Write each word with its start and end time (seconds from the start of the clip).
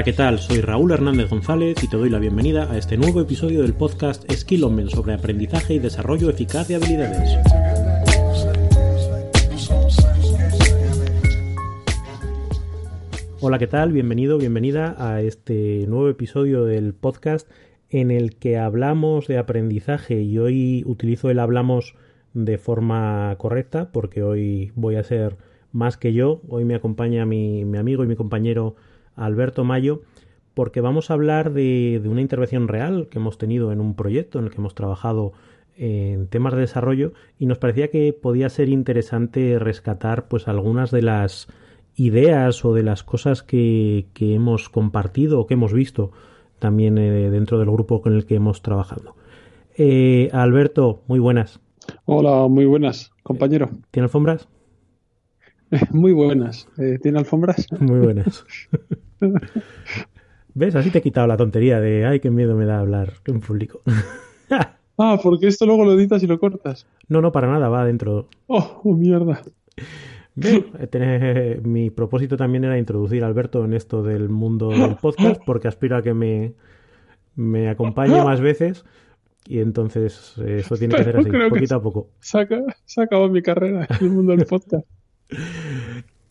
Hola, 0.00 0.04
¿qué 0.06 0.12
tal? 0.14 0.38
Soy 0.38 0.62
Raúl 0.62 0.92
Hernández 0.92 1.28
González 1.28 1.84
y 1.84 1.86
te 1.86 1.98
doy 1.98 2.08
la 2.08 2.18
bienvenida 2.18 2.72
a 2.72 2.78
este 2.78 2.96
nuevo 2.96 3.20
episodio 3.20 3.60
del 3.60 3.74
podcast 3.74 4.24
Skill 4.32 4.64
on 4.64 4.88
sobre 4.88 5.12
aprendizaje 5.12 5.74
y 5.74 5.78
desarrollo 5.78 6.30
eficaz 6.30 6.68
de 6.68 6.76
habilidades. 6.76 7.36
Hola, 13.40 13.58
¿qué 13.58 13.66
tal? 13.66 13.92
Bienvenido, 13.92 14.38
bienvenida 14.38 14.96
a 14.96 15.20
este 15.20 15.84
nuevo 15.86 16.08
episodio 16.08 16.64
del 16.64 16.94
podcast 16.94 17.46
en 17.90 18.10
el 18.10 18.36
que 18.36 18.56
hablamos 18.56 19.26
de 19.26 19.36
aprendizaje 19.36 20.22
y 20.22 20.38
hoy 20.38 20.82
utilizo 20.86 21.28
el 21.28 21.38
hablamos 21.38 21.94
de 22.32 22.56
forma 22.56 23.34
correcta 23.36 23.92
porque 23.92 24.22
hoy 24.22 24.72
voy 24.76 24.96
a 24.96 25.04
ser 25.04 25.36
más 25.72 25.98
que 25.98 26.14
yo. 26.14 26.40
Hoy 26.48 26.64
me 26.64 26.74
acompaña 26.74 27.26
mi, 27.26 27.66
mi 27.66 27.76
amigo 27.76 28.02
y 28.02 28.06
mi 28.06 28.16
compañero 28.16 28.76
Alberto 29.20 29.64
Mayo, 29.64 30.02
porque 30.54 30.80
vamos 30.80 31.10
a 31.10 31.14
hablar 31.14 31.52
de, 31.52 32.00
una 32.04 32.20
intervención 32.20 32.68
real 32.68 33.08
que 33.10 33.18
hemos 33.18 33.38
tenido 33.38 33.72
en 33.72 33.80
un 33.80 33.94
proyecto 33.94 34.38
en 34.38 34.46
el 34.46 34.50
que 34.50 34.56
hemos 34.56 34.74
trabajado 34.74 35.32
en 35.76 36.26
temas 36.26 36.54
de 36.54 36.60
desarrollo 36.60 37.12
y 37.38 37.46
nos 37.46 37.58
parecía 37.58 37.88
que 37.88 38.12
podía 38.12 38.48
ser 38.48 38.68
interesante 38.68 39.58
rescatar 39.58 40.28
pues 40.28 40.48
algunas 40.48 40.90
de 40.90 41.02
las 41.02 41.48
ideas 41.96 42.64
o 42.64 42.74
de 42.74 42.82
las 42.82 43.02
cosas 43.02 43.42
que, 43.42 44.06
hemos 44.18 44.68
compartido 44.68 45.40
o 45.40 45.46
que 45.46 45.54
hemos 45.54 45.72
visto 45.72 46.12
también 46.58 46.98
eh, 46.98 47.30
dentro 47.30 47.58
del 47.58 47.70
grupo 47.70 48.02
con 48.02 48.14
el 48.14 48.26
que 48.26 48.34
hemos 48.34 48.62
trabajado. 48.62 49.16
Eh, 49.76 50.28
Alberto, 50.32 51.02
muy 51.06 51.18
buenas. 51.18 51.60
Hola, 52.04 52.48
muy 52.48 52.66
buenas, 52.66 53.12
compañero. 53.22 53.70
¿Tiene 53.90 54.04
alfombras? 54.04 54.48
Muy 55.92 56.12
buenas. 56.12 56.68
Eh, 56.78 56.98
¿Tiene 57.00 57.20
alfombras? 57.20 57.66
Muy 57.78 58.00
buenas. 58.00 58.44
¿Ves? 60.54 60.74
Así 60.74 60.90
te 60.90 60.98
he 60.98 61.02
quitado 61.02 61.26
la 61.26 61.36
tontería 61.36 61.80
de, 61.80 62.06
ay, 62.06 62.20
qué 62.20 62.30
miedo 62.30 62.56
me 62.56 62.66
da 62.66 62.80
hablar 62.80 63.14
en 63.26 63.40
público. 63.40 63.80
ah, 64.98 65.20
porque 65.22 65.46
esto 65.46 65.66
luego 65.66 65.84
lo 65.84 65.92
editas 65.92 66.22
y 66.22 66.26
lo 66.26 66.38
cortas. 66.38 66.86
No, 67.08 67.20
no, 67.20 67.32
para 67.32 67.48
nada, 67.48 67.68
va 67.68 67.82
adentro. 67.82 68.28
Oh, 68.46 68.80
oh 68.84 68.94
mierda. 68.94 69.42
Eh, 70.42 71.60
mi 71.64 71.90
propósito 71.90 72.36
también 72.36 72.64
era 72.64 72.78
introducir 72.78 73.24
a 73.24 73.26
Alberto 73.26 73.64
en 73.64 73.74
esto 73.74 74.02
del 74.02 74.28
mundo 74.28 74.70
del 74.70 74.96
podcast, 74.96 75.40
porque 75.44 75.68
aspiro 75.68 75.96
a 75.96 76.02
que 76.02 76.14
me, 76.14 76.54
me 77.36 77.68
acompañe 77.68 78.22
más 78.24 78.40
veces. 78.40 78.84
Y 79.46 79.60
entonces 79.60 80.34
eh, 80.38 80.58
eso 80.60 80.76
tiene 80.76 80.94
que 80.94 81.04
ser 81.04 81.16
así, 81.16 81.30
poquito 81.48 81.74
a 81.74 81.82
poco. 81.82 82.10
Se 82.20 82.38
ha 82.38 83.02
acabado 83.02 83.28
mi 83.28 83.42
carrera 83.42 83.86
en 83.88 84.06
el 84.06 84.10
mundo 84.10 84.36
del 84.36 84.46
podcast. 84.46 84.86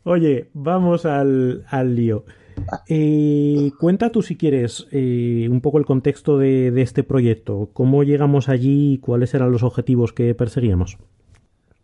Oye, 0.04 0.50
vamos 0.54 1.06
al, 1.06 1.64
lío. 1.96 2.24
Eh, 2.88 3.72
cuenta 3.80 4.12
tú 4.12 4.22
si 4.22 4.36
quieres 4.36 4.88
eh, 4.92 5.48
un 5.50 5.62
poco 5.62 5.78
el 5.78 5.86
contexto 5.86 6.38
de, 6.38 6.74
este 6.82 7.04
proyecto, 7.04 7.70
cómo 7.74 8.04
llegamos 8.04 8.50
allí 8.50 8.94
y 8.94 8.98
cuáles 9.00 9.34
eran 9.34 9.52
los 9.52 9.64
objetivos 9.64 10.14
que 10.14 10.34
perseguíamos. 10.36 10.98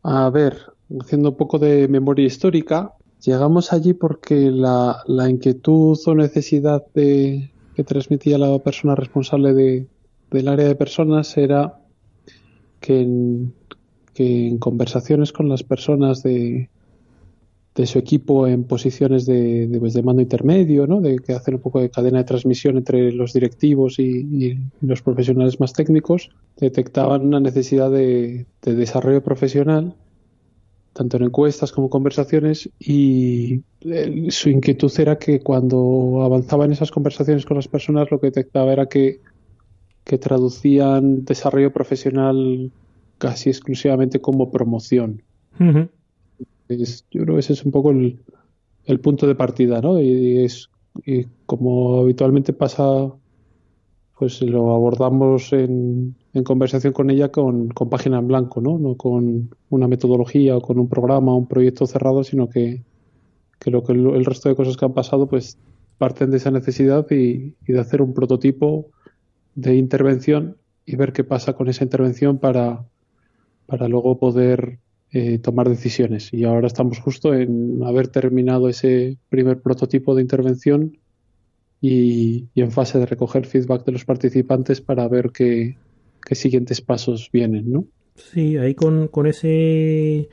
A 0.03 0.30
ver, 0.30 0.58
haciendo 1.00 1.30
un 1.30 1.38
poco 1.38 1.59
de 1.59 1.88
memoria 1.88 2.26
histórica, 2.26 2.94
llegamos 3.23 3.73
allí 3.73 3.94
porque 3.94 4.52
la, 4.52 5.03
inquietud 5.30 5.98
o 6.06 6.16
necesidad 6.16 6.84
de, 6.94 7.52
que 7.76 7.84
transmitía 7.84 8.38
la 8.38 8.59
persona 8.59 8.96
responsable 8.96 9.53
de, 9.53 9.88
del 10.31 10.48
área 10.48 10.68
de 10.68 10.76
personas 10.76 11.36
era 11.38 11.80
que 12.80 13.48
que 14.16 14.48
en 14.48 14.58
conversaciones 14.58 15.34
con 15.34 15.50
las 15.50 15.62
personas 15.62 16.23
de, 16.23 16.70
de 17.76 17.86
su 17.86 18.00
equipo 18.00 18.48
en 18.48 18.64
posiciones 18.64 19.26
de, 19.26 19.68
de, 19.68 19.80
pues, 19.80 20.02
mando 20.02 20.22
intermedio, 20.22 20.88
¿no? 20.88 21.02
de 21.02 21.19
que 21.19 21.34
hacen 21.34 21.56
un 21.56 21.62
poco 21.62 21.81
de 21.81 21.90
cadena 21.90 22.19
de 22.19 22.24
transmisión 22.24 22.78
entre 22.78 23.12
los 23.12 23.34
directivos 23.34 24.00
y, 24.00 24.58
los 24.80 25.02
profesionales 25.02 25.59
más 25.59 25.74
técnicos, 25.74 26.30
detectaban 26.58 27.28
una 27.28 27.41
necesidad 27.41 27.91
de, 27.91 28.46
desarrollo 28.62 29.22
profesional, 29.22 29.94
tanto 30.94 31.18
en 31.18 31.24
encuestas 31.24 31.74
como 31.74 31.90
conversaciones, 31.90 32.69
y 32.80 33.62
su 34.30 34.50
inquietud 34.50 34.92
era 34.97 35.18
que 35.18 35.42
cuando 35.42 36.22
avanzaba 36.24 36.63
en 36.63 36.72
esas 36.72 36.92
conversaciones 36.92 37.46
con 37.46 37.57
las 37.57 37.68
personas, 37.68 38.09
lo 38.09 38.22
que 38.22 38.28
detectaba 38.28 38.72
era 38.72 38.86
que, 38.86 39.19
que 40.06 40.18
traducían 40.18 41.25
desarrollo 41.25 41.74
profesional 41.74 42.72
casi 43.18 43.50
exclusivamente 43.50 44.22
como 44.22 44.50
promoción 44.50 45.22
yo 46.70 47.22
creo 47.24 47.36
que 47.36 47.40
ese 47.40 47.53
es 47.53 47.66
un 47.66 47.72
poco 47.72 47.92
el, 47.92 49.00
punto 49.02 49.28
de 49.28 49.36
partida, 49.36 49.81
¿no? 49.81 50.00
Y, 50.00 50.44
es 50.44 50.70
como 51.46 52.00
habitualmente 52.00 52.53
pasa, 52.53 53.12
pues 54.18 54.42
lo 54.42 54.74
abordamos 54.74 55.52
en, 55.54 56.16
conversación 56.44 56.94
con 56.94 57.09
ella 57.09 57.31
con, 57.31 57.70
página 57.70 58.20
en 58.20 58.28
blanco, 58.28 58.62
¿no? 58.62 58.78
No 58.78 58.96
con 58.96 59.50
una 59.70 59.88
metodología 59.88 60.58
o 60.58 60.62
con 60.62 60.80
un 60.80 60.90
programa, 60.90 61.36
un 61.36 61.48
proyecto 61.48 61.86
cerrado, 61.86 62.24
sino 62.24 62.50
que, 62.50 62.84
lo 63.66 63.84
que 63.84 63.94
el, 63.94 64.25
resto 64.25 64.50
de 64.50 64.56
cosas 64.56 64.78
que 64.78 64.86
han 64.86 64.94
pasado, 64.94 65.28
pues 65.28 65.58
parten 65.98 66.31
de 66.31 66.38
esa 66.38 66.52
necesidad 66.52 67.09
y, 67.12 67.56
y 67.66 67.74
de 67.74 67.80
hacer 67.80 68.02
un 68.02 68.14
prototipo 68.14 68.88
de 69.56 69.75
intervención 69.75 70.58
y 70.86 70.96
ver 70.96 71.14
qué 71.14 71.24
pasa 71.24 71.54
con 71.54 71.68
esa 71.68 71.84
intervención 71.84 72.38
para, 72.38 72.86
para 73.66 73.88
luego 73.88 74.20
poder 74.20 74.80
eh, 75.12 75.40
tomar 75.40 75.70
decisiones. 75.70 76.34
Y 76.34 76.44
ahora 76.44 76.68
estamos 76.68 77.00
justo 77.00 77.34
en 77.34 77.82
haber 77.84 78.08
terminado 78.08 78.70
ese 78.70 79.18
primer 79.30 79.62
prototipo 79.62 80.16
de 80.16 80.22
intervención 80.22 80.98
y, 81.82 82.48
en 82.56 82.72
fase 82.72 83.00
de 83.00 83.06
recoger 83.06 83.46
feedback 83.46 83.86
de 83.86 83.92
los 83.92 84.06
participantes 84.06 84.82
para 84.82 85.08
ver 85.08 85.32
qué, 85.32 85.78
siguientes 86.32 86.82
pasos 86.82 87.30
vienen, 87.32 87.72
¿no? 87.72 87.86
Sí, 88.16 88.58
ahí 88.58 88.74
con, 88.74 89.10
ese 89.26 90.30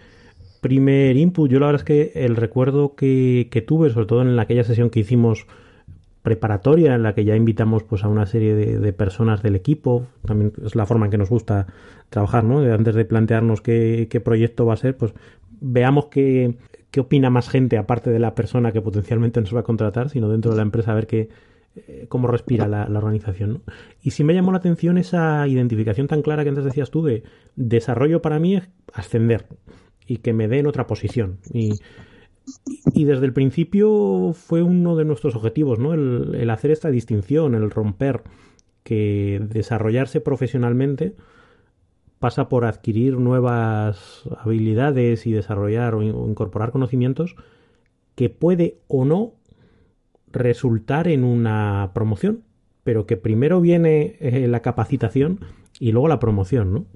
primer 0.60 1.16
input, 1.16 1.50
yo 1.50 1.58
la 1.58 1.66
verdad 1.66 1.82
es 1.82 1.84
que 1.84 2.24
el 2.24 2.36
recuerdo 2.36 2.94
que, 2.94 3.48
que 3.50 3.60
tuve, 3.60 3.90
sobre 3.90 4.06
todo 4.06 4.22
en 4.22 4.38
aquella 4.38 4.64
sesión 4.64 4.88
que 4.88 5.00
hicimos 5.00 5.46
preparatoria 6.22 6.94
en 6.94 7.02
la 7.02 7.14
que 7.14 7.24
ya 7.24 7.36
invitamos 7.36 7.82
pues 7.82 8.04
a 8.04 8.08
una 8.08 8.26
serie 8.26 8.54
de, 8.54 8.92
personas 8.92 9.42
del 9.42 9.56
equipo. 9.56 10.06
También 10.24 10.52
es 10.64 10.74
la 10.76 10.86
forma 10.86 11.06
en 11.06 11.10
que 11.10 11.18
nos 11.18 11.30
gusta 11.30 11.66
trabajar 12.10 12.44
no 12.44 12.58
antes 12.72 12.94
de 12.94 13.04
plantearnos 13.04 13.60
qué, 13.60 14.22
proyecto 14.24 14.66
va 14.66 14.74
a 14.74 14.76
ser 14.76 14.96
pues 14.96 15.14
veamos 15.60 16.06
qué, 16.06 16.56
qué, 16.90 17.00
opina 17.00 17.30
más 17.30 17.48
gente 17.48 17.78
aparte 17.78 18.10
de 18.10 18.18
la 18.18 18.34
persona 18.34 18.72
que 18.72 18.80
potencialmente 18.80 19.40
nos 19.40 19.54
va 19.54 19.60
a 19.60 19.64
contratar 19.64 20.10
sino 20.10 20.28
dentro 20.28 20.50
de 20.50 20.58
la 20.58 20.62
empresa 20.62 20.92
a 20.92 20.94
ver 20.94 21.06
qué 21.06 21.30
eh, 21.74 22.04
cómo 22.10 22.28
respira 22.28 22.68
la, 22.68 22.84
organización 22.84 23.62
y 24.02 24.10
sí 24.10 24.24
me 24.24 24.34
llamó 24.34 24.52
la 24.52 24.58
atención 24.58 24.98
esa 24.98 25.48
identificación 25.48 26.06
tan 26.06 26.20
clara 26.20 26.42
que 26.42 26.50
antes 26.50 26.64
decías 26.64 26.90
tú 26.90 27.02
de 27.02 27.22
desarrollo 27.56 28.20
para 28.20 28.38
mí 28.38 28.56
es 28.56 28.68
ascender 28.92 29.46
y 30.06 30.18
que 30.18 30.32
me 30.32 30.48
dé 30.48 30.58
en 30.58 30.66
otra 30.66 30.86
posición. 30.86 31.38
Y 31.52 31.74
y 32.94 33.04
desde 33.04 33.26
el 33.26 33.32
principio 33.32 34.32
fue 34.34 34.62
uno 34.62 34.96
de 34.96 35.04
nuestros 35.04 35.36
objetivos, 35.36 35.78
¿no? 35.78 35.94
El, 35.94 36.48
hacer 36.50 36.70
esta 36.70 36.90
distinción, 36.90 37.54
el 37.54 37.70
romper 37.70 38.22
que 38.82 39.40
desarrollarse 39.48 40.20
profesionalmente 40.20 41.14
pasa 42.18 42.48
por 42.48 42.64
adquirir 42.64 43.18
nuevas 43.18 44.22
habilidades 44.38 45.26
y 45.26 45.32
desarrollar 45.32 45.94
o, 45.94 46.02
incorporar 46.02 46.70
conocimientos 46.70 47.36
que 48.14 48.28
puede 48.28 48.78
o 48.88 49.04
no 49.04 49.32
resultar 50.30 51.08
en 51.08 51.24
una 51.24 51.90
promoción, 51.94 52.42
pero 52.84 53.06
que 53.06 53.16
primero 53.16 53.60
viene 53.60 54.16
eh, 54.20 54.46
la 54.48 54.60
capacitación 54.60 55.40
y 55.78 55.92
luego 55.92 56.08
la 56.08 56.18
promoción, 56.18 56.72
¿no? 56.72 56.86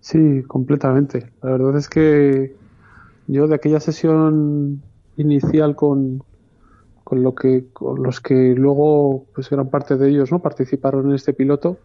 Sí, 0.00 0.42
completamente. 0.46 1.30
La 1.42 1.52
verdad 1.52 1.76
es 1.76 1.88
que 1.88 2.54
yo 3.26 3.46
de 3.46 3.54
aquella 3.54 3.80
sesión 3.80 4.82
inicial 5.16 5.76
con, 5.76 6.22
con 7.04 7.22
lo 7.22 7.34
que 7.34 7.66
con 7.72 8.02
los 8.02 8.20
que 8.20 8.54
luego 8.54 9.26
pues 9.34 9.50
gran 9.50 9.68
parte 9.68 9.96
de 9.96 10.08
ellos 10.08 10.32
no 10.32 10.40
participaron 10.40 11.08
en 11.08 11.14
este 11.14 11.32
piloto 11.32 11.78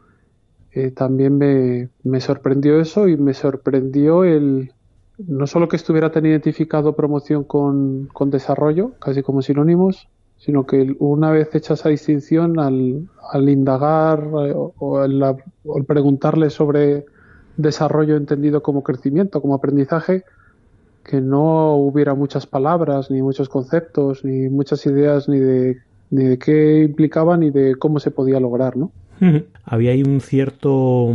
eh, 0.71 0.91
también 0.91 1.37
me, 1.37 1.89
me, 2.03 2.21
sorprendió 2.21 2.79
eso 2.79 3.07
y 3.07 3.17
me 3.17 3.33
sorprendió 3.33 4.23
el 4.23 4.71
no 5.17 5.47
solo 5.47 5.67
que 5.67 5.75
estuviera 5.75 6.11
tan 6.11 6.25
identificado 6.25 6.95
promoción 6.95 7.43
con, 7.43 8.07
con 8.13 8.29
desarrollo 8.29 8.93
casi 8.99 9.21
como 9.21 9.41
sinónimos 9.41 10.07
sino 10.37 10.65
que 10.65 10.95
una 10.99 11.31
vez 11.31 11.53
hecha 11.53 11.73
esa 11.73 11.89
distinción 11.89 12.59
al, 12.59 13.09
al 13.31 13.49
indagar 13.49 14.23
eh, 14.45 14.53
o, 14.55 14.99
al, 14.99 15.35
preguntarle 15.85 16.49
sobre 16.49 17.05
desarrollo 17.57 18.15
entendido 18.15 18.63
como 18.63 18.83
crecimiento 18.83 19.41
como 19.41 19.55
aprendizaje 19.55 20.23
que 21.03 21.21
no 21.21 21.75
hubiera 21.75 22.13
muchas 22.13 22.45
palabras, 22.45 23.09
ni 23.09 23.21
muchos 23.21 23.49
conceptos, 23.49 24.23
ni 24.23 24.49
muchas 24.49 24.85
ideas, 24.85 25.27
ni 25.27 25.39
de, 25.39 25.77
ni 26.09 26.25
de 26.25 26.37
qué 26.37 26.83
implicaba, 26.83 27.37
ni 27.37 27.49
de 27.49 27.75
cómo 27.75 27.99
se 27.99 28.11
podía 28.11 28.39
lograr, 28.39 28.77
¿no? 28.77 28.91
Había 29.65 29.91
ahí 29.91 30.03
un 30.03 30.21
cierto, 30.21 31.13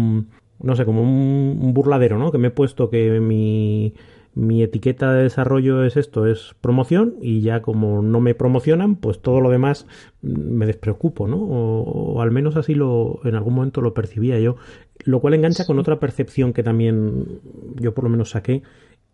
no 0.61 0.77
sé, 0.77 0.85
como 0.85 1.03
un, 1.03 1.73
burladero, 1.75 2.19
¿no? 2.19 2.33
Que 2.33 2.39
me 2.39 2.49
he 2.49 2.51
puesto 2.51 2.91
que 2.91 3.21
mi, 3.21 3.95
mi 4.35 4.63
etiqueta 4.63 5.13
de 5.13 5.25
desarrollo 5.25 5.85
es 5.85 5.97
esto, 5.97 6.27
es 6.27 6.55
promoción 6.61 7.15
y 7.21 7.41
ya 7.41 7.63
como 7.63 8.03
no 8.03 8.21
me 8.21 8.35
promocionan, 8.35 8.97
pues 8.97 9.21
todo 9.21 9.41
lo 9.41 9.51
demás 9.51 9.87
me 10.23 10.67
despreocupo, 10.67 11.29
¿no? 11.29 11.37
O, 11.37 12.21
al 12.21 12.31
menos 12.31 12.57
así 12.57 12.75
lo 12.75 13.21
en 13.25 13.35
algún 13.37 13.55
momento 13.55 13.81
lo 13.81 13.95
percibía 13.95 14.39
yo, 14.39 14.57
lo 15.05 15.21
cual 15.21 15.35
engancha 15.35 15.67
con 15.67 15.79
otra 15.79 16.01
percepción 16.01 16.53
que 16.53 16.63
también 16.63 17.41
yo 17.77 17.95
por 17.95 18.05
lo 18.05 18.11
menos 18.11 18.31
saqué, 18.31 18.63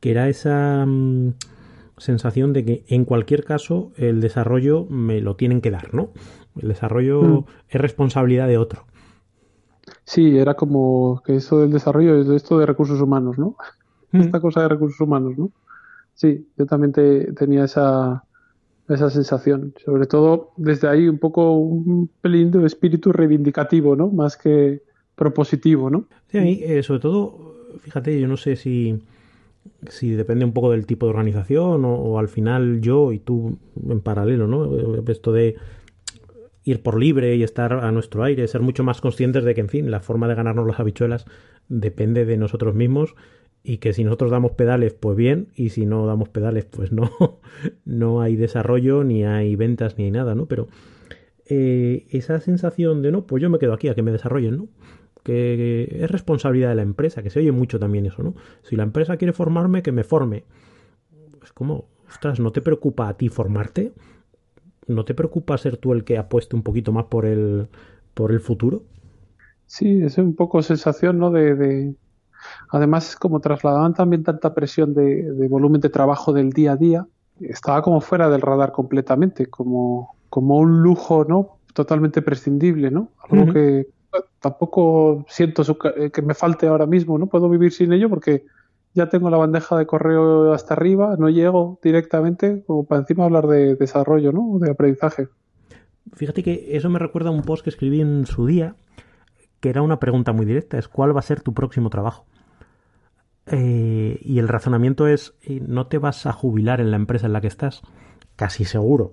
que 0.01 0.11
era 0.11 0.29
esa 0.29 0.85
mm, 0.87 1.35
sensación 1.97 2.53
de 2.53 2.65
que 2.65 2.85
en 2.89 3.05
cualquier 3.05 3.45
caso 3.45 3.93
el 3.97 4.21
desarrollo 4.21 4.87
me 4.89 5.21
lo 5.21 5.37
tienen 5.37 5.61
que 5.61 5.71
dar, 5.71 5.95
¿no? 5.95 6.11
El 6.61 6.69
desarrollo 6.69 7.23
mm. 7.23 7.45
es 7.69 7.81
responsabilidad 7.81 8.49
de 8.49 8.59
otro. 8.59 8.87
Sí, 10.05 10.39
era 10.39 10.55
como 10.55 11.23
que 11.25 11.37
eso 11.37 11.61
del 11.61 11.71
desarrollo 11.71 12.21
es 12.21 12.29
esto 12.29 12.59
de 12.59 12.67
recursos 12.67 13.01
humanos, 13.01 13.39
¿no? 13.39 13.57
esta 14.13 14.41
cosa 14.41 14.63
de 14.63 14.69
recursos 14.69 15.01
humanos, 15.01 15.39
¿no? 15.39 15.53
Sí, 16.15 16.49
yo 16.59 16.67
también 16.67 16.93
tenía 16.93 17.65
esa, 17.65 18.25
esa 18.89 19.09
sensación. 19.09 19.73
Sobre 19.85 20.07
todo 20.07 20.51
desde 20.57 20.89
ahí 20.89 21.09
un 21.09 21.19
poco 21.19 21.53
un 21.53 22.11
pelín 22.21 22.51
de 22.51 22.67
espíritu 22.67 23.13
reivindicativo, 23.13 23.95
¿no? 23.95 24.09
Más 24.09 24.37
que 24.37 24.83
propositivo, 25.15 25.91
¿no? 25.91 26.07
Sí, 26.29 26.39
a 26.39 26.43
mí, 26.43 26.61
eh, 26.63 26.83
sobre 26.83 27.01
todo, 27.01 27.55
fíjate, 27.81 28.21
yo 28.21 28.27
no 28.27 28.37
sé 28.37 28.57
si, 28.57 29.01
si 29.89 30.11
depende 30.11 30.45
un 30.45 30.53
poco 30.53 30.71
del 30.71 30.87
tipo 30.87 31.07
de 31.07 31.11
organización 31.11 31.85
o, 31.85 32.19
al 32.19 32.29
final 32.29 32.81
yo 32.81 33.13
y 33.13 33.19
tú 33.19 33.59
en 33.89 34.01
paralelo, 34.01 34.47
¿no? 34.47 35.03
Esto 35.09 35.33
de 35.33 35.57
ir 36.65 36.83
por 36.83 36.99
libre 36.99 37.35
y 37.37 37.43
estar 37.43 37.73
a 37.73 37.91
nuestro 37.93 38.23
aire, 38.23 38.47
ser 38.47 38.61
mucho 38.61 38.85
más 38.85 39.01
conscientes 39.01 39.45
de 39.45 39.55
que, 39.55 39.61
en 39.61 39.69
fin, 39.69 39.91
la 39.91 40.01
forma 40.01 40.29
de 40.29 40.35
ganarnos 40.35 40.67
las 40.67 40.79
habichuelas 40.79 41.25
depende 41.69 42.25
de 42.25 42.37
nosotros 42.37 42.75
mismos 42.75 43.15
y 43.63 43.79
que 43.79 43.93
si 43.93 44.05
nosotros 44.05 44.31
damos 44.31 44.53
pedales, 44.53 44.95
pues 44.95 45.17
bien, 45.17 45.49
y 45.55 45.71
si 45.71 45.87
no 45.87 46.07
damos 46.07 46.29
pedales, 46.29 46.65
pues 46.65 46.93
no, 46.93 47.11
no 47.85 48.21
hay 48.21 48.37
desarrollo, 48.37 49.05
ni 49.05 49.25
hay 49.25 49.57
ventas, 49.57 49.99
ni 49.99 50.05
hay 50.05 50.11
nada, 50.11 50.35
¿no? 50.35 50.47
Pero 50.47 50.69
eh, 51.47 52.07
esa 52.11 52.41
sensación 52.41 53.03
de, 53.03 53.11
no, 53.11 53.27
pues 53.27 53.43
yo 53.43 53.51
me 53.51 53.59
quedo 53.59 53.73
aquí 53.73 53.89
a 53.89 53.95
que 53.95 54.03
me 54.03 54.13
desarrollen, 54.13 54.57
¿no? 54.57 54.69
Que, 55.23 55.99
es 56.01 56.11
responsabilidad 56.11 56.71
de 56.71 56.77
la 56.77 56.83
empresa, 56.83 57.23
que 57.23 57.31
se 57.31 57.41
oye 57.41 57.53
mucho 57.53 57.79
también 57.79 58.07
eso, 58.07 58.23
¿no? 58.23 58.35
Si 58.63 58.77
la 58.77 58.83
empresa 58.83 59.17
quiere 59.17 59.33
formarme, 59.33 59.83
que 59.83 59.93
me 59.93 60.05
forme. 60.05 60.45
Es 61.43 61.53
como, 61.53 61.87
ostras, 62.09 62.41
¿no 62.41 62.53
te 62.53 62.63
preocupa 62.63 63.09
a 63.09 63.15
ti 63.15 63.29
formarte? 63.29 63.93
¿No 64.87 65.05
te 65.05 65.15
preocupa 65.15 65.59
ser 65.59 65.77
tú 65.77 65.93
el 65.93 66.05
que 66.05 66.19
apueste 66.19 66.57
un 66.57 66.63
poquito 66.63 66.93
más 66.93 67.05
por 67.05 67.27
el, 67.27 67.69
por 68.15 68.33
el 68.33 68.41
futuro? 68.41 68.83
Sí, 69.67 70.03
es 70.03 70.19
un 70.19 70.35
poco 70.35 70.63
sensación, 70.63 71.19
¿no? 71.19 71.31
de 71.31 71.95
Además, 72.71 73.17
como 73.17 73.41
trasladaban 73.41 73.95
también 73.95 74.23
tanta 74.23 74.55
presión 74.55 74.95
de, 74.95 75.49
volumen 75.49 75.81
de 75.81 75.89
trabajo 75.89 76.33
del 76.33 76.51
día 76.53 76.73
a 76.73 76.77
día, 76.77 77.07
estaba 77.41 77.83
como 77.83 78.01
fuera 78.01 78.29
del 78.29 78.41
radar 78.41 78.73
completamente, 78.73 79.47
como, 79.47 80.15
como 80.29 80.59
un 80.59 80.83
lujo, 80.83 81.25
¿no? 81.25 81.59
Totalmente 81.75 82.23
prescindible, 82.23 82.91
¿no? 82.91 83.09
Algo 83.29 83.53
que 83.53 83.87
tampoco 84.41 85.25
siento 85.29 85.63
eh, 85.97 86.11
que 86.11 86.23
me 86.23 86.35
falte 86.35 86.67
ahora 86.67 86.87
mismo, 86.87 87.19
¿no? 87.19 87.27
Puedo 87.27 87.49
vivir 87.49 87.73
sin 87.73 87.93
ello 87.93 88.09
porque 88.09 88.45
ya 88.95 89.09
tengo 89.09 89.31
la 89.31 89.37
bandeja 89.37 89.77
de 89.77 89.87
correo 89.87 90.53
hasta 90.53 90.75
arriba, 90.75 91.17
no 91.19 91.29
llego 91.29 91.79
directamente 91.83 92.63
como 92.67 92.85
para 92.85 93.03
encima 93.03 93.25
hablar 93.25 93.47
de 93.47 93.77
desarrollo, 93.77 94.33
¿no? 94.33 94.59
De 94.59 94.71
aprendizaje. 94.71 95.29
Fíjate 96.13 96.43
que 96.43 96.77
eso 96.77 96.91
me 96.91 96.99
recuerda 96.99 97.29
a 97.29 97.33
un 97.33 97.43
post 97.43 97.63
que 97.63 97.71
escribí 97.71 98.01
en 98.01 98.27
su 98.27 98.47
día, 98.47 98.75
que 99.61 99.69
era 99.69 99.83
una 99.83 100.01
pregunta 100.01 100.33
muy 100.33 100.47
directa, 100.47 100.79
es 100.79 100.89
¿cuál 100.89 101.15
va 101.15 101.21
a 101.21 101.23
ser 101.23 101.41
tu 101.43 101.55
próximo 101.55 101.91
trabajo? 101.91 102.27
Eh, 103.47 104.19
y 104.23 104.39
el 104.39 104.49
razonamiento 104.49 105.07
es, 105.07 105.35
eh, 105.43 105.61
no 105.67 105.87
te 105.87 105.99
vas 105.99 106.27
a 106.27 106.33
jubilar 106.33 106.81
en 106.81 106.91
la 106.91 106.97
empresa 106.97 107.27
en 107.27 107.33
la 107.33 107.41
que 107.41 107.49
estás, 107.49 107.83
casi 108.37 108.65
seguro. 108.65 109.13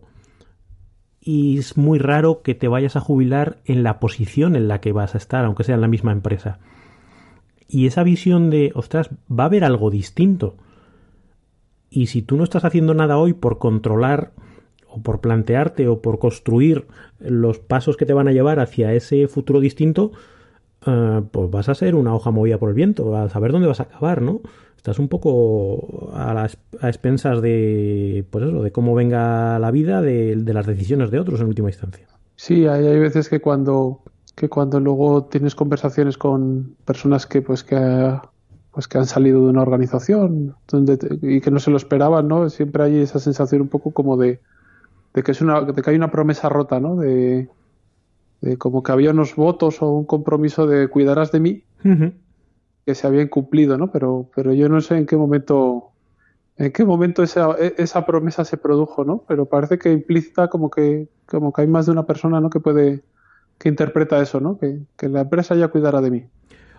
Y 1.29 1.57
es 1.57 1.75
muy 1.75 1.99
raro 1.99 2.41
que 2.41 2.55
te 2.55 2.69
vayas 2.69 2.95
a 2.95 3.01
jubilar 3.01 3.57
en 3.65 3.83
la 3.83 3.99
posición 3.99 4.55
en 4.55 4.69
la 4.69 4.79
que 4.79 4.93
vas 4.93 5.13
a 5.13 5.17
estar, 5.17 5.43
aunque 5.43 5.65
sea 5.65 5.75
en 5.75 5.81
la 5.81 5.89
misma 5.89 6.13
empresa. 6.13 6.59
Y 7.67 7.85
esa 7.85 8.03
visión 8.03 8.49
de, 8.49 8.71
ostras, 8.75 9.09
va 9.29 9.43
a 9.43 9.47
haber 9.47 9.65
algo 9.65 9.89
distinto. 9.89 10.55
Y 11.89 12.07
si 12.07 12.21
tú 12.21 12.37
no 12.37 12.45
estás 12.45 12.63
haciendo 12.63 12.93
nada 12.93 13.17
hoy 13.17 13.33
por 13.33 13.57
controlar 13.57 14.31
o 14.87 15.01
por 15.01 15.19
plantearte 15.19 15.89
o 15.89 16.01
por 16.01 16.17
construir 16.17 16.87
los 17.19 17.59
pasos 17.59 17.97
que 17.97 18.05
te 18.05 18.13
van 18.13 18.29
a 18.29 18.31
llevar 18.31 18.61
hacia 18.61 18.93
ese 18.93 19.27
futuro 19.27 19.59
distinto, 19.59 20.13
eh, 20.85 21.23
pues 21.29 21.51
vas 21.51 21.67
a 21.67 21.75
ser 21.75 21.95
una 21.95 22.15
hoja 22.15 22.31
movida 22.31 22.57
por 22.57 22.69
el 22.69 22.75
viento, 22.75 23.17
a 23.17 23.27
saber 23.27 23.51
dónde 23.51 23.67
vas 23.67 23.81
a 23.81 23.83
acabar, 23.83 24.21
¿no? 24.21 24.39
Estás 24.77 24.99
un 24.99 25.09
poco 25.09 26.11
a, 26.13 26.33
las, 26.33 26.57
a 26.79 26.87
expensas 26.87 27.41
de, 27.41 28.25
pues 28.29 28.45
eso, 28.45 28.63
de 28.63 28.71
cómo 28.71 28.95
venga 28.95 29.59
la 29.59 29.71
vida, 29.71 30.01
de, 30.01 30.35
las 30.45 30.65
decisiones 30.65 31.11
de 31.11 31.19
otros 31.19 31.41
en 31.41 31.47
última 31.47 31.69
instancia. 31.69 32.07
Sí, 32.35 32.67
hay, 32.67 32.85
hay 32.85 32.99
veces 32.99 33.27
que 33.27 33.41
cuando 33.41 34.01
que 34.37 34.49
cuando 34.49 34.79
luego 34.79 35.23
tienes 35.23 35.55
conversaciones 35.55 36.15
con 36.15 36.75
personas 36.85 37.25
que 37.25 37.41
pues 37.41 37.63
que 37.63 38.19
pues 38.71 38.87
que 38.87 38.99
han 38.99 39.07
salido 39.07 39.41
de 39.41 39.49
una 39.49 39.63
organización 39.63 40.55
donde 40.67 40.99
y 41.23 41.41
que 41.41 41.49
no 41.49 41.59
se 41.59 41.71
lo 41.71 41.77
esperaban, 41.77 42.27
¿no? 42.27 42.47
Siempre 42.51 42.83
hay 42.83 42.99
esa 42.99 43.17
sensación 43.17 43.63
un 43.63 43.67
poco 43.67 43.89
como 43.89 44.15
de, 44.15 44.39
de 45.15 45.23
que 45.23 45.31
es 45.31 45.41
una 45.41 45.61
de 45.61 45.81
que 45.81 45.89
hay 45.89 45.95
una 45.95 46.11
promesa 46.11 46.49
rota, 46.49 46.79
¿no? 46.79 46.95
De, 46.95 47.49
como 48.59 48.83
que 48.83 48.91
había 48.91 49.09
unos 49.09 49.35
votos 49.35 49.81
o 49.81 49.89
un 49.89 50.05
compromiso 50.05 50.67
de 50.67 50.87
cuidarás 50.87 51.31
de 51.31 51.39
mí 51.39 51.63
que 52.87 52.95
se 52.95 53.05
habían 53.05 53.27
cumplido, 53.27 53.77
¿no? 53.77 53.91
Pero, 53.91 54.29
pero 54.33 54.53
yo 54.53 54.69
no 54.69 54.79
sé 54.79 54.95
en 54.95 55.05
qué 55.05 55.17
momento 55.17 55.91
en 56.55 56.71
qué 56.71 56.85
momento 56.85 57.21
esa, 57.21 57.53
e, 57.59 57.75
esa 57.77 58.05
promesa 58.05 58.45
se 58.45 58.55
produjo, 58.55 59.03
¿no? 59.03 59.25
Pero 59.27 59.45
parece 59.45 59.77
que 59.77 59.91
implícita 59.91 60.47
como 60.47 60.69
que, 60.69 61.09
como 61.25 61.51
que 61.51 61.63
hay 61.63 61.67
más 61.67 61.85
de 61.85 61.91
una 61.91 62.05
persona, 62.05 62.39
¿no? 62.39 62.49
Que 62.49 62.61
puede, 62.61 63.03
que 63.57 63.67
interpreta 63.67 64.21
eso, 64.21 64.39
¿no? 64.39 64.57
Que, 64.57 64.79
la 65.09 65.19
empresa 65.19 65.53
ya 65.53 65.67
cuidará 65.67 65.99
de 65.99 66.11
mí. 66.11 66.23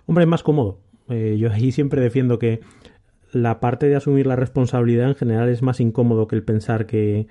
Hombre, 0.07 0.25
es 0.25 0.31
más 0.31 0.43
cómodo. 0.43 0.79
Eh, 1.11 1.37
yo 1.39 1.53
ahí 1.53 1.73
siempre 1.73 2.01
defiendo 2.01 2.39
que 2.39 2.61
la 3.31 3.61
parte 3.61 3.87
de 3.87 3.97
asumir 3.97 4.27
la 4.27 4.37
responsabilidad 4.37 5.09
en 5.09 5.15
general 5.15 5.51
es 5.51 5.61
más 5.61 5.79
incómodo 5.79 6.27
que 6.27 6.37
el 6.37 6.43
pensar 6.43 6.87
que, 6.87 7.27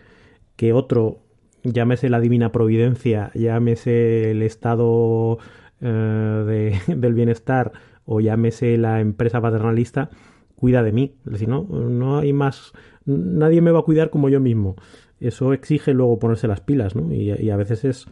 que 0.55 0.71
otro 0.71 1.17
llámese 1.63 2.09
la 2.09 2.19
divina 2.19 2.51
providencia, 2.51 3.31
llámese 3.33 4.29
el 4.29 4.43
estado 4.43 5.39
eh, 5.81 6.79
del 6.87 7.13
bienestar 7.15 7.71
o 8.07 8.21
llámese 8.21 8.77
la 8.77 9.01
empresa 9.01 9.39
paternalista, 9.41 10.09
cuida 10.55 10.81
de 10.81 10.91
mí. 10.91 11.13
Es 11.25 11.33
decir, 11.33 11.49
no, 11.49 11.63
no 11.63 12.17
hay 12.17 12.33
más, 12.33 12.73
nadie 13.05 13.61
me 13.61 13.71
va 13.71 13.79
a 13.79 13.83
cuidar 13.83 14.09
como 14.09 14.29
yo 14.29 14.39
mismo. 14.39 14.75
Eso 15.19 15.53
exige 15.53 15.93
luego 15.93 16.17
ponerse 16.17 16.47
las 16.47 16.61
pilas, 16.61 16.95
¿no? 16.95 17.13
Y, 17.13 17.49
a 17.49 17.55
veces 17.57 17.85
es... 17.85 18.05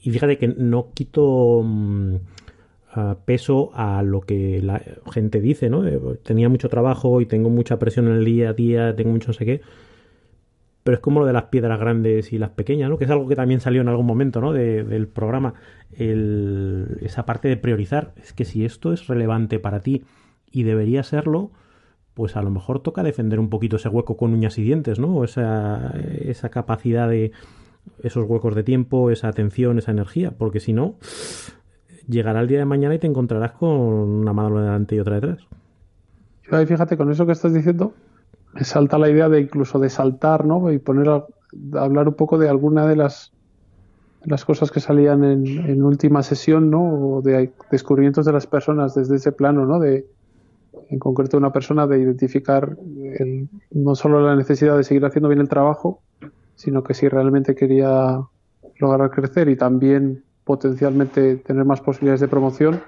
Y 0.00 0.10
fíjate 0.10 0.38
que 0.38 0.48
no 0.48 0.92
quito 0.94 1.62
mm, 1.64 2.14
peso 3.24 3.70
a 3.74 4.02
lo 4.02 4.22
que 4.22 4.62
la 4.62 4.82
gente 5.12 5.40
dice, 5.40 5.68
¿no? 5.68 5.86
Eh, 5.86 6.00
tenía 6.22 6.48
mucho 6.48 6.68
trabajo 6.68 7.20
y 7.20 7.26
tengo 7.26 7.50
mucha 7.50 7.78
presión 7.78 8.06
en 8.06 8.14
el 8.14 8.24
día 8.24 8.50
a 8.50 8.52
día, 8.54 8.96
tengo 8.96 9.10
mucho 9.10 9.28
no 9.28 9.34
sé 9.34 9.44
qué 9.44 9.60
pero 10.86 10.94
es 10.94 11.00
como 11.00 11.18
lo 11.18 11.26
de 11.26 11.32
las 11.32 11.46
piedras 11.46 11.80
grandes 11.80 12.32
y 12.32 12.38
las 12.38 12.50
pequeñas, 12.50 12.88
¿no? 12.88 12.96
Que 12.96 13.06
es 13.06 13.10
algo 13.10 13.26
que 13.26 13.34
también 13.34 13.60
salió 13.60 13.80
en 13.80 13.88
algún 13.88 14.06
momento, 14.06 14.40
¿no? 14.40 14.52
del 14.52 15.08
programa, 15.08 15.54
esa 15.90 17.26
parte 17.26 17.48
de 17.48 17.56
priorizar. 17.56 18.12
Es 18.16 18.32
que 18.32 18.44
si 18.44 18.64
esto 18.64 18.92
es 18.92 19.06
relevante 19.06 19.58
para 19.58 19.80
ti 19.80 20.04
y 20.50 20.62
debería 20.62 21.02
serlo, 21.02 21.50
pues 22.14 22.36
a 22.36 22.42
lo 22.42 22.50
mejor 22.50 22.80
toca 22.80 23.02
defender 23.02 23.38
un 23.38 23.50
poquito 23.50 23.76
ese 23.76 23.88
hueco 23.88 24.16
con 24.16 24.32
uñas 24.32 24.58
y 24.58 24.62
dientes, 24.62 24.98
¿no? 24.98 25.22
Esa, 25.24 25.94
esa 26.20 26.48
capacidad 26.48 27.08
de 27.08 27.32
esos 28.02 28.28
huecos 28.28 28.54
de 28.54 28.64
tiempo, 28.64 29.10
esa 29.10 29.28
atención, 29.28 29.78
esa 29.78 29.90
energía, 29.90 30.32
porque 30.32 30.60
si 30.60 30.72
no, 30.72 30.94
llegará 32.08 32.40
el 32.40 32.48
día 32.48 32.58
de 32.58 32.64
mañana 32.64 32.94
y 32.94 32.98
te 32.98 33.06
encontrarás 33.06 33.52
con 33.52 33.70
una 33.70 34.32
mano 34.32 34.60
delante 34.60 34.96
y 34.96 35.00
otra 35.00 35.20
detrás. 35.20 35.46
fíjate, 36.66 36.96
con 36.96 37.10
eso 37.10 37.26
que 37.26 37.32
estás 37.32 37.52
diciendo, 37.52 37.94
me 38.54 38.64
salta 38.64 38.98
la 38.98 39.10
idea 39.10 39.28
de 39.28 39.40
incluso 39.40 39.78
de 39.78 39.90
saltar, 39.90 40.44
¿no? 40.44 40.72
Y 40.72 40.78
poner 40.78 41.08
a, 41.08 41.26
hablar 41.74 42.08
un 42.08 42.14
poco 42.14 42.38
de 42.38 42.48
alguna 42.48 42.86
de 42.86 42.96
las 42.96 43.32
las 44.26 44.44
cosas 44.44 44.70
que 44.70 44.80
salían 44.80 45.24
en, 45.24 45.82
última 45.82 46.22
sesión, 46.22 46.70
¿no? 46.70 46.82
O 46.82 47.22
de 47.22 47.52
descubrimientos 47.70 48.26
de 48.26 48.32
las 48.32 48.46
personas 48.46 48.94
desde 48.94 49.16
ese 49.16 49.32
plano, 49.32 49.66
¿no? 49.66 49.78
De, 49.78 50.06
en 50.90 50.98
concreto 50.98 51.36
una 51.36 51.52
persona 51.52 51.86
de 51.86 52.00
identificar 52.00 52.76
no 53.70 53.94
solo 53.94 54.20
la 54.20 54.36
necesidad 54.36 54.76
de 54.76 54.84
seguir 54.84 55.04
haciendo 55.04 55.28
bien 55.28 55.40
el 55.40 55.48
trabajo, 55.48 56.00
sino 56.54 56.82
que 56.82 56.94
si 56.94 57.08
realmente 57.08 57.54
quería 57.54 58.20
lograr 58.78 59.10
crecer 59.10 59.48
y 59.48 59.56
también 59.56 60.24
potencialmente 60.44 61.36
tener 61.36 61.64
más 61.64 61.80
posibilidades 61.80 62.20
de 62.20 62.28
promoción, 62.28 62.80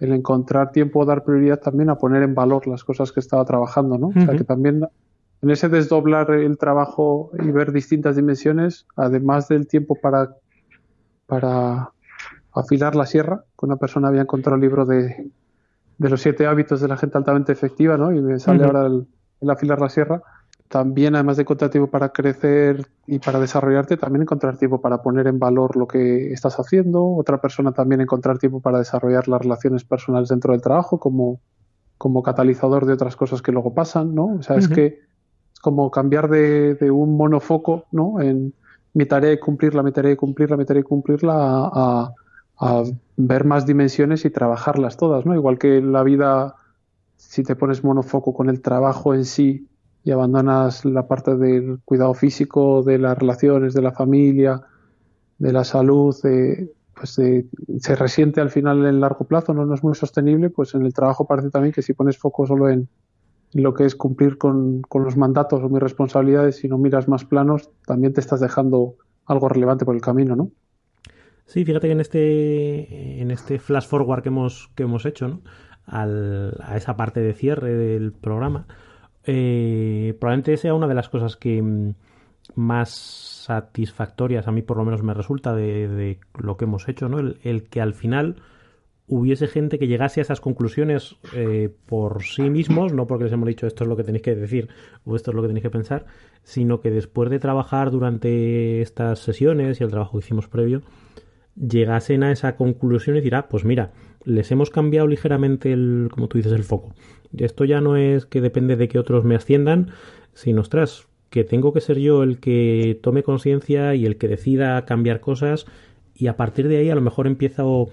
el 0.00 0.12
encontrar 0.12 0.70
tiempo 0.70 1.00
o 1.00 1.04
dar 1.04 1.24
prioridad 1.24 1.60
también 1.60 1.90
a 1.90 1.96
poner 1.96 2.22
en 2.22 2.34
valor 2.34 2.66
las 2.66 2.84
cosas 2.84 3.10
que 3.10 3.20
estaba 3.20 3.44
trabajando, 3.44 3.98
¿no? 3.98 4.08
O 4.08 4.12
sea, 4.12 4.36
que 4.36 4.44
también 4.44 4.86
en 5.42 5.50
ese 5.50 5.68
desdoblar 5.68 6.30
el 6.30 6.56
trabajo 6.58 7.30
y 7.38 7.50
ver 7.50 7.72
distintas 7.72 8.16
dimensiones, 8.16 8.86
además 8.96 9.48
del 9.48 9.66
tiempo 9.66 9.96
para, 10.00 10.36
para 11.28 11.90
afilar 12.54 12.96
la 12.96 13.06
sierra, 13.06 13.44
que 13.56 13.66
una 13.66 13.76
persona 13.76 14.08
había 14.08 14.22
encontrado 14.22 14.56
el 14.56 14.62
libro 14.62 14.84
de, 14.86 15.30
de 15.98 16.08
los 16.08 16.20
siete 16.20 16.46
hábitos 16.46 16.80
de 16.80 16.88
la 16.88 16.96
gente 16.96 17.18
altamente 17.18 17.52
efectiva, 17.52 17.96
¿no? 17.96 18.12
Y 18.12 18.20
me 18.20 18.40
sale 18.40 18.64
ahora 18.64 18.86
el 18.86 19.50
afilar 19.50 19.80
la 19.80 19.90
sierra, 19.90 20.22
también 20.68 21.14
además 21.14 21.36
de 21.36 21.42
encontrar 21.42 21.70
tiempo 21.70 21.90
para 21.90 22.10
crecer 22.10 22.86
y 23.06 23.18
para 23.18 23.40
desarrollarte, 23.40 23.96
también 23.96 24.22
encontrar 24.22 24.56
tiempo 24.58 24.80
para 24.80 25.02
poner 25.02 25.26
en 25.26 25.38
valor 25.38 25.76
lo 25.76 25.86
que 25.86 26.32
estás 26.32 26.58
haciendo, 26.60 27.14
otra 27.14 27.40
persona 27.40 27.72
también 27.72 28.00
encontrar 28.00 28.38
tiempo 28.38 28.60
para 28.60 28.78
desarrollar 28.78 29.28
las 29.28 29.40
relaciones 29.40 29.84
personales 29.84 30.28
dentro 30.28 30.52
del 30.52 30.60
trabajo 30.60 30.98
como, 30.98 31.40
como 31.96 32.22
catalizador 32.22 32.86
de 32.86 32.92
otras 32.92 33.16
cosas 33.16 33.40
que 33.42 33.52
luego 33.52 33.74
pasan, 33.74 34.14
¿no? 34.14 34.36
O 34.38 34.42
sea, 34.42 34.56
es 34.56 34.68
que 34.68 35.00
es 35.52 35.60
como 35.60 35.90
cambiar 35.90 36.28
de, 36.28 36.74
de, 36.74 36.90
un 36.90 37.16
monofoco, 37.16 37.86
¿no? 37.90 38.20
En 38.20 38.52
mi 38.98 39.06
tarea 39.06 39.30
de 39.30 39.38
cumplirla, 39.38 39.84
mi 39.84 39.92
tarea 39.92 40.10
de 40.10 40.16
cumplirla, 40.16 40.56
mi 40.56 40.64
tarea 40.64 40.82
de 40.82 40.88
cumplirla 40.88 41.32
a, 41.36 42.12
a 42.58 42.82
ver 43.16 43.44
más 43.44 43.64
dimensiones 43.64 44.24
y 44.24 44.30
trabajarlas 44.30 44.96
todas, 44.96 45.24
¿no? 45.24 45.36
Igual 45.36 45.56
que 45.56 45.80
la 45.80 46.02
vida, 46.02 46.56
si 47.16 47.44
te 47.44 47.54
pones 47.54 47.84
monofoco 47.84 48.34
con 48.34 48.50
el 48.50 48.60
trabajo 48.60 49.14
en 49.14 49.24
sí 49.24 49.68
y 50.02 50.10
abandonas 50.10 50.84
la 50.84 51.06
parte 51.06 51.36
del 51.36 51.78
cuidado 51.84 52.12
físico, 52.12 52.82
de 52.82 52.98
las 52.98 53.16
relaciones, 53.16 53.72
de 53.72 53.82
la 53.82 53.92
familia, 53.92 54.62
de 55.38 55.52
la 55.52 55.62
salud, 55.62 56.16
pues 56.94 57.10
se 57.10 57.94
resiente 57.94 58.40
al 58.40 58.50
final 58.50 58.84
en 58.84 58.98
largo 58.98 59.26
plazo, 59.26 59.54
¿no? 59.54 59.64
no 59.64 59.76
es 59.76 59.84
muy 59.84 59.94
sostenible, 59.94 60.50
pues 60.50 60.74
en 60.74 60.84
el 60.84 60.92
trabajo 60.92 61.24
parece 61.24 61.50
también 61.50 61.72
que 61.72 61.82
si 61.82 61.92
pones 61.92 62.18
foco 62.18 62.48
solo 62.48 62.68
en, 62.68 62.88
lo 63.52 63.74
que 63.74 63.84
es 63.84 63.94
cumplir 63.94 64.38
con, 64.38 64.82
los 64.92 65.16
mandatos 65.16 65.62
o 65.62 65.68
mis 65.68 65.82
responsabilidades 65.82 66.64
y 66.64 66.68
no 66.68 66.78
miras 66.78 67.08
más 67.08 67.24
planos, 67.24 67.70
también 67.86 68.12
te 68.12 68.20
estás 68.20 68.40
dejando 68.40 68.96
algo 69.26 69.48
relevante 69.48 69.84
por 69.84 69.94
el 69.94 70.00
camino, 70.00 70.36
¿no? 70.36 70.50
Sí, 71.46 71.64
fíjate 71.64 71.86
que 71.86 71.92
en 71.92 72.00
este, 72.00 73.22
en 73.22 73.30
este 73.30 73.58
flash 73.58 73.86
forward 73.86 74.22
que 74.22 74.28
hemos, 74.28 74.70
que 74.74 74.82
hemos 74.82 75.06
hecho, 75.06 75.28
¿no? 75.28 75.40
a 75.90 76.76
esa 76.76 76.98
parte 76.98 77.20
de 77.20 77.32
cierre 77.32 77.72
del 77.72 78.12
programa, 78.12 78.66
eh, 79.24 80.16
probablemente 80.20 80.56
sea 80.56 80.74
una 80.74 80.86
de 80.86 80.94
las 80.94 81.08
cosas 81.08 81.36
que 81.36 81.62
mm, 81.62 81.94
más 82.54 82.90
satisfactorias 83.46 84.48
a 84.48 84.52
mí 84.52 84.62
por 84.62 84.76
lo 84.76 84.84
menos 84.84 85.02
me 85.02 85.14
resulta 85.14 85.54
de, 85.54 86.18
lo 86.38 86.56
que 86.56 86.64
hemos 86.64 86.88
hecho, 86.88 87.08
¿no? 87.08 87.18
El, 87.18 87.64
que 87.68 87.80
al 87.80 87.94
final 87.94 88.36
hubiese 89.08 89.48
gente 89.48 89.78
que 89.78 89.86
llegase 89.86 90.20
a 90.20 90.22
esas 90.22 90.40
conclusiones 90.40 91.16
eh, 91.34 91.70
por 91.86 92.22
sí 92.22 92.50
mismos, 92.50 92.92
no 92.92 93.06
porque 93.06 93.24
les 93.24 93.32
hemos 93.32 93.48
dicho 93.48 93.66
esto 93.66 93.84
es 93.84 93.88
lo 93.88 93.96
que 93.96 94.04
tenéis 94.04 94.22
que 94.22 94.36
decir 94.36 94.68
o 95.04 95.16
esto 95.16 95.30
es 95.30 95.34
lo 95.34 95.42
que 95.42 95.48
tenéis 95.48 95.62
que 95.62 95.70
pensar, 95.70 96.06
sino 96.42 96.80
que 96.80 96.90
después 96.90 97.30
de 97.30 97.38
trabajar 97.38 97.90
durante 97.90 98.82
estas 98.82 99.18
sesiones 99.20 99.80
y 99.80 99.84
el 99.84 99.90
trabajo 99.90 100.18
que 100.18 100.24
hicimos 100.24 100.48
previo, 100.48 100.82
llegasen 101.56 102.22
a 102.22 102.30
esa 102.30 102.56
conclusión 102.56 103.16
y 103.16 103.20
decir, 103.20 103.34
ah, 103.34 103.48
pues 103.48 103.64
mira, 103.64 103.92
les 104.24 104.50
hemos 104.52 104.70
cambiado 104.70 105.06
ligeramente 105.06 105.72
el, 105.72 106.08
como 106.12 106.28
tú 106.28 106.38
dices, 106.38 106.52
el 106.52 106.64
foco. 106.64 106.94
Esto 107.36 107.64
ya 107.64 107.80
no 107.80 107.96
es 107.96 108.26
que 108.26 108.40
depende 108.40 108.76
de 108.76 108.88
que 108.88 108.98
otros 108.98 109.24
me 109.24 109.34
asciendan, 109.34 109.90
sino, 110.34 110.60
ostras, 110.60 111.08
que 111.30 111.44
tengo 111.44 111.72
que 111.72 111.80
ser 111.80 111.98
yo 111.98 112.22
el 112.22 112.40
que 112.40 112.98
tome 113.02 113.22
conciencia 113.22 113.94
y 113.94 114.06
el 114.06 114.16
que 114.16 114.28
decida 114.28 114.84
cambiar 114.84 115.20
cosas 115.20 115.66
y 116.14 116.26
a 116.26 116.36
partir 116.36 116.68
de 116.68 116.78
ahí 116.78 116.90
a 116.90 116.94
lo 116.94 117.00
mejor 117.00 117.26
empiezo 117.26 117.90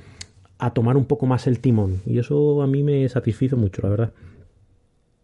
a 0.58 0.74
tomar 0.74 0.98
un 0.98 1.06
poco 1.06 1.26
más 1.26 1.48
el 1.48 1.60
timón 1.60 2.02
y 2.06 2.20
eso 2.20 2.62
a 2.62 2.68
mí 2.68 2.84
me 2.84 3.08
satisfizo 3.10 3.58
mucho, 3.58 3.82
la 3.82 3.90
verdad. 3.90 4.14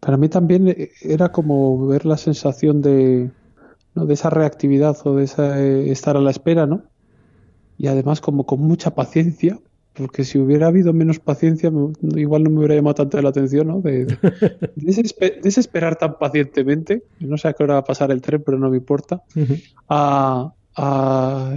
Para 0.00 0.16
mí 0.16 0.28
también 0.28 0.68
eh, 0.68 0.90
era 1.00 1.30
como 1.30 1.86
ver 1.86 2.06
la 2.06 2.16
sensación 2.16 2.82
de, 2.82 3.30
¿no? 3.94 4.06
de 4.06 4.14
esa 4.14 4.30
reactividad 4.30 4.96
o 5.04 5.16
de 5.16 5.24
esa, 5.24 5.60
eh, 5.60 5.90
estar 5.90 6.16
a 6.16 6.20
la 6.20 6.30
espera, 6.30 6.66
¿no? 6.66 6.82
Y 7.78 7.86
además 7.86 8.20
como 8.20 8.44
con 8.44 8.60
mucha 8.60 8.94
paciencia, 8.94 9.58
porque 9.94 10.24
si 10.24 10.38
hubiera 10.38 10.68
habido 10.68 10.92
menos 10.92 11.18
paciencia, 11.18 11.70
igual 12.16 12.44
no 12.44 12.50
me 12.50 12.58
hubiera 12.58 12.74
llamado 12.74 12.94
tanto 12.94 13.20
la 13.20 13.28
atención, 13.28 13.68
¿no? 13.68 13.80
De, 13.80 14.06
desesperar 15.42 15.96
tan 15.96 16.18
pacientemente, 16.18 17.02
no 17.20 17.36
sé 17.36 17.48
a 17.48 17.52
qué 17.52 17.64
hora 17.64 17.74
va 17.74 17.80
a 17.80 17.84
pasar 17.84 18.10
el 18.10 18.22
tren, 18.22 18.42
pero 18.44 18.58
no 18.58 18.70
me 18.70 18.78
importa, 18.78 19.22
a, 19.88 20.52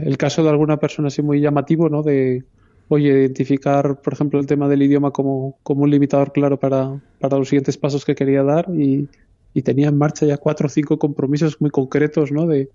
el 0.04 0.18
caso 0.18 0.44
de 0.44 0.50
alguna 0.50 0.78
persona 0.78 1.08
así 1.08 1.22
muy 1.22 1.40
llamativo, 1.40 1.90
¿no? 1.90 2.04
De, 2.04 2.44
oye, 2.88 3.10
identificar, 3.10 4.02
por 4.02 4.14
ejemplo, 4.14 4.40
el 4.40 4.46
tema 4.46 4.68
del 4.68 4.84
idioma 4.84 5.12
como, 5.12 5.58
como 5.64 5.84
un 5.84 5.90
limitador 5.90 6.32
claro 6.32 6.60
para, 6.60 7.02
para 7.20 7.38
los 7.38 7.50
siguientes 7.50 7.78
pasos 7.78 8.06
que 8.06 8.16
quería 8.16 8.44
dar 8.44 8.68
y, 8.70 9.08
y 9.56 9.62
tenía 9.62 9.88
en 9.88 9.98
marcha 9.98 10.26
ya 10.26 10.38
cuatro 10.38 10.68
o 10.68 10.70
cinco 10.70 11.00
compromisos 11.00 11.62
muy 11.62 11.70
concretos, 11.70 12.30
¿no? 12.32 12.46
De, 12.46 12.70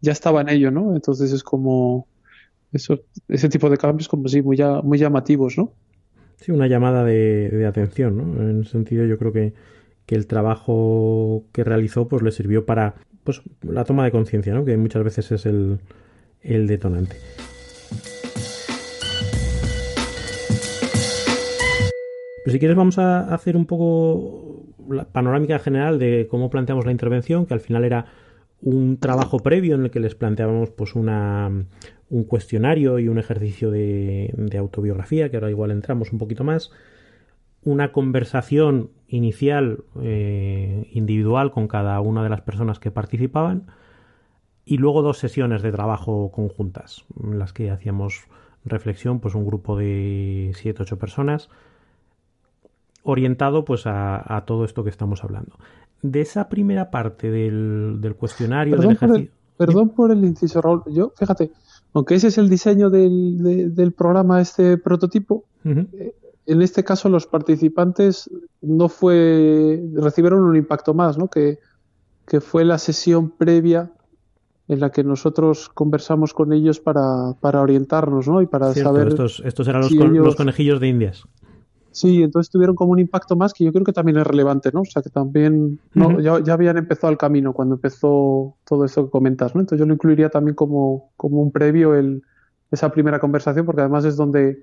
ya 0.00 0.10
estaba 0.10 0.40
en 0.40 0.48
ello, 0.48 0.72
¿no? 0.72 0.96
Entonces 0.96 1.32
es 1.32 1.44
como 1.44 2.08
eso, 2.72 3.00
ese 3.28 3.48
tipo 3.48 3.70
de 3.70 3.78
cambios 3.78 4.08
como 4.08 4.26
sí, 4.26 4.42
muy, 4.42 4.58
muy 4.82 4.98
llamativos, 4.98 5.56
¿no? 5.56 5.72
Sí, 6.40 6.50
una 6.50 6.66
llamada 6.66 7.04
de, 7.04 7.64
atención, 7.66 8.16
¿no? 8.16 8.42
En 8.42 8.62
ese 8.62 8.72
sentido 8.72 9.06
yo 9.06 9.18
creo 9.18 9.32
que, 9.32 9.52
el 10.08 10.28
trabajo 10.28 11.44
que 11.50 11.64
realizó 11.64 12.06
pues 12.06 12.22
le 12.22 12.30
sirvió 12.30 12.64
para 12.64 12.94
pues 13.24 13.42
la 13.62 13.84
toma 13.84 14.04
de 14.04 14.12
conciencia, 14.12 14.54
¿no? 14.54 14.64
Que 14.64 14.76
muchas 14.76 15.02
veces 15.02 15.32
es 15.32 15.46
el, 15.46 15.78
el 16.42 16.68
detonante. 16.68 17.16
Pues 22.46 22.52
si 22.52 22.60
quieres 22.60 22.76
vamos 22.76 22.96
a 23.00 23.34
hacer 23.34 23.56
un 23.56 23.66
poco 23.66 24.62
la 24.88 25.04
panorámica 25.04 25.58
general 25.58 25.98
de 25.98 26.28
cómo 26.30 26.48
planteamos 26.48 26.86
la 26.86 26.92
intervención, 26.92 27.44
que 27.44 27.54
al 27.54 27.58
final 27.58 27.82
era 27.82 28.06
un 28.62 28.98
trabajo 28.98 29.40
previo 29.40 29.74
en 29.74 29.82
el 29.82 29.90
que 29.90 29.98
les 29.98 30.14
planteábamos 30.14 30.70
pues 30.70 30.94
una, 30.94 31.50
un 32.08 32.22
cuestionario 32.22 33.00
y 33.00 33.08
un 33.08 33.18
ejercicio 33.18 33.72
de, 33.72 34.32
autobiografía, 34.60 35.28
que 35.28 35.38
ahora 35.38 35.50
igual 35.50 35.72
entramos 35.72 36.12
un 36.12 36.20
poquito 36.20 36.44
más, 36.44 36.70
una 37.64 37.90
conversación 37.90 38.90
inicial 39.08 39.82
eh, 40.00 40.88
individual 40.92 41.50
con 41.50 41.66
cada 41.66 42.00
una 42.00 42.22
de 42.22 42.28
las 42.28 42.42
personas 42.42 42.78
que 42.78 42.92
participaban. 42.92 43.66
Y 44.64 44.76
luego 44.76 45.02
dos 45.02 45.18
sesiones 45.18 45.62
de 45.62 45.72
trabajo 45.72 46.30
conjuntas 46.30 47.06
en 47.20 47.40
las 47.40 47.52
que 47.52 47.72
hacíamos 47.72 48.28
reflexión, 48.64 49.18
pues 49.18 49.34
un 49.34 49.44
grupo 49.44 49.76
de 49.76 50.52
siete 50.54 50.84
ocho 50.84 50.96
personas 50.96 51.50
orientado 53.06 53.64
pues 53.64 53.82
a, 53.86 54.44
todo 54.46 54.64
esto 54.64 54.84
que 54.84 54.90
estamos 54.90 55.24
hablando. 55.24 55.56
De 56.02 56.20
esa 56.20 56.48
primera 56.48 56.90
parte 56.90 57.30
del, 57.30 58.14
cuestionario, 58.18 58.76
perdón 58.76 58.96
Por 58.96 59.16
el, 59.16 59.30
perdón 59.56 59.88
por 59.90 60.10
el 60.10 60.24
inciso, 60.24 60.60
Raúl. 60.60 60.82
Yo, 60.88 61.12
fíjate, 61.16 61.52
aunque 61.94 62.16
ese 62.16 62.28
es 62.28 62.38
el 62.38 62.50
diseño 62.50 62.90
del, 62.90 63.74
del 63.74 63.92
programa, 63.92 64.40
este 64.40 64.76
prototipo, 64.76 65.44
eh, 65.64 66.14
en 66.46 66.62
este 66.62 66.84
caso 66.84 67.08
los 67.08 67.26
participantes 67.26 68.30
no 68.60 68.88
fue, 68.88 69.82
recibieron 69.94 70.42
un 70.42 70.56
impacto 70.56 70.92
más, 70.92 71.16
¿no? 71.16 71.28
Que, 71.28 71.58
que 72.26 72.40
fue 72.40 72.64
la 72.64 72.78
sesión 72.78 73.30
previa 73.30 73.92
en 74.68 74.80
la 74.80 74.90
que 74.90 75.04
nosotros 75.04 75.68
conversamos 75.68 76.34
con 76.34 76.52
ellos 76.52 76.80
para, 76.80 77.34
para 77.40 77.62
orientarnos, 77.62 78.26
¿no? 78.26 78.42
Y 78.42 78.46
para 78.46 78.74
saber. 78.74 79.08
Estos, 79.08 79.40
estos 79.44 79.68
eran 79.68 79.82
los, 79.82 79.92
los, 79.92 80.36
conejillos 80.36 80.80
de 80.80 80.88
Indias. 80.88 81.24
Sí, 81.96 82.22
entonces 82.22 82.50
tuvieron 82.50 82.76
como 82.76 82.92
un 82.92 82.98
impacto 82.98 83.36
más 83.36 83.54
que 83.54 83.64
yo 83.64 83.72
creo 83.72 83.82
que 83.82 83.94
también 83.94 84.18
es 84.18 84.26
relevante, 84.26 84.70
¿no? 84.70 84.82
O 84.82 84.84
sea, 84.84 85.00
que 85.00 85.08
también 85.08 85.80
ya, 85.94 86.52
habían 86.52 86.76
empezado 86.76 87.10
el 87.10 87.16
camino 87.16 87.54
cuando 87.54 87.76
empezó 87.76 88.54
todo 88.66 88.84
eso 88.84 89.06
que 89.06 89.10
comentas, 89.10 89.54
¿no? 89.54 89.62
Entonces 89.62 89.78
yo 89.78 89.86
lo 89.86 89.94
incluiría 89.94 90.28
también 90.28 90.54
como, 90.54 91.08
como 91.16 91.40
un 91.40 91.50
previo 91.50 91.94
el, 91.94 92.22
esa 92.70 92.90
primera 92.90 93.18
conversación, 93.18 93.64
porque 93.64 93.80
además 93.80 94.04
es 94.04 94.14
donde 94.14 94.62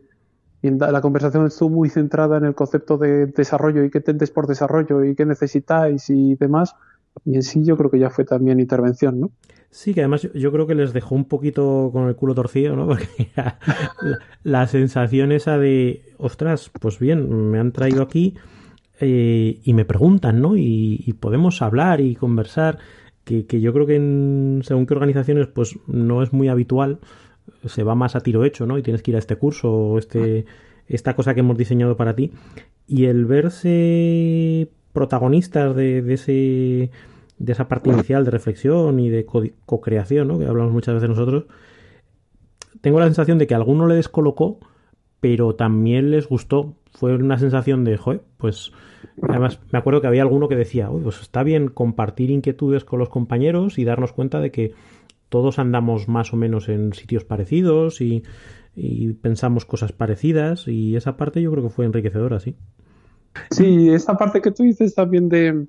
la 0.62 1.02
conversación 1.02 1.48
estuvo 1.48 1.72
muy 1.72 1.90
centrada 1.90 2.38
en 2.38 2.46
el 2.46 2.54
concepto 2.54 3.00
de 3.00 3.26
desarrollo 3.26 3.84
y 3.84 3.90
qué 3.90 4.00
tendes 4.00 4.30
por 4.30 4.46
desarrollo 4.46 5.04
y 5.04 5.16
qué 5.16 5.26
necesitáis 5.26 6.12
y 6.12 6.36
demás. 6.36 6.76
Y 7.26 7.36
en 7.36 7.44
sí 7.44 7.64
yo 7.64 7.78
creo 7.78 7.90
que 7.90 8.00
ya 8.00 8.10
fue 8.10 8.26
también 8.26 8.60
intervención, 8.60 9.20
¿no? 9.20 9.32
Sí, 9.74 9.96
que 9.96 10.02
además 10.02 10.30
yo, 10.36 10.52
creo 10.52 10.68
que 10.68 10.76
les 10.76 10.94
dejó 10.94 11.16
un 11.16 11.26
poquito 11.26 11.90
con 11.92 12.08
el 12.08 12.16
culo 12.16 12.36
torcido, 12.36 12.76
¿no? 12.76 12.86
Porque 12.88 13.32
la, 14.44 14.68
sensación 14.68 15.32
esa 15.32 15.58
de, 15.58 16.14
ostras, 16.18 16.70
pues 16.80 17.00
bien, 17.00 17.50
me 17.50 17.60
han 17.60 17.72
traído 17.72 18.04
aquí 18.04 18.36
eh, 19.00 19.60
y 19.64 19.74
me 19.74 19.84
preguntan, 19.84 20.42
¿no? 20.42 20.56
Y, 20.56 21.16
podemos 21.20 21.64
hablar 21.64 22.02
y 22.02 22.16
conversar, 22.16 22.78
que, 23.24 23.46
yo 23.62 23.74
creo 23.74 23.88
que 23.88 23.96
en, 23.96 24.62
según 24.64 24.86
qué 24.86 24.94
organizaciones, 24.94 25.48
pues 25.48 25.80
no 25.88 26.22
es 26.22 26.34
muy 26.34 26.50
habitual, 26.50 27.00
se 27.66 27.82
va 27.82 27.96
más 27.96 28.16
a 28.16 28.22
tiro 28.22 28.46
hecho, 28.46 28.68
¿no? 28.68 28.78
Y 28.78 28.84
tienes 28.84 29.02
que 29.02 29.10
ir 29.10 29.16
a 29.16 29.20
este 29.20 29.38
curso 29.38 29.72
o 29.72 29.98
este, 29.98 30.46
esta 30.88 31.16
cosa 31.16 31.34
que 31.34 31.40
hemos 31.40 31.58
diseñado 31.58 31.98
para 31.98 32.16
ti. 32.16 32.32
Y 32.86 33.06
el 33.06 33.26
verse 33.26 34.70
protagonistas 34.94 35.76
de, 35.76 36.02
de 36.02 36.14
ese 36.14 36.92
de 37.40 37.52
esa 37.52 37.68
parte 37.68 37.90
inicial 37.90 38.24
de 38.24 38.32
reflexión 38.32 39.00
y 39.00 39.10
de 39.10 39.26
co-creación, 39.26 40.28
¿no? 40.28 40.40
que 40.40 40.46
hablamos 40.46 40.72
muchas 40.72 40.94
veces 40.94 41.10
nosotros, 41.10 41.46
tengo 42.82 43.00
la 43.00 43.06
sensación 43.06 43.38
de 43.38 43.48
que 43.48 43.54
a 43.54 43.58
alguno 43.58 43.88
le 43.88 43.96
descolocó, 43.96 44.60
pero 45.20 45.56
también 45.56 46.12
les 46.12 46.28
gustó. 46.28 46.76
Fue 46.92 47.16
una 47.16 47.38
sensación 47.38 47.84
de, 47.84 47.98
joder, 47.98 48.22
pues 48.38 48.72
además 49.22 49.60
me 49.72 49.80
acuerdo 49.80 50.02
que 50.02 50.08
había 50.08 50.22
alguno 50.22 50.48
que 50.48 50.56
decía, 50.56 50.90
pues 50.90 51.22
está 51.22 51.44
bien 51.44 51.70
compartir 51.70 52.30
inquietudes 52.30 52.84
con 52.86 53.00
los 53.00 53.10
compañeros 53.10 53.80
y 53.80 53.86
darnos 53.86 54.14
cuenta 54.14 54.40
de 54.40 54.52
que 54.52 54.74
todos 55.30 55.60
andamos 55.60 56.08
más 56.08 56.34
o 56.34 56.38
menos 56.38 56.70
en 56.70 56.94
sitios 56.94 57.24
parecidos 57.24 58.02
y, 58.02 58.24
y 58.76 59.14
pensamos 59.14 59.66
cosas 59.66 59.92
parecidas 59.92 60.68
y 60.68 60.96
esa 60.96 61.18
parte 61.18 61.42
yo 61.42 61.52
creo 61.52 61.64
que 61.64 61.70
fue 61.70 61.86
enriquecedora, 61.86 62.40
sí. 62.40 62.56
Sí, 63.52 63.90
esa 63.90 64.16
parte 64.18 64.42
que 64.42 64.52
tú 64.52 64.64
dices 64.64 64.94
también 64.96 65.30
de 65.30 65.68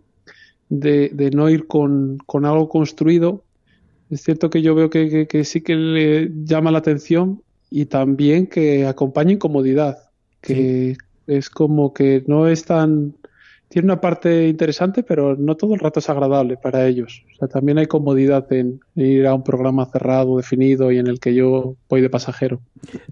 de, 0.68 1.30
no 1.32 1.48
ir 1.48 1.66
con, 1.66 2.18
algo 2.44 2.68
construido. 2.68 3.44
Es 4.10 4.22
cierto 4.22 4.50
que 4.50 4.62
yo 4.62 4.74
veo 4.74 4.90
que, 4.90 5.44
sí 5.44 5.60
que 5.60 5.74
le 5.74 6.30
llama 6.44 6.70
la 6.70 6.78
atención 6.78 7.42
y 7.70 7.86
también 7.86 8.46
que 8.46 8.86
acompaña 8.86 9.32
incomodidad, 9.32 10.10
que 10.40 10.96
es 11.26 11.50
como 11.50 11.94
que 11.94 12.22
no 12.26 12.48
es 12.48 12.64
tan 12.64 13.14
tiene 13.68 13.86
una 13.86 14.00
parte 14.00 14.48
interesante, 14.48 15.02
pero 15.02 15.36
no 15.36 15.56
todo 15.56 15.74
el 15.74 15.80
rato 15.80 15.98
es 15.98 16.08
agradable 16.08 16.56
para 16.56 16.86
ellos. 16.86 17.24
O 17.34 17.36
sea, 17.36 17.48
también 17.48 17.78
hay 17.78 17.86
comodidad 17.86 18.52
en 18.52 18.80
ir 18.94 19.26
a 19.26 19.34
un 19.34 19.42
programa 19.42 19.86
cerrado, 19.86 20.36
definido 20.36 20.92
y 20.92 20.98
en 20.98 21.06
el 21.06 21.18
que 21.18 21.34
yo 21.34 21.74
voy 21.88 22.00
de 22.00 22.10
pasajero. 22.10 22.60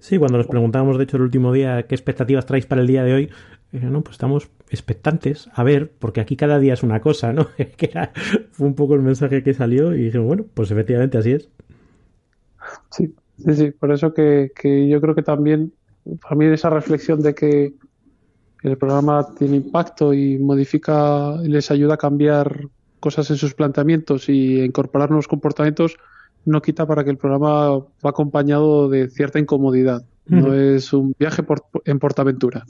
Sí, 0.00 0.18
cuando 0.18 0.38
nos 0.38 0.46
preguntábamos, 0.46 0.98
de 0.98 1.04
hecho, 1.04 1.16
el 1.16 1.24
último 1.24 1.52
día 1.52 1.84
qué 1.84 1.94
expectativas 1.94 2.46
traéis 2.46 2.66
para 2.66 2.80
el 2.80 2.86
día 2.86 3.02
de 3.02 3.14
hoy, 3.14 3.30
no, 3.72 4.02
pues 4.02 4.14
estamos 4.14 4.50
expectantes 4.68 5.48
a 5.54 5.64
ver, 5.64 5.90
porque 5.98 6.20
aquí 6.20 6.36
cada 6.36 6.58
día 6.58 6.74
es 6.74 6.82
una 6.82 7.00
cosa, 7.00 7.32
¿no? 7.32 7.48
que 7.76 7.90
fue 8.52 8.66
un 8.66 8.74
poco 8.74 8.94
el 8.94 9.02
mensaje 9.02 9.42
que 9.42 9.54
salió 9.54 9.94
y 9.94 10.04
dije, 10.04 10.18
bueno, 10.18 10.44
pues 10.54 10.70
efectivamente 10.70 11.18
así 11.18 11.32
es. 11.32 11.48
Sí, 12.90 13.14
sí, 13.38 13.54
sí, 13.54 13.70
por 13.70 13.92
eso 13.92 14.12
que, 14.12 14.52
que 14.54 14.88
yo 14.88 15.00
creo 15.00 15.14
que 15.14 15.22
también, 15.22 15.72
para 16.20 16.36
mí 16.36 16.44
esa 16.46 16.70
reflexión 16.70 17.20
de 17.22 17.34
que 17.34 17.72
el 18.62 18.78
programa 18.78 19.26
tiene 19.36 19.56
impacto 19.56 20.14
y 20.14 20.38
modifica 20.38 21.36
y 21.42 21.48
les 21.48 21.70
ayuda 21.70 21.94
a 21.94 21.98
cambiar 21.98 22.68
cosas 23.00 23.28
en 23.30 23.36
sus 23.36 23.54
planteamientos 23.54 24.28
y 24.28 24.62
incorporar 24.62 25.10
nuevos 25.10 25.26
comportamientos, 25.26 25.96
no 26.44 26.62
quita 26.62 26.86
para 26.86 27.04
que 27.04 27.10
el 27.10 27.18
programa 27.18 27.78
va 27.78 28.10
acompañado 28.10 28.88
de 28.88 29.08
cierta 29.08 29.38
incomodidad. 29.38 30.04
No 30.26 30.54
es 30.54 30.92
un 30.92 31.14
viaje 31.18 31.42
en 31.84 31.98
portaventura. 31.98 32.64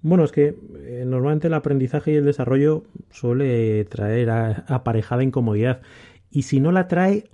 Bueno, 0.00 0.24
es 0.24 0.32
que 0.32 0.56
eh, 0.78 1.04
normalmente 1.06 1.46
el 1.46 1.54
aprendizaje 1.54 2.12
y 2.12 2.16
el 2.16 2.24
desarrollo 2.24 2.84
suele 3.10 3.84
traer 3.84 4.30
aparejada 4.30 5.22
incomodidad. 5.22 5.82
Y 6.30 6.42
si 6.42 6.58
no 6.58 6.72
la 6.72 6.88
trae, 6.88 7.30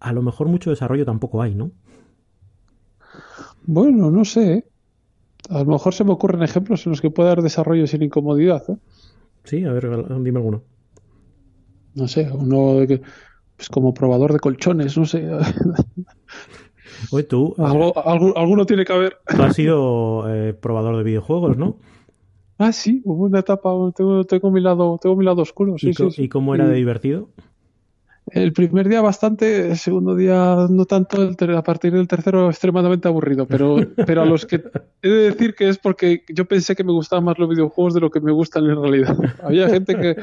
a 0.00 0.12
lo 0.12 0.22
mejor 0.22 0.48
mucho 0.48 0.70
desarrollo 0.70 1.04
tampoco 1.04 1.42
hay, 1.42 1.54
¿no? 1.54 1.70
Bueno, 3.64 4.10
no 4.10 4.24
sé. 4.24 4.64
A 5.50 5.58
lo 5.60 5.64
mejor 5.64 5.94
se 5.94 6.04
me 6.04 6.12
ocurren 6.12 6.42
ejemplos 6.42 6.86
en 6.86 6.90
los 6.90 7.00
que 7.00 7.10
puede 7.10 7.30
haber 7.30 7.42
desarrollo 7.42 7.86
sin 7.86 8.02
incomodidad. 8.02 8.62
¿eh? 8.68 8.76
Sí, 9.44 9.64
a 9.64 9.72
ver, 9.72 9.88
dime 10.20 10.38
alguno. 10.38 10.62
No 11.94 12.08
sé, 12.08 12.30
uno 12.32 12.86
que, 12.86 13.02
pues 13.56 13.68
como 13.68 13.92
probador 13.92 14.32
de 14.32 14.40
colchones, 14.40 14.96
no 14.96 15.04
sé. 15.04 15.28
Oye, 17.10 17.24
tú. 17.24 17.54
Algo, 17.58 17.92
alguno 18.36 18.64
tiene 18.66 18.84
que 18.84 18.92
haber. 18.92 19.18
Tú 19.26 19.42
has 19.42 19.56
sido 19.56 20.32
eh, 20.32 20.54
probador 20.54 20.96
de 20.96 21.02
videojuegos, 21.02 21.56
¿no? 21.56 21.76
Ah, 22.58 22.72
sí, 22.72 23.02
hubo 23.04 23.24
una 23.24 23.40
etapa, 23.40 23.70
tengo, 23.96 24.24
tengo, 24.24 24.50
mi, 24.50 24.60
lado, 24.60 24.98
tengo 25.02 25.16
mi 25.16 25.24
lado 25.24 25.42
oscuro. 25.42 25.76
Sí, 25.78 25.90
¿Y, 25.90 25.94
sí, 25.94 26.08
¿Y 26.16 26.28
cómo 26.28 26.54
era 26.54 26.68
de 26.68 26.76
divertido? 26.76 27.28
El 28.32 28.54
primer 28.54 28.88
día 28.88 29.02
bastante, 29.02 29.70
el 29.70 29.76
segundo 29.76 30.16
día 30.16 30.66
no 30.70 30.86
tanto, 30.86 31.34
a 31.56 31.62
partir 31.62 31.92
del 31.92 32.08
tercero 32.08 32.48
extremadamente 32.48 33.06
aburrido, 33.06 33.46
pero, 33.46 33.76
pero 34.06 34.22
a 34.22 34.24
los 34.24 34.46
que 34.46 34.62
he 35.02 35.08
de 35.08 35.30
decir 35.30 35.54
que 35.54 35.68
es 35.68 35.76
porque 35.76 36.24
yo 36.28 36.46
pensé 36.46 36.74
que 36.74 36.82
me 36.82 36.92
gustaban 36.92 37.24
más 37.24 37.38
los 37.38 37.50
videojuegos 37.50 37.92
de 37.92 38.00
lo 38.00 38.10
que 38.10 38.20
me 38.20 38.32
gustan 38.32 38.64
en 38.64 38.80
realidad. 38.80 39.16
Había 39.42 39.68
gente 39.68 39.96
que 39.96 40.16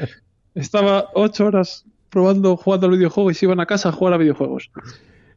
estaba 0.55 1.09
ocho 1.13 1.45
horas 1.45 1.85
probando, 2.09 2.57
jugando 2.57 2.87
al 2.87 2.93
videojuego 2.93 3.29
y 3.29 3.35
se 3.35 3.45
iban 3.45 3.59
a 3.59 3.67
casa 3.67 3.89
a 3.89 3.91
jugar 3.91 4.15
a 4.15 4.17
videojuegos. 4.17 4.71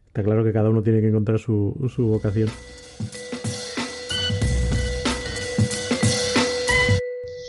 Está 0.06 0.22
claro 0.22 0.42
que 0.42 0.52
cada 0.52 0.70
uno 0.70 0.82
tiene 0.82 1.02
que 1.02 1.08
encontrar 1.08 1.38
su, 1.38 1.90
su 1.94 2.06
vocación. 2.06 2.48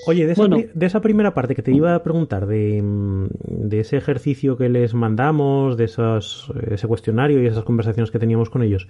Oye, 0.06 0.28
de 0.28 0.86
esa, 0.86 1.02
primera 1.02 1.34
parte 1.34 1.56
que 1.56 1.62
te 1.62 1.72
iba 1.72 1.96
a 1.96 2.04
preguntar, 2.04 2.46
de, 2.48 2.82
mm, 2.82 3.28
ese 3.72 3.98
ejercicio 3.98 4.58
que 4.58 4.70
les 4.70 4.94
mandamos, 4.94 5.78
de 5.78 5.86
esos, 5.86 6.52
ese 6.70 6.88
cuestionario 6.88 7.42
y 7.42 7.48
esas 7.48 7.64
conversaciones 7.64 8.12
que 8.12 8.20
teníamos 8.20 8.50
con 8.50 8.64
ellos, 8.64 8.88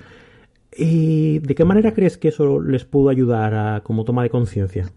¿y 0.76 1.40
¿de 1.40 1.56
qué 1.56 1.66
manera 1.66 1.94
crees 1.94 2.18
que 2.18 2.30
eso 2.30 2.60
les 2.60 2.86
pudo 2.86 3.10
ayudar 3.10 3.54
a, 3.54 3.82
como 3.82 4.06
toma 4.06 4.24
de 4.24 4.30
conciencia? 4.30 4.92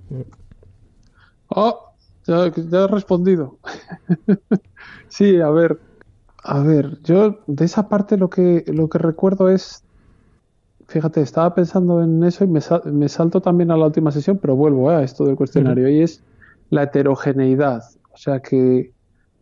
Oh, 1.48 1.92
ya, 2.26 2.52
ya 2.54 2.84
he 2.84 2.86
respondido. 2.88 3.58
sí, 5.08 5.40
a 5.40 5.50
ver, 5.50 5.78
a 6.42 6.60
ver, 6.60 7.00
yo 7.02 7.40
de 7.46 7.64
esa 7.64 7.88
parte 7.88 8.16
lo 8.16 8.30
que, 8.30 8.64
lo 8.68 8.88
que 8.88 8.98
recuerdo 8.98 9.48
es 9.48 9.85
fíjate, 10.88 11.20
estaba 11.20 11.54
pensando 11.54 12.02
en 12.02 12.22
eso 12.24 12.44
y 12.44 12.46
me, 12.46 12.60
me, 12.92 13.08
salto 13.08 13.40
también 13.40 13.70
a 13.70 13.76
la 13.76 13.86
última 13.86 14.10
sesión, 14.10 14.38
pero 14.38 14.56
vuelvo 14.56 14.90
eh, 14.90 14.96
a 14.96 15.02
esto 15.02 15.24
del 15.24 15.36
cuestionario, 15.36 15.88
y 15.88 16.02
es 16.02 16.22
la 16.70 16.84
heterogeneidad. 16.84 17.82
O 18.12 18.16
sea, 18.16 18.40
que, 18.40 18.92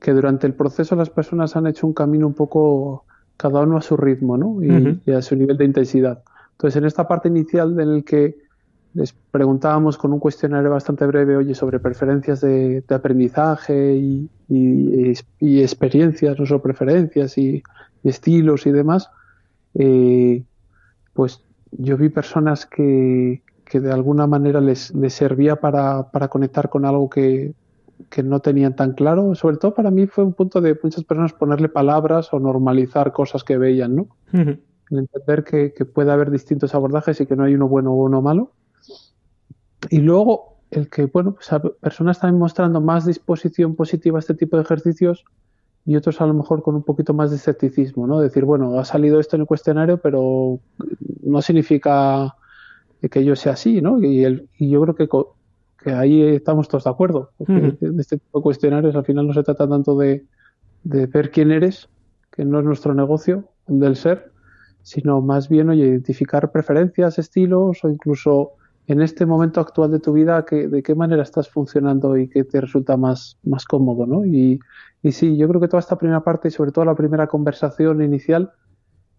que, 0.01 0.13
durante 0.13 0.47
el 0.47 0.55
proceso 0.55 0.97
las 0.97 1.11
personas 1.11 1.57
han 1.57 1.67
hecho 1.67 1.87
un 1.87 1.93
camino 1.93 2.27
un 2.27 2.35
poco, 2.35 3.05
cada 3.37 3.61
uno 3.61 3.77
a 3.77 3.83
su 3.83 3.97
ritmo, 3.97 4.37
¿no? 4.37 4.63
Y, 4.63 5.11
a 5.13 5.23
su 5.23 5.37
nivel 5.37 5.57
de 5.57 5.65
intensidad. 5.65 6.23
Entonces, 6.53 6.77
en 6.77 6.85
esta 6.87 7.07
parte 7.07 7.29
inicial 7.29 7.79
en 7.79 7.91
el 7.91 8.05
que 8.05 8.37
les 8.95 9.13
preguntábamos 9.13 9.99
con 9.99 10.13
un 10.13 10.21
cuestionario 10.21 10.71
bastante 10.71 11.05
breve, 11.05 11.37
oye, 11.37 11.55
sobre 11.55 11.81
preferencias 11.81 12.41
de, 12.41 12.85
aprendizaje 12.89 13.97
y, 13.97 14.31
y, 14.49 15.61
experiencias, 15.61 16.39
no 16.39 16.47
solo 16.47 16.63
preferencias 16.63 17.37
y, 17.39 17.63
estilos 18.05 18.67
y 18.67 18.71
demás, 18.71 19.09
eh, 19.75 20.45
pues 21.15 21.43
yo 21.73 21.97
vi 21.97 22.09
personas 22.09 22.67
que, 22.67 23.43
que 23.65 23.81
de 23.81 23.93
alguna 23.93 24.27
manera 24.27 24.61
les, 24.61 24.95
les 24.95 25.15
servía 25.15 25.57
para, 25.57 26.11
para, 26.11 26.29
conectar 26.29 26.69
con 26.69 26.85
algo 26.85 27.09
que, 27.09 27.55
que, 28.11 28.23
no 28.23 28.41
tenían 28.41 28.77
tan 28.77 28.93
claro. 28.93 29.35
Sobre 29.35 29.57
todo 29.57 29.75
para 29.75 29.91
mí 29.91 30.07
fue 30.07 30.25
un 30.25 30.35
punto 30.35 30.61
de 30.61 30.79
muchas 30.83 31.05
personas 31.05 31.33
ponerle 31.33 31.69
palabras 31.69 32.33
o 32.33 32.39
normalizar 32.39 33.13
cosas 33.13 33.43
que 33.43 33.57
veían, 33.57 33.97
¿no? 33.97 34.09
entender 34.91 35.45
que, 35.45 35.73
que, 35.73 35.85
puede 35.85 36.13
haber 36.13 36.31
distintos 36.31 36.75
abordajes 36.75 37.21
y 37.21 37.27
que 37.27 37.35
no 37.35 37.45
hay 37.45 37.55
uno 37.55 37.69
bueno 37.69 37.93
o 37.93 38.05
uno 38.05 38.21
malo. 38.21 38.53
Y 39.91 39.99
luego 39.99 40.59
el 40.71 40.89
que, 40.89 41.07
bueno, 41.07 41.35
pues 41.35 41.49
personas 41.81 42.19
están 42.19 42.39
mostrando 42.39 42.81
más 42.81 43.07
disposición 43.07 43.75
positiva 43.75 44.19
a 44.19 44.21
este 44.21 44.35
tipo 44.35 44.57
de 44.57 44.63
ejercicios 44.63 45.25
y 45.87 45.97
otros 45.97 46.21
a 46.21 46.27
lo 46.27 46.35
mejor 46.35 46.63
con 46.63 46.75
un 46.75 46.83
poquito 46.83 47.13
más 47.13 47.31
de 47.31 47.37
escepticismo, 47.37 48.07
¿no? 48.07 48.21
Decir, 48.21 48.45
bueno, 48.45 48.79
ha 48.79 48.85
salido 48.85 49.21
esto 49.21 49.37
en 49.37 49.43
el 49.43 49.47
cuestionario, 49.47 49.99
pero 49.99 50.61
no 51.23 51.43
significa 51.43 52.35
que 53.11 53.25
yo 53.25 53.37
sea 53.37 53.53
así, 53.53 53.83
¿no? 53.83 54.03
Y, 54.03 54.25
el, 54.25 54.49
y 54.59 54.71
yo 54.71 54.81
creo 54.83 54.95
que, 54.95 55.09
que, 55.83 55.93
ahí 55.93 56.23
estamos 56.23 56.69
todos 56.69 56.85
de 56.85 56.91
acuerdo. 56.91 57.33
Porque 57.37 57.77
de 57.81 58.01
este 58.01 58.17
tipo 58.17 58.39
de 58.39 58.43
cuestionarios 58.43 58.97
al 58.97 59.05
final 59.05 59.27
no 59.27 59.35
se 59.35 59.43
trata 59.43 59.69
tanto 59.69 59.97
de, 59.99 60.25
de, 60.85 61.07
ver 61.07 61.31
quién 61.31 61.51
eres, 61.51 61.89
que 62.33 62.47
no 62.47 62.61
es 62.61 62.65
nuestro 62.65 62.95
negocio, 62.95 63.45
el 63.69 63.81
del 63.81 63.97
ser, 63.97 64.33
sino 64.83 65.21
más 65.21 65.51
bien 65.51 65.69
oye, 65.69 65.85
identificar 65.85 66.51
preferencias, 66.51 67.19
estilos 67.19 67.85
o 67.85 67.91
incluso 67.91 68.53
en 68.87 69.01
este 69.01 69.25
momento 69.25 69.61
actual 69.61 69.91
de 69.91 70.01
tu 70.01 70.13
vida, 70.13 70.45
que, 70.45 70.69
de 70.69 70.83
qué 70.83 70.95
manera 70.95 71.23
estás 71.23 71.49
funcionando 71.49 72.17
y 72.19 72.29
qué 72.29 72.45
te 72.45 72.61
resulta 72.61 72.97
más, 72.97 73.39
más 73.43 73.65
cómodo, 73.65 74.07
¿no? 74.07 74.27
Y, 74.27 74.61
y 75.03 75.13
sí, 75.13 75.37
yo 75.37 75.49
creo 75.49 75.61
que 75.61 75.69
toda 75.69 75.81
esta 75.81 75.97
primera 75.97 76.23
parte 76.23 76.49
y 76.49 76.51
sobre 76.51 76.73
todo 76.73 76.85
la 76.85 76.95
primera 76.95 77.27
conversación 77.27 78.03
inicial 78.03 78.53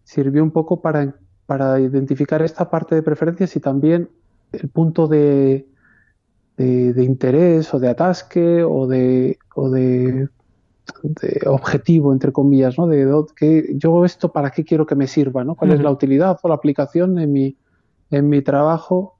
sirvió 0.04 0.42
un 0.42 0.52
poco 0.52 0.80
para, 0.80 1.16
para 1.46 1.80
identificar 1.80 2.42
esta 2.42 2.70
parte 2.70 2.94
de 2.94 3.02
preferencias 3.02 3.56
y 3.56 3.60
también 3.60 4.08
el 4.52 4.68
punto 4.68 5.08
de, 5.08 5.66
de, 6.56 7.04
interés 7.04 7.74
o 7.74 7.80
de 7.80 7.88
atasque 7.88 8.62
o 8.62 8.86
de, 8.86 9.38
o 9.56 9.68
de, 9.68 10.28
de, 11.02 11.40
objetivo, 11.46 12.12
entre 12.12 12.30
comillas, 12.30 12.78
¿no? 12.78 12.86
De, 12.86 13.08
que 13.34 13.74
yo 13.76 14.04
esto 14.04 14.30
para 14.30 14.50
qué 14.50 14.64
quiero 14.64 14.86
que 14.86 14.94
me 14.94 15.08
sirva, 15.08 15.42
¿no? 15.42 15.56
¿Cuál 15.56 15.72
es 15.72 15.80
la 15.80 15.90
utilidad 15.90 16.38
o 16.40 16.48
la 16.48 16.54
aplicación 16.54 17.18
en 17.18 17.32
mi, 17.32 17.56
en 18.10 18.28
mi 18.28 18.42
trabajo 18.42 19.15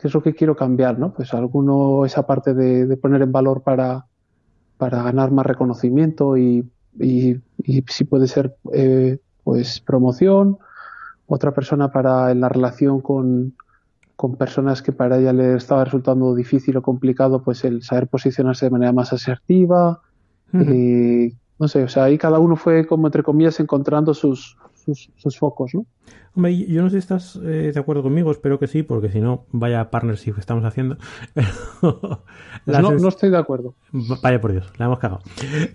¿Qué 0.00 0.08
es 0.08 0.14
lo 0.14 0.22
que 0.22 0.34
quiero 0.34 0.56
cambiar? 0.56 0.98
¿no? 0.98 1.12
Pues 1.12 1.34
alguno 1.34 2.04
esa 2.04 2.26
parte 2.26 2.54
de, 2.54 2.96
poner 2.96 3.22
en 3.22 3.32
valor 3.32 3.62
para, 3.62 4.06
para 4.78 5.02
ganar 5.02 5.30
más 5.30 5.44
reconocimiento 5.44 6.36
y, 6.36 6.68
y, 6.98 7.36
si 7.86 8.04
puede 8.04 8.26
ser 8.26 8.56
eh, 8.72 9.18
pues 9.44 9.80
promoción, 9.80 10.58
otra 11.26 11.52
persona 11.52 11.92
para 11.92 12.30
en 12.30 12.40
la 12.40 12.48
relación 12.48 13.00
con, 13.00 13.54
con 14.16 14.36
personas 14.36 14.82
que 14.82 14.92
para 14.92 15.18
ella 15.18 15.32
le 15.32 15.54
estaba 15.54 15.84
resultando 15.84 16.34
difícil 16.34 16.76
o 16.76 16.82
complicado, 16.82 17.42
pues 17.42 17.64
el 17.64 17.82
saber 17.82 18.06
posicionarse 18.06 18.66
de 18.66 18.70
manera 18.70 18.92
más 18.92 19.12
asertiva. 19.12 20.00
Eh, 20.52 21.32
no 21.58 21.68
sé, 21.68 21.84
o 21.84 21.88
sea, 21.88 22.04
ahí 22.04 22.18
cada 22.18 22.38
uno 22.38 22.56
fue 22.56 22.86
como 22.86 23.06
entre 23.06 23.22
comillas 23.22 23.60
encontrando 23.60 24.12
sus, 24.12 24.58
sus, 25.16 25.38
focos, 25.38 25.74
¿no? 25.74 25.86
Hombre, 26.36 26.56
yo 26.56 26.80
no 26.82 26.90
sé 26.90 26.94
si 26.94 26.98
estás 26.98 27.36
eh, 27.36 27.72
de 27.74 27.80
acuerdo 27.80 28.04
conmigo, 28.04 28.30
espero 28.30 28.60
que 28.60 28.68
sí, 28.68 28.84
porque 28.84 29.10
si 29.10 29.20
no, 29.20 29.46
vaya 29.50 29.90
partnership 29.90 30.34
que 30.34 30.40
estamos 30.40 30.64
haciendo. 30.64 30.96
Pues 32.66 32.78
no, 32.78 32.90
no, 32.90 33.08
estoy 33.08 33.30
de 33.30 33.38
acuerdo. 33.38 33.74
Vaya 34.22 34.38
por 34.38 34.52
Dios, 34.52 34.70
la 34.76 34.84
hemos 34.84 34.98
cagado. 34.98 35.22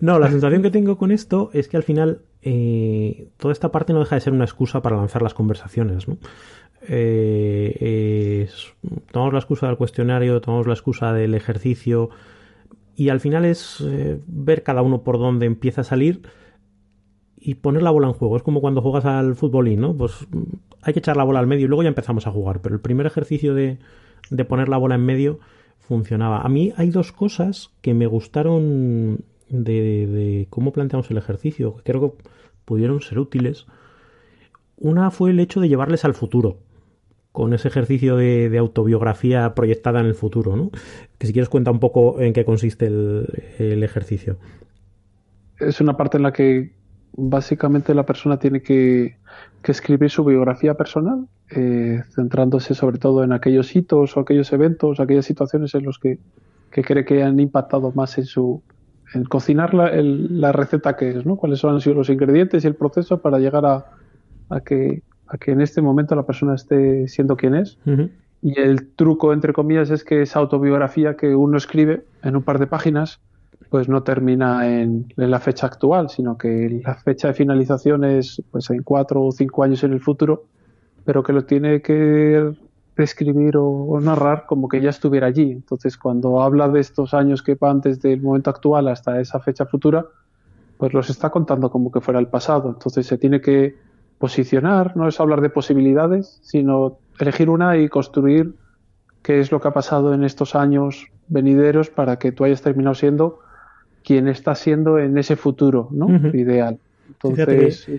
No, 0.01 0.19
la 0.19 0.29
sensación 0.29 0.61
que 0.61 0.69
tengo 0.69 0.99
con 0.99 1.11
esto 1.11 1.49
es 1.51 1.67
que 1.67 1.77
al 1.77 1.83
final 1.83 2.21
eh, 2.43 3.29
toda 3.37 3.53
esta 3.53 3.71
parte 3.71 3.91
no 3.91 3.99
deja 3.99 4.13
de 4.13 4.21
ser 4.21 4.33
una 4.33 4.45
excusa 4.45 4.83
para 4.83 4.95
lanzar 4.95 5.23
las 5.23 5.33
conversaciones, 5.33 6.07
¿no? 6.07 6.17
Eh, 6.87 8.47
tomamos 9.11 9.33
la 9.33 9.39
excusa 9.39 9.65
del 9.65 9.77
cuestionario, 9.77 10.39
tomamos 10.41 10.67
la 10.67 10.73
excusa 10.73 11.11
del 11.11 11.33
ejercicio, 11.33 12.11
y 12.95 13.09
al 13.09 13.19
final 13.19 13.45
es 13.45 13.83
ver 14.27 14.61
cada 14.61 14.83
uno 14.83 15.01
por 15.01 15.17
dónde 15.17 15.47
empieza 15.47 15.81
a 15.81 15.85
salir 15.85 16.21
y 17.45 17.55
poner 17.55 17.83
la 17.83 17.91
bola 17.91 18.07
en 18.07 18.13
juego. 18.13 18.37
Es 18.37 18.43
como 18.43 18.61
cuando 18.61 18.81
juegas 18.81 19.05
al 19.05 19.35
futbolín, 19.35 19.81
¿no? 19.81 19.95
Pues 19.95 20.27
hay 20.81 20.93
que 20.93 20.99
echar 20.99 21.17
la 21.17 21.23
bola 21.23 21.39
al 21.39 21.47
medio 21.47 21.65
y 21.65 21.67
luego 21.67 21.83
ya 21.83 21.89
empezamos 21.89 22.27
a 22.27 22.31
jugar. 22.31 22.61
Pero 22.61 22.75
el 22.75 22.81
primer 22.81 23.05
ejercicio 23.05 23.53
de, 23.53 23.77
de 24.29 24.45
poner 24.45 24.69
la 24.69 24.77
bola 24.77 24.95
en 24.95 25.05
medio 25.05 25.39
funcionaba. 25.79 26.41
A 26.41 26.49
mí 26.49 26.73
hay 26.77 26.89
dos 26.89 27.11
cosas 27.11 27.71
que 27.81 27.93
me 27.93 28.07
gustaron 28.07 29.23
de, 29.49 30.47
cómo 30.49 30.73
planteamos 30.73 31.09
el 31.11 31.17
ejercicio, 31.17 31.75
creo 31.83 32.01
que 32.01 32.23
pudieron 32.65 33.01
ser 33.01 33.19
útiles. 33.19 33.65
Una 34.77 35.11
fue 35.11 35.31
el 35.31 35.39
hecho 35.39 35.61
de 35.61 35.69
llevarles 35.69 36.05
al 36.05 36.13
futuro, 36.13 36.57
con 37.31 37.53
ese 37.53 37.67
ejercicio 37.67 38.17
de, 38.17 38.57
autobiografía 38.57 39.53
proyectada 39.55 39.99
en 39.99 40.07
el 40.07 40.15
futuro, 40.15 40.55
¿no? 40.55 40.71
Que 41.17 41.27
si 41.27 41.33
quieres 41.33 41.49
cuenta 41.49 41.71
un 41.71 41.79
poco 41.79 42.19
en 42.19 42.33
qué 42.33 42.45
consiste 42.45 42.87
el, 42.87 43.83
ejercicio. 43.83 44.37
Es 45.59 45.79
una 45.79 45.95
parte 45.95 46.17
en 46.17 46.23
la 46.23 46.33
que 46.33 46.73
básicamente 47.15 47.93
la 47.93 48.05
persona 48.05 48.37
tiene 48.37 48.61
que, 48.61 49.17
escribir 49.63 50.11
su 50.11 50.23
biografía 50.23 50.75
personal, 50.75 51.27
eh, 51.49 52.03
centrándose 52.13 52.75
sobre 52.75 52.99
todo 52.99 53.23
en 53.23 53.33
aquellos 53.33 53.75
hitos 53.75 54.15
o 54.15 54.19
aquellos 54.19 54.53
eventos, 54.53 54.99
aquellas 54.99 55.25
situaciones 55.25 55.73
en 55.73 55.85
los 55.85 55.97
que, 55.97 56.19
cree 56.69 57.03
que 57.03 57.23
han 57.23 57.39
impactado 57.39 57.91
más 57.95 58.17
en 58.19 58.25
su 58.25 58.61
en 59.13 59.23
cocinar 59.23 59.73
la, 59.73 59.91
la 59.93 60.51
receta 60.51 60.95
que 60.95 61.09
es, 61.09 61.25
¿no? 61.25 61.35
Cuáles 61.35 61.63
han 61.63 61.81
sido 61.81 61.95
los 61.95 62.09
ingredientes 62.09 62.63
y 62.63 62.67
el 62.67 62.75
proceso 62.75 63.21
para 63.21 63.39
llegar 63.39 63.65
a, 63.65 63.85
a 64.49 64.59
que 64.59 65.01
a 65.27 65.37
que 65.37 65.51
en 65.51 65.61
este 65.61 65.81
momento 65.81 66.15
la 66.15 66.23
persona 66.23 66.55
esté 66.55 67.07
siendo 67.07 67.35
quien 67.35 67.55
es. 67.55 67.77
Y 68.41 68.59
el 68.59 68.87
truco, 68.95 69.33
entre 69.33 69.53
comillas, 69.53 69.89
es 69.89 70.03
que 70.03 70.21
esa 70.21 70.39
autobiografía 70.39 71.15
que 71.15 71.35
uno 71.35 71.57
escribe 71.57 72.03
en 72.21 72.35
un 72.35 72.43
par 72.43 72.59
de 72.59 72.67
páginas, 72.67 73.19
pues 73.69 73.89
no 73.89 74.03
termina 74.03 74.67
en, 74.69 75.07
la 75.15 75.39
fecha 75.39 75.67
actual, 75.67 76.09
sino 76.09 76.37
que 76.37 76.81
la 76.83 76.95
fecha 76.95 77.29
de 77.29 77.33
finalización 77.33 78.03
es 78.03 78.41
pues 78.51 78.69
en 78.69 78.83
cuatro 78.83 79.23
o 79.23 79.31
cinco 79.31 79.63
años 79.63 79.83
en 79.83 79.93
el 79.93 79.99
futuro, 79.99 80.45
pero 81.03 81.23
que 81.23 81.33
lo 81.33 81.45
tiene 81.45 81.81
que 81.81 82.53
describir 82.95 83.57
o, 83.57 83.99
narrar 84.01 84.45
como 84.45 84.69
que 84.69 84.81
ya 84.81 84.89
estuviera 84.89 85.27
allí. 85.27 85.51
Entonces, 85.51 85.97
cuando 85.97 86.41
habla 86.41 86.69
de 86.69 86.79
estos 86.79 87.13
años 87.13 87.41
que 87.41 87.55
van 87.55 87.81
desde 87.81 88.13
el 88.13 88.21
momento 88.21 88.49
actual 88.49 88.87
hasta 88.87 89.19
esa 89.19 89.39
fecha 89.39 89.65
futura, 89.65 90.05
pues 90.77 90.93
los 90.93 91.09
está 91.09 91.29
contando 91.29 91.69
como 91.69 91.91
que 91.91 92.01
fuera 92.01 92.19
el 92.19 92.27
pasado. 92.27 92.69
Entonces, 92.69 93.05
se 93.07 93.17
tiene 93.17 93.41
que 93.41 93.75
posicionar, 94.17 94.95
no 94.95 95.07
es 95.07 95.19
hablar 95.19 95.41
de 95.41 95.49
posibilidades, 95.49 96.39
sino 96.41 96.97
elegir 97.19 97.49
una 97.49 97.77
y 97.77 97.89
construir 97.89 98.55
qué 99.21 99.39
es 99.39 99.51
lo 99.51 99.59
que 99.59 99.67
ha 99.67 99.73
pasado 99.73 100.13
en 100.13 100.23
estos 100.23 100.55
años 100.55 101.07
venideros 101.27 101.89
para 101.89 102.17
que 102.17 102.31
tú 102.31 102.43
hayas 102.45 102.61
terminado 102.61 102.95
siendo 102.95 103.39
quien 104.05 104.27
está 104.27 104.55
siendo 104.55 104.99
en 104.99 105.17
ese 105.17 105.35
futuro, 105.35 105.89
¿no? 105.91 106.07
Ideal. 106.33 106.77
Entonces, 107.09 107.89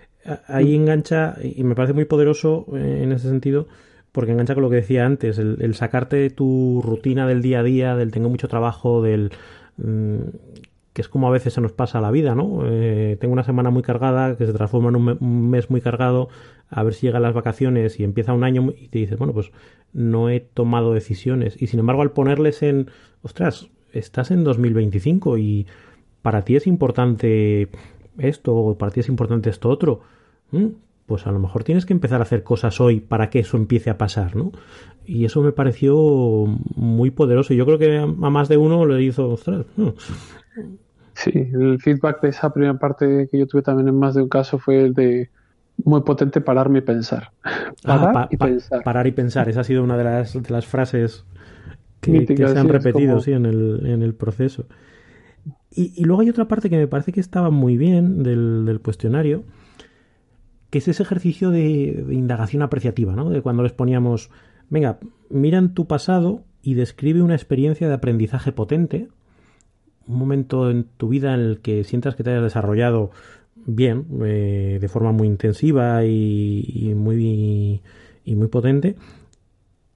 ahí 0.46 0.74
engancha, 0.74 1.36
y 1.42 1.64
me 1.64 1.74
parece 1.74 1.94
muy 1.94 2.04
poderoso 2.04 2.66
eh, 2.74 3.00
en 3.02 3.12
ese 3.12 3.28
sentido, 3.28 3.66
porque 4.12 4.32
engancha 4.32 4.54
con 4.54 4.62
lo 4.62 4.70
que 4.70 4.76
decía 4.76 5.04
antes, 5.04 5.38
el, 5.38 5.74
sacarte 5.74 6.16
de 6.16 6.30
tu 6.30 6.80
rutina 6.82 7.26
del 7.26 7.42
día 7.42 7.60
a 7.60 7.62
día, 7.62 7.96
del 7.96 8.12
tengo 8.12 8.28
mucho 8.28 8.48
trabajo, 8.48 9.02
del 9.02 9.32
mm, 9.78 10.20
que 10.92 11.02
es 11.02 11.08
como 11.08 11.28
a 11.28 11.30
veces 11.30 11.52
se 11.52 11.60
nos 11.60 11.72
pasa 11.72 12.00
la 12.00 12.10
vida, 12.10 12.34
¿no? 12.34 12.60
Eh, 12.64 13.18
tengo 13.20 13.32
una 13.32 13.44
semana 13.44 13.68
muy 13.68 13.82
cargada 13.82 14.36
que 14.36 14.46
se 14.46 14.52
transforma 14.52 14.88
en 14.88 14.96
un, 14.96 15.50
mes 15.50 15.68
muy 15.70 15.82
cargado, 15.82 16.28
a 16.70 16.82
ver 16.82 16.94
si 16.94 17.06
llegan 17.06 17.22
las 17.22 17.34
vacaciones 17.34 18.00
y 18.00 18.04
empieza 18.04 18.32
un 18.32 18.44
año 18.44 18.72
y 18.74 18.88
te 18.88 19.00
dices, 19.00 19.18
bueno, 19.18 19.34
pues 19.34 19.50
no 19.92 20.30
he 20.30 20.40
tomado 20.40 20.94
decisiones. 20.94 21.60
Y 21.60 21.66
sin 21.66 21.80
embargo, 21.80 22.00
al 22.00 22.12
ponerles 22.12 22.62
en, 22.62 22.90
ostras, 23.22 23.68
estás 23.92 24.30
en 24.30 24.44
2025 24.44 25.36
y 25.36 25.66
para 26.26 26.42
ti 26.42 26.56
es 26.56 26.66
importante 26.66 27.68
esto 28.18 28.52
o 28.52 28.76
para 28.76 28.90
ti 28.90 28.98
es 28.98 29.08
importante 29.08 29.48
esto 29.48 29.68
otro, 29.68 30.00
pues 31.06 31.24
a 31.24 31.30
lo 31.30 31.38
mejor 31.38 31.62
tienes 31.62 31.86
que 31.86 31.92
empezar 31.92 32.20
a 32.20 32.24
hacer 32.24 32.42
cosas 32.42 32.80
hoy 32.80 32.98
para 32.98 33.30
que 33.30 33.38
eso 33.38 33.56
empiece 33.56 33.90
a 33.90 33.96
pasar, 33.96 34.34
¿no? 34.34 34.50
Y 35.04 35.24
eso 35.24 35.40
me 35.40 35.52
pareció 35.52 35.94
muy 36.74 37.12
poderoso. 37.12 37.54
Y 37.54 37.56
yo 37.58 37.64
creo 37.64 37.78
que 37.78 37.98
a 37.98 38.06
más 38.08 38.48
de 38.48 38.56
uno 38.56 38.84
le 38.86 39.00
hizo, 39.04 39.28
ostras, 39.28 39.66
Sí, 41.14 41.30
el 41.32 41.78
feedback 41.80 42.20
de 42.20 42.30
esa 42.30 42.52
primera 42.52 42.76
parte 42.76 43.28
que 43.30 43.38
yo 43.38 43.46
tuve 43.46 43.62
también 43.62 43.86
en 43.86 43.96
más 43.96 44.16
de 44.16 44.22
un 44.22 44.28
caso 44.28 44.58
fue 44.58 44.82
el 44.82 44.94
de 44.94 45.30
muy 45.84 46.00
potente 46.00 46.40
pararme 46.40 46.80
y 46.80 46.82
pensar. 46.82 47.30
Ah, 47.84 48.10
parar 48.12 48.28
y 48.32 48.36
pensar. 48.36 48.82
Parar 48.82 49.06
y 49.06 49.12
pensar, 49.12 49.48
esa 49.48 49.60
ha 49.60 49.64
sido 49.64 49.84
una 49.84 49.96
de 49.96 50.02
las, 50.02 50.42
de 50.42 50.50
las 50.50 50.66
frases 50.66 51.24
que, 52.00 52.26
se 52.36 52.58
han 52.58 52.68
repetido 52.68 53.20
sí, 53.20 53.30
en, 53.30 53.46
el, 53.46 53.86
en 53.86 54.02
el 54.02 54.12
proceso. 54.12 54.66
Y, 55.76 56.04
luego 56.04 56.22
hay 56.22 56.30
otra 56.30 56.48
parte 56.48 56.70
que 56.70 56.78
me 56.78 56.88
parece 56.88 57.12
que 57.12 57.20
estaba 57.20 57.50
muy 57.50 57.76
bien 57.76 58.22
del, 58.22 58.80
cuestionario, 58.82 59.44
que 60.70 60.78
es 60.78 60.88
ese 60.88 61.02
ejercicio 61.02 61.50
de, 61.50 62.04
de, 62.06 62.14
indagación 62.14 62.62
apreciativa, 62.62 63.14
¿no? 63.14 63.28
De 63.28 63.42
cuando 63.42 63.62
les 63.62 63.72
poníamos, 63.72 64.30
venga, 64.70 64.98
mira 65.28 65.58
en 65.58 65.74
tu 65.74 65.86
pasado 65.86 66.44
y 66.62 66.74
describe 66.74 67.20
una 67.20 67.34
experiencia 67.34 67.88
de 67.88 67.94
aprendizaje 67.94 68.52
potente 68.52 69.08
un 70.06 70.18
momento 70.18 70.70
en 70.70 70.84
tu 70.96 71.08
vida 71.08 71.34
en 71.34 71.40
el 71.40 71.60
que 71.60 71.84
sientas 71.84 72.14
que 72.14 72.22
te 72.22 72.30
hayas 72.30 72.42
desarrollado 72.42 73.10
bien, 73.54 74.06
eh, 74.24 74.78
de 74.80 74.88
forma 74.88 75.12
muy 75.12 75.26
intensiva 75.26 76.04
y, 76.04 76.92
muy, 76.94 77.82
y 78.24 78.34
muy 78.36 78.48
potente, 78.48 78.96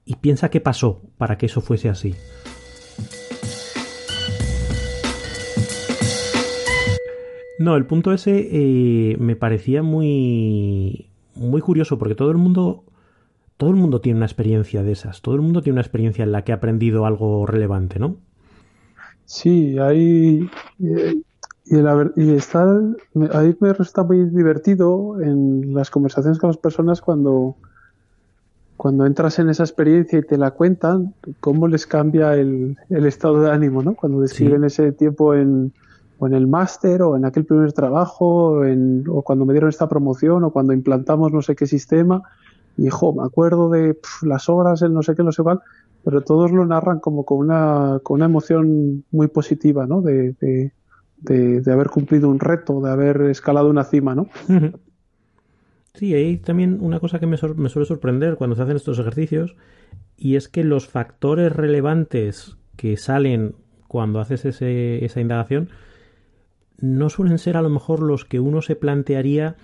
y 0.05 0.15
piensa 0.15 0.49
qué 0.49 0.59
pasó 0.59 1.01
para 1.17 1.37
que 1.37 1.45
eso 1.45 1.61
fuese 1.61 1.89
así. 1.89 2.15
No, 7.61 7.75
el 7.75 7.85
punto 7.85 8.11
ese 8.11 8.49
eh, 8.51 9.17
me 9.19 9.35
parecía 9.35 9.83
muy, 9.83 11.09
muy 11.35 11.61
curioso 11.61 11.99
porque 11.99 12.15
todo 12.15 12.31
el 12.31 12.37
mundo, 12.37 12.83
todo 13.57 13.69
el 13.69 13.75
mundo 13.75 14.01
tiene 14.01 14.17
una 14.17 14.25
experiencia 14.25 14.81
de 14.81 14.91
esas, 14.91 15.21
todo 15.21 15.35
el 15.35 15.41
mundo 15.41 15.61
tiene 15.61 15.75
una 15.75 15.81
experiencia 15.81 16.23
en 16.23 16.31
la 16.31 16.43
que 16.43 16.53
ha 16.53 16.55
aprendido 16.55 17.05
algo 17.05 17.45
relevante, 17.45 17.99
¿no? 17.99 18.15
Sí, 19.25 19.77
ahí 19.77 20.49
y, 20.79 21.77
y 22.15 22.31
está, 22.31 22.65
ahí 23.31 23.55
me 23.59 23.73
resulta 23.73 24.03
muy 24.03 24.25
divertido 24.29 25.21
en 25.21 25.75
las 25.75 25.91
conversaciones 25.91 26.39
con 26.39 26.47
las 26.49 26.57
personas 26.57 26.99
cuando, 26.99 27.55
cuando 28.75 29.05
entras 29.05 29.37
en 29.37 29.49
esa 29.49 29.63
experiencia 29.63 30.17
y 30.17 30.23
te 30.23 30.39
la 30.39 30.49
cuentan, 30.49 31.13
cómo 31.39 31.67
les 31.67 31.85
cambia 31.85 32.33
el, 32.33 32.75
estado 32.89 33.43
de 33.43 33.51
ánimo, 33.51 33.83
¿no? 33.83 33.93
Cuando 33.93 34.19
describen 34.19 34.63
ese 34.63 34.91
tiempo 34.93 35.35
en, 35.35 35.73
o 36.21 36.27
en 36.27 36.33
el 36.35 36.45
máster 36.45 37.01
o 37.01 37.17
en 37.17 37.25
aquel 37.25 37.45
primer 37.45 37.73
trabajo 37.73 38.63
en, 38.63 39.03
o 39.09 39.23
cuando 39.23 39.43
me 39.43 39.53
dieron 39.53 39.69
esta 39.69 39.89
promoción 39.89 40.43
o 40.43 40.51
cuando 40.51 40.71
implantamos 40.71 41.33
no 41.33 41.41
sé 41.41 41.55
qué 41.55 41.65
sistema 41.65 42.21
y, 42.77 42.89
jo, 42.89 43.11
me 43.13 43.25
acuerdo 43.25 43.71
de 43.71 43.97
las 44.21 44.47
horas, 44.47 44.83
el 44.83 44.93
no 44.93 45.01
sé 45.01 45.15
qué, 45.15 45.23
no 45.23 45.31
sé 45.31 45.41
cuál, 45.41 45.61
pero 46.03 46.21
todos 46.21 46.51
lo 46.51 46.63
narran 46.63 46.99
como 46.99 47.25
con 47.25 47.39
una, 47.39 47.99
con 48.03 48.15
una 48.15 48.25
emoción 48.25 49.03
muy 49.09 49.29
positiva, 49.29 49.87
¿no? 49.87 50.01
De, 50.01 50.35
de, 50.39 50.71
de, 51.61 51.71
haber 51.71 51.89
cumplido 51.89 52.29
un 52.29 52.39
reto, 52.39 52.81
de 52.81 52.91
haber 52.91 53.21
escalado 53.23 53.69
una 53.69 53.83
cima, 53.83 54.15
¿no? 54.15 54.27
Sí, 55.93 56.13
hay 56.13 56.37
también 56.37 56.77
una 56.79 57.01
cosa 57.01 57.19
que 57.19 57.27
me, 57.27 57.35
me, 57.57 57.67
suele 57.67 57.85
sorprender 57.85 58.37
cuando 58.37 58.55
se 58.55 58.61
hacen 58.61 58.77
estos 58.77 58.97
ejercicios 58.97 59.57
y 60.15 60.37
es 60.37 60.47
que 60.47 60.63
los 60.63 60.87
factores 60.87 61.51
relevantes 61.51 62.55
que 62.77 62.95
salen 62.95 63.55
cuando 63.89 64.21
haces 64.21 64.45
ese, 64.45 65.03
esa 65.03 65.19
indagación 65.19 65.67
no 66.81 67.09
suelen 67.09 67.37
ser 67.37 67.57
a 67.57 67.61
lo 67.61 67.69
mejor 67.69 68.01
los 68.01 68.25
que 68.25 68.39
uno 68.39 68.61
se 68.61 68.75
plantearía 68.75 69.55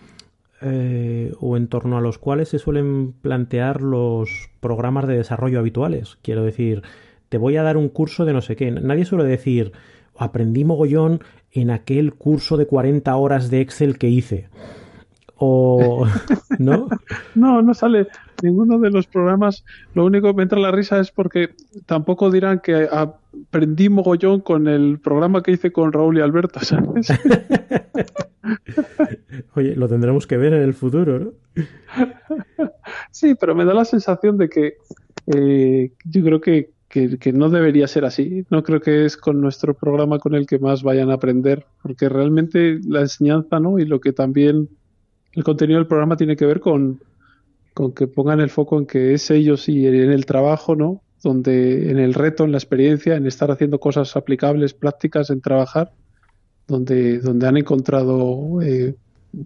eh, 0.62 1.34
o 1.40 1.58
en 1.58 1.68
torno 1.68 1.98
a 1.98 2.02
los 2.02 2.18
cuales 2.18 2.50
se 2.50 2.60
suelen 2.60 3.12
plantear 3.14 3.82
los 3.82 4.50
programas 4.60 5.08
de 5.08 5.18
desarrollo 5.18 5.60
habituales. 5.60 6.18
Quiero 6.22 6.44
decir, 6.44 6.82
te 7.30 7.38
voy 7.38 7.58
a 7.58 7.64
dar 7.64 7.78
un 7.78 7.90
curso 7.90 8.26
de 8.26 8.34
no 8.34 8.42
sé 8.42 8.56
qué. 8.56 8.72
Nadie 8.72 9.06
suele 9.06 9.26
decir, 9.26 9.72
aprendí 10.16 10.64
mogollón 10.64 11.22
en 11.52 11.70
aquel 11.70 12.14
curso 12.14 12.58
de 12.58 12.66
40 12.68 13.16
horas 13.16 13.50
de 13.50 13.62
Excel 13.62 13.98
que 13.98 14.10
hice. 14.10 14.50
O, 15.38 16.06
¿no? 16.60 16.88
no, 17.36 17.62
no 17.62 17.74
sale 17.74 18.08
ninguno 18.42 18.80
de 18.80 18.90
los 18.90 19.08
programas. 19.08 19.64
Lo 19.94 20.06
único 20.06 20.28
que 20.28 20.38
me 20.38 20.44
entra 20.44 20.60
la 20.60 20.72
risa 20.72 21.00
es 21.00 21.12
porque 21.12 21.50
tampoco 21.86 22.32
dirán 22.32 22.60
que 22.60 22.88
aprendí 22.92 23.90
mogollón 23.90 24.42
con 24.42 24.68
el 24.68 25.00
programa 25.00 25.44
que 25.44 25.52
hice 25.52 25.72
con 25.72 25.94
Raúl 25.94 26.18
y 26.18 26.22
Alberto, 26.22 26.60
¿sabes? 26.62 27.08
Oye, 29.56 29.76
lo 29.76 29.88
tendremos 29.88 30.28
que 30.28 30.38
ver 30.38 30.54
en 30.54 30.62
el 30.62 30.74
futuro, 30.74 31.20
¿no? 31.20 31.32
Sí, 33.12 33.36
pero 33.36 33.56
me 33.56 33.66
da 33.66 33.74
la 33.74 33.86
sensación 33.86 34.38
de 34.38 34.50
que 34.50 34.78
eh, 35.28 35.92
yo 36.06 36.24
creo 36.24 36.42
que, 36.42 36.72
no 37.34 37.50
debería 37.50 37.88
ser 37.88 38.06
así. 38.06 38.46
No 38.50 38.64
creo 38.64 38.80
que 38.80 39.06
es 39.06 39.18
con 39.18 39.42
nuestro 39.42 39.74
programa 39.74 40.20
con 40.20 40.36
el 40.36 40.48
que 40.48 40.60
más 40.60 40.84
vayan 40.84 41.10
a 41.10 41.16
aprender, 41.16 41.66
porque 41.82 42.10
realmente 42.10 42.80
la 42.88 43.02
enseñanza, 43.02 43.60
¿no? 43.60 43.80
Y 43.80 43.86
lo 43.86 44.00
que 44.00 44.14
también 44.14 44.70
el 45.38 45.44
contenido 45.44 45.80
del 45.80 45.88
programa 45.88 46.18
tiene 46.18 46.36
que 46.36 46.48
ver 46.48 46.60
con, 46.60 47.00
con 47.76 47.94
que 47.94 48.08
pongan 48.08 48.40
el 48.40 48.50
foco 48.50 48.80
en 48.80 48.88
que 48.88 49.14
es 49.14 49.30
ellos 49.30 49.70
y 49.70 49.86
en 49.86 50.12
el 50.12 50.26
trabajo, 50.26 50.76
¿no? 50.76 51.04
donde 51.22 51.92
en 51.92 52.00
el 52.00 52.16
reto, 52.16 52.44
en 52.44 52.52
la 52.52 52.58
experiencia, 52.58 53.16
en 53.16 53.28
estar 53.28 53.52
haciendo 53.52 53.80
cosas 53.80 54.16
aplicables, 54.16 54.74
prácticas, 54.74 55.30
en 55.30 55.42
trabajar, 55.42 55.92
donde, 56.68 57.20
donde 57.20 57.48
han 57.48 57.58
encontrado 57.58 58.62
eh, 58.64 58.96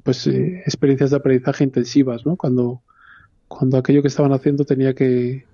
pues 0.03 0.27
eh, 0.27 0.61
experiencias 0.65 1.11
de 1.11 1.17
aprendizaje 1.17 1.65
intensivas, 1.65 2.25
¿no? 2.25 2.37
Cuando, 2.37 2.81
cuando 3.49 3.77
aquello 3.77 4.01
que 4.01 4.07
estaban 4.07 4.31
haciendo 4.31 4.63
tenía 4.63 4.93
que 4.93 5.45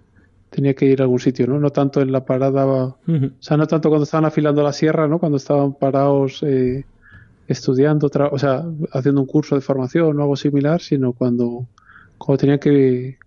tenía 0.52 0.76
que 0.76 0.86
ir 0.86 1.02
a 1.02 1.06
algún 1.06 1.20
sitio, 1.20 1.48
¿no? 1.48 1.60
No 1.60 1.72
tanto 1.72 2.00
en 2.00 2.12
la 2.12 2.26
parada, 2.26 2.66
o 2.66 2.98
sea, 3.40 3.58
no 3.58 3.66
tanto 3.66 3.90
cuando 3.90 4.04
estaban 4.04 4.26
afilando 4.26 4.62
la 4.62 4.72
sierra, 4.72 5.08
¿no? 5.08 5.18
Cuando 5.18 5.38
estaban 5.38 5.74
parados 5.74 6.44
eh, 6.44 6.86
estudiando, 7.48 8.10
o 8.32 8.40
sea, 8.40 8.66
haciendo 8.92 9.22
un 9.22 9.28
curso 9.28 9.56
de 9.56 9.62
formación 9.62 10.20
o 10.20 10.22
algo 10.22 10.36
similar, 10.36 10.82
sino 10.82 11.14
cuando, 11.14 11.68
cuando 12.18 12.40
tenían 12.40 12.60
que, 12.60 13.18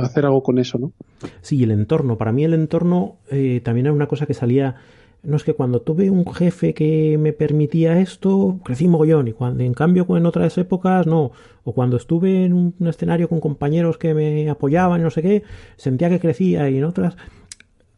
hacer 0.00 0.26
algo 0.26 0.42
con 0.42 0.58
eso, 0.58 0.78
¿no? 0.78 0.92
Sí, 1.40 1.62
el 1.62 1.70
entorno. 1.70 2.16
Para 2.16 2.32
mí 2.32 2.44
el 2.44 2.54
entorno 2.54 3.16
eh, 3.30 3.60
también 3.64 3.86
era 3.86 3.94
una 3.94 4.06
cosa 4.06 4.26
que 4.26 4.34
salía 4.34 4.76
no 5.22 5.36
es 5.36 5.44
que 5.44 5.54
cuando 5.54 5.80
tuve 5.80 6.10
un 6.10 6.24
jefe 6.32 6.74
que 6.74 7.18
me 7.18 7.32
permitía 7.32 7.98
esto, 8.00 8.60
crecí 8.64 8.86
mogollón, 8.86 9.28
y 9.28 9.32
cuando 9.32 9.64
en 9.64 9.74
cambio 9.74 10.06
en 10.16 10.26
otras 10.26 10.56
épocas 10.58 11.06
no, 11.06 11.32
o 11.64 11.72
cuando 11.72 11.96
estuve 11.96 12.44
en 12.44 12.52
un, 12.52 12.74
escenario 12.86 13.28
con 13.28 13.40
compañeros 13.40 13.98
que 13.98 14.14
me 14.14 14.48
apoyaban 14.48 15.02
no 15.02 15.10
sé 15.10 15.22
qué, 15.22 15.42
sentía 15.76 16.08
que 16.08 16.20
crecía, 16.20 16.70
y 16.70 16.78
en 16.78 16.84
otras 16.84 17.16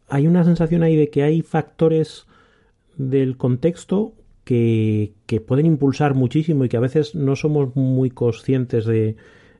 hay 0.09 0.27
una 0.27 0.43
sensación 0.43 0.83
ahí 0.83 0.95
de 0.95 1.09
que 1.09 1.23
hay 1.23 1.41
factores 1.41 2.25
del 2.97 3.37
contexto 3.37 4.13
que, 4.43 5.13
que 5.25 5.41
pueden 5.41 5.65
impulsar 5.65 6.15
muchísimo 6.15 6.65
y 6.65 6.69
que 6.69 6.77
a 6.77 6.81
veces 6.81 7.15
no 7.15 7.35
somos 7.35 7.75
muy 7.75 8.09
conscientes 8.09 8.85
de, 8.85 9.15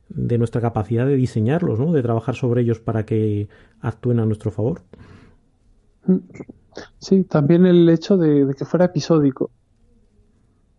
nuestra 0.10 0.62
capacidad 0.62 1.06
de 1.06 1.16
diseñarlos, 1.16 1.80
¿no? 1.80 1.92
de 1.92 2.02
trabajar 2.02 2.36
sobre 2.36 2.62
ellos 2.62 2.80
para 2.80 3.06
que 3.06 3.48
actúen 3.80 4.20
a 4.20 4.26
nuestro 4.26 4.52
favor. 4.52 4.82
Sí, 7.00 7.24
también 7.24 7.66
el 7.66 7.88
hecho 7.90 8.18
de, 8.18 8.54
que 8.58 8.66
fuera 8.66 8.86
episódico, 8.86 9.52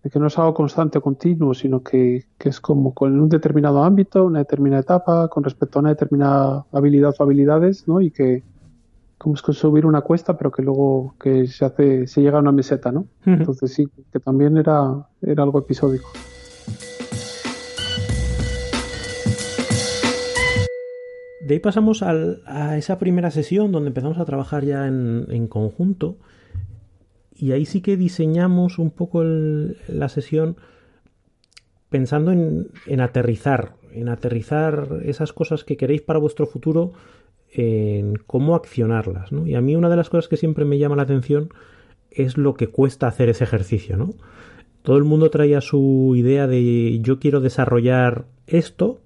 de 0.03 0.11
que 0.11 0.19
no 0.19 0.27
es 0.27 0.39
algo 0.39 0.55
constante 0.55 0.99
o 0.99 1.03
continuo, 1.03 1.55
sino 1.55 1.83
que, 1.83 2.25
es 2.39 2.61
como 2.61 2.93
con 2.93 3.19
un 3.21 3.29
determinado 3.29 3.85
ámbito, 3.85 4.25
una 4.25 4.41
determinada 4.41 4.83
etapa, 4.83 5.29
con 5.29 5.45
respecto 5.45 5.79
a 5.79 5.81
una 5.81 5.91
determinada 5.91 6.67
habilidad 6.73 7.15
o 7.19 7.23
habilidades, 7.23 7.87
¿no? 7.87 8.01
Y 8.01 8.11
que 8.11 8.43
como 9.23 9.37
es 9.37 9.41
subir 9.41 9.87
una 9.87 10.01
cuesta, 10.01 10.37
pero 10.37 10.51
que 10.51 10.63
luego 10.63 11.15
que 11.21 11.47
se 11.47 11.65
hace, 11.65 12.09
se 12.09 12.23
llega 12.23 12.39
a 12.39 12.41
una 12.41 12.51
meseta, 12.51 12.91
¿no? 12.91 13.07
Entonces 13.25 13.73
sí, 13.73 13.89
que 14.13 14.19
también 14.19 14.57
era, 14.57 15.07
era 15.21 15.45
algo 15.45 15.61
episódico. 15.61 16.11
De 21.47 21.55
ahí 21.55 21.61
pasamos 21.61 22.03
a 22.03 22.77
esa 22.77 22.99
primera 22.99 23.31
sesión 23.31 23.71
donde 23.71 23.89
empezamos 23.89 24.19
a 24.19 24.25
trabajar 24.25 24.65
ya 24.65 24.87
en, 24.87 25.47
conjunto 25.49 26.17
y 27.35 27.53
ahí 27.53 27.65
sí 27.65 27.81
que 27.81 27.97
diseñamos 27.97 28.79
un 28.79 28.91
poco 28.91 29.23
la 29.25 30.09
sesión 30.09 30.57
pensando 31.91 32.33
en, 32.33 33.01
aterrizar, 33.01 33.75
en 33.93 34.09
aterrizar 34.09 35.01
esas 35.05 35.33
cosas 35.33 35.63
que 35.63 35.77
queréis 35.77 36.03
para 36.03 36.19
vuestro 36.19 36.47
futuro, 36.47 36.93
en 37.53 38.17
cómo 38.27 38.55
accionarlas. 38.55 39.31
Y 39.47 39.55
a 39.55 39.61
mí 39.61 39.77
una 39.77 39.91
de 39.91 39.97
las 39.97 40.09
cosas 40.09 40.29
que 40.29 40.37
siempre 40.37 40.65
me 40.65 40.79
llama 40.79 40.97
la 40.97 41.03
atención 41.03 41.51
es 42.11 42.37
lo 42.37 42.55
que 42.55 42.69
cuesta 42.69 43.07
hacer 43.07 43.29
ese 43.29 43.45
ejercicio. 43.45 43.97
¿no? 43.97 44.11
Todo 44.83 44.97
el 44.97 45.05
mundo 45.05 45.31
traía 45.31 45.61
su 45.61 46.15
idea 46.17 46.47
de 46.47 47.01
yo 47.01 47.19
quiero 47.19 47.41
desarrollar 47.41 48.25
esto 48.47 49.01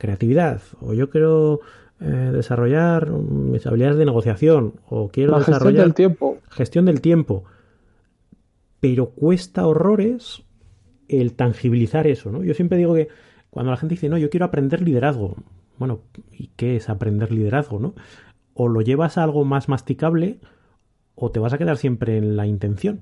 creatividad, 0.00 0.62
o 0.80 0.94
yo 0.94 1.10
quiero 1.10 1.60
eh, 2.00 2.04
desarrollar 2.32 3.10
mis 3.10 3.64
habilidades 3.66 3.98
de 3.98 4.06
negociación, 4.06 4.74
o 4.88 5.08
quiero 5.08 5.38
desarrollar 5.38 5.60
gestión 5.62 5.84
del 5.84 5.94
tiempo. 5.94 6.38
Gestión 6.48 6.84
del 6.86 7.00
tiempo. 7.00 7.44
Pero 8.80 9.10
cuesta 9.10 9.66
horrores 9.66 10.42
el 11.06 11.34
tangibilizar 11.34 12.06
eso, 12.06 12.32
¿no? 12.32 12.42
Yo 12.42 12.54
siempre 12.54 12.78
digo 12.78 12.94
que 12.94 13.08
cuando 13.50 13.70
la 13.70 13.76
gente 13.76 13.94
dice, 13.94 14.08
no, 14.08 14.16
yo 14.16 14.30
quiero 14.30 14.46
aprender 14.46 14.80
liderazgo, 14.80 15.36
bueno, 15.80 16.02
¿y 16.30 16.48
qué 16.54 16.76
es 16.76 16.88
aprender 16.88 17.32
liderazgo, 17.32 17.80
no? 17.80 17.94
O 18.54 18.68
lo 18.68 18.82
llevas 18.82 19.18
a 19.18 19.24
algo 19.24 19.44
más 19.44 19.68
masticable 19.68 20.38
o 21.16 21.32
te 21.32 21.40
vas 21.40 21.52
a 21.52 21.58
quedar 21.58 21.76
siempre 21.76 22.16
en 22.16 22.36
la 22.36 22.46
intención. 22.46 23.00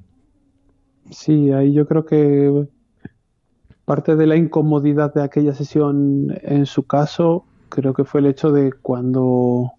Sí, 1.10 1.52
ahí 1.52 1.74
yo 1.74 1.86
creo 1.86 2.06
que 2.06 2.68
Parte 3.88 4.16
de 4.16 4.26
la 4.26 4.36
incomodidad 4.36 5.14
de 5.14 5.22
aquella 5.22 5.54
sesión 5.54 6.36
en 6.42 6.66
su 6.66 6.82
caso, 6.86 7.46
creo 7.70 7.94
que 7.94 8.04
fue 8.04 8.20
el 8.20 8.26
hecho 8.26 8.52
de 8.52 8.70
cuando 8.70 9.72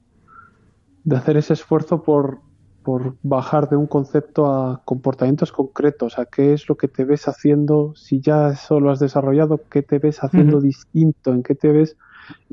de 1.03 1.15
hacer 1.15 1.38
ese 1.38 1.53
esfuerzo 1.53 2.01
por, 2.01 2.39
por 2.81 3.17
bajar 3.21 3.69
de 3.69 3.75
un 3.75 3.85
concepto 3.85 4.47
a 4.47 4.81
comportamientos 4.83 5.51
concretos, 5.51 6.17
a 6.17 6.25
qué 6.25 6.53
es 6.53 6.67
lo 6.67 6.75
que 6.75 6.88
te 6.88 7.05
ves 7.05 7.27
haciendo, 7.27 7.93
si 7.95 8.19
ya 8.19 8.49
eso 8.49 8.79
lo 8.79 8.89
has 8.89 8.97
desarrollado, 8.99 9.62
qué 9.69 9.83
te 9.83 9.99
ves 9.99 10.23
haciendo 10.23 10.59
distinto, 10.59 11.31
en 11.31 11.43
qué 11.43 11.53
te 11.53 11.71
ves 11.71 11.95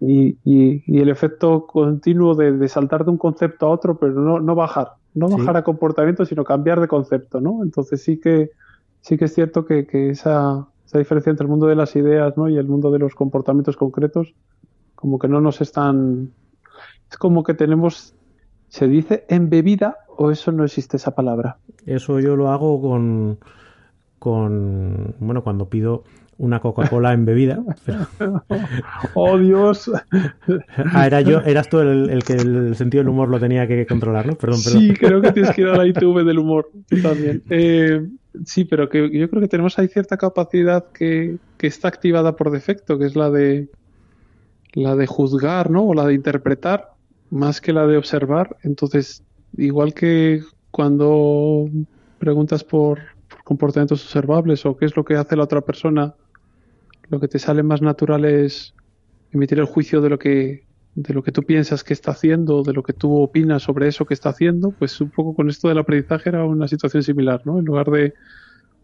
y, 0.00 0.36
y, 0.44 0.98
el 1.00 1.08
efecto 1.08 1.66
continuo 1.66 2.34
de, 2.34 2.68
saltar 2.68 3.04
de 3.04 3.10
un 3.10 3.18
concepto 3.18 3.66
a 3.66 3.70
otro, 3.70 3.98
pero 3.98 4.12
no, 4.12 4.40
no 4.40 4.54
bajar, 4.54 4.92
no 5.14 5.28
bajar 5.28 5.56
a 5.56 5.64
comportamiento, 5.64 6.24
sino 6.24 6.44
cambiar 6.44 6.80
de 6.80 6.88
concepto, 6.88 7.40
¿no? 7.40 7.62
Entonces 7.62 8.02
sí 8.02 8.18
que 8.18 8.50
sí 9.06 9.16
que 9.16 9.26
es 9.26 9.34
cierto 9.34 9.64
que, 9.64 9.86
que 9.86 10.10
esa, 10.10 10.66
esa 10.84 10.98
diferencia 10.98 11.30
entre 11.30 11.44
el 11.44 11.50
mundo 11.50 11.66
de 11.66 11.76
las 11.76 11.94
ideas 11.94 12.36
¿no? 12.36 12.48
y 12.48 12.56
el 12.56 12.66
mundo 12.66 12.90
de 12.90 12.98
los 12.98 13.14
comportamientos 13.14 13.76
concretos, 13.76 14.34
como 14.96 15.18
que 15.18 15.28
no 15.28 15.40
nos 15.40 15.60
están. 15.60 16.32
Es 17.10 17.16
como 17.16 17.44
que 17.44 17.54
tenemos. 17.54 18.14
¿Se 18.68 18.88
dice 18.88 19.24
embebida 19.28 19.98
o 20.08 20.32
eso 20.32 20.50
no 20.50 20.64
existe 20.64 20.96
esa 20.96 21.14
palabra? 21.14 21.58
Eso 21.86 22.18
yo 22.18 22.34
lo 22.34 22.50
hago 22.50 22.80
con. 22.80 23.38
con 24.18 25.14
bueno, 25.20 25.44
cuando 25.44 25.68
pido 25.68 26.02
una 26.38 26.60
Coca-Cola 26.60 27.12
embebida. 27.12 27.62
¡Oh, 29.14 29.38
Dios! 29.38 29.90
ah, 30.92 31.06
era 31.06 31.20
yo, 31.20 31.40
eras 31.40 31.68
tú 31.68 31.80
el, 31.80 32.22
que 32.24 32.34
el 32.34 32.76
sentido 32.76 33.02
del 33.02 33.10
humor 33.10 33.28
lo 33.28 33.40
tenía 33.40 33.66
que 33.66 33.86
controlar, 33.86 34.26
¿no? 34.26 34.34
Perdón, 34.34 34.60
perdón. 34.62 34.82
Sí, 34.82 34.92
creo 34.94 35.20
que 35.20 35.32
tienes 35.32 35.54
que 35.54 35.62
ir 35.62 35.68
a 35.68 35.76
la 35.76 35.86
ITV 35.86 36.24
del 36.24 36.38
humor 36.38 36.70
también. 37.02 37.42
Eh, 37.58 38.06
sí, 38.44 38.64
pero 38.64 38.88
que 38.88 39.10
yo 39.10 39.30
creo 39.30 39.40
que 39.40 39.48
tenemos 39.48 39.78
ahí 39.78 39.88
cierta 39.88 40.16
capacidad 40.16 40.84
que, 40.92 41.36
que, 41.56 41.66
está 41.66 41.88
activada 41.88 42.36
por 42.36 42.50
defecto, 42.50 42.98
que 42.98 43.06
es 43.06 43.16
la 43.16 43.30
de 43.30 43.68
la 44.72 44.94
de 44.94 45.06
juzgar, 45.06 45.70
¿no? 45.70 45.84
O 45.84 45.94
la 45.94 46.06
de 46.06 46.14
interpretar, 46.14 46.92
más 47.30 47.60
que 47.60 47.72
la 47.72 47.86
de 47.86 47.96
observar. 47.96 48.56
Entonces, 48.62 49.22
igual 49.56 49.94
que 49.94 50.42
cuando 50.70 51.70
preguntas 52.18 52.62
por, 52.62 52.98
por 53.28 53.42
comportamientos 53.44 54.04
observables 54.04 54.66
o 54.66 54.76
qué 54.76 54.84
es 54.84 54.96
lo 54.96 55.04
que 55.04 55.14
hace 55.14 55.36
la 55.36 55.44
otra 55.44 55.62
persona, 55.62 56.14
lo 57.10 57.20
que 57.20 57.28
te 57.28 57.38
sale 57.38 57.62
más 57.62 57.82
natural 57.82 58.24
es 58.24 58.74
emitir 59.32 59.58
el 59.58 59.66
juicio 59.66 60.00
de 60.00 60.10
lo 60.10 60.18
que 60.18 60.66
de 60.96 61.12
lo 61.12 61.22
que 61.22 61.30
tú 61.30 61.42
piensas 61.42 61.84
que 61.84 61.92
está 61.92 62.12
haciendo, 62.12 62.62
de 62.62 62.72
lo 62.72 62.82
que 62.82 62.94
tú 62.94 63.20
opinas 63.20 63.62
sobre 63.62 63.86
eso 63.86 64.06
que 64.06 64.14
está 64.14 64.30
haciendo, 64.30 64.70
pues 64.70 64.98
un 65.02 65.10
poco 65.10 65.34
con 65.34 65.50
esto 65.50 65.68
del 65.68 65.76
aprendizaje 65.76 66.30
era 66.30 66.44
una 66.44 66.66
situación 66.68 67.02
similar, 67.02 67.42
¿no? 67.44 67.58
En 67.58 67.66
lugar 67.66 67.90
de, 67.90 68.14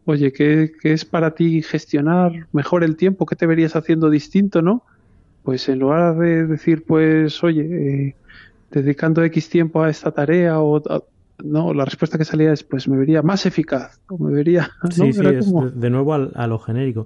oye, 0.04 0.30
¿qué, 0.30 0.72
es 0.82 1.06
para 1.06 1.30
ti 1.34 1.62
gestionar 1.62 2.48
mejor 2.52 2.84
el 2.84 2.96
tiempo? 2.96 3.24
¿Qué 3.24 3.34
te 3.34 3.46
verías 3.46 3.76
haciendo 3.76 4.10
distinto, 4.10 4.60
no? 4.60 4.82
Pues 5.42 5.66
en 5.70 5.78
lugar 5.78 6.18
de 6.18 6.46
decir, 6.46 6.84
pues, 6.84 7.42
oye, 7.42 7.62
eh, 7.62 8.16
dedicando 8.70 9.24
X 9.24 9.48
tiempo 9.48 9.82
a 9.82 9.88
esta 9.88 10.10
tarea 10.10 10.60
o... 10.60 10.82
no, 11.42 11.72
la 11.72 11.86
respuesta 11.86 12.18
que 12.18 12.26
salía 12.26 12.52
es, 12.52 12.62
pues 12.62 12.88
me 12.88 12.98
vería 12.98 13.22
más 13.22 13.46
eficaz, 13.46 14.02
o 14.08 14.18
me 14.18 14.34
vería... 14.34 14.70
Sí, 14.90 15.14
sí, 15.14 15.20
es 15.24 15.50
de, 15.80 15.88
nuevo 15.88 16.12
a 16.12 16.46
lo 16.46 16.58
genérico 16.58 17.04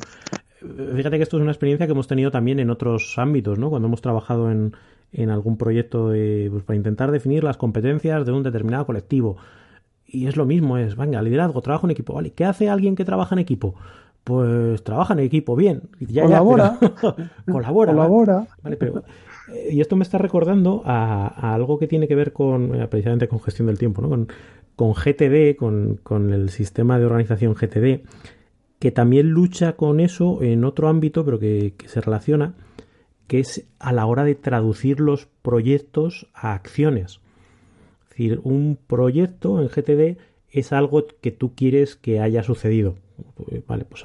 fíjate 0.60 1.16
que 1.16 1.22
esto 1.22 1.36
es 1.36 1.42
una 1.42 1.52
experiencia 1.52 1.86
que 1.86 1.92
hemos 1.92 2.08
tenido 2.08 2.30
también 2.30 2.58
en 2.60 2.70
otros 2.70 3.18
ámbitos, 3.18 3.58
¿no? 3.58 3.70
Cuando 3.70 3.88
hemos 3.88 4.00
trabajado 4.00 4.50
en, 4.50 4.74
en 5.12 5.30
algún 5.30 5.56
proyecto 5.56 6.08
pues, 6.08 6.62
para 6.64 6.76
intentar 6.76 7.10
definir 7.10 7.44
las 7.44 7.56
competencias 7.56 8.24
de 8.24 8.32
un 8.32 8.42
determinado 8.42 8.86
colectivo. 8.86 9.36
Y 10.06 10.26
es 10.26 10.36
lo 10.36 10.46
mismo, 10.46 10.78
es, 10.78 10.96
venga, 10.96 11.20
liderazgo, 11.20 11.60
trabajo 11.62 11.86
en 11.86 11.90
equipo, 11.90 12.14
¿vale? 12.14 12.30
¿Qué 12.30 12.44
hace 12.44 12.68
alguien 12.68 12.94
que 12.94 13.04
trabaja 13.04 13.34
en 13.34 13.40
equipo? 13.40 13.74
Pues 14.24 14.82
trabaja 14.84 15.14
en 15.14 15.20
equipo, 15.20 15.56
bien. 15.56 15.82
colabora. 16.14 16.78
colabora. 17.50 17.92
colabora. 17.92 18.46
Eh, 18.64 19.68
y 19.72 19.80
esto 19.80 19.96
me 19.96 20.02
está 20.02 20.18
recordando 20.18 20.82
a, 20.84 21.54
algo 21.54 21.78
que 21.78 21.86
tiene 21.86 22.08
que 22.08 22.14
ver 22.14 22.32
con, 22.32 22.74
eh, 22.74 22.86
precisamente 22.88 23.28
con 23.28 23.40
gestión 23.40 23.66
del 23.66 23.78
tiempo, 23.78 24.02
¿no? 24.02 24.08
Con, 24.08 24.28
con 24.74 24.92
GTD, 24.92 25.56
con, 25.56 25.98
con 26.02 26.32
el 26.32 26.50
sistema 26.50 26.98
de 26.98 27.06
organización 27.06 27.54
GTD, 27.54 28.02
que 28.78 28.90
también 28.90 29.30
lucha 29.30 29.74
con 29.74 30.00
eso 30.00 30.42
en 30.42 30.64
otro 30.64 30.88
ámbito, 30.88 31.24
pero 31.24 31.38
que, 31.38 31.74
se 31.86 32.00
relaciona, 32.00 32.54
que 33.26 33.40
es 33.40 33.66
a 33.78 33.92
la 33.92 34.06
hora 34.06 34.24
de 34.24 34.34
traducir 34.34 35.00
los 35.00 35.26
proyectos 35.42 36.28
a 36.34 36.52
acciones. 36.54 37.20
Es 38.04 38.10
decir, 38.10 38.40
un 38.44 38.78
proyecto 38.86 39.60
en 39.60 39.68
GTD 39.68 40.18
es 40.50 40.72
algo 40.72 41.04
que 41.20 41.30
tú 41.32 41.54
quieres 41.54 41.96
que 41.96 42.20
haya 42.20 42.42
sucedido. 42.42 42.96
Vale, 43.66 43.84
pues 43.84 44.04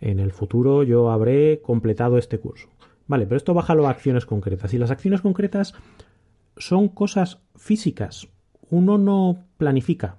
en 0.00 0.20
el 0.20 0.32
futuro 0.32 0.82
yo 0.82 1.10
habré 1.10 1.60
completado 1.60 2.18
este 2.18 2.38
curso. 2.38 2.68
Vale, 3.08 3.26
pero 3.26 3.36
esto 3.36 3.54
bájalo 3.54 3.86
a 3.86 3.90
acciones 3.90 4.26
concretas. 4.26 4.74
Y 4.74 4.78
las 4.78 4.90
acciones 4.90 5.20
concretas 5.20 5.74
son 6.56 6.88
cosas 6.88 7.38
físicas. 7.56 8.28
Uno 8.70 8.98
no 8.98 9.44
planifica. 9.58 10.16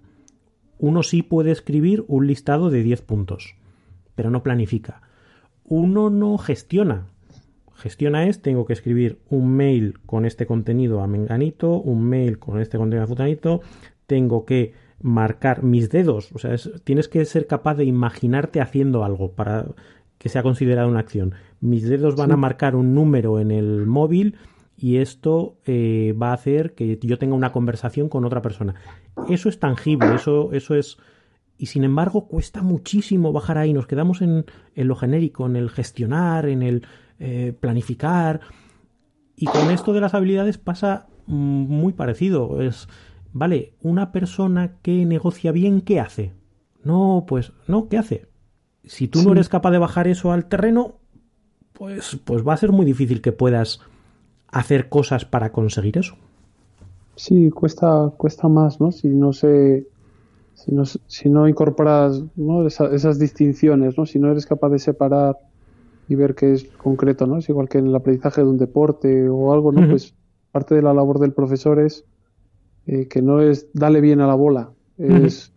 Uno 0.80 1.04
sí 1.04 1.23
puede 1.23 1.52
escribir 1.52 2.06
un 2.08 2.28
listado 2.28 2.69
de 2.69 2.84
10 2.84 3.02
puntos, 3.02 3.56
pero 4.17 4.32
no 4.32 4.41
planifica. 4.41 5.01
Uno 5.63 6.10
no 6.10 6.39
gestiona. 6.39 7.06
Gestiona 7.75 8.25
es, 8.25 8.41
tengo 8.41 8.65
que 8.65 8.73
escribir 8.73 9.19
un 9.30 9.56
mail 9.56 9.99
con 10.08 10.25
este 10.25 10.47
contenido 10.47 11.01
a 11.01 11.08
Menganito, 11.08 11.80
un 11.80 12.03
mail 12.03 12.39
con 12.39 12.60
este 12.60 12.80
contenido 12.80 13.03
a 13.03 13.08
Futanito, 13.08 13.62
tengo 14.08 14.43
que 14.43 14.73
marcar 14.99 15.62
mis 15.62 15.91
dedos, 15.91 16.32
o 16.34 16.39
sea, 16.39 16.56
tienes 16.84 17.08
que 17.08 17.23
ser 17.25 17.45
capaz 17.45 17.75
de 17.75 17.86
imaginarte 17.86 18.60
haciendo 18.60 19.03
algo 19.03 19.34
para 19.34 19.67
que 20.17 20.30
sea 20.30 20.41
considerada 20.41 20.88
una 20.88 21.01
acción. 21.01 21.36
Mis 21.62 21.88
dedos 21.88 22.15
van 22.15 22.32
a 22.32 22.38
marcar 22.38 22.75
un 22.75 22.95
número 22.95 23.39
en 23.39 23.51
el 23.51 23.86
móvil 23.86 24.36
y 24.75 24.97
esto 24.97 25.58
eh, 25.65 26.15
va 26.19 26.32
a 26.32 26.34
hacer 26.34 26.73
que 26.73 26.97
yo 27.03 27.19
tenga 27.19 27.36
una 27.36 27.51
conversación 27.51 28.10
con 28.10 28.25
otra 28.25 28.41
persona. 28.41 28.73
Eso 29.30 29.47
es 29.47 29.60
tangible, 29.60 30.15
eso, 30.15 30.51
eso 30.53 30.73
es... 30.73 30.97
Y 31.58 31.67
sin 31.67 31.84
embargo 31.84 32.28
cuesta 32.28 32.62
muchísimo 32.62 33.34
bajar 33.34 33.58
ahí, 33.58 33.74
nos 33.74 33.88
quedamos 33.88 34.22
en, 34.22 34.46
lo 34.76 34.96
genérico, 34.96 35.46
en 35.46 35.56
el 35.56 35.70
gestionar, 35.70 36.48
en 36.48 36.62
el 36.62 36.88
eh, 37.20 37.56
planificar. 37.60 38.41
Y 39.36 39.46
con 39.46 39.72
esto 39.72 39.93
de 39.93 40.02
las 40.02 40.13
habilidades 40.13 40.58
pasa 40.58 41.08
mm, 41.26 41.34
muy 41.34 41.93
parecido. 41.93 42.62
Es, 42.62 42.88
vale, 43.34 43.74
una 43.82 44.12
persona 44.12 44.78
que 44.82 45.06
negocia 45.06 45.52
bien, 45.52 45.82
¿qué 45.82 46.00
hace? 46.00 46.34
No, 46.84 47.26
pues, 47.28 47.54
no, 47.67 47.89
¿qué 47.89 47.98
hace? 47.98 48.28
Si 48.84 49.08
tú 49.08 49.24
no 49.24 49.34
eres 49.34 49.50
capaz 49.50 49.72
de 49.72 49.80
bajar 49.80 50.08
eso 50.08 50.32
al 50.32 50.46
terreno, 50.46 51.00
pues, 51.74 52.20
pues 52.24 52.48
va 52.48 52.54
a 52.54 52.58
ser 52.58 52.72
muy 52.72 52.86
difícil 52.86 53.22
que 53.22 53.32
puedas 53.32 53.82
hacer 54.48 54.89
cosas 54.89 55.26
para 55.26 55.52
conseguir 55.52 55.98
eso. 55.98 56.15
Sí, 57.15 57.50
cuesta, 57.50 58.12
cuesta 58.15 58.48
más, 58.48 58.80
¿no? 58.80 58.91
Si 58.91 59.08
no 59.08 59.34
se, 59.34 59.88
si 60.58 60.74
no, 60.74 60.86
si 60.86 61.30
no 61.30 61.48
incorporas 61.48 62.24
¿no? 62.36 62.65
esas 62.65 63.20
distinciones, 63.20 63.98
¿no? 63.98 64.06
Si 64.06 64.17
no 64.17 64.32
eres 64.32 64.46
capaz 64.46 64.70
de 64.70 64.80
separar 64.80 65.38
y 66.10 66.15
ver 66.15 66.34
qué 66.34 66.54
es 66.54 66.63
concreto, 66.65 67.28
¿no? 67.28 67.38
Es 67.38 67.48
igual 67.48 67.70
que 67.70 67.78
en 67.78 67.88
el 67.88 67.96
aprendizaje 67.96 68.41
de 68.41 68.48
un 68.48 68.58
deporte 68.58 69.30
o 69.30 69.54
algo, 69.54 69.72
¿no? 69.72 69.88
Pues 69.88 70.15
parte 70.52 70.74
de 70.74 70.82
la 70.82 70.93
labor 70.93 71.20
del 71.20 71.34
profesor 71.34 71.80
es 71.80 72.06
eh, 72.88 73.08
que 73.08 73.22
no 73.22 73.41
es 73.41 73.70
dale 73.74 74.02
bien 74.02 74.20
a 74.20 74.28
la 74.28 74.34
bola, 74.34 74.72
es 74.98 75.54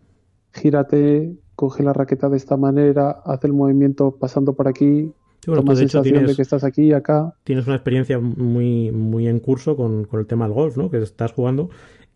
gírate, 0.53 1.35
coge 1.55 1.81
la 1.81 1.93
raqueta 1.93 2.29
de 2.29 2.37
esta 2.37 2.55
manera, 2.55 3.21
haz 3.25 3.43
el 3.43 3.53
movimiento 3.53 4.17
pasando 4.19 4.53
por 4.53 4.67
aquí, 4.67 5.11
bueno, 5.47 5.63
de 5.73 5.83
hecho 5.83 6.01
tienes, 6.03 6.27
de 6.27 6.35
que 6.35 6.41
estás 6.43 6.63
aquí 6.63 6.83
y 6.83 6.93
acá. 6.93 7.33
Tienes 7.43 7.65
una 7.65 7.75
experiencia 7.75 8.19
muy, 8.19 8.91
muy 8.91 9.27
en 9.27 9.39
curso 9.39 9.75
con, 9.75 10.07
el 10.13 10.27
tema 10.27 10.45
del 10.45 10.53
golf, 10.53 10.77
¿no? 10.77 10.91
Que 10.91 11.01
estás 11.01 11.31
jugando. 11.31 11.69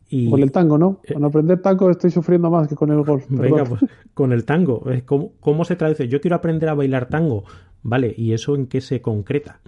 Y... 0.09 0.29
Con 0.29 0.41
el 0.41 0.51
tango, 0.51 0.77
¿no? 0.77 0.99
Eh, 1.03 1.13
con 1.13 1.25
aprender 1.25 1.61
tango 1.61 1.89
estoy 1.89 2.11
sufriendo 2.11 2.49
más 2.49 2.67
que 2.67 2.75
con 2.75 2.91
el 2.91 3.03
golf. 3.03 3.25
Venga, 3.29 3.63
pues 3.63 3.81
con 4.13 4.31
el 4.31 4.45
tango. 4.45 4.83
¿Cómo, 5.05 5.31
¿Cómo 5.39 5.65
se 5.65 5.75
traduce? 5.75 6.07
Yo 6.07 6.21
quiero 6.21 6.35
aprender 6.35 6.69
a 6.69 6.73
bailar 6.73 7.09
tango. 7.09 7.43
Vale, 7.81 8.13
¿y 8.17 8.33
eso 8.33 8.55
en 8.55 8.67
qué 8.67 8.81
se 8.81 9.01
concreta? 9.01 9.59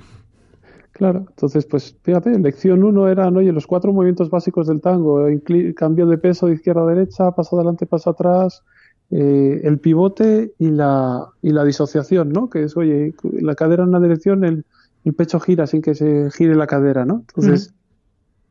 Claro, 0.91 1.25
entonces, 1.29 1.67
pues 1.67 1.95
fíjate, 2.01 2.39
lección 2.39 2.83
uno 2.83 3.07
era, 3.07 3.27
oye, 3.29 3.51
los 3.51 3.67
cuatro 3.67 3.93
movimientos 3.93 4.31
básicos 4.31 4.65
del 4.65 4.81
tango, 4.81 5.27
cambio 5.75 6.07
de 6.07 6.17
peso 6.17 6.47
de 6.47 6.55
izquierda 6.55 6.81
a 6.81 6.87
derecha, 6.87 7.31
paso 7.31 7.55
adelante, 7.55 7.85
paso 7.85 8.09
atrás, 8.09 8.63
eh, 9.11 9.61
el 9.63 9.77
pivote 9.77 10.53
y 10.57 10.71
la, 10.71 11.27
y 11.43 11.51
la 11.51 11.63
disociación, 11.63 12.29
¿no? 12.29 12.49
Que 12.49 12.63
es, 12.63 12.75
oye, 12.75 13.13
la 13.21 13.53
cadera 13.53 13.83
en 13.83 13.89
una 13.89 13.99
dirección, 13.99 14.43
el, 14.43 14.65
el 15.05 15.13
pecho 15.13 15.39
gira 15.39 15.67
sin 15.67 15.83
que 15.83 15.93
se 15.93 16.31
gire 16.31 16.55
la 16.55 16.65
cadera, 16.65 17.05
¿no? 17.05 17.23
Entonces, 17.27 17.75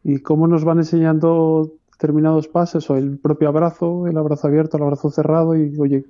y 0.08 0.20
cómo 0.20 0.46
nos 0.46 0.64
van 0.64 0.78
enseñando 0.78 1.72
determinados 1.90 2.46
pasos, 2.46 2.88
o 2.90 2.96
el 2.96 3.18
propio 3.18 3.48
abrazo, 3.48 4.06
el 4.06 4.16
abrazo 4.16 4.46
abierto, 4.46 4.76
el 4.76 4.84
abrazo 4.84 5.10
cerrado, 5.10 5.56
y 5.56 5.76
oye, 5.80 6.04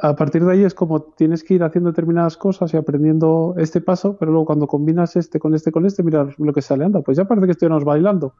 a 0.00 0.16
partir 0.16 0.42
de 0.42 0.52
ahí 0.52 0.64
es 0.64 0.72
como 0.72 1.02
tienes 1.02 1.44
que 1.44 1.52
ir 1.52 1.64
haciendo 1.64 1.90
determinadas 1.90 2.38
cosas 2.38 2.72
y 2.72 2.78
aprendiendo 2.78 3.54
este 3.58 3.82
paso, 3.82 4.16
pero 4.18 4.30
luego 4.30 4.46
cuando 4.46 4.66
combinas 4.66 5.16
este 5.16 5.38
con 5.38 5.54
este 5.54 5.70
con 5.70 5.84
este, 5.84 6.02
mira 6.02 6.30
lo 6.38 6.52
que 6.54 6.62
sale, 6.62 6.86
anda, 6.86 7.02
pues 7.02 7.18
ya 7.18 7.26
parece 7.26 7.44
que 7.44 7.52
estuviéramos 7.52 7.84
bailando, 7.84 8.32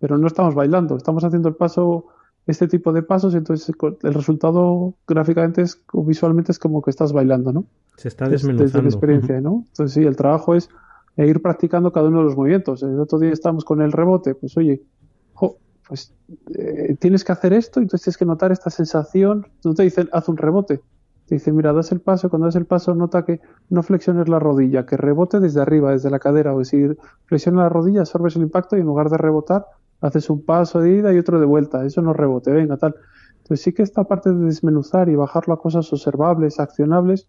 pero 0.00 0.18
no 0.18 0.26
estamos 0.26 0.56
bailando, 0.56 0.96
estamos 0.96 1.22
haciendo 1.22 1.48
el 1.48 1.54
paso 1.54 2.06
este 2.48 2.66
tipo 2.66 2.92
de 2.92 3.04
pasos, 3.04 3.36
entonces 3.36 3.72
el 4.02 4.14
resultado 4.14 4.94
gráficamente 5.06 5.62
es, 5.62 5.80
o 5.92 6.02
visualmente 6.02 6.50
es 6.50 6.58
como 6.58 6.82
que 6.82 6.90
estás 6.90 7.12
bailando, 7.12 7.52
¿no? 7.52 7.66
Se 7.96 8.08
está 8.08 8.28
desmenuzando. 8.28 8.64
Desde 8.64 8.82
la 8.82 8.88
experiencia, 8.88 9.40
¿no? 9.40 9.64
Entonces 9.68 9.92
sí, 9.94 10.04
el 10.04 10.16
trabajo 10.16 10.56
es 10.56 10.68
ir 11.16 11.42
practicando 11.42 11.92
cada 11.92 12.08
uno 12.08 12.18
de 12.18 12.24
los 12.24 12.36
movimientos. 12.36 12.82
El 12.82 12.98
otro 12.98 13.18
día 13.18 13.32
estamos 13.32 13.64
con 13.64 13.82
el 13.82 13.92
rebote, 13.92 14.34
pues 14.34 14.56
oye, 14.56 14.82
pues 15.88 16.14
eh, 16.54 16.96
tienes 16.98 17.24
que 17.24 17.32
hacer 17.32 17.52
esto, 17.52 17.80
entonces 17.80 18.04
tienes 18.04 18.16
que 18.16 18.24
notar 18.24 18.52
esta 18.52 18.70
sensación. 18.70 19.46
No 19.64 19.74
te 19.74 19.82
dicen, 19.82 20.08
haz 20.12 20.28
un 20.28 20.36
rebote. 20.36 20.80
Te 21.26 21.34
dicen, 21.34 21.54
mira, 21.54 21.72
das 21.72 21.92
el 21.92 22.00
paso, 22.00 22.30
cuando 22.30 22.46
das 22.46 22.56
el 22.56 22.66
paso 22.66 22.94
nota 22.94 23.24
que 23.24 23.40
no 23.68 23.82
flexiones 23.82 24.28
la 24.28 24.38
rodilla, 24.38 24.86
que 24.86 24.96
rebote 24.96 25.38
desde 25.38 25.60
arriba, 25.60 25.92
desde 25.92 26.10
la 26.10 26.18
cadera, 26.18 26.54
o 26.54 26.64
si 26.64 26.88
flexionas 27.26 27.64
la 27.64 27.68
rodilla, 27.68 28.00
absorbes 28.00 28.36
el 28.36 28.42
impacto 28.42 28.76
y 28.76 28.80
en 28.80 28.86
lugar 28.86 29.08
de 29.08 29.18
rebotar, 29.18 29.66
haces 30.00 30.30
un 30.30 30.42
paso 30.44 30.80
de 30.80 30.96
ida 30.96 31.12
y 31.12 31.18
otro 31.18 31.38
de 31.38 31.46
vuelta, 31.46 31.84
eso 31.84 32.02
no 32.02 32.12
rebote, 32.12 32.50
venga, 32.52 32.76
tal. 32.76 32.94
Entonces 33.42 33.62
sí 33.62 33.72
que 33.72 33.82
esta 33.82 34.04
parte 34.04 34.32
de 34.32 34.44
desmenuzar 34.46 35.08
y 35.08 35.14
bajarlo 35.14 35.54
a 35.54 35.60
cosas 35.60 35.92
observables, 35.92 36.58
accionables, 36.58 37.28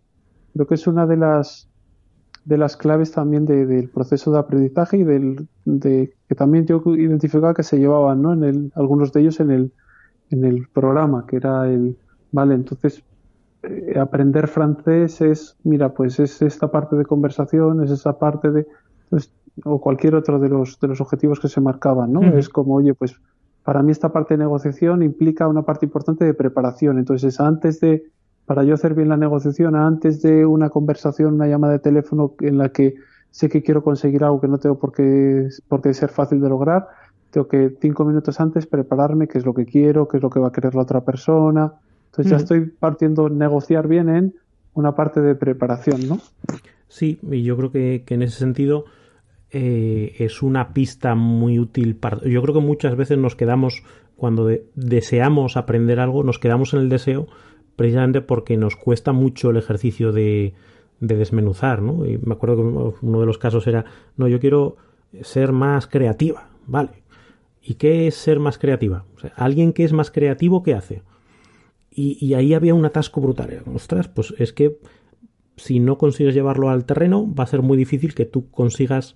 creo 0.53 0.67
que 0.67 0.75
es 0.75 0.87
una 0.87 1.05
de 1.05 1.17
las 1.17 1.69
de 2.45 2.57
las 2.57 2.75
claves 2.75 3.11
también 3.11 3.45
del 3.45 3.89
proceso 3.89 4.31
de 4.31 4.39
aprendizaje 4.39 4.97
y 4.97 5.03
del 5.03 5.47
de 5.65 6.13
que 6.27 6.35
también 6.35 6.65
yo 6.65 6.81
identificaba 6.85 7.53
que 7.53 7.63
se 7.63 7.77
llevaban, 7.77 8.21
¿no? 8.21 8.33
En 8.33 8.43
el, 8.43 8.71
algunos 8.75 9.13
de 9.13 9.21
ellos 9.21 9.39
en 9.39 9.51
el 9.51 9.71
en 10.29 10.45
el 10.45 10.67
programa, 10.67 11.25
que 11.27 11.37
era 11.37 11.69
el 11.69 11.97
vale, 12.31 12.55
entonces 12.55 13.03
eh, 13.61 13.97
aprender 13.99 14.47
francés 14.47 15.21
es, 15.21 15.55
mira, 15.63 15.93
pues 15.93 16.19
es 16.19 16.41
esta 16.41 16.69
parte 16.71 16.95
de 16.95 17.05
conversación, 17.05 17.83
es 17.83 17.91
esa 17.91 18.17
parte 18.17 18.51
de 18.51 18.67
entonces, 19.03 19.31
o 19.63 19.79
cualquier 19.79 20.15
otro 20.15 20.39
de 20.39 20.49
los, 20.49 20.79
de 20.79 20.87
los 20.87 20.99
objetivos 20.99 21.39
que 21.39 21.47
se 21.47 21.61
marcaban, 21.61 22.11
¿no? 22.11 22.21
Es 22.37 22.49
como, 22.49 22.75
oye, 22.75 22.95
pues 22.95 23.15
para 23.63 23.83
mí 23.83 23.91
esta 23.91 24.11
parte 24.11 24.33
de 24.33 24.39
negociación 24.39 25.03
implica 25.03 25.47
una 25.47 25.61
parte 25.61 25.85
importante 25.85 26.25
de 26.25 26.33
preparación. 26.33 26.97
Entonces, 26.97 27.39
antes 27.39 27.79
de, 27.79 28.03
para 28.45 28.63
yo 28.63 28.73
hacer 28.73 28.93
bien 28.93 29.09
la 29.09 29.17
negociación, 29.17 29.75
antes 29.75 30.21
de 30.21 30.45
una 30.45 30.69
conversación, 30.69 31.35
una 31.35 31.47
llamada 31.47 31.73
de 31.73 31.79
teléfono 31.79 32.33
en 32.41 32.57
la 32.57 32.69
que 32.69 32.95
sé 33.31 33.49
que 33.49 33.63
quiero 33.63 33.83
conseguir 33.83 34.23
algo 34.23 34.41
que 34.41 34.47
no 34.47 34.57
tengo 34.57 34.77
por 34.77 34.91
qué, 34.91 35.47
por 35.67 35.81
qué 35.81 35.93
ser 35.93 36.09
fácil 36.09 36.41
de 36.41 36.49
lograr, 36.49 36.87
tengo 37.31 37.47
que 37.47 37.75
cinco 37.81 38.05
minutos 38.05 38.39
antes 38.39 38.67
prepararme 38.67 39.27
qué 39.27 39.39
es 39.39 39.45
lo 39.45 39.53
que 39.53 39.65
quiero, 39.65 40.07
qué 40.07 40.17
es 40.17 40.23
lo 40.23 40.29
que 40.29 40.39
va 40.39 40.49
a 40.49 40.51
querer 40.51 40.75
la 40.75 40.83
otra 40.83 41.01
persona. 41.01 41.73
Entonces 42.11 42.31
ya 42.31 42.37
estoy 42.37 42.67
partiendo 42.67 43.27
negociar 43.27 43.87
bien 43.87 44.07
en 44.09 44.35
una 44.75 44.93
parte 44.93 45.19
de 45.19 45.33
preparación, 45.33 46.07
¿no? 46.07 46.19
Sí, 46.87 47.17
y 47.23 47.41
yo 47.41 47.57
creo 47.57 47.71
que, 47.71 48.03
que 48.05 48.13
en 48.13 48.21
ese 48.21 48.37
sentido 48.37 48.85
eh, 49.49 50.15
es 50.19 50.43
una 50.43 50.73
pista 50.73 51.15
muy 51.15 51.57
útil 51.57 51.95
para... 51.95 52.17
Yo 52.27 52.41
creo 52.43 52.53
que 52.53 52.61
muchas 52.61 52.95
veces 52.95 53.17
nos 53.17 53.35
quedamos, 53.35 53.83
cuando 54.15 54.47
deseamos 54.75 55.57
aprender 55.57 55.99
algo, 55.99 56.23
nos 56.23 56.37
quedamos 56.37 56.73
en 56.75 56.81
el 56.81 56.89
deseo 56.89 57.27
precisamente 57.75 58.21
porque 58.21 58.57
nos 58.57 58.75
cuesta 58.75 59.11
mucho 59.11 59.49
el 59.49 59.57
ejercicio 59.57 60.11
de, 60.11 60.53
desmenuzar, 60.99 61.81
¿no? 61.81 62.05
Y 62.05 62.17
me 62.17 62.33
acuerdo 62.33 62.55
que 62.55 63.05
uno 63.05 63.19
de 63.19 63.25
los 63.25 63.37
casos 63.37 63.67
era, 63.67 63.83
no, 64.15 64.27
yo 64.27 64.39
quiero 64.39 64.77
ser 65.21 65.51
más 65.51 65.85
creativa, 65.87 66.49
¿vale? 66.65 67.03
¿Y 67.61 67.75
qué 67.75 68.07
es 68.07 68.15
ser 68.15 68.39
más 68.39 68.57
creativa? 68.57 69.05
alguien 69.35 69.73
que 69.73 69.83
es 69.83 69.93
más 69.93 70.11
creativo, 70.11 70.63
¿qué 70.63 70.73
hace? 70.73 71.01
Y, 71.91 72.17
y, 72.25 72.33
ahí 72.33 72.53
había 72.53 72.73
un 72.73 72.85
atasco 72.85 73.21
brutal. 73.21 73.63
Ostras, 73.73 74.07
pues 74.07 74.33
es 74.37 74.53
que 74.53 74.79
si 75.55 75.79
no 75.79 75.97
consigues 75.97 76.33
llevarlo 76.33 76.69
al 76.69 76.85
terreno, 76.85 77.31
va 77.33 77.43
a 77.43 77.47
ser 77.47 77.61
muy 77.61 77.77
difícil 77.77 78.15
que 78.15 78.25
tú 78.25 78.49
consigas 78.49 79.15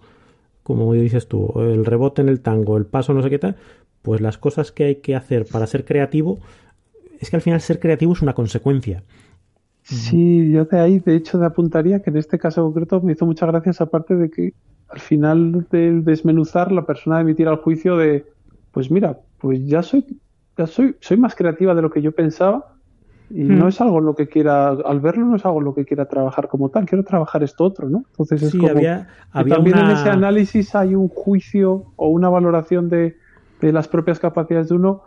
como 0.67 0.91
dices 0.91 1.29
tú, 1.29 1.53
el 1.61 1.85
rebote 1.85 2.21
en 2.21 2.27
el 2.27 2.41
tango, 2.41 2.75
el 2.75 2.85
paso 2.85 3.13
no 3.13 3.23
sé 3.23 3.29
qué 3.29 3.39
tal, 3.39 3.55
pues 4.01 4.19
las 4.19 4.37
cosas 4.37 4.73
que 4.73 4.83
hay 4.83 4.95
que 4.95 5.15
hacer 5.15 5.45
para 5.45 5.65
ser 5.65 5.85
creativo, 5.85 6.39
es 7.19 7.29
que 7.29 7.35
al 7.35 7.41
final 7.41 7.61
ser 7.61 7.79
creativo 7.79 8.13
es 8.13 8.21
una 8.21 8.33
consecuencia. 8.33 9.03
Sí, 9.83 10.51
yo 10.51 10.65
de 10.65 10.79
ahí 10.79 10.99
de 10.99 11.15
hecho 11.15 11.39
te 11.39 11.45
apuntaría 11.45 12.01
que 12.01 12.09
en 12.09 12.17
este 12.17 12.37
caso 12.37 12.63
concreto 12.63 12.99
me 13.01 13.13
hizo 13.13 13.25
muchas 13.25 13.49
gracias 13.49 13.79
aparte 13.79 14.15
de 14.15 14.29
que 14.29 14.53
al 14.89 14.99
final 14.99 15.65
del 15.71 16.03
desmenuzar 16.03 16.71
la 16.73 16.85
persona 16.85 17.21
emitir 17.21 17.47
el 17.47 17.55
juicio 17.55 17.95
de 17.95 18.25
pues 18.71 18.91
mira, 18.91 19.19
pues 19.39 19.65
ya 19.65 19.81
soy 19.83 20.05
ya 20.57 20.67
soy 20.67 20.97
soy 20.99 21.17
más 21.17 21.35
creativa 21.35 21.73
de 21.73 21.81
lo 21.81 21.89
que 21.89 22.01
yo 22.01 22.11
pensaba 22.11 22.77
y 23.29 23.43
no 23.43 23.65
hmm. 23.65 23.69
es 23.69 23.81
algo 23.81 23.99
lo 23.99 24.15
que 24.15 24.27
quiera, 24.27 24.69
al 24.69 24.99
verlo 24.99 25.25
no 25.25 25.35
es 25.35 25.45
algo 25.45 25.59
lo 25.59 25.73
que 25.73 25.85
quiera 25.85 26.05
trabajar 26.05 26.47
como 26.47 26.69
tal, 26.69 26.85
quiero 26.85 27.03
trabajar 27.03 27.43
esto 27.43 27.65
otro, 27.65 27.89
¿no? 27.89 28.03
Entonces 28.11 28.41
es 28.41 28.55
como, 28.55 28.69
había, 28.69 29.07
también 29.33 29.77
en 29.77 29.91
ese 29.91 30.09
análisis 30.09 30.75
hay 30.75 30.95
un 30.95 31.09
juicio 31.09 31.85
o 31.97 32.07
una 32.07 32.29
valoración 32.29 32.87
de, 32.87 33.17
de, 33.59 33.73
las 33.73 33.89
propias 33.89 34.19
capacidades 34.19 34.69
de 34.69 34.75
uno 34.75 35.01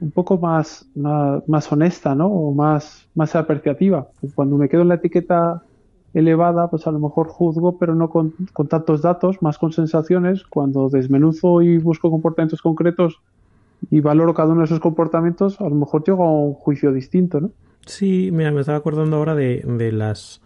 un 0.00 0.10
poco 0.10 0.38
más, 0.38 0.86
más, 0.94 1.72
honesta, 1.72 2.14
¿no? 2.14 2.26
O 2.26 2.52
más, 2.52 3.06
más 3.14 3.34
apreciativa. 3.36 4.08
Cuando 4.34 4.56
me 4.56 4.68
quedo 4.68 4.82
en 4.82 4.88
la 4.88 4.94
etiqueta 4.96 5.62
elevada, 6.12 6.68
pues 6.68 6.86
a 6.86 6.90
lo 6.90 6.98
mejor 6.98 7.28
juzgo, 7.28 7.78
pero 7.78 7.94
no 7.94 8.08
con, 8.08 8.34
con, 8.52 8.68
tantos 8.68 9.02
datos, 9.02 9.42
más 9.42 9.58
con 9.58 9.72
sensaciones. 9.72 10.44
Cuando 10.44 10.88
desmenuzo 10.88 11.62
y 11.62 11.78
busco 11.78 12.10
comportamientos 12.10 12.62
concretos 12.62 13.20
y 13.90 14.00
valoro 14.00 14.34
cada 14.34 14.50
uno 14.50 14.60
de 14.60 14.66
esos 14.66 14.80
comportamientos, 14.80 15.60
a 15.60 15.68
lo 15.68 15.74
mejor 15.74 16.04
llego 16.04 16.24
a 16.24 16.30
un 16.30 16.54
juicio 16.54 16.92
distinto, 16.92 17.40
¿no? 17.40 17.50
Sí, 17.86 18.30
mira, 18.32 18.50
me 18.50 18.60
estaba 18.60 18.78
acordando 18.78 19.16
ahora 19.16 19.34
de, 19.34 19.62
de 19.66 19.92
las, 19.92 20.40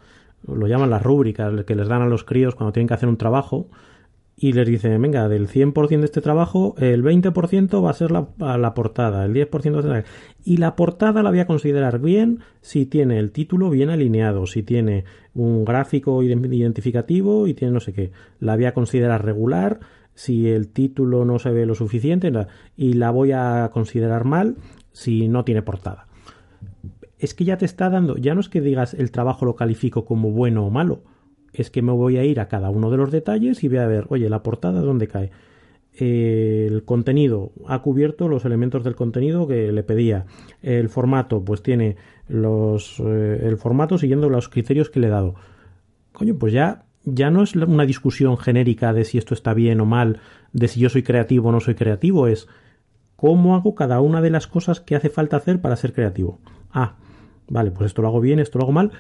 lo 0.47 0.67
llaman 0.67 0.91
las 0.91 1.03
rúbricas 1.03 1.65
que 1.65 1.77
les 1.77 1.89
dan 1.89 2.03
a 2.03 2.07
los 2.07 2.25
críos 2.25 2.55
cuando 2.55 2.73
tienen 2.73 2.89
que 2.89 2.95
hacer 2.95 3.09
un 3.09 3.17
trabajo 3.17 3.67
y 4.41 4.53
les 4.53 4.69
dicen, 4.69 5.03
venga, 5.03 5.29
del 5.29 5.49
100% 5.49 5.99
de 5.99 6.05
este 6.05 6.21
trabajo, 6.21 6.77
el 6.79 7.03
20% 7.03 7.85
va 7.85 7.91
a 7.91 7.93
ser 7.93 8.13
la, 8.13 8.29
la 8.57 8.73
portada, 8.73 9.25
el 9.25 9.35
10% 9.35 9.75
va 9.75 9.79
a 9.81 9.83
ser 9.83 10.05
Y 10.45 10.59
la 10.59 10.77
portada 10.77 11.25
la 11.25 11.31
voy 11.31 11.41
a 11.41 11.47
considerar 11.49 11.99
bien 11.99 12.39
si 12.61 12.87
tiene 12.87 13.19
el 13.19 13.33
título 13.33 13.69
bien 13.69 13.91
alineado, 13.91 14.47
si 14.47 14.63
tiene 14.63 15.05
un 15.35 15.65
gráfico 15.65 16.23
identificativo 16.23 17.49
y 17.49 17.55
tiene 17.55 17.75
no 17.75 17.81
sé 17.81 17.93
qué. 17.93 18.13
La 18.39 18.55
voy 18.55 18.67
a 18.67 18.75
considerar 18.75 19.25
regular 19.25 19.81
si 20.15 20.49
el 20.49 20.69
título 20.69 21.25
no 21.25 21.41
se 21.41 21.51
ve 21.51 21.67
lo 21.67 21.75
suficiente 21.75 22.33
y 22.77 22.93
la 22.93 23.11
voy 23.11 23.33
a 23.33 23.69
considerar 23.73 24.25
mal 24.25 24.55
si 24.93 25.27
no 25.27 25.45
tiene 25.45 25.63
portada. 25.63 26.07
Es 27.19 27.35
que 27.35 27.45
ya 27.45 27.59
te 27.59 27.65
está 27.65 27.91
dando, 27.91 28.17
ya 28.17 28.35
no 28.35 28.41
es 28.41 28.49
que 28.49 28.61
digas 28.61 28.95
el 28.95 29.11
trabajo 29.11 29.45
lo 29.45 29.57
califico 29.57 30.05
como 30.05 30.31
bueno 30.31 30.65
o 30.65 30.71
malo, 30.71 31.03
es 31.53 31.71
que 31.71 31.83
me 31.83 31.93
voy 31.93 32.19
a 32.19 32.25
ir 32.25 32.41
a 32.41 32.49
cada 32.49 32.71
uno 32.71 32.91
de 32.91 32.97
los 32.97 33.11
detalles 33.11 33.63
y 33.65 33.69
voy 33.69 33.79
a 33.79 33.87
ver, 33.87 34.07
oye, 34.09 34.29
la 34.29 34.43
portada 34.43 34.81
dónde 34.81 35.09
cae. 35.09 35.31
el 35.95 36.85
contenido 36.85 37.53
ha 37.67 37.83
cubierto 37.83 38.29
los 38.29 38.45
elementos 38.45 38.85
del 38.85 38.95
contenido 38.95 39.47
que 39.49 39.73
le 39.73 39.83
pedía. 39.83 40.27
El 40.63 40.89
formato, 40.89 41.45
pues 41.45 41.63
tiene 41.63 41.97
los 42.29 43.01
eh, 43.01 43.41
el 43.43 43.57
formato 43.57 43.99
siguiendo 43.99 44.29
los 44.29 44.49
criterios 44.49 44.91
que 44.91 45.01
le 45.01 45.09
he 45.09 45.11
dado. 45.11 45.35
Coño, 46.13 46.37
pues 46.39 46.53
ya 46.53 46.85
ya 47.05 47.31
no 47.31 47.43
es 47.43 47.57
una 47.57 47.87
discusión 47.87 48.37
genérica 48.37 48.93
de 48.93 49.05
si 49.05 49.19
esto 49.19 49.35
está 49.35 49.55
bien 49.55 49.81
o 49.81 49.87
mal, 49.87 50.21
de 50.53 50.69
si 50.69 50.81
yo 50.81 50.89
soy 50.89 51.03
creativo 51.03 51.49
o 51.49 51.53
no 51.53 51.61
soy 51.61 51.75
creativo, 51.75 52.27
es 52.27 52.49
cómo 53.17 53.57
hago 53.57 53.75
cada 53.75 54.01
una 54.01 54.21
de 54.21 54.31
las 54.31 54.47
cosas 54.47 54.81
que 54.81 54.95
hace 54.95 55.09
falta 55.09 55.37
hacer 55.37 55.61
para 55.61 55.77
ser 55.77 55.93
creativo. 55.93 56.39
Ah, 56.71 56.97
vale, 57.49 57.71
pues 57.71 57.87
esto 57.87 58.03
lo 58.03 58.09
hago 58.09 58.21
bien, 58.21 58.39
esto 58.39 58.59
lo 58.59 58.65
hago 58.65 58.73
mal. 58.73 58.93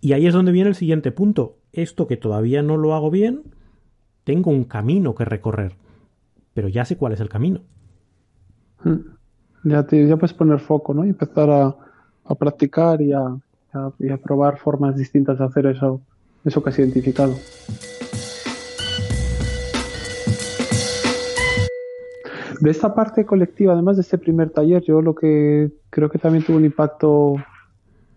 Y 0.00 0.12
ahí 0.12 0.26
es 0.26 0.34
donde 0.34 0.52
viene 0.52 0.70
el 0.70 0.74
siguiente 0.74 1.12
punto 1.12 1.59
esto 1.72 2.06
que 2.06 2.16
todavía 2.16 2.62
no 2.62 2.76
lo 2.76 2.94
hago 2.94 3.10
bien, 3.10 3.42
tengo 4.24 4.50
un 4.50 4.64
camino 4.64 5.14
que 5.14 5.24
recorrer, 5.24 5.76
pero 6.54 6.68
ya 6.68 6.84
sé 6.84 6.96
cuál 6.96 7.12
es 7.12 7.20
el 7.20 7.28
camino. 7.28 7.62
Hmm. 8.82 9.00
Ya, 9.64 9.86
te, 9.86 10.06
puedes 10.16 10.32
poner 10.32 10.58
foco, 10.58 10.94
¿no? 10.94 11.04
Y 11.04 11.10
empezar 11.10 11.50
a, 11.50 11.76
practicar 12.36 13.02
y 13.02 13.12
a, 13.12 13.36
probar 14.22 14.58
formas 14.58 14.96
distintas 14.96 15.38
de 15.38 15.44
hacer 15.44 15.66
eso, 15.66 16.00
eso 16.44 16.62
que 16.62 16.70
has 16.70 16.78
identificado. 16.78 17.34
De 22.60 22.70
esta 22.70 22.94
parte 22.94 23.24
colectiva, 23.24 23.72
además 23.72 23.96
de 23.96 24.02
este 24.02 24.18
primer 24.18 24.50
taller, 24.50 24.82
yo 24.82 25.00
lo 25.00 25.14
que 25.14 25.72
creo 25.88 26.10
que 26.10 26.18
también 26.18 26.44
tuvo 26.44 26.58
un 26.58 26.66
impacto 26.66 27.36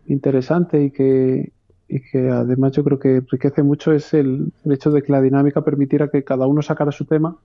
interesante 0.07 0.83
y 0.83 0.91
que, 0.91 1.52
y 1.87 1.99
que 1.99 2.29
además 2.29 2.71
yo 2.71 2.83
creo 2.83 2.99
que 2.99 3.17
enriquece 3.17 3.63
mucho 3.63 3.91
es 3.91 4.13
el, 4.13 4.51
hecho 4.65 4.91
de 4.91 5.03
que 5.03 5.11
la 5.11 5.21
dinámica 5.21 5.63
permitiera 5.63 6.09
que 6.09 6.23
cada 6.23 6.47
uno 6.47 6.61
sacara 6.61 6.91
su 6.91 7.05
tema 7.05 7.37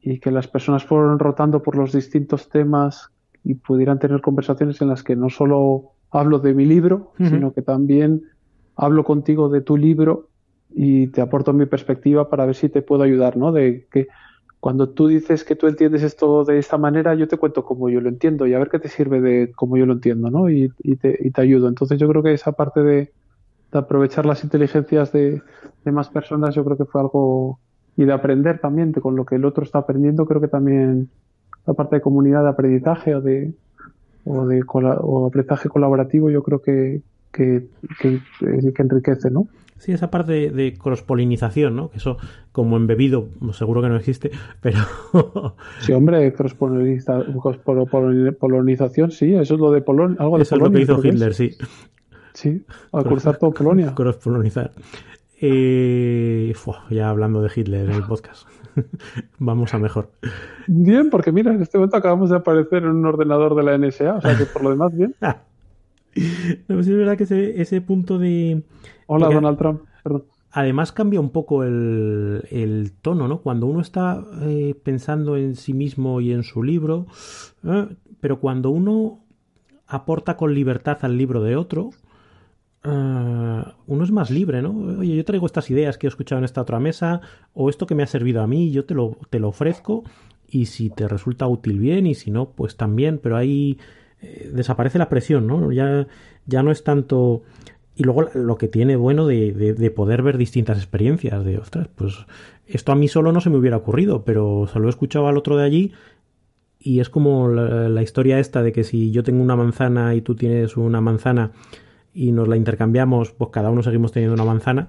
y 0.00 0.18
que 0.20 0.30
las 0.30 0.48
personas 0.48 0.84
fueran 0.84 1.18
rotando 1.18 1.62
por 1.62 1.76
los 1.76 1.92
distintos 1.92 2.48
temas 2.48 3.10
y 3.44 3.54
pudieran 3.54 3.98
tener 3.98 4.20
conversaciones 4.20 4.80
en 4.80 4.88
las 4.88 5.02
que 5.02 5.16
no 5.16 5.30
solo 5.30 5.92
hablo 6.10 6.38
de 6.38 6.54
mi 6.54 6.64
libro, 6.64 7.12
sino 7.18 7.52
que 7.52 7.62
también 7.62 8.22
hablo 8.74 9.04
contigo 9.04 9.48
de 9.48 9.60
tu 9.60 9.76
libro 9.76 10.28
y 10.70 11.08
te 11.08 11.20
aporto 11.20 11.52
mi 11.52 11.66
perspectiva 11.66 12.28
para 12.28 12.46
ver 12.46 12.54
si 12.54 12.68
te 12.68 12.82
puedo 12.82 13.02
ayudar, 13.02 13.36
¿no? 13.36 13.52
De 13.52 13.86
que 13.90 14.08
cuando 14.60 14.88
tú 14.88 15.06
dices 15.06 15.44
que 15.44 15.56
tú 15.56 15.66
entiendes 15.66 16.02
esto 16.02 16.44
de 16.44 16.58
esta 16.58 16.78
manera, 16.78 17.14
yo 17.14 17.28
te 17.28 17.36
cuento 17.36 17.64
cómo 17.64 17.88
yo 17.88 18.00
lo 18.00 18.08
entiendo 18.08 18.46
y 18.46 18.54
a 18.54 18.58
ver 18.58 18.68
qué 18.68 18.78
te 18.78 18.88
sirve 18.88 19.20
de 19.20 19.52
cómo 19.54 19.76
yo 19.76 19.86
lo 19.86 19.92
entiendo, 19.92 20.30
¿no? 20.30 20.50
Y, 20.50 20.72
y, 20.82 20.96
te, 20.96 21.16
y 21.20 21.30
te 21.30 21.40
ayudo. 21.40 21.68
Entonces 21.68 21.98
yo 21.98 22.08
creo 22.08 22.22
que 22.22 22.32
esa 22.32 22.52
parte 22.52 22.82
de, 22.82 23.12
de 23.72 23.78
aprovechar 23.78 24.26
las 24.26 24.44
inteligencias 24.44 25.12
de, 25.12 25.42
más 25.84 26.10
personas, 26.10 26.54
yo 26.54 26.64
creo 26.64 26.76
que 26.76 26.84
fue 26.84 27.00
algo 27.00 27.58
y 27.96 28.04
de 28.04 28.12
aprender 28.12 28.60
también 28.60 28.92
con 28.92 29.16
lo 29.16 29.24
que 29.24 29.36
el 29.36 29.46
otro 29.46 29.64
está 29.64 29.78
aprendiendo, 29.78 30.26
creo 30.26 30.40
que 30.40 30.48
también 30.48 31.08
la 31.66 31.74
parte 31.74 31.96
de 31.96 32.02
comunidad 32.02 32.42
de 32.42 32.50
aprendizaje 32.50 33.14
o 33.14 33.20
de 33.20 33.52
o 34.24 34.46
de 34.46 34.62
o 34.68 35.26
aprendizaje 35.26 35.68
colaborativo, 35.70 36.30
yo 36.30 36.42
creo 36.42 36.60
que, 36.60 37.00
que, 37.32 37.66
que, 38.00 38.20
enriquece, 38.78 39.30
¿no? 39.30 39.48
Sí, 39.78 39.92
esa 39.92 40.10
parte 40.10 40.32
de, 40.32 40.50
de 40.50 40.76
cross-polinización, 40.76 41.76
¿no? 41.76 41.90
Que 41.90 41.98
eso, 41.98 42.16
como 42.52 42.76
embebido, 42.76 43.28
seguro 43.52 43.80
que 43.80 43.88
no 43.88 43.96
existe, 43.96 44.30
pero... 44.60 44.80
sí, 45.80 45.92
hombre, 45.92 46.30
cross-polinización, 46.34 49.10
sí, 49.10 49.34
eso 49.34 49.54
es 49.54 49.60
lo 49.60 49.70
de 49.70 49.80
Polón, 49.80 50.16
algo 50.18 50.36
de 50.36 50.42
Eso 50.42 50.56
es 50.56 50.62
lo 50.62 50.70
que 50.70 50.82
hizo 50.82 51.00
Hitler, 51.02 51.32
sí. 51.32 51.56
Sí, 52.38 52.64
a 52.92 53.02
cruzar 53.02 53.36
todo 53.36 53.50
Polonia. 53.50 53.92
Cross-polonizar. 53.96 54.70
Eh, 55.40 56.54
ya 56.88 57.10
hablando 57.10 57.42
de 57.42 57.50
Hitler 57.54 57.90
en 57.90 57.96
el 57.96 58.04
podcast. 58.04 58.46
Vamos 59.40 59.74
a 59.74 59.78
mejor. 59.80 60.12
Bien, 60.68 61.10
porque 61.10 61.32
mira, 61.32 61.52
en 61.52 61.62
este 61.62 61.78
momento 61.78 61.96
acabamos 61.96 62.30
de 62.30 62.36
aparecer 62.36 62.84
en 62.84 62.90
un 62.90 63.06
ordenador 63.06 63.56
de 63.56 63.64
la 63.64 63.76
NSA, 63.76 64.14
o 64.14 64.20
sea 64.20 64.38
que 64.38 64.44
por 64.44 64.62
lo 64.62 64.70
demás, 64.70 64.96
bien. 64.96 65.16
no, 66.68 66.80
sí 66.84 66.92
es 66.92 66.96
verdad 66.96 67.16
que 67.16 67.24
ese, 67.24 67.80
punto 67.80 68.20
de. 68.20 68.62
Hola, 69.08 69.34
Donald 69.34 69.58
Trump, 69.58 69.82
perdón. 70.04 70.24
Además 70.52 70.92
cambia 70.92 71.18
un 71.18 71.30
poco 71.30 71.64
el, 71.64 72.92
tono, 73.02 73.26
¿no? 73.26 73.38
Cuando 73.38 73.66
uno 73.66 73.80
está 73.80 74.22
eh, 74.42 74.76
pensando 74.84 75.36
en 75.36 75.56
sí 75.56 75.72
mismo 75.72 76.20
y 76.20 76.30
en 76.30 76.44
su 76.44 76.62
libro, 76.62 77.06
eh, 77.64 77.88
pero 78.20 78.38
cuando 78.38 78.70
uno 78.70 79.24
aporta 79.88 80.36
con 80.36 80.54
libertad 80.54 80.98
al 81.02 81.18
libro 81.18 81.42
de 81.42 81.56
otro, 81.56 81.90
Ah, 82.90 83.74
uno 83.86 84.04
es 84.04 84.10
más 84.10 84.30
libre, 84.30 84.62
¿no? 84.62 84.70
Oye, 84.98 85.16
yo 85.16 85.24
traigo 85.24 85.46
estas 85.46 85.70
ideas 85.70 85.98
que 85.98 86.06
he 86.06 86.08
escuchado 86.08 86.38
en 86.38 86.44
esta 86.44 86.62
otra 86.62 86.80
mesa, 86.80 87.20
o 87.52 87.68
esto 87.68 87.86
que 87.86 87.94
me 87.94 88.02
ha 88.02 88.06
servido 88.06 88.42
a 88.42 88.46
mí, 88.46 88.70
yo 88.70 88.84
te 88.84 88.94
lo, 88.94 89.16
te 89.28 89.38
lo 89.38 89.48
ofrezco, 89.48 90.04
y 90.48 90.66
si 90.66 90.88
te 90.88 91.06
resulta 91.06 91.46
útil 91.46 91.78
bien, 91.78 92.06
y 92.06 92.14
si 92.14 92.30
no, 92.30 92.50
pues 92.50 92.76
también, 92.76 93.18
pero 93.22 93.36
ahí 93.36 93.78
eh, 94.22 94.50
desaparece 94.54 94.98
la 94.98 95.08
presión, 95.08 95.46
¿no? 95.46 95.70
Ya, 95.72 96.06
ya 96.46 96.62
no 96.62 96.70
es 96.70 96.82
tanto... 96.82 97.42
Y 97.94 98.04
luego 98.04 98.30
lo 98.32 98.56
que 98.58 98.68
tiene 98.68 98.94
bueno 98.94 99.26
de, 99.26 99.52
de, 99.52 99.90
poder 99.90 100.22
ver 100.22 100.38
distintas 100.38 100.78
experiencias, 100.78 101.44
de, 101.44 101.58
ostras, 101.58 101.88
pues 101.96 102.14
esto 102.68 102.92
a 102.92 102.94
mí 102.94 103.08
solo 103.08 103.32
no 103.32 103.40
se 103.40 103.50
me 103.50 103.56
hubiera 103.56 103.76
ocurrido, 103.76 104.24
pero 104.24 104.68
se 104.72 104.78
lo 104.78 104.86
he 104.86 104.90
escuchado 104.90 105.26
al 105.26 105.36
otro 105.36 105.56
de 105.56 105.64
allí 105.64 105.92
y 106.78 107.00
es 107.00 107.10
como 107.10 107.48
la, 107.48 107.88
la 107.88 108.02
historia 108.02 108.38
esta 108.38 108.62
de 108.62 108.70
que 108.70 108.84
si 108.84 109.10
yo 109.10 109.24
tengo 109.24 109.42
una 109.42 109.56
manzana 109.56 110.14
y 110.14 110.20
tú 110.20 110.36
tienes 110.36 110.76
una 110.76 111.00
manzana, 111.00 111.50
y 112.18 112.32
nos 112.32 112.48
la 112.48 112.56
intercambiamos, 112.56 113.30
pues 113.30 113.50
cada 113.52 113.70
uno 113.70 113.84
seguimos 113.84 114.10
teniendo 114.10 114.34
una 114.34 114.44
manzana, 114.44 114.88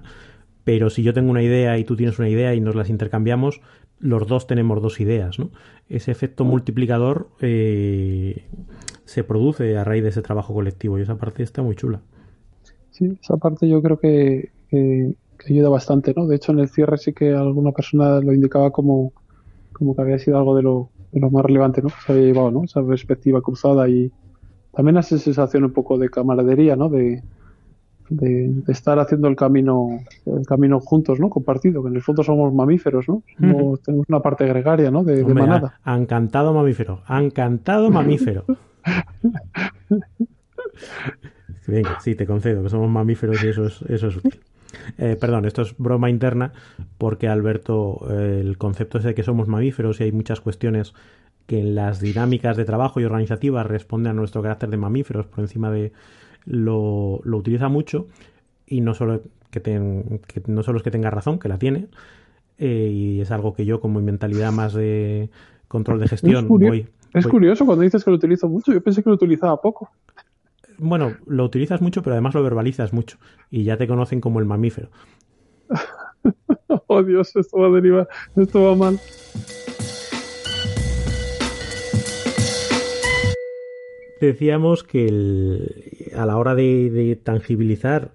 pero 0.64 0.90
si 0.90 1.04
yo 1.04 1.14
tengo 1.14 1.30
una 1.30 1.44
idea 1.44 1.78
y 1.78 1.84
tú 1.84 1.94
tienes 1.94 2.18
una 2.18 2.28
idea 2.28 2.54
y 2.56 2.60
nos 2.60 2.74
las 2.74 2.90
intercambiamos, 2.90 3.60
los 4.00 4.26
dos 4.26 4.48
tenemos 4.48 4.82
dos 4.82 4.98
ideas, 4.98 5.38
¿no? 5.38 5.50
Ese 5.88 6.10
efecto 6.10 6.44
multiplicador 6.44 7.28
eh, 7.40 8.46
se 9.04 9.22
produce 9.22 9.78
a 9.78 9.84
raíz 9.84 10.02
de 10.02 10.08
ese 10.08 10.22
trabajo 10.22 10.52
colectivo 10.52 10.98
y 10.98 11.02
esa 11.02 11.18
parte 11.18 11.44
está 11.44 11.62
muy 11.62 11.76
chula. 11.76 12.00
Sí, 12.90 13.16
esa 13.22 13.36
parte 13.36 13.68
yo 13.68 13.80
creo 13.80 14.00
que, 14.00 14.50
ayuda 15.48 15.68
bastante, 15.68 16.12
¿no? 16.16 16.26
De 16.26 16.34
hecho, 16.34 16.50
en 16.50 16.58
el 16.58 16.68
cierre 16.68 16.98
sí 16.98 17.12
que 17.12 17.32
alguna 17.32 17.70
persona 17.70 18.20
lo 18.20 18.34
indicaba 18.34 18.72
como, 18.72 19.12
como 19.72 19.94
que 19.94 20.02
había 20.02 20.18
sido 20.18 20.36
algo 20.36 20.56
de 20.56 20.62
lo, 20.62 20.90
de 21.12 21.20
lo 21.20 21.30
más 21.30 21.44
relevante, 21.44 21.80
¿no? 21.80 21.90
Que 21.90 21.94
se 22.04 22.12
había 22.12 22.24
llevado, 22.24 22.50
¿no? 22.50 22.64
Esa 22.64 22.84
perspectiva 22.84 23.40
cruzada 23.40 23.88
y, 23.88 24.10
también 24.72 24.96
hace 24.96 25.18
sensación 25.18 25.64
un 25.64 25.72
poco 25.72 25.98
de 25.98 26.08
camaradería, 26.08 26.76
¿no? 26.76 26.88
De, 26.88 27.22
de, 28.10 28.52
estar 28.68 28.98
haciendo 28.98 29.28
el 29.28 29.36
camino 29.36 30.00
el 30.26 30.44
camino 30.46 30.80
juntos, 30.80 31.20
¿no? 31.20 31.30
Compartido, 31.30 31.82
que 31.82 31.88
en 31.88 31.96
el 31.96 32.02
fondo 32.02 32.22
somos 32.22 32.52
mamíferos, 32.52 33.08
¿no? 33.08 33.22
Tenemos 33.38 33.80
una 34.08 34.20
parte 34.20 34.46
gregaria, 34.46 34.90
¿no? 34.90 35.04
De, 35.04 35.24
manada. 35.24 35.78
Han 35.84 36.06
cantado 36.06 36.52
mamífero, 36.52 37.00
han 37.06 37.30
cantado 37.30 37.90
mamífero. 37.90 38.44
Venga, 41.66 42.00
sí, 42.00 42.14
te 42.14 42.26
concedo 42.26 42.62
que 42.62 42.68
somos 42.68 42.90
mamíferos 42.90 43.42
y 43.44 43.48
eso 43.48 43.66
es, 43.66 43.82
eso 43.82 44.08
es 44.08 44.16
útil. 44.16 44.40
Eh, 44.98 45.16
perdón, 45.20 45.44
esto 45.46 45.62
es 45.62 45.76
broma 45.78 46.10
interna 46.10 46.52
porque 46.98 47.28
Alberto, 47.28 48.06
eh, 48.10 48.40
el 48.40 48.58
concepto 48.58 48.98
es 48.98 49.04
de 49.04 49.14
que 49.14 49.22
somos 49.22 49.48
mamíferos 49.48 50.00
y 50.00 50.04
hay 50.04 50.12
muchas 50.12 50.40
cuestiones 50.40 50.94
que 51.50 51.58
en 51.58 51.74
las 51.74 51.98
dinámicas 51.98 52.56
de 52.56 52.64
trabajo 52.64 53.00
y 53.00 53.04
organizativas 53.04 53.66
responde 53.66 54.08
a 54.08 54.12
nuestro 54.12 54.40
carácter 54.40 54.70
de 54.70 54.76
mamíferos 54.76 55.26
por 55.26 55.40
encima 55.40 55.68
de 55.68 55.90
lo, 56.44 57.20
lo 57.24 57.38
utiliza 57.38 57.68
mucho 57.68 58.06
y 58.68 58.82
no 58.82 58.94
solo 58.94 59.22
que, 59.50 59.60
no 60.46 60.62
solo 60.62 60.78
es 60.78 60.84
que 60.84 60.92
tenga 60.92 61.10
razón, 61.10 61.40
que 61.40 61.48
la 61.48 61.58
tiene 61.58 61.88
eh, 62.56 62.88
y 62.92 63.20
es 63.20 63.32
algo 63.32 63.52
que 63.52 63.64
yo 63.64 63.80
con 63.80 63.92
mi 63.92 64.00
mentalidad 64.00 64.52
más 64.52 64.74
de 64.74 65.28
control 65.66 65.98
de 65.98 66.06
gestión 66.06 66.44
es 66.44 66.48
voy, 66.48 66.86
es 67.14 67.26
curioso 67.26 67.66
cuando 67.66 67.82
dices 67.82 68.04
que 68.04 68.12
lo 68.12 68.16
utilizo 68.16 68.48
mucho, 68.48 68.72
yo 68.72 68.80
pensé 68.80 69.02
que 69.02 69.10
lo 69.10 69.16
utilizaba 69.16 69.60
poco. 69.60 69.90
Bueno, 70.78 71.16
lo 71.26 71.44
utilizas 71.44 71.80
mucho, 71.80 72.00
pero 72.04 72.14
además 72.14 72.32
lo 72.32 72.44
verbalizas 72.44 72.92
mucho. 72.92 73.18
Y 73.50 73.64
ya 73.64 73.76
te 73.76 73.88
conocen 73.88 74.20
como 74.20 74.38
el 74.38 74.46
mamífero. 74.46 74.88
oh 76.86 77.02
Dios, 77.02 77.34
esto 77.34 77.58
va 77.58 77.66
a 77.66 77.70
derivar, 77.70 78.08
esto 78.36 78.62
va 78.62 78.76
mal. 78.76 79.00
Decíamos 84.20 84.84
que 84.84 86.10
a 86.14 86.26
la 86.26 86.36
hora 86.36 86.54
de, 86.54 87.18
tangibilizar 87.22 88.12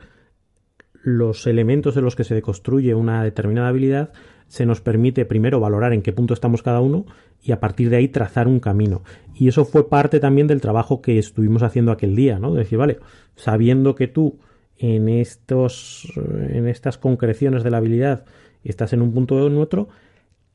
los 1.04 1.48
elementos 1.48 1.98
en 1.98 2.04
los 2.04 2.16
que 2.16 2.24
se 2.24 2.36
deconstruye 2.36 2.94
una 2.94 3.24
determinada 3.24 3.70
habilidad, 3.70 4.14
se 4.48 4.68
nos 4.68 4.82
permite 4.82 5.26
primero 5.26 5.60
valorar 5.60 5.94
en 5.94 6.04
qué 6.04 6.14
punto 6.14 6.36
estamos 6.36 6.62
cada 6.62 6.80
uno 6.80 7.06
y 7.42 7.52
a 7.54 7.60
partir 7.60 7.90
de 7.90 7.98
ahí 7.98 8.08
trazar 8.08 8.48
un 8.48 8.60
camino. 8.60 9.04
Y 9.34 9.48
eso 9.48 9.66
fue 9.66 9.90
parte 9.90 10.20
también 10.20 10.46
del 10.46 10.62
trabajo 10.62 11.02
que 11.02 11.18
estuvimos 11.18 11.64
haciendo 11.64 11.92
aquel 11.92 12.16
día, 12.16 12.38
¿no? 12.38 12.54
De 12.54 12.60
decir, 12.60 12.78
vale, 12.78 13.00
sabiendo 13.36 13.96
que 13.96 14.08
tú 14.08 14.38
en 14.78 15.10
estos 15.10 16.12
en 16.16 16.68
estas 16.68 17.00
concreciones 17.00 17.64
de 17.64 17.72
la 17.72 17.78
habilidad 17.78 18.26
estás 18.64 18.94
en 18.94 19.02
un 19.02 19.12
punto 19.12 19.36
o 19.36 19.48
en 19.48 19.58
otro, 19.58 19.90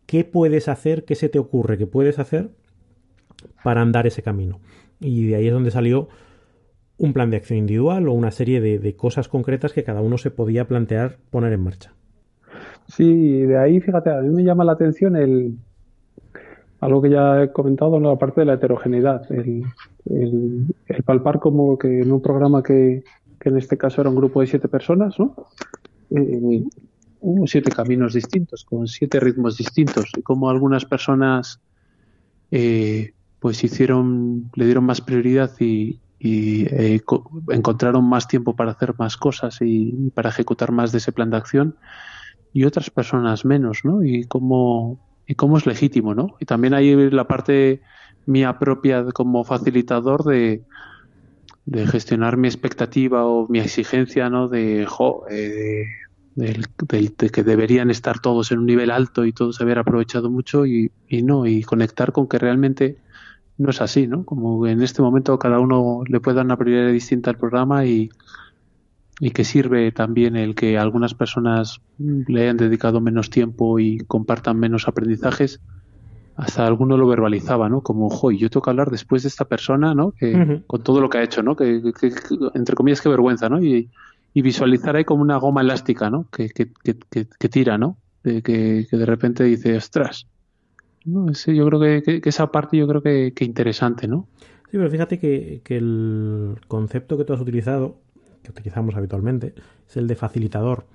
¿qué 0.07 0.25
puedes 0.25 0.69
hacer? 0.69 1.05
¿Qué 1.05 1.17
se 1.17 1.29
te 1.29 1.41
ocurre 1.41 1.77
que 1.77 1.87
puedes 1.87 2.21
hacer 2.21 2.51
para 3.65 3.83
andar 3.83 4.07
ese 4.07 4.23
camino? 4.23 4.61
Y 5.01 5.29
de 5.29 5.37
ahí 5.37 5.47
es 5.49 5.53
donde 5.53 5.71
salió 5.71 6.09
un 6.99 7.15
plan 7.15 7.31
de 7.31 7.39
acción 7.39 7.59
individual 7.59 8.09
o 8.09 8.13
una 8.13 8.31
serie 8.31 8.61
de, 8.61 8.97
cosas 8.97 9.29
concretas 9.29 9.73
que 9.73 9.85
cada 9.85 10.03
uno 10.03 10.19
se 10.19 10.31
podía 10.31 10.69
plantear 10.69 11.17
poner 11.31 11.53
en 11.55 11.63
marcha. 11.63 11.95
Sí, 12.89 13.41
de 13.43 13.57
ahí, 13.57 13.81
fíjate, 13.81 14.11
a 14.11 14.21
mí 14.21 14.29
me 14.29 14.45
llama 14.45 14.65
la 14.65 14.73
atención 14.73 15.17
el 15.17 15.57
algo 16.81 17.03
que 17.03 17.11
ya 17.11 17.43
he 17.43 17.53
comentado, 17.53 17.97
en 17.97 18.05
la 18.05 18.17
parte 18.17 18.41
de 18.41 18.47
la 18.47 18.55
heterogeneidad, 18.55 19.31
el, 19.31 19.65
palpar 21.05 21.39
como 21.39 21.79
que 21.79 22.01
en 22.01 22.11
un 22.11 22.23
programa 22.23 22.63
que, 22.63 23.05
en 23.43 23.57
este 23.57 23.77
caso 23.77 24.01
era 24.01 24.11
un 24.11 24.17
grupo 24.17 24.41
de 24.41 24.47
siete 24.47 24.69
personas, 24.69 25.19
¿no? 25.19 25.35
Eh, 26.11 26.65
hubo 27.21 27.47
siete 27.47 27.71
caminos 27.71 28.15
distintos, 28.15 28.65
con 28.65 28.87
siete 28.89 29.21
ritmos 29.21 29.59
distintos, 29.59 30.11
y 30.17 30.23
como 30.23 30.49
algunas 30.49 30.85
personas 30.85 31.61
eh, 32.51 33.13
pues 33.41 33.65
hicieron, 33.65 34.51
le 34.55 34.67
dieron 34.67 34.85
más 34.85 35.01
prioridad 35.01 35.51
y, 35.59 35.99
eh, 36.23 37.01
encontraron 37.49 38.05
más 38.05 38.29
tiempo 38.29 38.55
para 38.55 38.73
hacer 38.73 38.95
más 38.99 39.17
cosas 39.17 39.59
y, 39.63 40.11
para 40.15 40.29
ejecutar 40.29 40.71
más 40.71 40.93
de 40.93 40.99
ese 40.99 41.13
plan 41.13 41.31
de 41.31 41.39
acción 41.39 41.77
y 42.53 42.65
otras 42.65 42.91
personas 42.91 43.47
menos, 43.47 43.81
¿no? 43.85 44.05
Y 44.05 44.25
cómo, 44.25 45.01
y 45.27 45.35
cómo 45.35 45.57
es 45.57 45.67
legítimo, 45.67 46.15
¿no? 46.15 46.37
Y 46.39 46.45
también 46.45 46.75
hay 46.75 47.11
la 47.11 47.27
parte 47.27 47.81
mía 48.27 48.59
propia 48.59 49.05
como 49.13 49.45
facilitador 49.45 50.25
de, 50.25 50.63
de 51.65 51.87
gestionar 51.87 52.37
mi 52.37 52.49
expectativa 52.49 53.25
o 53.25 53.49
mi 53.49 53.61
exigencia, 53.61 54.29
¿no? 54.29 54.49
De, 54.49 54.85
jo, 54.87 55.25
eh, 55.31 55.85
de 56.35 57.31
que 57.31 57.43
deberían 57.43 57.91
estar 57.91 58.19
todos 58.19 58.53
en 58.53 58.59
un 58.59 58.67
nivel 58.67 58.91
alto 58.91 59.25
y 59.25 59.33
todos 59.33 59.61
haber 59.61 59.79
aprovechado 59.79 60.31
mucho 60.31 60.67
y 60.67 60.91
no, 61.09 61.47
y 61.47 61.63
conectar 61.63 62.13
con 62.13 62.29
que 62.29 62.39
realmente 62.39 62.99
no 63.61 63.71
es 63.71 63.83
así, 63.83 64.07
¿no? 64.07 64.25
Como 64.25 64.67
en 64.67 64.81
este 64.81 65.03
momento 65.03 65.39
cada 65.39 65.61
uno 65.61 66.03
le 66.09 66.19
puede 66.21 66.37
dar 66.37 66.47
una 66.47 66.57
prioridad 66.57 66.91
distinta 66.91 67.31
al 67.31 67.37
programa 67.37 67.85
y, 67.85 68.09
y 69.21 69.33
que 69.33 69.45
sirve 69.45 69.93
también 69.93 70.35
el 70.35 70.55
que 70.55 70.79
algunas 70.79 71.13
personas 71.13 71.83
le 71.99 72.43
hayan 72.43 72.57
dedicado 72.57 73.03
menos 73.03 73.29
tiempo 73.29 73.79
y 73.79 73.99
compartan 73.99 74.59
menos 74.59 74.89
aprendizajes. 74.89 75.61
Hasta 76.37 76.67
alguno 76.67 76.97
lo 76.97 77.07
verbalizaba, 77.07 77.69
¿no? 77.69 77.83
Como, 77.83 78.09
joy, 78.09 78.39
yo 78.39 78.49
tengo 78.49 78.63
que 78.63 78.71
hablar 78.71 78.91
después 78.91 79.25
de 79.25 79.29
esta 79.29 79.45
persona, 79.45 79.95
¿no? 79.95 80.13
Que, 80.13 80.63
Con 80.67 80.83
todo 80.83 81.03
lo 81.03 81.11
que 81.11 81.19
ha 81.19 81.23
hecho, 81.23 81.43
¿no? 81.43 81.55
Que, 81.55 81.83
entre 82.55 82.75
comillas, 82.75 83.03
qué 83.03 83.11
vergüenza, 83.11 83.51
¿no? 83.51 83.63
Y, 83.63 83.91
y, 84.33 84.41
visualizar 84.41 84.97
ahí 84.97 85.05
como 85.05 85.21
una 85.21 85.37
goma 85.37 85.61
elástica, 85.61 86.09
¿no? 86.09 86.25
Que, 86.33 86.49
que 86.49 87.49
tira, 87.51 87.77
¿no? 87.77 87.99
De, 88.25 88.41
que, 88.41 88.87
de 88.91 89.05
repente 89.05 89.45
dice, 89.45 89.77
ostras, 89.77 90.27
¿no? 91.05 91.31
yo 91.33 91.67
creo 91.67 91.81
que, 91.81 92.21
esa 92.25 92.51
parte 92.53 92.77
yo 92.77 92.87
creo 92.87 93.03
que, 93.03 93.33
interesante, 93.41 94.07
¿no? 94.07 94.29
Sí, 94.71 94.77
pero 94.77 94.91
fíjate 94.91 95.19
que, 95.19 95.63
el 95.69 96.57
concepto 96.69 97.17
que 97.17 97.25
tú 97.25 97.33
has 97.33 97.41
utilizado, 97.41 97.99
que 98.43 98.51
utilizamos 98.51 98.95
habitualmente, 98.95 99.55
es 99.89 99.97
el 99.97 100.07
de 100.07 100.15
facilitador. 100.15 100.87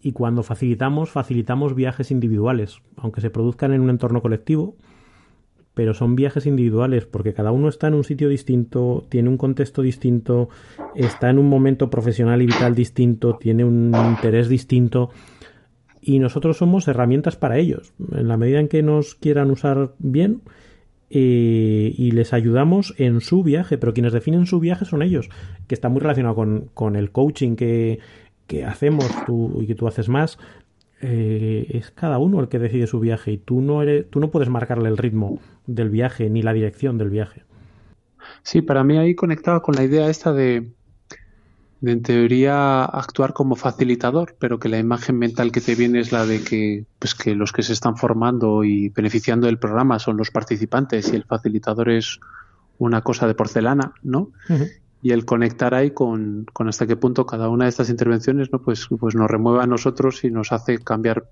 Y 0.00 0.12
cuando 0.12 0.42
facilitamos, 0.42 1.10
facilitamos 1.10 1.74
viajes 1.74 2.10
individuales, 2.10 2.80
aunque 2.96 3.20
se 3.20 3.30
produzcan 3.30 3.72
en 3.72 3.80
un 3.80 3.90
entorno 3.90 4.22
colectivo, 4.22 4.76
pero 5.74 5.94
son 5.94 6.16
viajes 6.16 6.46
individuales 6.46 7.06
porque 7.06 7.32
cada 7.32 7.50
uno 7.50 7.68
está 7.68 7.88
en 7.88 7.94
un 7.94 8.04
sitio 8.04 8.28
distinto, 8.28 9.06
tiene 9.08 9.28
un 9.28 9.38
contexto 9.38 9.82
distinto, 9.82 10.50
está 10.94 11.30
en 11.30 11.38
un 11.38 11.48
momento 11.48 11.88
profesional 11.88 12.42
y 12.42 12.46
vital 12.46 12.74
distinto, 12.74 13.36
tiene 13.36 13.64
un 13.64 13.92
interés 14.10 14.48
distinto 14.48 15.10
y 16.02 16.18
nosotros 16.18 16.58
somos 16.58 16.88
herramientas 16.88 17.36
para 17.36 17.56
ellos. 17.56 17.94
En 18.12 18.28
la 18.28 18.36
medida 18.36 18.58
en 18.58 18.68
que 18.68 18.82
nos 18.82 19.14
quieran 19.14 19.50
usar 19.50 19.94
bien 19.98 20.42
eh, 21.08 21.94
y 21.96 22.10
les 22.10 22.32
ayudamos 22.32 22.94
en 22.98 23.20
su 23.20 23.44
viaje, 23.44 23.78
pero 23.78 23.94
quienes 23.94 24.12
definen 24.12 24.46
su 24.46 24.58
viaje 24.58 24.84
son 24.84 25.02
ellos, 25.02 25.30
que 25.68 25.74
está 25.74 25.88
muy 25.88 26.00
relacionado 26.00 26.34
con, 26.74 26.96
el 26.96 27.12
coaching 27.12 27.54
que, 27.54 28.00
hacemos 28.66 29.06
tú 29.24 29.62
y 29.62 29.66
que 29.66 29.76
tú 29.76 29.86
haces 29.86 30.08
más. 30.08 30.38
Eh, 31.00 31.66
es 31.70 31.90
cada 31.90 32.18
uno 32.18 32.40
el 32.40 32.48
que 32.48 32.58
decide 32.58 32.86
su 32.86 33.00
viaje 33.00 33.32
y 33.32 33.38
tú 33.38 33.60
no 33.60 33.82
eres, 33.82 34.08
tú 34.10 34.20
no 34.20 34.30
puedes 34.30 34.48
marcarle 34.48 34.88
el 34.88 34.98
ritmo 34.98 35.40
del 35.66 35.88
viaje 35.88 36.30
ni 36.30 36.42
la 36.42 36.52
dirección 36.52 36.98
del 36.98 37.10
viaje. 37.10 37.44
Sí, 38.42 38.60
para 38.60 38.84
mí 38.84 38.98
ahí 38.98 39.14
conectado 39.14 39.62
con 39.62 39.74
la 39.74 39.84
idea 39.84 40.08
esta 40.08 40.32
de 40.32 40.68
en 41.82 42.02
teoría 42.02 42.84
actuar 42.84 43.32
como 43.32 43.56
facilitador, 43.56 44.36
pero 44.38 44.58
que 44.58 44.68
la 44.68 44.78
imagen 44.78 45.18
mental 45.18 45.50
que 45.50 45.60
te 45.60 45.74
viene 45.74 46.00
es 46.00 46.12
la 46.12 46.24
de 46.26 46.42
que, 46.42 46.84
pues 46.98 47.14
que 47.14 47.34
los 47.34 47.52
que 47.52 47.62
se 47.62 47.72
están 47.72 47.96
formando 47.96 48.62
y 48.62 48.88
beneficiando 48.90 49.46
del 49.46 49.58
programa 49.58 49.98
son 49.98 50.16
los 50.16 50.30
participantes 50.30 51.12
y 51.12 51.16
el 51.16 51.24
facilitador 51.24 51.90
es 51.90 52.20
una 52.78 53.02
cosa 53.02 53.26
de 53.26 53.34
porcelana, 53.34 53.94
¿no? 54.02 54.30
Y 55.02 55.10
el 55.10 55.24
conectar 55.24 55.74
ahí 55.74 55.90
con, 55.90 56.46
con, 56.52 56.68
hasta 56.68 56.86
qué 56.86 56.96
punto 56.96 57.26
cada 57.26 57.48
una 57.48 57.64
de 57.64 57.70
estas 57.70 57.90
intervenciones, 57.90 58.52
¿no? 58.52 58.60
Pues, 58.62 58.86
pues 58.98 59.16
nos 59.16 59.30
remueve 59.30 59.62
a 59.62 59.66
nosotros 59.66 60.22
y 60.24 60.30
nos 60.30 60.52
hace 60.52 60.78
cambiar 60.78 61.24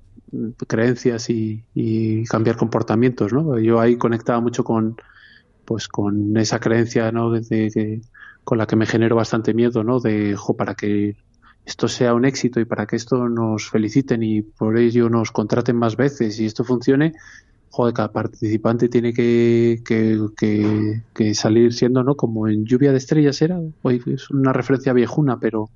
creencias 0.66 1.30
y, 1.30 1.64
y 1.74 2.24
cambiar 2.24 2.56
comportamientos, 2.56 3.32
¿no? 3.32 3.58
Yo 3.58 3.80
ahí 3.80 3.96
conectaba 3.96 4.40
mucho 4.40 4.64
con, 4.64 4.96
pues 5.64 5.86
con 5.86 6.36
esa 6.36 6.58
creencia, 6.58 7.12
¿no? 7.12 7.30
De, 7.30 7.70
que 7.70 8.00
con 8.50 8.58
la 8.58 8.66
que 8.66 8.74
me 8.74 8.84
genero 8.84 9.14
bastante 9.14 9.54
miedo, 9.54 9.84
¿no? 9.84 10.00
De, 10.00 10.34
jo, 10.34 10.56
para 10.56 10.74
que 10.74 11.14
esto 11.64 11.86
sea 11.86 12.14
un 12.14 12.24
éxito 12.24 12.58
y 12.58 12.64
para 12.64 12.84
que 12.84 12.96
esto 12.96 13.28
nos 13.28 13.70
feliciten 13.70 14.24
y 14.24 14.42
por 14.42 14.76
ello 14.76 15.08
nos 15.08 15.30
contraten 15.30 15.76
más 15.76 15.94
veces 15.94 16.40
y 16.40 16.46
esto 16.46 16.64
funcione, 16.64 17.12
joder, 17.70 17.94
cada 17.94 18.10
participante 18.10 18.88
tiene 18.88 19.12
que, 19.12 19.80
que, 19.86 21.00
que, 21.14 21.34
salir 21.36 21.72
siendo, 21.72 22.02
¿no? 22.02 22.16
Como 22.16 22.48
en 22.48 22.64
lluvia 22.64 22.90
de 22.90 22.98
estrellas 22.98 23.40
era, 23.40 23.60
hoy 23.82 24.02
es 24.06 24.28
una 24.30 24.52
referencia 24.52 24.92
viejuna, 24.94 25.38
pero 25.38 25.70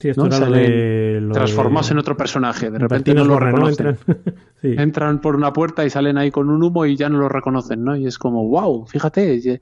Sí, 0.00 0.08
esto 0.08 0.28
transformados 0.28 1.90
en 1.90 1.98
otro 1.98 2.16
personaje. 2.16 2.70
De 2.70 2.78
repente 2.78 3.14
no 3.14 3.24
lo 3.24 3.38
reconocen. 3.38 3.96
Entran. 4.62 5.20
por 5.20 5.36
una 5.36 5.52
puerta 5.52 5.84
y 5.84 5.90
salen 5.90 6.18
ahí 6.18 6.30
con 6.30 6.48
un 6.48 6.62
humo 6.62 6.86
y 6.86 6.96
ya 6.96 7.08
no 7.08 7.18
lo 7.18 7.28
reconocen, 7.28 7.84
¿no? 7.84 7.96
Y 7.96 8.06
es 8.06 8.18
como, 8.18 8.48
wow, 8.48 8.86
fíjate, 8.86 9.60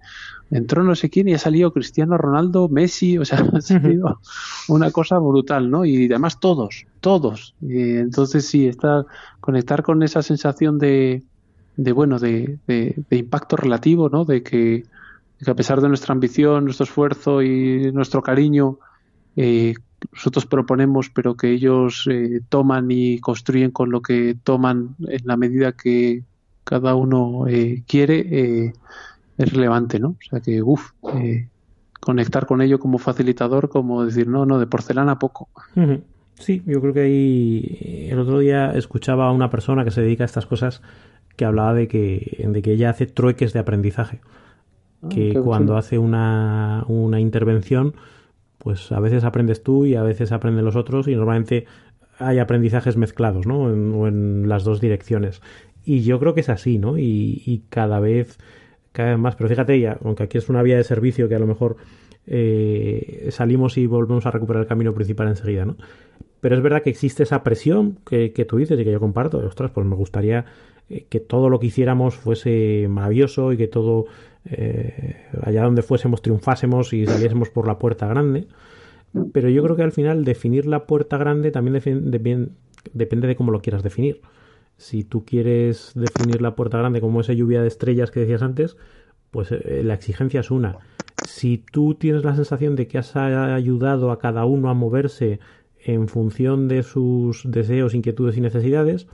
entró 0.50 0.82
no 0.82 0.94
sé 0.94 1.08
quién 1.10 1.28
y 1.28 1.34
ha 1.34 1.38
salido 1.38 1.72
Cristiano 1.72 2.18
Ronaldo, 2.18 2.68
Messi, 2.68 3.18
o 3.18 3.24
sea, 3.24 3.38
ha 3.54 3.60
sido 3.60 4.20
una 4.68 4.90
cosa 4.90 5.18
brutal, 5.18 5.70
¿no? 5.70 5.84
Y 5.84 6.06
además 6.06 6.40
todos, 6.40 6.86
todos. 7.00 7.54
Y 7.60 7.96
entonces 7.96 8.46
sí, 8.46 8.66
está 8.66 9.06
conectar 9.40 9.82
con 9.82 10.02
esa 10.02 10.22
sensación 10.22 10.78
de, 10.78 11.22
de 11.76 11.92
bueno, 11.92 12.18
de, 12.18 12.58
de, 12.66 13.16
impacto 13.16 13.56
relativo, 13.56 14.08
¿no? 14.08 14.24
De 14.24 14.42
que, 14.42 14.84
de 15.38 15.44
que, 15.44 15.50
a 15.50 15.54
pesar 15.54 15.80
de 15.80 15.88
nuestra 15.88 16.12
ambición, 16.12 16.64
nuestro 16.64 16.84
esfuerzo 16.84 17.42
y 17.42 17.90
nuestro 17.92 18.22
cariño, 18.22 18.78
eh, 19.36 19.74
nosotros 20.12 20.46
proponemos, 20.46 21.10
pero 21.10 21.36
que 21.36 21.50
ellos 21.50 22.06
eh, 22.10 22.40
toman 22.48 22.90
y 22.90 23.18
construyen 23.20 23.70
con 23.70 23.90
lo 23.90 24.02
que 24.02 24.36
toman 24.42 24.96
en 25.06 25.20
la 25.24 25.36
medida 25.36 25.72
que 25.72 26.24
cada 26.64 26.94
uno 26.94 27.46
eh, 27.48 27.82
quiere, 27.86 28.26
eh, 28.30 28.72
es 29.38 29.52
relevante, 29.52 29.98
¿no? 29.98 30.08
O 30.10 30.30
sea 30.30 30.40
que, 30.40 30.62
uff, 30.62 30.92
conectar 32.00 32.46
con 32.46 32.62
ello 32.62 32.78
como 32.78 32.98
facilitador, 32.98 33.68
como 33.68 34.04
decir, 34.04 34.28
no, 34.28 34.46
no, 34.46 34.58
de 34.58 34.66
porcelana 34.66 35.18
poco. 35.18 35.48
Sí, 36.34 36.62
yo 36.66 36.80
creo 36.80 36.94
que 36.94 37.00
ahí 37.00 38.08
el 38.10 38.18
otro 38.18 38.38
día 38.38 38.72
escuchaba 38.72 39.28
a 39.28 39.32
una 39.32 39.50
persona 39.50 39.84
que 39.84 39.90
se 39.90 40.00
dedica 40.00 40.24
a 40.24 40.26
estas 40.26 40.46
cosas 40.46 40.80
que 41.36 41.44
hablaba 41.44 41.74
de 41.74 41.88
que, 41.88 42.46
de 42.46 42.62
que 42.62 42.72
ella 42.72 42.90
hace 42.90 43.06
trueques 43.06 43.52
de 43.52 43.58
aprendizaje. 43.58 44.20
Ah, 45.02 45.08
que 45.08 45.34
cuando 45.34 45.76
hace 45.76 45.98
una, 45.98 46.84
una 46.88 47.20
intervención, 47.20 47.94
pues 48.60 48.92
a 48.92 49.00
veces 49.00 49.24
aprendes 49.24 49.62
tú 49.62 49.86
y 49.86 49.96
a 49.96 50.02
veces 50.02 50.30
aprenden 50.32 50.64
los 50.64 50.76
otros 50.76 51.08
y 51.08 51.16
normalmente 51.16 51.66
hay 52.18 52.38
aprendizajes 52.38 52.96
mezclados, 52.96 53.46
¿no? 53.46 53.72
En, 53.72 53.92
o 53.94 54.06
en 54.06 54.48
las 54.48 54.62
dos 54.62 54.80
direcciones. 54.80 55.40
Y 55.84 56.02
yo 56.02 56.20
creo 56.20 56.34
que 56.34 56.40
es 56.40 56.48
así, 56.48 56.78
¿no? 56.78 56.98
Y, 56.98 57.64
cada 57.70 58.00
vez 58.00 58.38
cada 58.92 59.10
vez 59.10 59.18
más. 59.18 59.36
Pero 59.36 59.48
fíjate, 59.48 59.80
ya, 59.80 59.98
aunque 60.04 60.24
aquí 60.24 60.38
es 60.38 60.48
una 60.48 60.62
vía 60.62 60.76
de 60.76 60.84
servicio 60.84 61.28
que 61.28 61.34
a 61.34 61.38
lo 61.38 61.46
mejor 61.46 61.76
eh, 62.26 63.28
salimos 63.30 63.78
y 63.78 63.86
volvemos 63.86 64.26
a 64.26 64.30
recuperar 64.30 64.62
el 64.62 64.68
camino 64.68 64.92
principal 64.94 65.28
enseguida, 65.28 65.64
¿no? 65.64 65.76
Pero 66.40 66.56
es 66.56 66.62
verdad 66.62 66.82
que 66.82 66.90
existe 66.90 67.22
esa 67.22 67.42
presión 67.42 67.98
que, 68.06 68.30
tú 68.48 68.58
dices 68.58 68.78
y 68.78 68.84
que 68.84 68.92
yo 68.92 69.00
comparto. 69.00 69.38
Ostras, 69.38 69.70
pues 69.70 69.86
me 69.86 69.94
gustaría 69.94 70.46
eh, 70.88 71.06
que 71.08 71.20
todo 71.20 71.48
lo 71.48 71.60
que 71.60 71.66
hiciéramos 71.66 72.14
fuese 72.16 72.86
maravilloso 72.88 73.52
y 73.52 73.56
que 73.56 73.68
todo, 73.68 74.06
eh, 74.44 75.26
allá 75.42 75.64
donde 75.64 75.82
fuésemos, 75.82 76.22
triunfásemos 76.22 76.92
y 76.92 77.06
saliésemos 77.06 77.50
por 77.50 77.66
la 77.66 77.78
puerta 77.78 78.06
grande. 78.06 78.46
Pero 79.32 79.48
yo 79.48 79.62
creo 79.62 79.76
que 79.76 79.82
al 79.82 79.92
final 79.92 80.24
definir 80.24 80.66
la 80.66 80.86
puerta 80.86 81.18
grande 81.18 81.50
también 81.50 82.52
depende 82.92 83.28
de 83.28 83.36
cómo 83.36 83.50
lo 83.50 83.60
quieras 83.60 83.82
definir. 83.82 84.20
Si 84.76 85.04
tú 85.04 85.24
quieres 85.24 85.92
definir 85.94 86.40
la 86.40 86.54
puerta 86.54 86.78
grande 86.78 87.00
como 87.00 87.20
esa 87.20 87.32
lluvia 87.32 87.60
de 87.60 87.68
estrellas 87.68 88.10
que 88.10 88.20
decías 88.20 88.42
antes, 88.42 88.76
pues 89.30 89.52
eh, 89.52 89.82
la 89.84 89.94
exigencia 89.94 90.40
es 90.40 90.50
una. 90.50 90.78
Si 91.28 91.58
tú 91.58 91.94
tienes 91.94 92.24
la 92.24 92.34
sensación 92.34 92.76
de 92.76 92.86
que 92.86 92.98
has 92.98 93.14
ayudado 93.16 94.10
a 94.10 94.18
cada 94.18 94.44
uno 94.44 94.70
a 94.70 94.74
moverse 94.74 95.40
en 95.84 96.08
función 96.08 96.68
de 96.68 96.82
sus 96.82 97.50
deseos, 97.50 97.94
inquietudes 97.94 98.36
y 98.36 98.40
necesidades, 98.40 99.06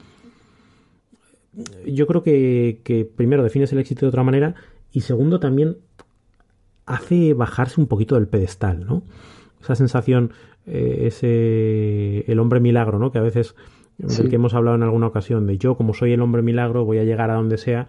yo 1.87 2.07
creo 2.07 2.23
que, 2.23 3.11
primero 3.17 3.43
defines 3.43 3.73
el 3.73 3.79
éxito 3.79 4.07
de 4.07 4.09
otra 4.09 4.23
manera 4.23 4.55
y 4.97 5.03
segundo 5.03 5.41
también 5.41 5.77
hace 6.87 7.35
bajarse 7.35 7.79
un 7.79 7.87
poquito 7.87 8.15
del 8.15 8.29
pedestal, 8.29 8.87
¿no? 8.87 9.03
Esa 9.61 9.75
sensación, 9.75 10.33
eh, 10.65 11.03
ese 11.03 12.25
el 12.33 12.39
hombre 12.39 12.61
milagro, 12.61 12.99
¿no? 12.99 13.13
Que 13.13 13.19
a 13.19 13.21
veces 13.21 13.55
del 13.99 14.31
que 14.31 14.37
hemos 14.37 14.55
hablado 14.55 14.75
en 14.75 14.85
alguna 14.85 15.09
ocasión, 15.09 15.47
de 15.47 15.59
yo 15.59 15.77
como 15.77 15.93
soy 15.93 16.15
el 16.15 16.23
hombre 16.23 16.41
milagro 16.41 16.87
voy 16.87 16.97
a 16.97 17.05
llegar 17.05 17.31
a 17.31 17.35
donde 17.35 17.59
sea 17.59 17.89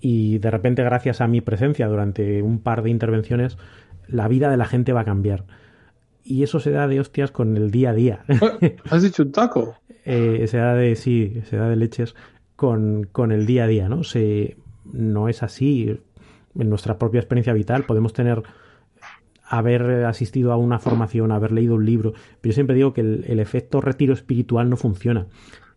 y 0.00 0.38
de 0.38 0.50
repente 0.50 0.82
gracias 0.82 1.20
a 1.20 1.26
mi 1.26 1.42
presencia 1.42 1.88
durante 1.88 2.40
un 2.40 2.58
par 2.58 2.82
de 2.82 2.88
intervenciones 2.88 3.58
la 4.08 4.26
vida 4.26 4.50
de 4.50 4.56
la 4.56 4.64
gente 4.64 4.94
va 4.94 5.02
a 5.02 5.04
cambiar 5.04 5.44
y 6.24 6.42
eso 6.42 6.58
se 6.58 6.70
da 6.70 6.88
de 6.88 7.00
hostias 7.00 7.32
con 7.32 7.54
el 7.58 7.70
día 7.70 7.90
a 7.90 7.94
día. 7.94 8.24
Eh, 8.62 8.76
¿Has 8.88 9.02
dicho 9.02 9.24
un 9.24 9.32
taco? 9.32 9.74
eh, 10.06 10.46
se 10.48 10.56
da 10.56 10.74
de, 10.74 10.96
sí, 10.96 11.42
se 11.50 11.58
da 11.58 11.68
de 11.68 11.76
leches 11.76 12.14
con, 12.56 13.04
con, 13.12 13.30
el 13.30 13.44
día 13.44 13.64
a 13.64 13.66
día, 13.66 13.90
¿no? 13.90 14.04
Se, 14.04 14.56
no 14.90 15.28
es 15.28 15.42
así. 15.42 15.98
En 16.58 16.68
nuestra 16.68 16.98
propia 16.98 17.20
experiencia 17.20 17.52
vital 17.52 17.84
podemos 17.84 18.12
tener, 18.12 18.42
haber 19.44 20.04
asistido 20.04 20.52
a 20.52 20.56
una 20.56 20.78
formación, 20.78 21.32
haber 21.32 21.52
leído 21.52 21.74
un 21.74 21.86
libro, 21.86 22.12
pero 22.40 22.50
yo 22.50 22.54
siempre 22.54 22.76
digo 22.76 22.92
que 22.92 23.00
el, 23.00 23.40
efecto 23.40 23.80
retiro 23.80 24.12
espiritual 24.12 24.70
no 24.70 24.76
funciona. 24.76 25.26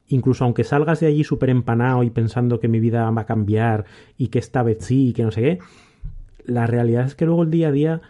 Incluso 0.07 0.43
aunque 0.43 0.63
salgas 0.63 0.99
de 0.99 1.07
allí 1.07 1.23
súper 1.23 1.49
empanado 1.49 2.03
y 2.03 2.09
pensando 2.09 2.59
que 2.59 2.67
mi 2.67 2.79
vida 2.79 3.09
va 3.11 3.21
a 3.21 3.25
cambiar 3.25 3.85
y 4.17 4.29
que 4.29 4.39
esta 4.39 4.63
vez 4.63 4.79
sí 4.81 5.09
y 5.09 5.13
que 5.13 5.23
no 5.23 5.31
sé 5.31 5.41
qué, 5.41 5.59
la 6.45 6.65
realidad 6.65 7.05
es 7.05 7.15
que 7.15 7.25
luego 7.25 7.43
el 7.43 7.51
día 7.51 7.67
a 7.67 7.71
día 7.71 8.01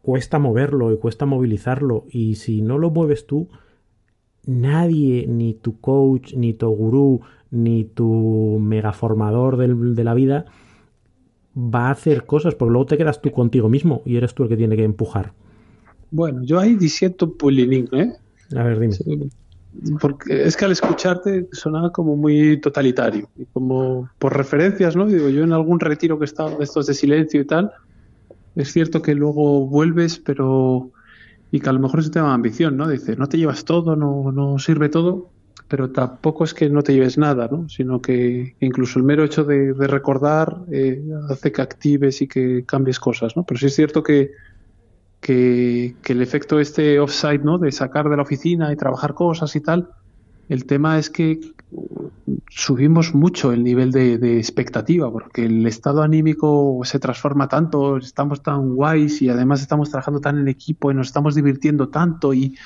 cuesta 0.00 0.38
moverlo 0.38 0.92
y 0.92 0.98
cuesta 0.98 1.26
movilizarlo. 1.26 2.06
Y 2.10 2.36
si 2.36 2.62
no 2.62 2.78
lo 2.78 2.90
mueves 2.90 3.26
tú, 3.26 3.48
nadie, 4.46 5.26
ni 5.28 5.52
tu 5.52 5.78
coach, 5.80 6.34
ni 6.34 6.54
tu 6.54 6.68
gurú, 6.70 7.20
ni 7.50 7.84
tu 7.84 8.58
megaformador 8.60 9.56
de 9.58 10.04
la 10.04 10.14
vida, 10.14 10.46
va 11.56 11.88
a 11.88 11.90
hacer 11.90 12.24
cosas, 12.24 12.54
porque 12.54 12.72
luego 12.72 12.86
te 12.86 12.96
quedas 12.96 13.20
tú 13.20 13.30
contigo 13.30 13.68
mismo 13.68 14.02
y 14.04 14.16
eres 14.16 14.34
tú 14.34 14.44
el 14.44 14.48
que 14.48 14.56
tiene 14.56 14.76
que 14.76 14.84
empujar. 14.84 15.32
Bueno, 16.10 16.42
yo 16.42 16.58
ahí 16.58 16.76
disiento 16.76 17.26
un 17.26 17.36
pulilín, 17.36 17.88
¿eh? 17.92 18.12
A 18.56 18.62
ver, 18.62 18.78
dime. 18.78 19.28
Porque 20.00 20.44
es 20.44 20.56
que 20.56 20.66
al 20.66 20.72
escucharte 20.72 21.48
sonaba 21.52 21.90
como 21.90 22.14
muy 22.16 22.60
totalitario, 22.60 23.30
y 23.38 23.46
como 23.46 24.10
por 24.18 24.36
referencias, 24.36 24.94
¿no? 24.94 25.06
Digo, 25.06 25.30
yo 25.30 25.44
en 25.44 25.52
algún 25.52 25.80
retiro 25.80 26.18
que 26.18 26.24
he 26.24 26.26
estado 26.26 26.58
de 26.58 26.64
estos 26.64 26.86
de 26.86 26.92
silencio 26.92 27.40
y 27.40 27.46
tal, 27.46 27.72
es 28.54 28.70
cierto 28.70 29.00
que 29.00 29.14
luego 29.14 29.66
vuelves, 29.66 30.18
pero. 30.18 30.90
Y 31.50 31.60
que 31.60 31.68
a 31.68 31.72
lo 31.72 31.80
mejor 31.80 32.00
es 32.00 32.06
un 32.06 32.12
tema 32.12 32.28
de 32.28 32.34
ambición, 32.34 32.76
¿no? 32.76 32.88
Dice, 32.88 33.16
no 33.16 33.28
te 33.28 33.38
llevas 33.38 33.64
todo, 33.64 33.96
no, 33.96 34.32
no 34.32 34.58
sirve 34.58 34.88
todo, 34.88 35.30
pero 35.68 35.90
tampoco 35.90 36.44
es 36.44 36.52
que 36.52 36.68
no 36.68 36.82
te 36.82 36.92
lleves 36.92 37.16
nada, 37.16 37.48
¿no? 37.50 37.68
Sino 37.68 38.02
que 38.02 38.56
incluso 38.60 38.98
el 38.98 39.06
mero 39.06 39.24
hecho 39.24 39.44
de, 39.44 39.72
recordar 39.72 40.58
eh, 40.70 41.02
hace 41.30 41.50
que 41.50 41.62
actives 41.62 42.20
y 42.20 42.28
que 42.28 42.64
cambies 42.66 43.00
cosas, 43.00 43.36
¿no? 43.36 43.44
Pero 43.44 43.58
sí 43.58 43.66
es 43.66 43.74
cierto 43.74 44.02
que, 44.02 44.32
que, 45.20 45.94
el 46.04 46.20
efecto 46.20 46.60
este 46.60 47.00
offside, 47.00 47.42
¿no? 47.42 47.56
De 47.56 47.72
sacar 47.72 48.10
de 48.10 48.16
la 48.16 48.22
oficina 48.22 48.70
y 48.70 48.76
trabajar 48.76 49.14
cosas 49.14 49.56
y 49.56 49.60
tal, 49.60 49.88
el 50.50 50.66
tema 50.66 50.98
es 50.98 51.08
que 51.08 51.40
subimos 52.50 53.14
mucho 53.14 53.52
el 53.52 53.64
nivel 53.64 53.92
de, 53.92 54.36
expectativa, 54.36 55.10
porque 55.10 55.46
el 55.46 55.66
estado 55.66 56.02
anímico 56.02 56.82
se 56.84 56.98
transforma 56.98 57.48
tanto, 57.48 57.96
estamos 57.96 58.42
tan 58.42 58.74
guays 58.74 59.22
y 59.22 59.30
además 59.30 59.62
estamos 59.62 59.88
trabajando 59.88 60.20
tan 60.20 60.38
en 60.38 60.48
equipo 60.48 60.90
y 60.90 60.94
nos 60.94 61.06
estamos 61.06 61.34
divirtiendo 61.34 61.88
tanto 61.88 62.34
y 62.34 62.58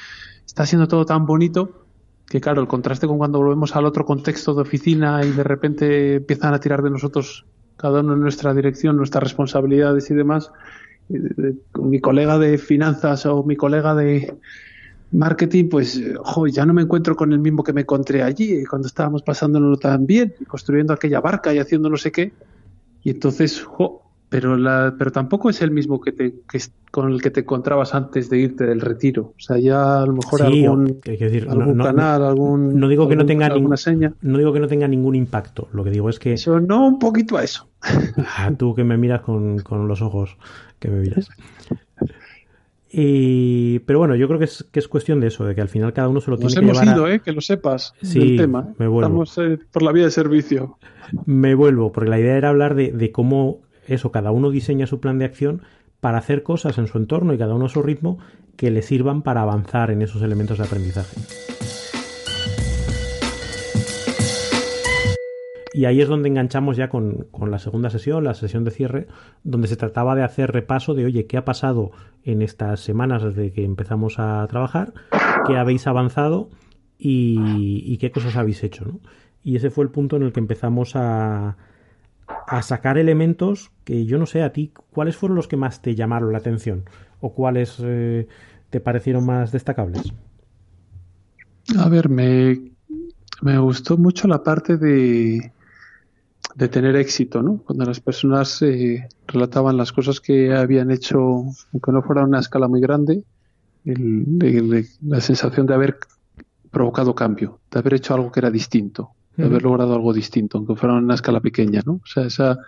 está 0.45 0.67
siendo 0.67 0.89
todo 0.89 1.07
tan 1.07 1.25
bonito 1.25 1.86
que 2.29 2.41
claro, 2.41 2.61
el 2.61 2.69
contraste 2.69 3.07
con 3.07 3.19
cuando 3.19 3.39
volvemos 3.39 3.77
al 3.77 3.85
otro 3.85 4.05
contexto 4.05 4.55
de 4.55 4.63
oficina 4.63 5.25
y 5.25 5.31
de 5.31 5.45
repente 5.45 6.15
empiezan 6.17 6.55
a 6.55 6.61
tirar 6.61 6.83
de 6.83 6.91
nosotros 6.91 7.45
cada 7.77 8.01
uno 8.01 8.15
en 8.15 8.21
nuestra 8.21 8.55
dirección, 8.55 8.97
nuestras 8.97 9.23
responsabilidades 9.23 10.11
y 10.11 10.15
demás, 10.15 10.51
eh, 11.11 11.55
mi 11.79 12.01
colega 12.01 12.39
de 12.39 12.59
finanzas 12.59 13.27
o 13.27 13.45
mi 13.45 13.55
colega 13.55 13.95
de, 13.95 14.35
marketing, 15.13 15.69
pues, 15.69 16.01
jo, 16.19 16.47
ya 16.47 16.67
no 16.67 16.75
me 16.75 16.83
encuentro 16.83 17.17
con 17.17 17.33
el 17.33 17.39
mismo 17.39 17.63
que 17.63 17.73
me 17.73 17.83
encontré 17.83 18.23
allí, 18.23 18.65
cuando 18.65 18.89
estábamos 18.89 19.23
pasándolo 19.23 19.77
tan 19.77 20.07
bien, 20.07 20.35
construyendo 20.47 20.93
aquella 20.93 21.21
barca 21.21 21.55
y 21.55 21.59
haciendo 21.59 21.89
no 21.89 21.97
sé 21.97 22.13
qué. 22.13 22.33
Y 23.03 23.11
entonces, 23.11 23.63
jo, 23.63 24.03
pero, 24.37 24.55
la, 24.59 24.95
pero 24.99 25.11
tampoco 25.11 25.49
es 25.49 25.63
el 25.63 25.71
mismo 25.71 25.99
que, 25.99 26.13
te, 26.13 26.35
que 26.47 26.61
con 26.91 27.11
el 27.11 27.23
que 27.23 27.31
te 27.31 27.41
encontrabas 27.41 27.95
antes 27.95 28.29
de 28.29 28.37
irte 28.37 28.67
del 28.67 28.83
retiro. 28.83 29.33
O 29.35 29.41
sea, 29.41 29.57
ya 29.57 30.03
a 30.03 30.05
lo 30.05 30.13
mejor 30.13 30.43
algún, 30.43 31.01
decir, 31.03 31.47
algún 31.49 31.79
canal, 31.79 32.23
algún. 32.23 32.79
No 32.79 32.87
digo 32.87 33.09
que 33.09 33.17
no 33.17 33.25
tenga 33.25 33.49
ninguna 33.49 33.79
seña. 33.79 34.13
No 34.21 34.37
digo 34.37 34.53
que 34.53 34.61
no 34.61 34.69
tenga 34.69 34.89
ningún 34.89 35.15
impacto. 35.15 35.69
Lo 35.73 35.85
que 35.85 35.91
digo 35.91 36.11
es 36.11 36.19
que. 36.19 36.35
Eso 36.35 36.61
no, 36.61 36.87
un 36.87 36.99
poquito 36.99 37.39
a 37.39 37.45
eso. 37.45 37.67
Ah, 38.37 38.53
tú 38.59 38.75
que 38.75 38.85
me 38.85 38.99
miras 38.99 39.23
con, 39.23 39.61
con 39.61 39.89
los 39.89 40.03
ojos 40.03 40.37
que 40.79 40.91
me 40.91 41.01
miras. 41.01 41.31
Y, 42.91 43.81
pero 43.81 43.99
bueno, 43.99 44.17
yo 44.17 44.27
creo 44.27 44.39
que 44.39 44.45
es, 44.45 44.67
que 44.71 44.79
es 44.79 44.89
cuestión 44.89 45.21
de 45.21 45.29
eso, 45.29 45.45
de 45.45 45.55
que 45.55 45.61
al 45.61 45.69
final 45.69 45.93
cada 45.93 46.09
uno 46.09 46.21
se 46.21 46.31
lo 46.31 46.37
tiene 46.37 46.53
que 46.53 46.61
hemos 46.61 46.81
llevar. 46.81 46.97
ido, 46.97 47.09
¿eh? 47.09 47.21
que 47.21 47.33
lo 47.33 47.41
sepas, 47.41 47.95
sí, 48.03 48.19
del 48.19 48.37
tema. 48.37 48.69
Me 48.79 48.87
vuelvo. 48.87 49.25
Estamos 49.25 49.39
eh, 49.39 49.59
por 49.73 49.83
la 49.83 49.93
vía 49.93 50.05
de 50.05 50.11
servicio. 50.11 50.79
Me 51.25 51.55
vuelvo, 51.55 51.93
porque 51.93 52.11
la 52.11 52.21
idea 52.21 52.37
era 52.37 52.49
hablar 52.49 52.75
de, 52.75 52.93
de, 52.93 53.13
cómo 53.13 53.61
eso, 53.89 54.13
cada 54.13 54.31
uno 54.31 54.51
diseña 54.51 54.87
su 54.87 55.01
plan 55.01 55.19
de 55.19 55.25
acción 55.25 55.63
para 56.01 56.19
hacer 56.19 56.43
cosas 56.43 56.79
en 56.79 56.87
su 56.87 56.99
entorno 56.99 57.33
y 57.33 57.39
cada 57.39 57.55
uno 57.55 57.67
a 57.67 57.71
su 57.71 57.83
ritmo 57.83 58.19
que 58.57 58.71
le 58.71 58.83
sirvan 58.83 59.23
para 59.23 59.43
avanzar 59.43 59.91
en 59.91 60.03
esos 60.03 60.23
elementos 60.23 60.59
de 60.59 60.65
aprendizaje. 60.65 61.17
Y 65.77 65.85
ahí 65.85 66.01
es 66.01 66.09
donde 66.09 66.31
enganchamos 66.31 66.79
ya 66.79 66.89
con, 66.89 67.27
la 67.39 67.59
segunda 67.59 67.91
sesión, 67.91 68.25
la 68.25 68.33
sesión 68.33 68.65
de 68.65 68.71
cierre, 68.71 69.09
donde 69.45 69.69
se 69.69 69.77
trataba 69.77 70.15
de 70.15 70.23
hacer 70.23 70.51
repaso 70.51 70.95
de, 70.95 71.05
oye, 71.05 71.27
¿qué 71.27 71.37
ha 71.37 71.45
pasado 71.45 71.91
en 72.25 72.41
estas 72.41 72.81
semanas 72.81 73.23
desde 73.23 73.53
que 73.53 73.63
empezamos 73.63 74.19
a 74.19 74.47
trabajar? 74.49 74.95
¿Qué 75.47 75.59
habéis 75.59 75.87
avanzado? 75.87 76.49
Y, 76.99 77.99
qué 77.99 78.11
cosas 78.11 78.37
habéis 78.37 78.65
hecho, 78.65 79.01
Y 79.45 79.57
ese 79.57 79.69
fue 79.69 79.85
el 79.85 79.91
punto 79.91 80.17
en 80.17 80.23
el 80.23 80.33
que 80.33 80.41
empezamos 80.41 80.97
a, 80.97 81.59
a 82.27 82.63
sacar 82.63 82.99
elementos 82.99 83.71
que 83.85 84.05
yo 84.07 84.19
no 84.19 84.27
sé 84.27 84.43
a 84.43 84.53
ti, 84.53 84.73
¿cuáles 84.93 85.17
fueron 85.17 85.37
los 85.37 85.49
que 85.49 85.57
más 85.57 85.83
te 85.83 85.95
llamaron 85.95 86.33
la 86.33 86.39
atención? 86.39 86.85
¿O 87.21 87.33
cuáles 87.33 87.77
eh, 87.81 88.27
te 88.71 88.81
parecieron 88.81 89.25
más 89.25 89.53
destacables? 89.53 90.13
A 91.79 91.89
ver, 91.89 92.09
me, 92.09 92.73
me 93.43 93.59
gustó 93.59 93.97
mucho 93.97 94.29
la 94.29 94.43
parte 94.43 94.77
de, 94.77 95.53
de 96.55 96.69
tener 96.69 96.97
éxito, 96.97 97.43
¿no? 97.43 97.59
Cuando 97.59 97.85
las 97.85 98.01
personas 98.01 98.63
eh, 98.63 99.09
relataban 99.27 99.77
las 99.77 99.93
cosas 99.93 100.21
que 100.21 100.55
habían 100.55 100.91
hecho, 100.91 101.19
aunque 101.73 101.93
no 101.93 102.03
fuera 102.03 102.25
una 102.25 102.41
escala 102.41 102.69
muy 102.69 102.81
grande, 102.81 103.25
la 103.85 105.21
sensación 105.21 105.67
de 105.67 105.75
haber 105.75 105.99
provocado 106.71 107.15
cambio, 107.15 107.61
de 107.71 107.79
haber 107.79 107.95
hecho 107.95 108.15
algo 108.15 108.33
que 108.33 108.41
era 108.41 108.51
distinto, 108.51 109.13
de 109.37 109.45
haber 109.45 109.63
logrado 109.63 109.95
algo 109.95 110.13
distinto, 110.13 110.59
aunque 110.59 110.77
fuera 110.77 110.95
una 110.95 111.15
escala 111.15 111.41
pequeña, 111.41 111.83
¿no? 111.85 111.95
O 111.95 112.07
sea, 112.07 112.25
esa, 112.25 112.59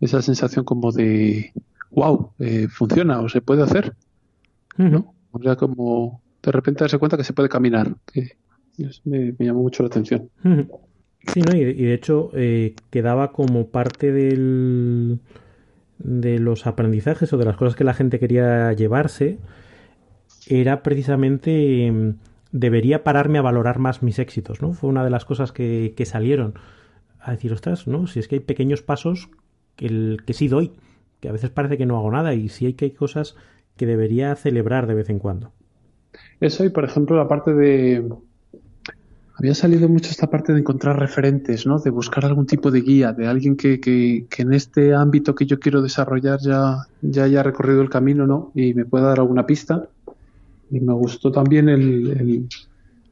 esa 0.00 0.22
sensación 0.22 0.64
como 0.64 0.92
de, 0.92 1.52
wow, 1.90 2.30
eh, 2.38 2.68
funciona 2.68 3.20
o 3.20 3.28
se 3.28 3.40
puede 3.40 3.62
hacer, 3.62 3.94
¿no? 4.76 5.14
O 5.32 5.42
sea, 5.42 5.56
como 5.56 6.20
de 6.42 6.52
repente 6.52 6.84
darse 6.84 6.98
cuenta 6.98 7.16
que 7.16 7.24
se 7.24 7.32
puede 7.32 7.48
caminar, 7.48 7.94
que 8.12 8.36
me, 9.04 9.34
llamó 9.38 9.62
mucho 9.62 9.82
la 9.82 9.88
atención. 9.88 10.30
Sí, 11.32 11.40
¿no? 11.40 11.56
y, 11.56 11.64
de 11.64 11.94
hecho 11.94 12.30
eh, 12.34 12.74
quedaba 12.90 13.32
como 13.32 13.66
parte 13.66 14.12
del, 14.12 15.18
de 15.98 16.38
los 16.38 16.66
aprendizajes 16.66 17.32
o 17.32 17.38
de 17.38 17.44
las 17.44 17.56
cosas 17.56 17.74
que 17.74 17.84
la 17.84 17.94
gente 17.94 18.20
quería 18.20 18.72
llevarse, 18.72 19.38
era 20.48 20.82
precisamente 20.82 21.90
mm, 21.90 22.10
debería 22.52 23.04
pararme 23.04 23.38
a 23.38 23.42
valorar 23.42 23.78
más 23.78 24.02
mis 24.02 24.18
éxitos, 24.18 24.62
¿no? 24.62 24.72
Fue 24.72 24.88
una 24.88 25.04
de 25.04 25.10
las 25.10 25.24
cosas 25.24 25.52
que, 25.52 25.94
que 25.96 26.06
salieron 26.06 26.54
a 27.20 27.32
decir, 27.32 27.52
ostras, 27.52 27.86
¿no? 27.86 28.06
Si 28.06 28.20
es 28.20 28.28
que 28.28 28.36
hay 28.36 28.40
pequeños 28.40 28.82
pasos 28.82 29.28
que, 29.74 30.16
que 30.24 30.32
sí 30.32 30.48
doy, 30.48 30.72
que 31.20 31.28
a 31.28 31.32
veces 31.32 31.50
parece 31.50 31.76
que 31.76 31.86
no 31.86 31.96
hago 31.96 32.10
nada 32.10 32.34
y 32.34 32.48
si 32.48 32.66
hay 32.66 32.74
que 32.74 32.86
hay 32.86 32.90
cosas 32.92 33.36
que 33.76 33.86
debería 33.86 34.34
celebrar 34.36 34.86
de 34.86 34.94
vez 34.94 35.10
en 35.10 35.18
cuando. 35.18 35.52
Eso 36.40 36.64
y, 36.64 36.70
por 36.70 36.84
ejemplo, 36.84 37.16
la 37.16 37.28
parte 37.28 37.52
de... 37.52 38.08
Había 39.38 39.54
salido 39.54 39.86
mucho 39.90 40.10
esta 40.10 40.30
parte 40.30 40.54
de 40.54 40.60
encontrar 40.60 40.98
referentes, 40.98 41.66
¿no? 41.66 41.78
De 41.78 41.90
buscar 41.90 42.24
algún 42.24 42.46
tipo 42.46 42.70
de 42.70 42.80
guía, 42.80 43.12
de 43.12 43.26
alguien 43.26 43.54
que, 43.54 43.80
que, 43.80 44.24
que 44.30 44.42
en 44.42 44.54
este 44.54 44.94
ámbito 44.94 45.34
que 45.34 45.44
yo 45.44 45.58
quiero 45.58 45.82
desarrollar 45.82 46.40
ya, 46.40 46.86
ya 47.02 47.24
haya 47.24 47.42
recorrido 47.42 47.82
el 47.82 47.90
camino, 47.90 48.26
¿no? 48.26 48.50
Y 48.54 48.72
me 48.72 48.86
pueda 48.86 49.08
dar 49.08 49.20
alguna 49.20 49.44
pista. 49.44 49.90
Y 50.70 50.80
me 50.80 50.92
gustó 50.94 51.30
también 51.30 51.68
el, 51.68 52.48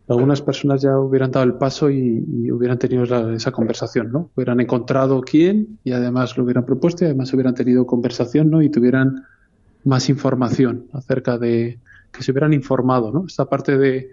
algunas 0.09 0.43
personas 0.43 0.83
ya 0.83 0.99
hubieran 0.99 1.31
dado 1.31 1.47
el 1.47 1.55
paso 1.55 1.91
y, 1.91 2.25
y 2.29 2.51
hubieran 2.51 2.79
tenido 2.79 3.05
la, 3.07 3.35
esa 3.35 3.53
conversación, 3.53 4.13
¿no? 4.13 4.31
Hubieran 4.35 4.61
encontrado 4.61 5.21
quién 5.23 5.79
y 5.85 5.93
además 5.93 6.37
lo 6.37 6.45
hubieran 6.45 6.67
propuesto 6.67 7.05
y 7.05 7.07
además 7.07 7.33
hubieran 7.33 7.55
tenido 7.55 7.87
conversación, 7.87 8.51
¿no? 8.51 8.63
Y 8.63 8.71
tuvieran 8.71 9.25
más 9.85 10.09
información 10.09 10.87
acerca 10.93 11.39
de 11.39 11.79
que 12.13 12.23
se 12.23 12.33
hubieran 12.33 12.53
informado, 12.53 13.13
¿no? 13.13 13.25
Esta 13.27 13.47
parte 13.47 13.77
de, 13.79 14.11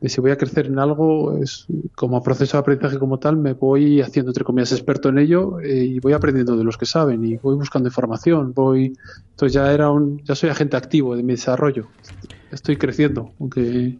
de 0.00 0.08
si 0.08 0.20
voy 0.20 0.30
a 0.30 0.36
crecer 0.36 0.66
en 0.66 0.78
algo 0.78 1.38
es 1.42 1.66
como 1.94 2.22
proceso 2.22 2.56
de 2.56 2.60
aprendizaje 2.60 2.98
como 2.98 3.18
tal 3.18 3.36
me 3.36 3.54
voy 3.54 4.00
haciendo 4.00 4.30
entre 4.30 4.44
comillas 4.44 4.72
experto 4.72 5.08
en 5.08 5.18
ello 5.18 5.60
eh, 5.60 5.84
y 5.84 6.00
voy 6.00 6.12
aprendiendo 6.12 6.56
de 6.56 6.64
los 6.64 6.76
que 6.76 6.86
saben 6.86 7.24
y 7.24 7.36
voy 7.36 7.56
buscando 7.56 7.88
información 7.88 8.52
voy 8.54 8.96
entonces 9.30 9.54
ya 9.54 9.72
era 9.72 9.90
un 9.90 10.22
ya 10.24 10.34
soy 10.34 10.50
agente 10.50 10.76
activo 10.76 11.16
de 11.16 11.22
mi 11.22 11.32
desarrollo 11.32 11.86
estoy 12.50 12.76
creciendo 12.76 13.32
aunque 13.40 13.98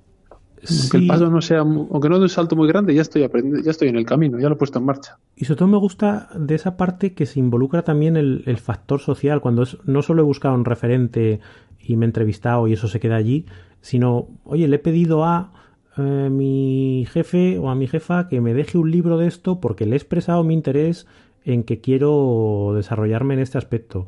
aunque 0.69 0.97
el 0.97 1.07
paso 1.07 1.31
no 1.31 1.41
sea, 1.41 1.61
aunque 1.61 2.09
no 2.09 2.17
de 2.17 2.25
un 2.25 2.29
salto 2.29 2.57
muy 2.57 2.67
grande, 2.67 2.95
ya 2.95 3.03
estoy 3.03 3.23
aprendiendo, 3.23 3.63
ya 3.63 3.71
estoy 3.71 3.89
en 3.89 3.97
el 3.97 4.07
camino, 4.07 4.39
ya 4.41 4.49
lo 4.49 4.55
he 4.55 4.59
puesto 4.59 4.79
en 4.79 4.87
marcha. 4.87 5.19
Y 5.37 5.45
sobre 5.45 5.59
todo 5.59 5.69
me 5.69 5.77
gusta 5.77 6.29
de 6.35 6.55
esa 6.55 6.77
parte 6.77 7.15
que 7.15 7.27
se 7.27 7.39
involucra 7.39 7.83
también 7.83 8.17
el, 8.17 8.43
el 8.47 8.57
factor 8.57 9.01
social, 9.01 9.41
cuando 9.41 9.63
es, 9.63 9.77
no 9.85 10.03
solo 10.03 10.23
he 10.23 10.25
buscado 10.25 10.55
un 10.55 10.65
referente 10.65 11.41
y 11.79 11.97
me 11.97 12.07
he 12.07 12.09
entrevistado 12.09 12.67
y 12.67 12.73
eso 12.73 12.89
se 12.89 13.01
queda 13.01 13.17
allí, 13.17 13.47
sino, 13.81 14.29
oye, 14.45 14.67
le 14.67 14.77
he 14.77 14.81
pedido 14.81 15.25
a 15.25 15.53
eh, 15.99 16.29
mi 16.31 17.07
jefe 17.11 17.59
o 17.59 17.71
a 17.71 17.75
mi 17.75 17.87
jefa 17.87 18.29
que 18.29 18.41
me 18.41 18.55
deje 18.55 18.79
un 18.79 18.91
libro 18.91 19.19
de 19.19 19.27
esto 19.27 19.61
porque 19.61 19.87
le 19.87 19.93
he 19.93 19.97
expresado 19.97 20.45
mi 20.45 20.55
interés 20.55 21.07
en 21.45 21.63
que 21.63 21.81
quiero 21.81 22.73
desarrollarme 22.75 23.35
en 23.35 23.41
este 23.41 23.59
aspecto. 23.59 24.07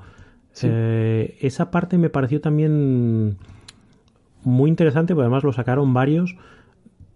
Sí. 0.53 0.67
Eh, 0.71 1.39
esa 1.41 1.71
parte 1.71 1.99
me 1.99 2.11
pareció 2.11 2.41
también 2.41 3.39
muy 4.43 4.71
interesante, 4.71 5.15
porque 5.15 5.25
además 5.25 5.45
lo 5.45 5.53
sacaron 5.53 5.95
varios, 5.95 6.37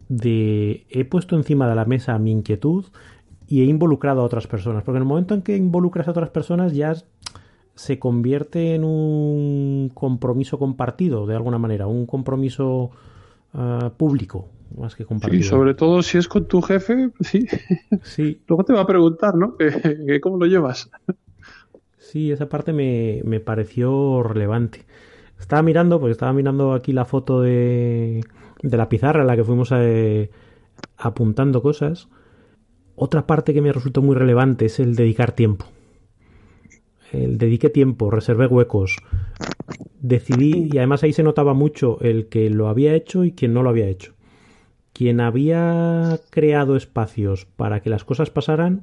de 0.08 0.84
he 0.90 1.04
puesto 1.04 1.36
encima 1.36 1.68
de 1.68 1.74
la 1.74 1.84
mesa 1.84 2.18
mi 2.18 2.32
inquietud 2.32 2.84
y 3.48 3.62
he 3.62 3.64
involucrado 3.64 4.20
a 4.20 4.24
otras 4.24 4.46
personas, 4.46 4.82
porque 4.84 4.96
en 4.96 5.02
el 5.02 5.08
momento 5.08 5.34
en 5.34 5.42
que 5.42 5.56
involucras 5.56 6.08
a 6.08 6.12
otras 6.12 6.30
personas 6.30 6.72
ya 6.72 6.94
se 7.74 7.98
convierte 7.98 8.74
en 8.74 8.84
un 8.84 9.90
compromiso 9.94 10.58
compartido, 10.58 11.26
de 11.26 11.34
alguna 11.34 11.58
manera, 11.58 11.86
un 11.86 12.06
compromiso 12.06 12.90
uh, 13.54 13.90
público, 13.96 14.48
más 14.76 14.94
que 14.94 15.04
compartido. 15.04 15.42
Sí, 15.42 15.48
sobre 15.48 15.74
todo 15.74 16.02
si 16.02 16.18
es 16.18 16.28
con 16.28 16.46
tu 16.46 16.62
jefe, 16.62 17.10
sí. 17.20 17.46
sí. 18.02 18.42
Luego 18.48 18.64
te 18.64 18.72
va 18.72 18.82
a 18.82 18.86
preguntar, 18.86 19.34
¿no? 19.34 19.56
¿Cómo 20.22 20.38
lo 20.38 20.46
llevas? 20.46 20.90
Sí, 21.98 22.30
esa 22.30 22.48
parte 22.48 22.72
me, 22.72 23.22
me 23.24 23.40
pareció 23.40 24.22
relevante. 24.22 24.84
Estaba 25.38 25.62
mirando, 25.62 25.98
porque 25.98 26.12
estaba 26.12 26.32
mirando 26.32 26.72
aquí 26.72 26.92
la 26.92 27.04
foto 27.04 27.40
de, 27.40 28.22
de 28.62 28.76
la 28.76 28.88
pizarra 28.88 29.22
en 29.22 29.26
la 29.26 29.36
que 29.36 29.44
fuimos 29.44 29.70
eh, 29.72 30.30
apuntando 30.96 31.62
cosas. 31.62 32.08
Otra 32.94 33.26
parte 33.26 33.54
que 33.54 33.60
me 33.60 33.72
resultó 33.72 34.02
muy 34.02 34.14
relevante 34.14 34.66
es 34.66 34.78
el 34.78 34.94
dedicar 34.94 35.32
tiempo. 35.32 35.66
El 37.12 37.38
dediqué 37.38 37.68
tiempo, 37.68 38.10
reservé 38.10 38.46
huecos, 38.46 38.96
decidí, 40.00 40.68
y 40.72 40.78
además 40.78 41.02
ahí 41.02 41.12
se 41.12 41.22
notaba 41.22 41.52
mucho 41.52 41.98
el 42.00 42.28
que 42.28 42.48
lo 42.48 42.68
había 42.68 42.94
hecho 42.94 43.24
y 43.24 43.32
quien 43.32 43.52
no 43.52 43.62
lo 43.62 43.68
había 43.70 43.88
hecho. 43.88 44.14
Quien 44.92 45.20
había 45.20 46.20
creado 46.30 46.76
espacios 46.76 47.46
para 47.56 47.80
que 47.80 47.90
las 47.90 48.04
cosas 48.04 48.30
pasaran, 48.30 48.82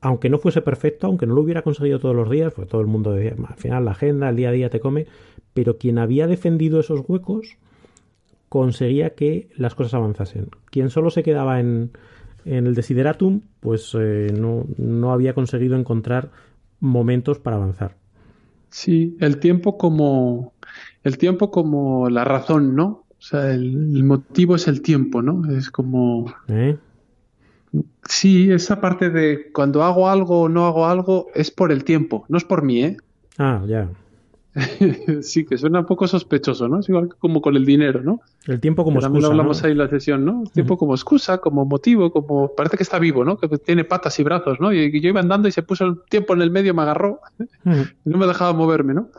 aunque 0.00 0.30
no 0.30 0.38
fuese 0.38 0.62
perfecto, 0.62 1.06
aunque 1.06 1.26
no 1.26 1.34
lo 1.34 1.42
hubiera 1.42 1.62
conseguido 1.62 1.98
todos 1.98 2.16
los 2.16 2.30
días, 2.30 2.52
pues 2.54 2.68
todo 2.68 2.80
el 2.80 2.86
mundo 2.86 3.12
decía, 3.12 3.36
al 3.46 3.56
final 3.56 3.84
la 3.84 3.90
agenda, 3.92 4.28
el 4.28 4.36
día 4.36 4.48
a 4.48 4.52
día 4.52 4.70
te 4.70 4.80
come, 4.80 5.06
pero 5.54 5.78
quien 5.78 5.98
había 5.98 6.26
defendido 6.26 6.80
esos 6.80 7.02
huecos 7.06 7.56
conseguía 8.48 9.14
que 9.14 9.48
las 9.56 9.74
cosas 9.74 9.94
avanzasen. 9.94 10.48
Quien 10.70 10.90
solo 10.90 11.10
se 11.10 11.22
quedaba 11.22 11.60
en, 11.60 11.92
el 12.44 12.74
desideratum, 12.74 13.42
pues 13.60 13.96
eh, 13.98 14.34
no, 14.36 14.66
no 14.76 15.12
había 15.12 15.34
conseguido 15.34 15.76
encontrar 15.76 16.30
momentos 16.80 17.38
para 17.38 17.56
avanzar. 17.56 17.96
Sí, 18.68 19.16
el 19.20 19.38
tiempo 19.38 19.76
como 19.76 20.54
el 21.04 21.18
tiempo 21.18 21.50
como 21.50 22.08
la 22.08 22.24
razón, 22.24 22.74
¿no? 22.74 23.01
O 23.22 23.24
sea, 23.24 23.52
el, 23.52 23.94
el 23.96 24.02
motivo 24.02 24.56
es 24.56 24.66
el 24.66 24.82
tiempo, 24.82 25.22
¿no? 25.22 25.48
Es 25.56 25.70
como 25.70 26.34
¿Eh? 26.48 26.76
Sí, 28.04 28.50
esa 28.50 28.80
parte 28.80 29.10
de 29.10 29.52
cuando 29.52 29.84
hago 29.84 30.08
algo 30.08 30.42
o 30.42 30.48
no 30.48 30.66
hago 30.66 30.86
algo 30.86 31.28
es 31.32 31.52
por 31.52 31.70
el 31.70 31.84
tiempo, 31.84 32.26
no 32.28 32.36
es 32.36 32.44
por 32.44 32.64
mí, 32.64 32.82
¿eh? 32.82 32.96
Ah, 33.38 33.62
ya. 33.66 33.88
sí, 35.22 35.46
que 35.46 35.56
suena 35.56 35.78
un 35.78 35.86
poco 35.86 36.08
sospechoso, 36.08 36.68
¿no? 36.68 36.80
Es 36.80 36.88
igual 36.88 37.10
que 37.10 37.16
como 37.16 37.40
con 37.40 37.54
el 37.54 37.64
dinero, 37.64 38.02
¿no? 38.02 38.20
El 38.46 38.58
tiempo 38.58 38.82
como 38.82 38.98
también 39.00 39.20
excusa. 39.20 39.28
lo 39.28 39.40
hablamos 39.40 39.62
¿no? 39.62 39.66
ahí 39.66 39.72
en 39.72 39.78
la 39.78 39.88
sesión, 39.88 40.24
¿no? 40.24 40.42
El 40.42 40.50
tiempo 40.50 40.76
como 40.76 40.94
excusa, 40.94 41.38
como 41.38 41.64
motivo, 41.64 42.12
como 42.12 42.54
parece 42.56 42.76
que 42.76 42.82
está 42.82 42.98
vivo, 42.98 43.24
¿no? 43.24 43.38
Que 43.38 43.46
tiene 43.56 43.84
patas 43.84 44.18
y 44.18 44.24
brazos, 44.24 44.58
¿no? 44.60 44.72
Y 44.72 45.00
yo 45.00 45.08
iba 45.08 45.20
andando 45.20 45.46
y 45.46 45.52
se 45.52 45.62
puso 45.62 45.86
el 45.86 46.00
tiempo 46.10 46.34
en 46.34 46.42
el 46.42 46.50
medio, 46.50 46.74
me 46.74 46.82
agarró 46.82 47.20
y 47.38 48.10
no 48.10 48.18
me 48.18 48.26
dejaba 48.26 48.52
moverme, 48.52 48.94
¿no? 48.94 49.10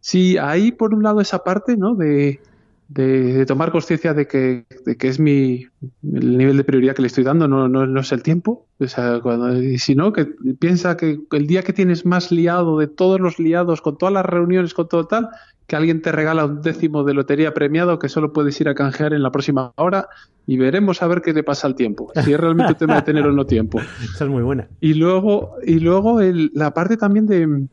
Sí, 0.00 0.36
ahí 0.36 0.72
por 0.72 0.92
un 0.92 1.04
lado 1.04 1.20
esa 1.20 1.42
parte, 1.44 1.76
¿no? 1.76 1.94
De, 1.94 2.40
de, 2.88 3.32
de 3.34 3.46
tomar 3.46 3.72
conciencia 3.72 4.14
de 4.14 4.26
que, 4.28 4.64
de 4.84 4.96
que 4.96 5.08
es 5.08 5.18
mi 5.18 5.66
el 6.04 6.38
nivel 6.38 6.56
de 6.56 6.64
prioridad 6.64 6.94
que 6.94 7.02
le 7.02 7.08
estoy 7.08 7.24
dando, 7.24 7.48
no, 7.48 7.68
no, 7.68 7.86
no 7.86 8.00
es 8.00 8.12
el 8.12 8.22
tiempo. 8.22 8.66
O 8.78 8.86
sea, 8.86 9.20
cuando, 9.20 9.60
y 9.60 9.78
si 9.78 9.94
no, 9.94 10.12
que 10.12 10.26
piensa 10.58 10.96
que 10.96 11.18
el 11.32 11.46
día 11.46 11.62
que 11.62 11.72
tienes 11.72 12.06
más 12.06 12.30
liado 12.30 12.78
de 12.78 12.86
todos 12.86 13.20
los 13.20 13.38
liados, 13.38 13.80
con 13.82 13.98
todas 13.98 14.12
las 14.12 14.24
reuniones, 14.24 14.72
con 14.74 14.88
todo 14.88 15.06
tal, 15.06 15.28
que 15.66 15.74
alguien 15.74 16.00
te 16.00 16.12
regala 16.12 16.44
un 16.44 16.62
décimo 16.62 17.02
de 17.02 17.14
lotería 17.14 17.52
premiado 17.52 17.98
que 17.98 18.08
solo 18.08 18.32
puedes 18.32 18.60
ir 18.60 18.68
a 18.68 18.74
canjear 18.74 19.12
en 19.14 19.22
la 19.22 19.32
próxima 19.32 19.72
hora 19.76 20.08
y 20.46 20.56
veremos 20.58 21.02
a 21.02 21.08
ver 21.08 21.22
qué 21.22 21.34
te 21.34 21.42
pasa 21.42 21.66
al 21.66 21.74
tiempo. 21.74 22.12
Si 22.24 22.32
es 22.32 22.38
realmente 22.38 22.72
un 22.74 22.78
tema 22.78 22.94
de 22.96 23.02
tener 23.02 23.26
o 23.26 23.32
no 23.32 23.46
tiempo. 23.46 23.80
Esa 24.14 24.24
es 24.26 24.30
muy 24.30 24.44
buena. 24.44 24.68
Y 24.80 24.94
luego, 24.94 25.54
y 25.66 25.80
luego 25.80 26.20
el- 26.20 26.52
la 26.54 26.72
parte 26.72 26.96
también 26.96 27.26
de, 27.26 27.66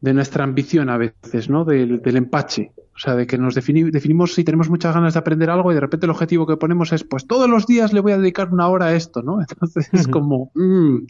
de 0.00 0.14
nuestra 0.14 0.44
ambición 0.44 0.88
a 0.90 0.96
veces, 0.98 1.48
¿no? 1.50 1.64
Del, 1.64 2.00
del 2.02 2.16
empache. 2.16 2.72
O 2.94 2.98
sea, 3.00 3.14
de 3.14 3.26
que 3.26 3.38
nos 3.38 3.56
defini- 3.56 3.90
definimos 3.90 4.34
si 4.34 4.42
tenemos 4.44 4.68
muchas 4.70 4.92
ganas 4.94 5.14
de 5.14 5.20
aprender 5.20 5.50
algo 5.50 5.70
y 5.70 5.74
de 5.74 5.80
repente 5.80 6.06
el 6.06 6.10
objetivo 6.10 6.46
que 6.46 6.56
ponemos 6.56 6.92
es, 6.92 7.04
pues 7.04 7.26
todos 7.26 7.48
los 7.48 7.66
días 7.66 7.92
le 7.92 8.00
voy 8.00 8.12
a 8.12 8.18
dedicar 8.18 8.52
una 8.52 8.66
hora 8.68 8.86
a 8.86 8.94
esto, 8.94 9.22
¿no? 9.22 9.40
Entonces 9.48 9.88
es 9.92 10.08
como, 10.08 10.50
mm, 10.54 11.06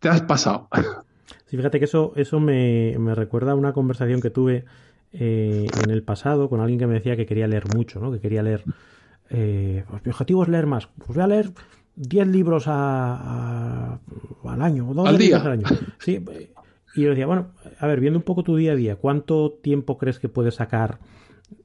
te 0.00 0.08
has 0.08 0.22
pasado. 0.22 0.68
Sí, 1.46 1.56
fíjate 1.56 1.78
que 1.78 1.86
eso, 1.86 2.12
eso 2.16 2.40
me, 2.40 2.94
me 2.98 3.14
recuerda 3.14 3.52
a 3.52 3.54
una 3.54 3.72
conversación 3.72 4.20
que 4.20 4.28
tuve 4.28 4.66
eh, 5.14 5.66
en 5.82 5.90
el 5.90 6.02
pasado 6.02 6.50
con 6.50 6.60
alguien 6.60 6.78
que 6.78 6.86
me 6.86 6.92
decía 6.92 7.16
que 7.16 7.24
quería 7.24 7.46
leer 7.46 7.74
mucho, 7.74 8.00
¿no? 8.00 8.12
Que 8.12 8.20
quería 8.20 8.42
leer. 8.42 8.64
eh, 9.30 9.82
pues 9.88 10.04
mi 10.04 10.10
objetivo 10.10 10.42
es 10.42 10.50
leer 10.50 10.66
más. 10.66 10.88
Pues 10.98 11.08
voy 11.16 11.22
a 11.24 11.26
leer 11.26 11.50
10 11.96 12.26
libros 12.28 12.68
a, 12.68 13.94
a- 13.94 14.00
al 14.44 14.60
año, 14.62 14.90
o 14.90 14.94
12 14.94 15.08
Al 15.08 15.16
día. 15.18 15.38
al 15.38 15.52
año. 15.52 15.66
Sí, 16.00 16.22
y 16.98 17.04
yo 17.04 17.10
decía, 17.10 17.26
bueno, 17.26 17.48
a 17.78 17.86
ver, 17.86 18.00
viendo 18.00 18.18
un 18.18 18.24
poco 18.24 18.42
tu 18.42 18.56
día 18.56 18.72
a 18.72 18.76
día, 18.76 18.96
¿cuánto 18.96 19.52
tiempo 19.62 19.98
crees 19.98 20.18
que 20.18 20.28
puedes 20.28 20.56
sacar 20.56 20.98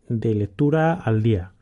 de 0.08 0.36
lectura 0.36 0.94
al 0.94 1.24
día? 1.24 1.54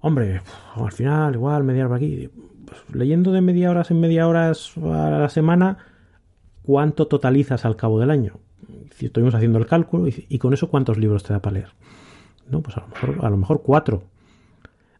Hombre, 0.00 0.42
al 0.74 0.92
final, 0.92 1.34
igual, 1.34 1.64
media 1.64 1.86
hora 1.86 1.96
aquí. 1.96 2.28
Pues, 2.66 2.94
leyendo 2.94 3.32
de 3.32 3.40
media 3.40 3.70
hora 3.70 3.84
en 3.88 4.00
media 4.00 4.28
horas 4.28 4.76
a 4.76 5.10
la 5.10 5.28
semana, 5.28 5.78
¿cuánto 6.62 7.06
totalizas 7.06 7.64
al 7.64 7.76
cabo 7.76 7.98
del 7.98 8.10
año? 8.10 8.38
Si 8.94 9.06
estuvimos 9.06 9.34
haciendo 9.34 9.58
el 9.58 9.66
cálculo, 9.66 10.06
y, 10.06 10.26
y 10.28 10.38
con 10.38 10.52
eso, 10.52 10.68
¿cuántos 10.68 10.98
libros 10.98 11.22
te 11.22 11.32
da 11.32 11.40
para 11.40 11.54
leer? 11.54 11.70
No, 12.50 12.60
pues 12.60 12.76
a 12.76 12.80
lo 12.80 12.88
mejor, 12.88 13.24
a 13.24 13.30
lo 13.30 13.36
mejor 13.36 13.62
cuatro. 13.62 14.02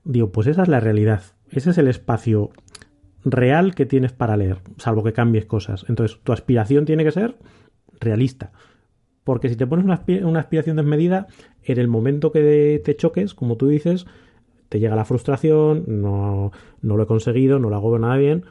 Digo, 0.05 0.31
pues 0.31 0.47
esa 0.47 0.62
es 0.62 0.69
la 0.69 0.81
realidad. 0.81 1.23
Ese 1.51 1.71
es 1.71 1.79
el 1.79 1.89
espacio 1.89 2.51
real 3.25 3.75
que 3.75 3.87
tienes 3.87 4.12
para 4.12 4.37
leer, 4.37 4.59
salvo 4.79 5.05
que 5.05 5.12
cambies 5.12 5.47
cosas. 5.47 5.85
Entonces, 5.89 6.19
tu 6.23 6.33
aspiración 6.33 6.85
tiene 6.85 7.05
que 7.05 7.11
ser 7.11 7.37
realista. 8.01 8.53
Porque 9.24 9.49
si 9.49 9.57
te 9.57 9.66
pones 9.66 9.84
una, 9.84 10.05
aspi- 10.05 10.24
una 10.24 10.40
aspiración 10.40 10.76
desmedida, 10.76 11.28
en 11.64 11.78
el 11.78 11.88
momento 11.88 12.32
que 12.32 12.80
te 12.84 12.96
choques, 12.96 13.34
como 13.34 13.57
tú 13.57 13.68
dices, 13.68 14.07
te 14.68 14.80
llega 14.80 14.96
la 14.96 15.05
frustración, 15.05 15.84
no, 15.86 16.53
no 16.82 16.96
lo 16.96 17.05
he 17.05 17.07
conseguido, 17.07 17.59
no 17.59 17.70
lo 17.70 17.76
hago 17.76 17.99
nada 17.99 18.16
bien. 18.16 18.44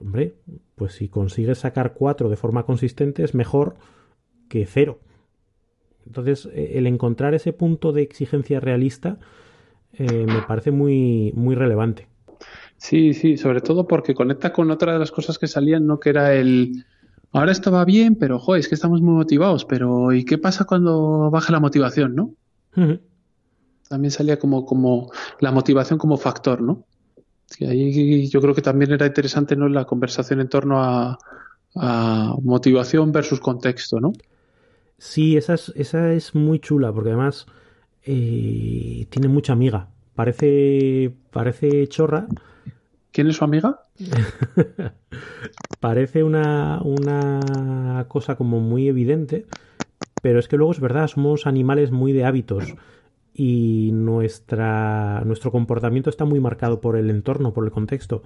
Hombre, 0.00 0.34
pues 0.76 0.94
si 0.94 1.08
consigues 1.08 1.58
sacar 1.58 1.94
cuatro 1.94 2.28
de 2.28 2.36
forma 2.36 2.64
consistente 2.64 3.24
es 3.24 3.34
mejor 3.34 3.76
que 4.48 4.66
cero. 4.66 5.00
Entonces, 6.06 6.48
eh, 6.52 6.72
el 6.74 6.86
encontrar 6.86 7.34
ese 7.34 7.52
punto 7.52 7.92
de 7.92 8.02
exigencia 8.02 8.60
realista 8.60 9.18
eh, 9.94 10.26
me 10.26 10.42
parece 10.42 10.70
muy, 10.72 11.32
muy 11.36 11.54
relevante. 11.54 12.08
Sí, 12.76 13.14
sí, 13.14 13.36
sobre 13.36 13.60
todo 13.60 13.86
porque 13.86 14.14
conecta 14.14 14.52
con 14.52 14.70
otra 14.70 14.92
de 14.94 14.98
las 14.98 15.12
cosas 15.12 15.38
que 15.38 15.46
salían, 15.46 15.86
¿no? 15.86 16.00
Que 16.00 16.10
era 16.10 16.34
el, 16.34 16.84
ahora 17.32 17.52
esto 17.52 17.70
va 17.70 17.84
bien, 17.84 18.16
pero, 18.16 18.38
joder, 18.38 18.60
es 18.60 18.68
que 18.68 18.74
estamos 18.74 19.00
muy 19.00 19.14
motivados, 19.14 19.64
pero 19.64 20.12
¿y 20.12 20.24
qué 20.24 20.38
pasa 20.38 20.64
cuando 20.64 21.30
baja 21.30 21.52
la 21.52 21.60
motivación, 21.60 22.14
no? 22.14 22.34
También 23.88 24.10
salía 24.10 24.38
como, 24.38 24.64
como 24.64 25.10
la 25.40 25.50
motivación 25.50 25.98
como 25.98 26.16
factor, 26.16 26.60
¿no? 26.62 26.84
Y 27.58 27.64
ahí 27.66 28.28
yo 28.28 28.40
creo 28.40 28.54
que 28.54 28.62
también 28.62 28.92
era 28.92 29.06
interesante 29.06 29.56
¿no? 29.56 29.68
la 29.68 29.84
conversación 29.84 30.40
en 30.40 30.48
torno 30.48 30.82
a, 30.82 31.18
motivación 32.42 33.12
versus 33.12 33.38
contexto, 33.38 34.00
¿no? 34.00 34.12
Sí, 34.98 35.36
esa 35.36 35.54
es, 35.54 35.72
esa 35.76 36.12
es 36.12 36.34
muy 36.34 36.58
chula, 36.58 36.92
porque 36.92 37.10
además 37.10 37.46
eh, 38.02 39.06
tiene 39.08 39.28
mucha 39.28 39.52
amiga. 39.52 39.88
Parece, 40.16 41.14
parece 41.30 41.86
chorra. 41.86 42.26
¿Quién 43.12 43.28
es 43.28 43.36
su 43.36 43.44
amiga? 43.44 43.86
parece 45.80 46.22
una, 46.22 46.80
una 46.82 48.04
cosa 48.08 48.36
como 48.36 48.60
muy 48.60 48.88
evidente, 48.88 49.46
pero 50.22 50.38
es 50.38 50.46
que 50.46 50.56
luego 50.56 50.72
es 50.72 50.80
verdad, 50.80 51.08
somos 51.08 51.46
animales 51.46 51.90
muy 51.90 52.12
de 52.12 52.24
hábitos 52.24 52.74
y 53.34 53.90
nuestra, 53.92 55.22
nuestro 55.24 55.50
comportamiento 55.50 56.10
está 56.10 56.24
muy 56.26 56.40
marcado 56.40 56.80
por 56.80 56.96
el 56.96 57.08
entorno, 57.08 57.54
por 57.54 57.64
el 57.64 57.70
contexto. 57.70 58.22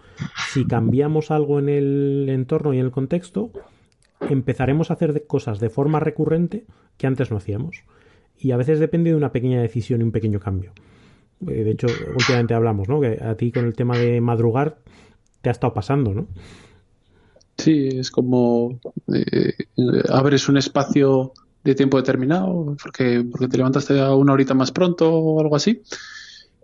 Si 0.53 0.67
cambiamos 0.67 1.31
algo 1.31 1.59
en 1.59 1.69
el 1.69 2.27
entorno 2.29 2.75
y 2.75 2.81
en 2.81 2.87
el 2.87 2.91
contexto, 2.91 3.53
empezaremos 4.29 4.91
a 4.91 4.95
hacer 4.95 5.27
cosas 5.27 5.61
de 5.61 5.71
forma 5.71 6.01
recurrente 6.01 6.65
que 6.97 7.07
antes 7.07 7.31
no 7.31 7.37
hacíamos. 7.37 7.85
Y 8.37 8.51
a 8.51 8.57
veces 8.57 8.81
depende 8.81 9.11
de 9.11 9.17
una 9.17 9.31
pequeña 9.31 9.63
decisión 9.63 10.01
y 10.01 10.05
un 10.05 10.13
pequeño 10.13 10.41
cambio. 10.41 10.73
Eh, 11.47 11.65
de 11.65 11.71
hecho, 11.71 11.87
últimamente 12.15 12.55
hablamos, 12.55 12.89
¿no? 12.89 13.01
Que 13.01 13.19
a 13.23 13.35
ti 13.37 13.53
con 13.53 13.65
el 13.65 13.75
tema 13.75 13.97
de 13.97 14.21
madrugar 14.21 14.79
te 15.43 15.49
ha 15.51 15.53
estado 15.53 15.75
pasando, 15.75 16.15
¿no? 16.15 16.27
Sí, 17.57 17.89
es 17.89 18.11
como 18.11 18.81
eh, 19.13 19.53
abres 20.11 20.49
un 20.49 20.57
espacio 20.57 21.33
de 21.63 21.75
tiempo 21.75 21.97
determinado, 21.97 22.77
porque, 22.83 23.25
porque 23.31 23.49
te 23.49 23.57
levantaste 23.57 24.01
a 24.01 24.15
una 24.15 24.33
horita 24.33 24.55
más 24.55 24.73
pronto 24.73 25.13
o 25.13 25.41
algo 25.41 25.57
así, 25.57 25.83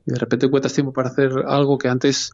y 0.07 0.13
de 0.13 0.19
repente 0.19 0.47
encuentras 0.47 0.75
tiempo 0.75 0.93
para 0.93 1.09
hacer 1.09 1.33
algo 1.47 1.79
que 1.79 1.89
antes 1.89 2.33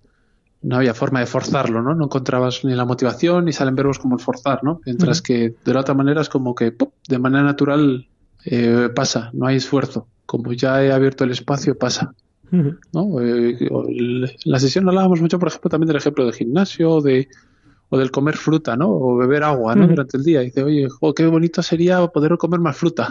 no 0.63 0.77
había 0.77 0.95
forma 0.95 1.21
de 1.21 1.27
forzarlo, 1.27 1.83
¿no? 1.83 1.95
No 1.95 2.07
encontrabas 2.07 2.65
ni 2.65 2.75
la 2.75 2.85
motivación 2.85 3.45
ni 3.45 3.53
salen 3.53 3.77
verbos 3.77 3.99
como 3.99 4.17
el 4.17 4.21
forzar, 4.21 4.65
¿no? 4.65 4.81
Mientras 4.85 5.23
que 5.23 5.55
de 5.65 5.75
la 5.75 5.81
otra 5.81 5.95
manera 5.95 6.23
es 6.23 6.29
como 6.29 6.55
que 6.55 6.75
de 7.09 7.19
manera 7.19 7.45
natural 7.45 8.09
eh, 8.45 8.89
pasa, 8.95 9.31
no 9.33 9.47
hay 9.47 9.57
esfuerzo. 9.57 10.09
Como 10.25 10.53
ya 10.53 10.83
he 10.83 10.93
abierto 10.93 11.25
el 11.25 11.31
espacio, 11.31 11.79
pasa. 11.79 12.15
¿No? 12.51 13.21
Eh, 13.21 13.57
en 13.61 14.27
la 14.45 14.59
sesión 14.59 14.89
hablábamos 14.89 15.21
mucho, 15.21 15.39
por 15.39 15.49
ejemplo, 15.49 15.71
también 15.71 15.89
del 15.89 15.97
ejemplo 15.97 16.25
del 16.25 16.35
gimnasio, 16.35 17.01
de 17.01 17.29
o 17.89 17.99
del 17.99 18.11
comer 18.11 18.37
fruta, 18.37 18.77
¿no? 18.77 18.91
O 18.91 19.17
beber 19.17 19.45
agua, 19.45 19.75
¿no? 19.77 19.87
Durante 19.87 20.17
el 20.17 20.25
día. 20.25 20.43
Y 20.43 20.47
dice, 20.47 20.63
oye, 20.63 20.89
qué 21.15 21.27
bonito 21.27 21.63
sería 21.63 22.05
poder 22.09 22.37
comer 22.37 22.61
más 22.61 22.77
fruta. 22.77 23.11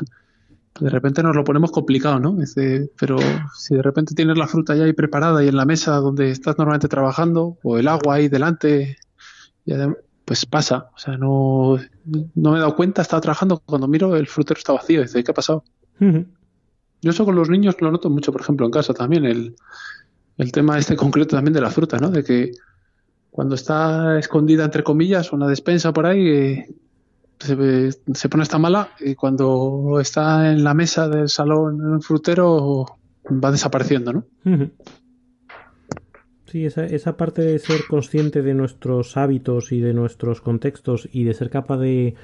De 0.79 0.89
repente 0.89 1.23
nos 1.23 1.33
lo 1.35 1.45
ponemos 1.45 1.71
complicado, 1.71 2.19
¿no? 2.19 2.33
Dice, 2.35 2.91
pero 2.99 3.17
si 3.57 3.75
de 3.75 3.81
repente 3.81 4.13
tienes 4.13 4.37
la 4.37 4.47
fruta 4.47 4.75
ya 4.75 4.83
ahí 4.83 4.91
preparada 4.91 5.41
y 5.43 5.47
en 5.47 5.55
la 5.55 5.65
mesa 5.65 5.95
donde 5.95 6.29
estás 6.29 6.57
normalmente 6.57 6.89
trabajando, 6.89 7.57
o 7.63 7.77
el 7.77 7.87
agua 7.87 8.15
ahí 8.15 8.27
delante, 8.27 8.97
pues 10.25 10.45
pasa. 10.45 10.89
O 10.93 10.99
sea, 10.99 11.17
no, 11.17 11.77
no 12.35 12.51
me 12.51 12.57
he 12.57 12.59
dado 12.59 12.75
cuenta, 12.75 13.01
estaba 13.01 13.21
trabajando, 13.21 13.61
cuando 13.65 13.87
miro 13.87 14.17
el 14.17 14.27
frutero 14.27 14.57
está 14.57 14.73
vacío. 14.73 15.01
Dice, 15.01 15.23
¿qué 15.23 15.31
ha 15.31 15.33
pasado? 15.33 15.63
Yo 17.05 17.11
eso 17.11 17.23
con 17.23 17.35
los 17.35 17.51
niños 17.51 17.79
lo 17.81 17.91
noto 17.91 18.09
mucho, 18.09 18.31
por 18.31 18.41
ejemplo, 18.41 18.65
en 18.65 18.71
casa 18.71 18.91
también, 18.91 19.25
el, 19.25 19.55
el 20.39 20.51
tema 20.51 20.79
este 20.79 20.95
concreto 21.05 21.35
también 21.35 21.53
de 21.53 21.61
la 21.61 21.69
fruta, 21.69 21.99
¿no? 21.99 22.09
De 22.09 22.23
que 22.23 22.53
cuando 23.29 23.53
está 23.53 24.17
escondida, 24.17 24.65
entre 24.65 24.83
comillas, 24.83 25.31
una 25.31 25.47
despensa 25.47 25.93
por 25.93 26.07
ahí, 26.07 26.27
eh, 26.27 26.65
se, 27.37 28.27
pone 28.27 28.41
esta 28.41 28.57
mala 28.57 28.89
y 28.99 29.13
cuando 29.13 29.99
está 30.01 30.51
en 30.51 30.63
la 30.63 30.73
mesa 30.73 31.07
del 31.07 31.29
salón 31.29 31.75
en 31.79 31.87
un 31.89 32.01
frutero 32.01 32.85
va 33.29 33.51
desapareciendo, 33.51 34.11
¿no? 34.11 34.23
Sí, 36.47 36.65
esa, 36.65 36.85
esa 36.87 37.17
parte 37.17 37.43
de 37.43 37.59
ser 37.59 37.81
consciente 37.87 38.41
de 38.41 38.55
nuestros 38.55 39.15
hábitos 39.15 39.71
y 39.71 39.79
de 39.79 39.93
nuestros 39.93 40.41
contextos 40.41 41.07
y 41.11 41.23
de 41.23 41.35
ser 41.35 41.51
capaz 41.51 41.77
de, 41.77 42.15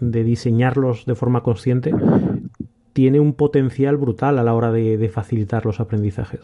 de 0.00 0.22
diseñarlos 0.22 1.06
de 1.06 1.14
forma 1.14 1.42
consciente 1.42 1.94
tiene 2.92 3.20
un 3.20 3.32
potencial 3.34 3.96
brutal 3.96 4.38
a 4.38 4.42
la 4.42 4.54
hora 4.54 4.70
de, 4.70 5.08
facilitar 5.08 5.64
los 5.64 5.80
aprendizajes. 5.80 6.40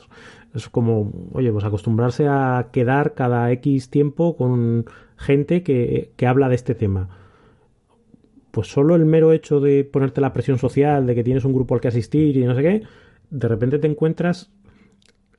Es 0.55 0.69
como, 0.69 1.13
oye, 1.33 1.53
pues 1.53 1.65
acostumbrarse 1.65 2.27
a 2.27 2.69
quedar 2.73 3.15
cada 3.15 3.51
X 3.53 3.91
tiempo 3.91 4.37
con 4.37 4.87
gente 5.17 5.63
que, 5.63 6.13
que 6.17 6.27
habla 6.27 6.49
de 6.49 6.55
este 6.55 6.75
tema. 6.75 7.09
Pues 8.51 8.69
solo 8.69 8.95
el 8.95 9.05
mero 9.05 9.33
hecho 9.33 9.61
de 9.61 9.85
ponerte 9.85 10.21
la 10.21 10.33
presión 10.33 10.59
social, 10.59 11.07
de 11.07 11.15
que 11.15 11.25
tienes 11.25 11.45
un 11.45 11.53
grupo 11.53 11.75
al 11.75 11.81
que 11.81 11.89
asistir 11.89 12.37
y 12.37 12.45
no 12.45 12.55
sé 12.55 12.63
qué, 12.63 12.83
de 13.31 13.49
repente 13.49 13.79
te 13.79 13.87
encuentras 13.87 14.51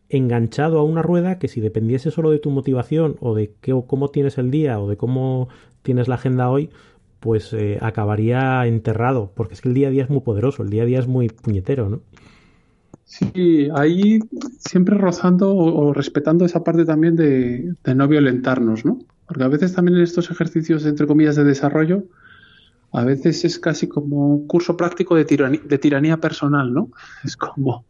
enganchado 0.09 0.79
a 0.79 0.83
una 0.83 1.01
rueda 1.01 1.37
que 1.37 1.47
si 1.47 1.61
dependiese 1.61 2.11
solo 2.11 2.31
de 2.31 2.39
tu 2.39 2.49
motivación 2.49 3.17
o 3.19 3.35
de 3.35 3.53
qué, 3.61 3.73
o 3.73 3.85
cómo 3.85 4.09
tienes 4.09 4.37
el 4.37 4.51
día 4.51 4.79
o 4.79 4.89
de 4.89 4.97
cómo 4.97 5.49
tienes 5.81 6.07
la 6.07 6.15
agenda 6.15 6.49
hoy, 6.49 6.69
pues 7.19 7.53
eh, 7.53 7.77
acabaría 7.81 8.65
enterrado, 8.65 9.31
porque 9.35 9.53
es 9.53 9.61
que 9.61 9.69
el 9.69 9.75
día 9.75 9.87
a 9.89 9.91
día 9.91 10.03
es 10.03 10.09
muy 10.09 10.21
poderoso, 10.21 10.63
el 10.63 10.69
día 10.69 10.83
a 10.83 10.85
día 10.85 10.99
es 10.99 11.07
muy 11.07 11.29
puñetero, 11.29 11.89
¿no? 11.89 12.01
Sí, 13.09 13.69
ahí 13.75 14.19
siempre 14.59 14.95
rozando 14.95 15.55
o, 15.55 15.93
respetando 15.93 16.45
esa 16.45 16.63
parte 16.63 16.85
también 16.85 17.15
de, 17.15 17.73
no 17.95 18.07
violentarnos, 18.07 18.85
¿no? 18.85 18.99
Porque 19.25 19.43
a 19.43 19.47
veces 19.47 19.73
también 19.73 19.97
en 19.97 20.03
estos 20.03 20.29
ejercicios, 20.29 20.85
entre 20.85 21.07
comillas, 21.07 21.35
de 21.35 21.43
desarrollo, 21.43 22.03
a 22.91 23.03
veces 23.03 23.43
es 23.45 23.57
casi 23.57 23.87
como 23.87 24.35
un 24.35 24.47
curso 24.47 24.77
práctico 24.77 25.15
de 25.15 25.25
de 25.25 25.77
tiranía 25.79 26.17
personal, 26.17 26.71
¿no? 26.71 26.91
Es 27.23 27.35
como, 27.35 27.85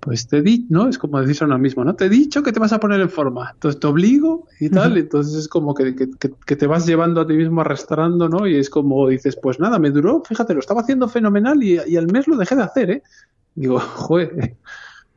pues 0.00 0.26
te 0.26 0.40
di, 0.40 0.66
¿no? 0.70 0.88
Es 0.88 0.98
como 0.98 1.20
decirse 1.20 1.44
uno 1.44 1.58
mismo, 1.58 1.84
¿no? 1.84 1.94
Te 1.94 2.06
he 2.06 2.08
dicho 2.08 2.42
que 2.42 2.52
te 2.52 2.58
vas 2.58 2.72
a 2.72 2.80
poner 2.80 3.00
en 3.00 3.10
forma, 3.10 3.50
entonces 3.52 3.78
te 3.78 3.86
obligo 3.86 4.48
y 4.58 4.70
tal, 4.70 4.96
entonces 4.96 5.34
es 5.34 5.48
como 5.48 5.74
que, 5.74 5.92
te 5.92 6.66
vas 6.66 6.86
llevando 6.86 7.20
a 7.20 7.26
ti 7.26 7.34
mismo 7.34 7.60
arrastrando, 7.60 8.28
¿no? 8.28 8.46
Y 8.46 8.56
es 8.56 8.70
como 8.70 9.08
dices, 9.08 9.36
pues 9.36 9.60
nada, 9.60 9.78
me 9.78 9.90
duró, 9.90 10.22
fíjate, 10.26 10.54
lo 10.54 10.60
estaba 10.60 10.80
haciendo 10.80 11.06
fenomenal 11.06 11.62
y, 11.62 11.78
y 11.86 11.96
al 11.96 12.10
mes 12.10 12.26
lo 12.26 12.38
dejé 12.38 12.56
de 12.56 12.62
hacer, 12.62 12.90
¿eh? 12.90 13.02
Digo, 13.54 13.78
joder, 13.94 14.56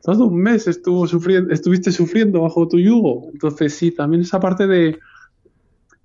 todo 0.04 0.26
un 0.26 0.36
mes 0.36 0.68
estuvo 0.68 1.08
sufriendo, 1.08 1.54
estuviste 1.54 1.92
sufriendo 1.92 2.42
bajo 2.42 2.68
tu 2.68 2.78
yugo, 2.78 3.30
entonces 3.32 3.74
sí, 3.74 3.92
también 3.92 4.24
esa 4.24 4.42
parte 4.42 4.68
de 4.68 5.00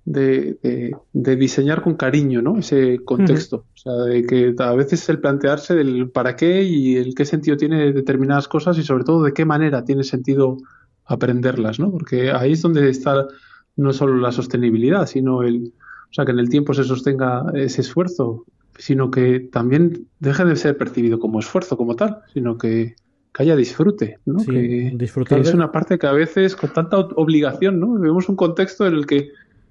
de, 0.05 0.93
de, 1.13 1.35
diseñar 1.35 1.81
con 1.81 1.95
cariño, 1.95 2.41
¿no? 2.41 2.57
Ese 2.57 2.99
contexto. 3.03 3.65
O 3.75 3.77
sea, 3.77 3.93
de 3.93 4.25
que 4.25 4.55
a 4.57 4.73
veces 4.73 5.07
el 5.09 5.19
plantearse 5.19 5.75
del 5.75 6.09
para 6.09 6.35
qué 6.35 6.63
y 6.63 6.97
el 6.97 7.13
qué 7.13 7.25
sentido 7.25 7.57
tiene 7.57 7.93
determinadas 7.93 8.47
cosas 8.47 8.77
y 8.77 8.83
sobre 8.83 9.03
todo 9.03 9.23
de 9.23 9.33
qué 9.33 9.45
manera 9.45 9.83
tiene 9.83 10.03
sentido 10.03 10.57
aprenderlas, 11.05 11.79
¿no? 11.79 11.91
Porque 11.91 12.31
ahí 12.31 12.53
es 12.53 12.61
donde 12.61 12.89
está 12.89 13.27
no 13.75 13.93
solo 13.93 14.17
la 14.17 14.31
sostenibilidad, 14.31 15.07
sino 15.07 15.43
el, 15.43 15.73
o 16.09 16.13
sea, 16.13 16.25
que 16.25 16.31
en 16.31 16.39
el 16.39 16.49
tiempo 16.49 16.73
se 16.73 16.83
sostenga 16.83 17.45
ese 17.53 17.81
esfuerzo, 17.81 18.45
sino 18.77 19.11
que 19.11 19.39
también 19.39 20.07
deje 20.19 20.45
de 20.45 20.55
ser 20.55 20.77
percibido 20.77 21.19
como 21.19 21.39
esfuerzo 21.39 21.77
como 21.77 21.95
tal, 21.95 22.19
sino 22.33 22.57
que, 22.57 22.95
haya 23.35 23.55
disfrute, 23.55 24.17
¿no? 24.25 24.43
que, 24.43 24.91
disfrutar 24.95 25.39
es 25.39 25.53
una 25.53 25.71
parte 25.71 25.97
que 25.97 26.07
a 26.07 26.11
veces 26.11 26.57
con 26.57 26.73
tanta 26.73 26.97
obligación, 26.97 27.79
¿no? 27.79 27.93
Vemos 27.93 28.27
un 28.27 28.35
contexto 28.35 28.85
en 28.85 28.95
el 28.95 29.05
que 29.05 29.29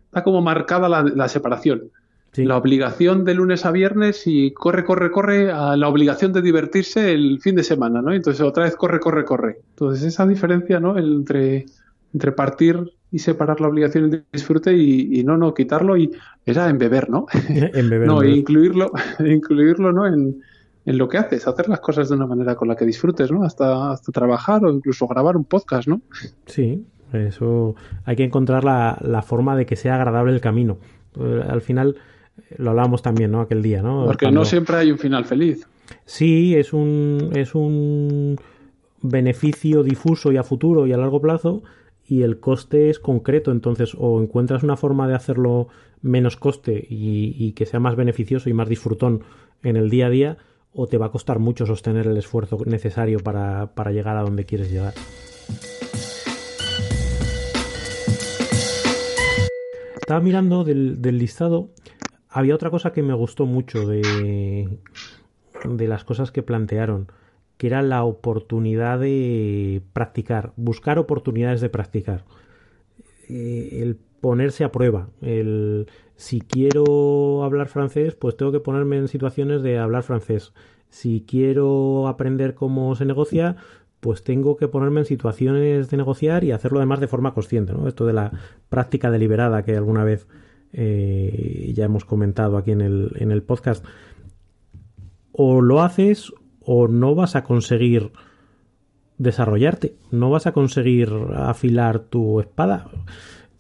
está 0.09 0.25
como 0.25 0.41
marcada 0.41 0.89
la, 0.89 1.29
separación. 1.29 1.91
La 2.35 2.57
obligación 2.57 3.25
de 3.25 3.35
lunes 3.35 3.67
a 3.67 3.73
viernes 3.73 4.27
y 4.27 4.53
corre, 4.53 4.85
corre, 4.85 5.11
corre 5.11 5.51
a 5.51 5.77
la 5.77 5.89
obligación 5.89 6.33
de 6.33 6.41
divertirse 6.41 7.13
el 7.13 7.41
fin 7.41 7.57
de 7.57 7.65
semana, 7.65 8.01
¿no? 8.01 8.13
Entonces 8.13 8.43
otra 8.43 8.65
vez 8.65 8.77
corre, 8.77 9.01
corre, 9.01 9.25
corre. 9.25 9.59
Entonces 9.71 10.05
esa 10.05 10.27
diferencia, 10.27 10.79
¿no? 10.79 10.99
Entre, 10.99 11.67
entre 12.15 12.33
partir 12.33 12.93
y 13.11 13.19
separar 13.19 13.61
la 13.61 13.69
obligación 13.69 14.11
de 14.11 14.23
disfrute 14.33 14.77
y, 14.77 15.25
no, 15.25 15.37
no, 15.37 15.53
quitarlo 15.53 15.97
y 15.97 16.13
era 16.47 16.69
en 16.69 16.79
beber, 16.79 17.11
¿no? 17.11 17.27
En 17.49 17.91
beber. 17.91 18.07
no, 18.07 18.23
incluirlo, 18.23 18.93
incluirlo, 19.19 19.93
¿no? 19.93 20.07
En, 20.07 20.41
en 20.85 20.97
lo 20.97 21.09
que 21.09 21.19
haces, 21.19 21.47
hacer 21.47 21.69
las 21.69 21.81
cosas 21.81 22.09
de 22.09 22.15
una 22.15 22.27
manera 22.27 22.55
con 22.55 22.69
la 22.69 22.77
que 22.77 22.87
disfrutes, 22.87 23.31
¿no? 23.31 23.43
Hasta, 23.43 23.93
hasta 23.93 24.13
trabajar 24.13 24.65
o 24.65 24.71
incluso 24.71 25.07
grabar 25.07 25.37
un 25.37 25.45
podcast, 25.45 25.89
¿no? 25.89 26.01
Sí, 26.47 26.85
eso 27.13 27.75
hay 28.05 28.17
que 28.17 28.25
encontrar 28.25 28.65
la, 28.65 28.99
la 29.01 29.23
forma 29.23 29.57
de 29.57 29.67
que 29.67 29.77
sea 29.77 29.97
agradable 29.97 30.33
el 30.33 30.41
camino. 30.41 30.79
Eh, 31.19 31.43
al 31.49 31.61
final 31.61 31.97
eh, 32.37 32.55
lo 32.59 32.71
hablábamos 32.71 33.03
también, 33.03 33.31
¿no? 33.31 33.41
Aquel 33.41 33.63
día, 33.63 33.83
¿no? 33.83 34.05
Porque 34.05 34.31
no 34.31 34.45
siempre 34.45 34.77
hay 34.77 34.93
un 34.93 34.99
final 34.99 35.25
feliz. 35.25 35.67
Sí, 36.05 36.55
es 36.55 36.73
un, 36.73 37.31
es 37.35 37.55
un 37.55 38.37
beneficio 39.01 39.83
difuso 39.83 40.33
y 40.33 40.37
a 40.37 40.43
futuro 40.43 40.87
y 40.87 40.93
a 40.93 40.97
largo 40.97 41.21
plazo 41.21 41.63
y 42.07 42.23
el 42.23 42.41
coste 42.41 42.91
es 42.91 42.99
concreto. 42.99 43.53
Entonces, 43.53 43.95
o 43.99 44.21
encuentras 44.21 44.63
una 44.63 44.77
forma 44.77 45.09
de 45.09 45.15
hacerlo 45.15 45.69
menos 46.03 46.37
coste 46.37 46.87
y, 46.89 47.35
y 47.39 47.53
que 47.53 47.67
sea 47.67 47.81
más 47.81 47.97
beneficioso 47.97 48.49
y 48.49 48.53
más 48.53 48.69
disfrutón 48.69 49.23
en 49.63 49.77
el 49.77 49.91
día 49.91 50.07
a 50.07 50.11
día, 50.11 50.39
o 50.73 50.87
te 50.87 50.99
va 50.99 51.07
a 51.07 51.11
costar 51.11 51.39
mucho 51.39 51.67
sostener 51.67 52.07
el 52.07 52.17
esfuerzo 52.17 52.59
necesario 52.67 53.19
para, 53.19 53.75
para 53.75 53.91
llegar 53.91 54.17
a 54.17 54.23
donde 54.23 54.45
quieres 54.45 54.71
llegar. 54.71 54.95
Estaba 60.09 60.25
mirando 60.25 60.65
del, 60.65 61.19
listado. 61.19 61.69
Había 62.31 62.55
otra 62.55 62.71
cosa 62.71 62.95
que 62.95 63.03
me 63.03 63.13
gustó 63.13 63.45
mucho 63.45 63.87
de, 63.87 64.79
de 65.69 65.87
las 65.87 66.05
cosas 66.05 66.33
que 66.33 66.43
plantearon. 66.43 67.13
que 67.59 67.67
era 67.67 67.83
la 67.83 68.05
oportunidad 68.05 69.01
de 69.01 69.83
practicar, 69.93 70.55
buscar 70.57 70.99
oportunidades 70.99 71.61
de 71.61 71.69
practicar. 71.69 72.25
Eh, 73.29 73.81
el 73.83 73.99
ponerse 74.23 74.65
a 74.65 74.73
prueba, 74.73 75.11
el 75.21 75.89
si 76.17 76.41
quiero 76.41 77.45
hablar 77.45 77.69
francés, 77.69 78.15
pues 78.15 78.35
tengo 78.35 78.51
que 78.51 78.61
ponerme 78.61 78.97
en 78.97 79.09
situaciones 79.09 79.61
de 79.63 79.77
hablar 79.77 80.05
francés. 80.05 80.55
Si 80.89 81.23
quiero 81.29 82.09
aprender 82.09 82.55
cómo 82.55 82.95
se 82.97 83.05
negocia, 83.05 83.57
pues 84.01 84.23
tengo 84.23 84.57
que 84.57 84.69
ponerme 84.69 85.01
en 85.01 85.07
situaciones 85.07 85.91
de 85.91 85.97
negociar 85.97 86.45
y 86.45 86.53
hacerlo 86.53 86.79
además 86.79 87.01
de 87.01 87.09
forma 87.09 87.35
consciente, 87.35 87.73
¿no? 87.73 87.89
Esto 87.89 88.07
de 88.07 88.13
la 88.13 88.33
práctica 88.69 89.11
deliberada 89.11 89.65
que 89.65 89.77
alguna 89.77 90.05
vez 90.05 90.27
eh, 90.73 91.73
ya 91.75 91.85
hemos 91.85 92.05
comentado 92.05 92.57
aquí 92.57 92.71
en 92.71 92.81
el, 92.81 93.13
en 93.17 93.31
el 93.31 93.43
podcast. 93.43 93.85
O 95.33 95.61
lo 95.61 95.83
haces 95.83 96.33
o 96.61 96.89
no 96.89 97.15
vas 97.15 97.35
a 97.37 97.45
conseguir 97.45 98.13
desarrollarte, 99.19 99.97
no 100.11 100.31
vas 100.31 100.47
a 100.47 100.53
conseguir 100.53 101.13
afilar 101.35 101.99
tu 101.99 102.41
espada. 102.41 102.91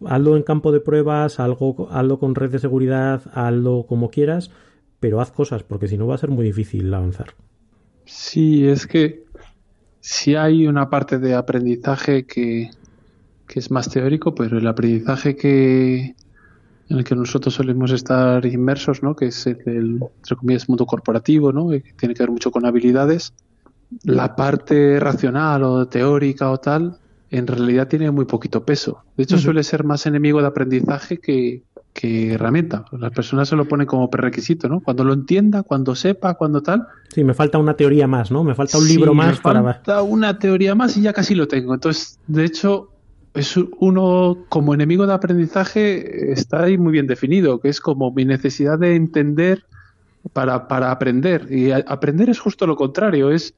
Hazlo 0.04 0.36
en 0.36 0.44
campo 0.44 0.70
de 0.70 0.80
pruebas, 0.80 1.40
hazlo 1.40 2.18
con 2.18 2.34
red 2.36 2.50
de 2.50 2.60
seguridad, 2.60 3.22
hazlo 3.34 3.86
como 3.88 4.10
quieras, 4.10 4.52
pero 5.00 5.20
haz 5.20 5.32
cosas, 5.32 5.64
porque 5.64 5.88
si 5.88 5.98
no 5.98 6.06
va 6.06 6.14
a 6.14 6.18
ser 6.18 6.30
muy 6.30 6.44
difícil 6.44 6.92
avanzar. 6.94 7.34
Sí, 8.04 8.66
es 8.66 8.86
que 8.86 9.24
si 10.00 10.34
hay 10.34 10.66
una 10.66 10.88
parte 10.90 11.18
de 11.18 11.34
aprendizaje 11.34 12.24
que, 12.24 12.70
que 13.46 13.58
es 13.58 13.70
más 13.70 13.90
teórico, 13.90 14.34
pero 14.34 14.58
el 14.58 14.66
aprendizaje 14.66 15.36
que, 15.36 16.14
en 16.88 16.98
el 16.98 17.04
que 17.04 17.14
nosotros 17.14 17.54
solemos 17.54 17.90
estar 17.90 18.44
inmersos, 18.46 19.02
¿no? 19.02 19.14
que 19.14 19.26
es 19.26 19.46
el, 19.46 19.56
entre 19.66 20.36
comillas, 20.36 20.68
mundo 20.68 20.86
corporativo, 20.86 21.52
¿no? 21.52 21.70
que 21.70 21.82
tiene 21.98 22.14
que 22.14 22.22
ver 22.22 22.30
mucho 22.30 22.50
con 22.50 22.64
habilidades, 22.66 23.34
la 24.04 24.36
parte 24.36 25.00
racional 25.00 25.64
o 25.64 25.88
teórica 25.88 26.50
o 26.50 26.58
tal, 26.58 26.98
en 27.30 27.46
realidad 27.46 27.88
tiene 27.88 28.10
muy 28.10 28.24
poquito 28.24 28.64
peso. 28.64 29.02
De 29.16 29.24
hecho, 29.24 29.38
suele 29.38 29.62
ser 29.62 29.84
más 29.84 30.06
enemigo 30.06 30.40
de 30.40 30.46
aprendizaje 30.46 31.18
que, 31.18 31.62
que 31.98 32.34
herramienta. 32.34 32.84
Las 32.92 33.10
personas 33.10 33.48
se 33.48 33.56
lo 33.56 33.66
ponen 33.66 33.88
como 33.88 34.08
prerequisito, 34.08 34.68
¿no? 34.68 34.78
Cuando 34.78 35.02
lo 35.02 35.12
entienda, 35.12 35.64
cuando 35.64 35.96
sepa, 35.96 36.34
cuando 36.34 36.62
tal. 36.62 36.86
Sí, 37.12 37.24
me 37.24 37.34
falta 37.34 37.58
una 37.58 37.74
teoría 37.74 38.06
más, 38.06 38.30
¿no? 38.30 38.44
Me 38.44 38.54
falta 38.54 38.78
un 38.78 38.86
libro 38.86 39.14
más 39.14 39.44
me 39.44 39.62
falta 39.62 40.02
una 40.02 40.38
teoría 40.38 40.76
más 40.76 40.96
y 40.96 41.02
ya 41.02 41.12
casi 41.12 41.34
lo 41.34 41.48
tengo. 41.48 41.74
Entonces, 41.74 42.20
de 42.28 42.44
hecho, 42.44 42.92
es 43.34 43.56
uno 43.80 44.44
como 44.48 44.74
enemigo 44.74 45.08
de 45.08 45.12
aprendizaje 45.12 46.30
está 46.30 46.62
ahí 46.62 46.78
muy 46.78 46.92
bien 46.92 47.08
definido, 47.08 47.58
que 47.58 47.68
es 47.68 47.80
como 47.80 48.12
mi 48.12 48.24
necesidad 48.24 48.78
de 48.78 48.94
entender 48.94 49.64
para, 50.32 50.68
para 50.68 50.92
aprender. 50.92 51.48
Y 51.50 51.72
aprender 51.72 52.30
es 52.30 52.38
justo 52.38 52.64
lo 52.68 52.76
contrario, 52.76 53.32
es, 53.32 53.54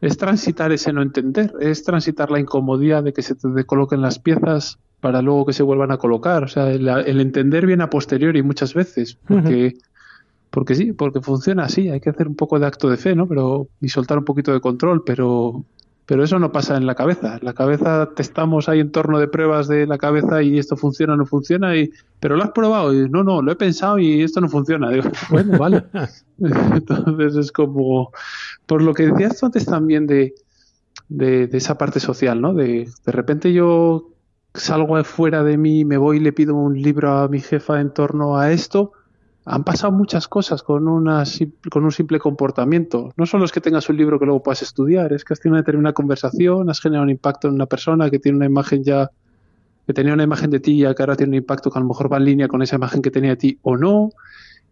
es 0.00 0.16
transitar 0.16 0.72
ese 0.72 0.92
no 0.92 1.00
entender, 1.00 1.52
es 1.60 1.84
transitar 1.84 2.32
la 2.32 2.40
incomodidad 2.40 3.04
de 3.04 3.12
que 3.12 3.22
se 3.22 3.36
te 3.36 3.64
coloquen 3.64 4.02
las 4.02 4.18
piezas 4.18 4.80
para 5.04 5.20
luego 5.20 5.44
que 5.44 5.52
se 5.52 5.62
vuelvan 5.62 5.92
a 5.92 5.98
colocar. 5.98 6.44
O 6.44 6.48
sea, 6.48 6.70
el, 6.70 7.20
entender 7.20 7.66
viene 7.66 7.84
a 7.84 7.90
posteriori 7.90 8.42
muchas 8.42 8.72
veces, 8.72 9.18
porque, 9.28 9.76
porque 10.48 10.74
sí, 10.74 10.94
porque 10.94 11.20
funciona 11.20 11.64
así, 11.64 11.90
hay 11.90 12.00
que 12.00 12.08
hacer 12.08 12.26
un 12.26 12.36
poco 12.36 12.58
de 12.58 12.64
acto 12.64 12.88
de 12.88 12.96
fe, 12.96 13.14
¿no? 13.14 13.28
Pero, 13.28 13.68
y 13.82 13.90
soltar 13.90 14.16
un 14.16 14.24
poquito 14.24 14.54
de 14.54 14.62
control, 14.62 15.04
pero, 15.04 15.62
pero 16.06 16.24
eso 16.24 16.38
no 16.38 16.52
pasa 16.52 16.78
en 16.78 16.86
la 16.86 16.94
cabeza. 16.94 17.36
En 17.36 17.44
la 17.44 17.52
cabeza 17.52 18.12
estamos 18.16 18.70
ahí 18.70 18.80
en 18.80 18.92
torno 18.92 19.18
de 19.18 19.28
pruebas 19.28 19.68
de 19.68 19.86
la 19.86 19.98
cabeza 19.98 20.42
y 20.42 20.58
esto 20.58 20.74
funciona 20.74 21.12
o 21.12 21.16
no 21.18 21.26
funciona. 21.26 21.76
Y, 21.76 21.90
pero 22.18 22.36
lo 22.36 22.42
has 22.42 22.52
probado 22.52 22.94
y 22.94 23.06
no, 23.10 23.22
no, 23.22 23.42
lo 23.42 23.52
he 23.52 23.56
pensado 23.56 23.98
y 23.98 24.22
esto 24.22 24.40
no 24.40 24.48
funciona. 24.48 24.88
Digo, 24.88 25.10
bueno, 25.28 25.58
vale. 25.58 25.84
Entonces 26.38 27.36
es 27.36 27.52
como, 27.52 28.10
por 28.64 28.80
lo 28.80 28.94
que 28.94 29.08
decías 29.08 29.38
tú 29.38 29.44
antes 29.44 29.66
también 29.66 30.06
de, 30.06 30.32
de, 31.10 31.46
de, 31.46 31.58
esa 31.58 31.76
parte 31.76 32.00
social, 32.00 32.40
¿no? 32.40 32.54
De, 32.54 32.88
de 33.04 33.12
repente 33.12 33.52
yo 33.52 34.13
salgo 34.54 35.02
fuera 35.04 35.42
de 35.42 35.56
mí, 35.56 35.84
me 35.84 35.96
voy 35.96 36.18
y 36.18 36.20
le 36.20 36.32
pido 36.32 36.54
un 36.54 36.80
libro 36.80 37.10
a 37.18 37.28
mi 37.28 37.40
jefa 37.40 37.80
en 37.80 37.92
torno 37.92 38.38
a 38.38 38.52
esto 38.52 38.92
han 39.46 39.64
pasado 39.64 39.92
muchas 39.92 40.26
cosas 40.26 40.62
con, 40.62 40.88
una, 40.88 41.24
con 41.70 41.84
un 41.84 41.92
simple 41.92 42.18
comportamiento. 42.18 43.12
No 43.16 43.26
solo 43.26 43.44
es 43.44 43.52
que 43.52 43.60
tengas 43.60 43.88
un 43.88 43.96
libro 43.96 44.18
que 44.18 44.24
luego 44.24 44.42
puedas 44.42 44.62
estudiar, 44.62 45.12
es 45.12 45.24
que 45.24 45.34
has 45.34 45.40
tenido 45.40 45.54
una 45.54 45.62
determinada 45.62 45.92
conversación, 45.92 46.70
has 46.70 46.80
generado 46.80 47.04
un 47.04 47.10
impacto 47.10 47.48
en 47.48 47.54
una 47.54 47.66
persona 47.66 48.10
que 48.10 48.18
tiene 48.18 48.36
una 48.36 48.46
imagen 48.46 48.82
ya, 48.82 49.10
que 49.86 49.92
tenía 49.92 50.14
una 50.14 50.22
imagen 50.22 50.50
de 50.50 50.60
ti 50.60 50.82
y 50.82 50.94
que 50.94 51.02
ahora 51.02 51.16
tiene 51.16 51.30
un 51.30 51.36
impacto 51.36 51.70
que 51.70 51.78
a 51.78 51.82
lo 51.82 51.88
mejor 51.88 52.10
va 52.10 52.16
en 52.16 52.24
línea 52.24 52.48
con 52.48 52.62
esa 52.62 52.76
imagen 52.76 53.02
que 53.02 53.10
tenía 53.10 53.30
de 53.30 53.36
ti 53.36 53.58
o 53.62 53.76
no. 53.76 54.10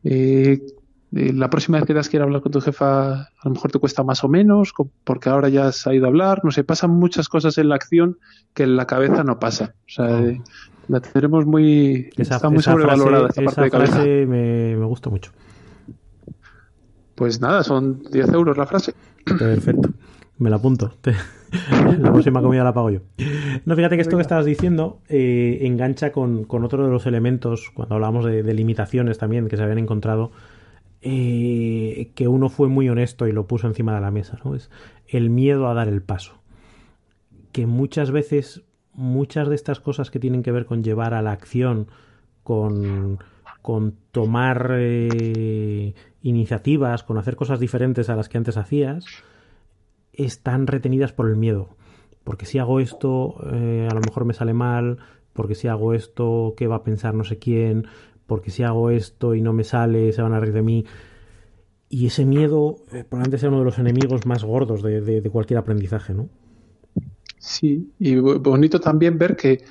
Eh, 0.04 0.62
eh, 1.14 1.32
la 1.32 1.50
próxima 1.50 1.78
vez 1.78 1.86
que 1.86 1.94
das 1.94 2.08
quiera 2.08 2.24
hablar 2.24 2.40
con 2.40 2.52
tu 2.52 2.60
jefa, 2.60 3.12
a 3.12 3.44
lo 3.44 3.50
mejor 3.50 3.70
te 3.70 3.78
cuesta 3.78 4.02
más 4.02 4.24
o 4.24 4.28
menos, 4.28 4.72
porque 5.04 5.28
ahora 5.28 5.48
ya 5.48 5.66
has 5.66 5.86
ido 5.86 6.06
a 6.06 6.08
hablar. 6.08 6.40
No 6.42 6.50
sé, 6.50 6.64
pasan 6.64 6.90
muchas 6.90 7.28
cosas 7.28 7.58
en 7.58 7.68
la 7.68 7.74
acción 7.74 8.18
que 8.54 8.62
en 8.62 8.76
la 8.76 8.86
cabeza 8.86 9.22
no 9.22 9.38
pasa. 9.38 9.74
O 9.86 9.90
sea, 9.90 10.20
eh, 10.20 10.40
la 10.88 11.00
tenemos 11.00 11.44
muy. 11.44 12.10
está 12.16 12.48
muy 12.48 12.62
sobrevalorada 12.62 13.28
esta 13.28 13.42
parte 13.42 13.60
de 13.62 13.70
frase 13.70 14.26
me, 14.26 14.76
me 14.76 14.84
gusta 14.86 15.10
mucho. 15.10 15.32
Pues 17.14 17.40
nada, 17.40 17.62
son 17.62 18.02
10 18.10 18.32
euros 18.32 18.56
la 18.56 18.66
frase. 18.66 18.94
Perfecto. 19.24 19.90
Me 20.38 20.48
la 20.48 20.56
apunto. 20.56 20.94
la 22.00 22.10
próxima 22.10 22.40
comida 22.40 22.64
la 22.64 22.72
pago 22.72 22.90
yo. 22.90 23.00
No, 23.66 23.76
fíjate 23.76 23.96
que 23.96 24.02
esto 24.02 24.16
que 24.16 24.22
estabas 24.22 24.46
diciendo 24.46 24.98
eh, 25.08 25.58
engancha 25.62 26.10
con, 26.10 26.44
con, 26.44 26.64
otro 26.64 26.84
de 26.84 26.90
los 26.90 27.06
elementos, 27.06 27.70
cuando 27.74 27.96
hablamos 27.96 28.24
de, 28.24 28.42
de 28.42 28.54
limitaciones 28.54 29.18
también 29.18 29.48
que 29.48 29.56
se 29.56 29.62
habían 29.62 29.78
encontrado, 29.78 30.32
eh, 31.02 32.12
que 32.14 32.28
uno 32.28 32.48
fue 32.48 32.68
muy 32.68 32.88
honesto 32.88 33.26
y 33.26 33.32
lo 33.32 33.46
puso 33.46 33.66
encima 33.66 33.94
de 33.94 34.00
la 34.00 34.10
mesa, 34.10 34.38
¿no? 34.44 34.54
Es 34.54 34.70
el 35.08 35.30
miedo 35.30 35.68
a 35.68 35.74
dar 35.74 35.88
el 35.88 36.02
paso. 36.02 36.40
Que 37.50 37.66
muchas 37.66 38.10
veces 38.10 38.62
muchas 38.94 39.48
de 39.48 39.54
estas 39.54 39.80
cosas 39.80 40.10
que 40.10 40.18
tienen 40.18 40.42
que 40.42 40.52
ver 40.52 40.66
con 40.66 40.82
llevar 40.82 41.14
a 41.14 41.22
la 41.22 41.32
acción, 41.32 41.88
con, 42.42 43.18
con 43.62 43.96
tomar 44.10 44.74
eh, 44.78 45.94
iniciativas, 46.22 47.02
con 47.02 47.18
hacer 47.18 47.36
cosas 47.36 47.60
diferentes 47.60 48.08
a 48.08 48.16
las 48.16 48.28
que 48.28 48.38
antes 48.38 48.56
hacías, 48.56 49.04
están 50.12 50.66
retenidas 50.66 51.12
por 51.12 51.28
el 51.28 51.36
miedo. 51.36 51.70
Porque 52.24 52.46
si 52.46 52.58
hago 52.58 52.80
esto, 52.80 53.36
eh, 53.52 53.88
a 53.90 53.94
lo 53.94 54.00
mejor 54.00 54.24
me 54.24 54.34
sale 54.34 54.54
mal, 54.54 54.98
porque 55.32 55.54
si 55.54 55.68
hago 55.68 55.94
esto, 55.94 56.54
¿qué 56.56 56.66
va 56.66 56.76
a 56.76 56.84
pensar 56.84 57.14
no 57.14 57.24
sé 57.24 57.38
quién? 57.38 57.86
Porque 58.32 58.50
si 58.50 58.62
hago 58.62 58.90
esto 58.90 59.34
y 59.34 59.40
no 59.40 59.52
me 59.52 59.64
sale, 59.64 60.12
se 60.12 60.22
van 60.22 60.32
a 60.32 60.40
reír 60.40 60.54
de 60.54 60.62
mí. 60.62 60.84
Y 61.88 62.06
ese 62.06 62.24
miedo 62.24 62.76
eh, 62.92 63.04
probablemente 63.04 63.38
sea 63.38 63.50
uno 63.50 63.58
de 63.58 63.66
los 63.66 63.78
enemigos 63.78 64.24
más 64.26 64.44
gordos 64.44 64.82
de, 64.82 65.00
de 65.00 65.30
cualquier 65.30 65.58
aprendizaje, 65.58 66.14
¿no? 66.14 66.28
Sí, 67.38 67.92
y 67.98 68.16
bonito 68.16 68.80
también 68.80 69.18
ver 69.18 69.36
que, 69.36 69.64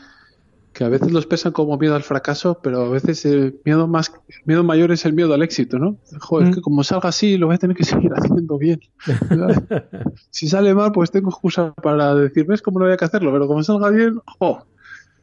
que 0.74 0.84
a 0.84 0.90
veces 0.90 1.12
los 1.12 1.26
pesan 1.26 1.52
como 1.52 1.78
miedo 1.78 1.96
al 1.96 2.04
fracaso, 2.04 2.60
pero 2.62 2.82
a 2.82 2.90
veces 2.90 3.26
el 3.26 3.60
miedo 3.66 3.88
más 3.88 4.12
miedo 4.46 4.64
mayor 4.64 4.92
es 4.92 5.06
el 5.06 5.14
miedo 5.14 5.34
al 5.34 5.42
éxito, 5.42 5.80
¿no? 5.80 5.98
Joder, 6.20 6.50
es 6.50 6.56
que 6.56 6.62
como 6.62 6.84
salga 6.84 7.10
así, 7.10 7.38
lo 7.38 7.48
voy 7.48 7.56
a 7.56 7.60
tener 7.60 7.76
que 7.76 7.84
seguir 7.84 8.12
haciendo 8.16 8.58
bien. 8.58 8.82
si 10.30 10.48
sale 10.48 10.76
mal, 10.76 10.92
pues 10.92 11.12
tengo 11.12 11.30
excusa 11.30 11.74
para 11.74 12.14
decir, 12.16 12.46
¿ves 12.46 12.62
cómo 12.62 12.80
no 12.80 12.86
voy 12.86 12.94
a 13.00 13.06
hacerlo? 13.06 13.32
Pero 13.32 13.48
como 13.48 13.64
salga 13.64 13.90
bien, 13.90 14.20
¡oh! 14.40 14.64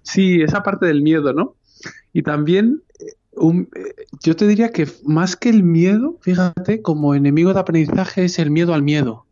Sí, 0.02 0.40
esa 0.40 0.62
parte 0.62 0.86
del 0.86 1.02
miedo, 1.02 1.32
¿no? 1.32 1.56
Y 2.14 2.22
también 2.22 2.82
eh, 2.98 3.12
un, 3.40 3.68
eh, 3.74 4.06
yo 4.22 4.36
te 4.36 4.46
diría 4.46 4.70
que 4.70 4.86
más 5.04 5.36
que 5.36 5.48
el 5.48 5.62
miedo, 5.62 6.16
fíjate, 6.20 6.82
como 6.82 7.14
enemigo 7.14 7.54
de 7.54 7.60
aprendizaje 7.60 8.24
es 8.24 8.38
el 8.38 8.50
miedo 8.50 8.74
al 8.74 8.82
miedo. 8.82 9.24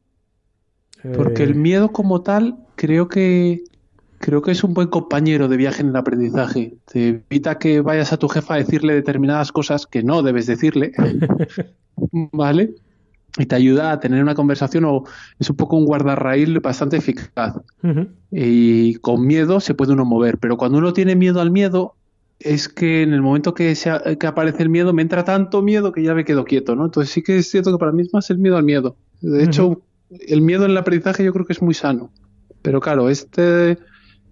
Porque 1.15 1.45
el 1.45 1.51
eh. 1.51 1.55
miedo 1.55 1.93
como 1.93 2.23
tal 2.23 2.57
creo 2.75 3.09
que 3.09 3.63
creo 4.19 4.43
que 4.43 4.51
es 4.51 4.65
un 4.65 4.75
buen 4.75 4.89
compañero 4.89 5.49
de 5.49 5.57
viaje 5.57 5.83
en 5.83 5.91
el 5.91 5.97
aprendizaje. 5.97 6.75
Te 6.91 7.09
evita 7.09 7.59
que 7.59 7.81
vayas 7.81 8.13
a 8.13 8.17
tu 8.17 8.29
jefa 8.29 8.55
a 8.55 8.59
decirle 8.59 8.95
determinadas 8.95 9.53
cosas 9.53 9.87
que 9.87 10.03
no 10.03 10.23
debes 10.23 10.47
decirle. 10.47 10.93
¿Vale? 12.33 12.75
Y 13.39 13.47
te 13.47 13.55
ayuda 13.55 13.93
a 13.93 14.01
tener 14.01 14.23
una 14.23 14.35
conversación 14.35 14.85
o 14.87 15.05
es 15.39 15.51
un 15.51 15.57
poco 15.57 15.77
un 15.77 15.85
guardarraíl 15.85 16.59
bastante 16.61 16.97
eficaz. 16.97 17.55
Y 18.31 18.95
con 18.97 19.27
miedo 19.27 19.61
se 19.61 19.75
puede 19.75 19.93
uno 19.93 20.07
mover, 20.07 20.39
pero 20.39 20.57
cuando 20.57 20.79
uno 20.79 20.93
tiene 20.93 21.17
miedo 21.17 21.41
al 21.41 21.51
miedo, 21.51 21.95
es 22.39 22.69
que 22.69 23.03
en 23.03 23.13
el 23.13 23.23
momento 23.23 23.55
que, 23.55 23.75
se, 23.75 23.91
que 24.19 24.27
aparece 24.27 24.63
el 24.63 24.69
miedo, 24.69 24.93
me 24.93 25.03
entra 25.03 25.25
tanto 25.25 25.63
miedo 25.63 25.93
que 25.93 26.03
ya 26.03 26.15
me 26.15 26.25
quedo 26.25 26.45
quieto, 26.45 26.75
¿no? 26.75 26.85
Entonces 26.85 27.13
sí 27.13 27.23
que 27.23 27.39
es 27.39 27.51
cierto 27.51 27.73
que 27.73 27.79
para 27.79 27.93
mí 27.93 28.03
es 28.03 28.13
más 28.13 28.29
el 28.31 28.39
miedo 28.39 28.57
al 28.57 28.65
miedo. 28.65 28.97
De 29.21 29.43
hecho, 29.43 29.83
el 30.11 30.43
miedo 30.43 30.65
en 30.65 30.73
el 30.73 30.77
aprendizaje 30.77 31.25
yo 31.25 31.33
creo 31.33 31.47
que 31.47 31.55
es 31.55 31.63
muy 31.63 31.75
sano. 31.75 32.11
Pero 32.63 32.81
claro, 32.81 33.09
este 33.09 33.79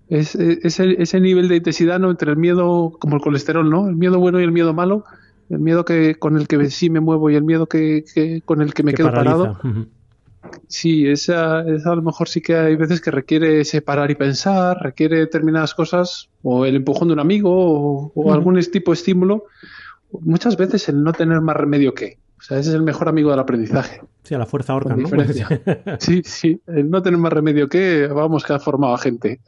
es, 0.08 0.34
ese, 0.34 1.00
ese 1.00 1.20
nivel 1.20 1.48
de 1.48 1.56
intensidad 1.56 1.98
¿no? 1.98 2.10
entre 2.10 2.30
el 2.30 2.36
miedo, 2.36 2.92
como 2.98 3.16
el 3.16 3.22
colesterol, 3.22 3.68
¿no? 3.68 3.88
El 3.88 3.96
miedo 3.96 4.18
bueno 4.18 4.40
y 4.40 4.44
el 4.44 4.52
miedo 4.52 4.74
malo, 4.74 5.04
el 5.48 5.60
miedo 5.60 5.84
que 5.84 6.16
con 6.16 6.36
el 6.36 6.46
que 6.46 6.70
sí 6.70 6.90
me 6.90 7.00
muevo 7.00 7.30
y 7.30 7.36
el 7.36 7.44
miedo 7.44 7.66
que, 7.66 8.04
con 8.44 8.60
el 8.60 8.74
que 8.74 8.82
me 8.82 8.92
quedo 8.92 9.10
parado. 9.10 9.58
Sí, 10.74 11.06
esa, 11.06 11.60
a 11.60 11.94
lo 11.94 12.02
mejor 12.02 12.28
sí 12.28 12.40
que 12.40 12.56
hay 12.56 12.74
veces 12.74 13.00
que 13.00 13.12
requiere 13.12 13.64
separar 13.64 14.10
y 14.10 14.16
pensar, 14.16 14.76
requiere 14.80 15.18
determinadas 15.18 15.72
cosas, 15.72 16.28
o 16.42 16.66
el 16.66 16.74
empujón 16.74 17.06
de 17.06 17.14
un 17.14 17.20
amigo, 17.20 18.10
o, 18.12 18.32
algún 18.32 18.60
tipo 18.60 18.90
de 18.90 18.96
estímulo. 18.96 19.44
Muchas 20.10 20.56
veces 20.56 20.88
el 20.88 21.04
no 21.04 21.12
tener 21.12 21.40
más 21.42 21.54
remedio 21.54 21.94
que. 21.94 22.18
sea, 22.40 22.58
ese 22.58 22.70
es 22.70 22.74
el 22.74 22.82
mejor 22.82 23.08
amigo 23.08 23.30
del 23.30 23.38
aprendizaje. 23.38 24.00
Sí, 24.24 24.34
a 24.34 24.38
la 24.38 24.46
fuerza 24.46 24.74
orca, 24.74 24.96
¿no? 24.96 25.08
sí, 26.00 26.22
sí. 26.24 26.60
no 26.66 27.02
tener 27.02 27.20
más 27.20 27.32
remedio 27.32 27.68
que 27.68 28.08
vamos 28.08 28.42
que 28.42 28.54
ha 28.54 28.58
formado 28.58 28.94
a 28.94 28.98
gente. 28.98 29.40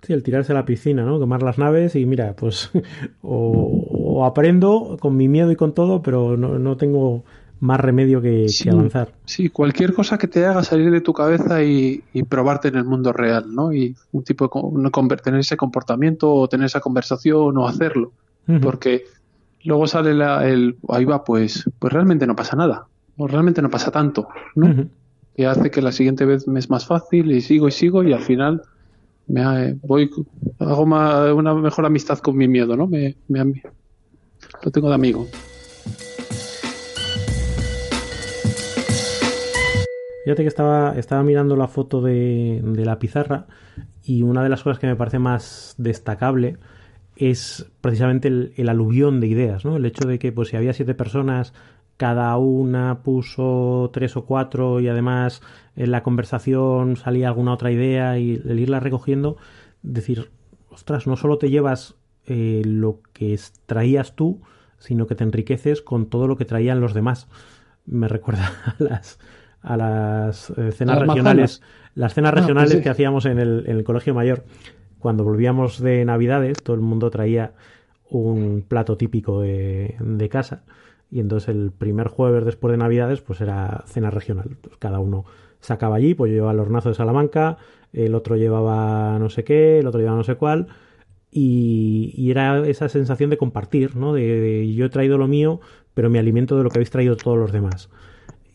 Sí, 0.00 0.14
el 0.14 0.22
tirarse 0.22 0.52
a 0.52 0.54
la 0.54 0.64
piscina, 0.64 1.04
¿no? 1.04 1.20
Quemar 1.20 1.42
las 1.42 1.58
naves 1.58 1.96
y 1.96 2.06
mira, 2.06 2.34
pues 2.34 2.70
o, 3.22 4.24
aprendo 4.24 4.96
con 4.98 5.18
mi 5.18 5.28
miedo 5.28 5.52
y 5.52 5.56
con 5.56 5.74
todo, 5.74 6.00
pero 6.00 6.38
no, 6.38 6.76
tengo 6.78 7.24
más 7.62 7.78
remedio 7.78 8.20
que, 8.20 8.48
avanzar. 8.70 9.12
Sí, 9.24 9.48
cualquier 9.48 9.94
cosa 9.94 10.18
que 10.18 10.26
te 10.26 10.44
haga 10.44 10.64
salir 10.64 10.90
de 10.90 11.00
tu 11.00 11.12
cabeza 11.12 11.62
y, 11.62 12.02
probarte 12.28 12.66
en 12.66 12.74
el 12.74 12.84
mundo 12.84 13.12
real, 13.12 13.54
¿no? 13.54 13.72
Y 13.72 13.94
un 14.10 14.24
tipo 14.24 14.50
de 14.50 15.16
tener 15.18 15.40
ese 15.40 15.56
comportamiento 15.56 16.34
o 16.34 16.48
tener 16.48 16.66
esa 16.66 16.80
conversación 16.80 17.56
o 17.56 17.68
hacerlo. 17.68 18.12
Porque 18.60 19.04
luego 19.62 19.86
sale 19.86 20.12
la, 20.12 20.44
el, 20.48 20.76
ahí 20.88 21.04
va, 21.04 21.22
pues, 21.22 21.70
pues 21.78 21.92
realmente 21.92 22.26
no 22.26 22.34
pasa 22.34 22.56
nada. 22.56 22.88
O 23.16 23.28
realmente 23.28 23.62
no 23.62 23.70
pasa 23.70 23.92
tanto, 23.92 24.26
¿no? 24.56 24.88
Que 25.36 25.46
hace 25.46 25.70
que 25.70 25.80
la 25.82 25.92
siguiente 25.92 26.24
vez 26.24 26.48
me 26.48 26.58
es 26.58 26.68
más 26.68 26.84
fácil 26.84 27.30
y 27.30 27.40
sigo 27.42 27.68
y 27.68 27.70
sigo 27.70 28.02
y 28.02 28.12
al 28.12 28.22
final 28.22 28.62
me 29.28 29.74
voy 29.82 30.10
hago 30.58 30.82
una 30.82 31.54
mejor 31.54 31.86
amistad 31.86 32.18
con 32.18 32.36
mi 32.36 32.48
miedo, 32.48 32.76
¿no? 32.76 32.88
Me, 32.88 33.14
me, 33.28 33.62
lo 34.64 34.70
tengo 34.72 34.88
de 34.88 34.96
amigo. 34.96 35.28
Fíjate 40.24 40.42
que 40.42 40.48
estaba, 40.48 40.94
estaba 40.96 41.22
mirando 41.22 41.56
la 41.56 41.68
foto 41.68 42.00
de, 42.00 42.60
de, 42.62 42.84
la 42.84 42.98
pizarra 42.98 43.46
y 44.04 44.22
una 44.22 44.42
de 44.42 44.48
las 44.48 44.62
cosas 44.62 44.78
que 44.78 44.86
me 44.86 44.96
parece 44.96 45.18
más 45.18 45.74
destacable 45.78 46.58
es 47.16 47.70
precisamente 47.80 48.28
el, 48.28 48.52
el, 48.56 48.68
aluvión 48.68 49.20
de 49.20 49.26
ideas, 49.26 49.64
¿no? 49.64 49.76
El 49.76 49.84
hecho 49.84 50.06
de 50.06 50.18
que 50.18 50.32
pues 50.32 50.48
si 50.48 50.56
había 50.56 50.72
siete 50.72 50.94
personas 50.94 51.52
cada 51.96 52.36
una 52.36 53.02
puso 53.02 53.90
tres 53.92 54.16
o 54.16 54.24
cuatro 54.24 54.80
y 54.80 54.88
además 54.88 55.42
en 55.76 55.90
la 55.90 56.02
conversación 56.02 56.96
salía 56.96 57.28
alguna 57.28 57.52
otra 57.52 57.70
idea 57.70 58.18
y 58.18 58.42
el 58.44 58.58
irla 58.58 58.80
recogiendo, 58.80 59.36
decir, 59.82 60.30
ostras, 60.70 61.06
no 61.06 61.16
solo 61.16 61.38
te 61.38 61.50
llevas 61.50 61.94
eh, 62.26 62.62
lo 62.64 63.00
que 63.12 63.38
traías 63.66 64.16
tú, 64.16 64.40
sino 64.78 65.06
que 65.06 65.14
te 65.14 65.24
enriqueces 65.24 65.82
con 65.82 66.06
todo 66.06 66.26
lo 66.26 66.36
que 66.36 66.44
traían 66.44 66.80
los 66.80 66.94
demás. 66.94 67.28
Me 67.86 68.08
recuerda 68.08 68.50
a 68.78 68.82
las, 68.82 69.18
a 69.62 69.76
las 69.76 70.50
eh, 70.50 70.72
cenas 70.72 70.98
regionales, 70.98 71.62
las 71.94 72.14
cenas 72.14 72.30
ah, 72.30 72.32
pues 72.34 72.46
regionales 72.46 72.80
que 72.82 72.88
hacíamos 72.88 73.26
en 73.26 73.38
el, 73.38 73.64
en 73.66 73.76
el 73.76 73.84
colegio 73.84 74.14
mayor. 74.14 74.44
Cuando 74.98 75.24
volvíamos 75.24 75.80
de 75.80 76.04
Navidades, 76.04 76.62
todo 76.62 76.74
el 76.76 76.82
mundo 76.82 77.10
traía 77.10 77.52
un 78.08 78.64
plato 78.66 78.96
típico 78.96 79.40
de, 79.40 79.96
de 80.00 80.28
casa 80.28 80.62
y 81.12 81.20
entonces 81.20 81.50
el 81.50 81.70
primer 81.70 82.08
jueves 82.08 82.44
después 82.46 82.72
de 82.72 82.78
Navidades 82.78 83.20
pues 83.20 83.40
era 83.42 83.84
cena 83.86 84.10
regional. 84.10 84.56
cada 84.78 84.98
uno 84.98 85.26
sacaba 85.60 85.96
allí, 85.96 86.14
pues 86.14 86.30
yo 86.30 86.36
llevaba 86.36 86.52
el 86.52 86.60
hornazo 86.60 86.88
de 86.88 86.94
Salamanca, 86.94 87.58
el 87.92 88.14
otro 88.14 88.36
llevaba 88.36 89.18
no 89.18 89.28
sé 89.28 89.44
qué, 89.44 89.78
el 89.78 89.86
otro 89.86 90.00
llevaba 90.00 90.16
no 90.16 90.24
sé 90.24 90.36
cuál, 90.36 90.68
y, 91.30 92.30
era 92.30 92.66
esa 92.66 92.88
sensación 92.88 93.28
de 93.28 93.36
compartir, 93.36 93.94
¿no? 93.94 94.14
De, 94.14 94.72
yo 94.74 94.86
he 94.86 94.88
traído 94.88 95.18
lo 95.18 95.28
mío, 95.28 95.60
pero 95.92 96.08
me 96.08 96.18
alimento 96.18 96.56
de 96.56 96.64
lo 96.64 96.70
que 96.70 96.78
habéis 96.78 96.90
traído 96.90 97.16
todos 97.16 97.38
los 97.38 97.52
demás. 97.52 97.90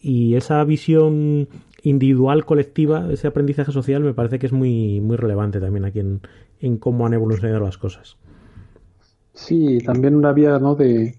Y 0.02 0.36
esa 0.36 0.64
visión 0.64 1.48
individual, 1.84 2.45
colectiva, 2.45 3.12
ese 3.12 3.28
aprendizaje 3.28 3.72
social 3.72 4.04
me 4.04 4.14
parece 4.14 4.39
que 4.39 4.45
es 4.45 4.54
muy, 4.54 5.02
muy 5.02 5.16
relevante 5.18 5.60
también 5.60 5.86
aquí 5.86 6.00
en, 6.00 6.22
en 6.60 6.78
cómo 6.78 7.06
han 7.06 7.14
evolucionado 7.14 7.64
las 7.64 7.78
cosas. 7.78 8.18
Sí, 9.34 9.80
también 9.86 10.16
una 10.16 10.34
vía 10.34 10.60
¿no? 10.60 10.76
de, 10.76 11.16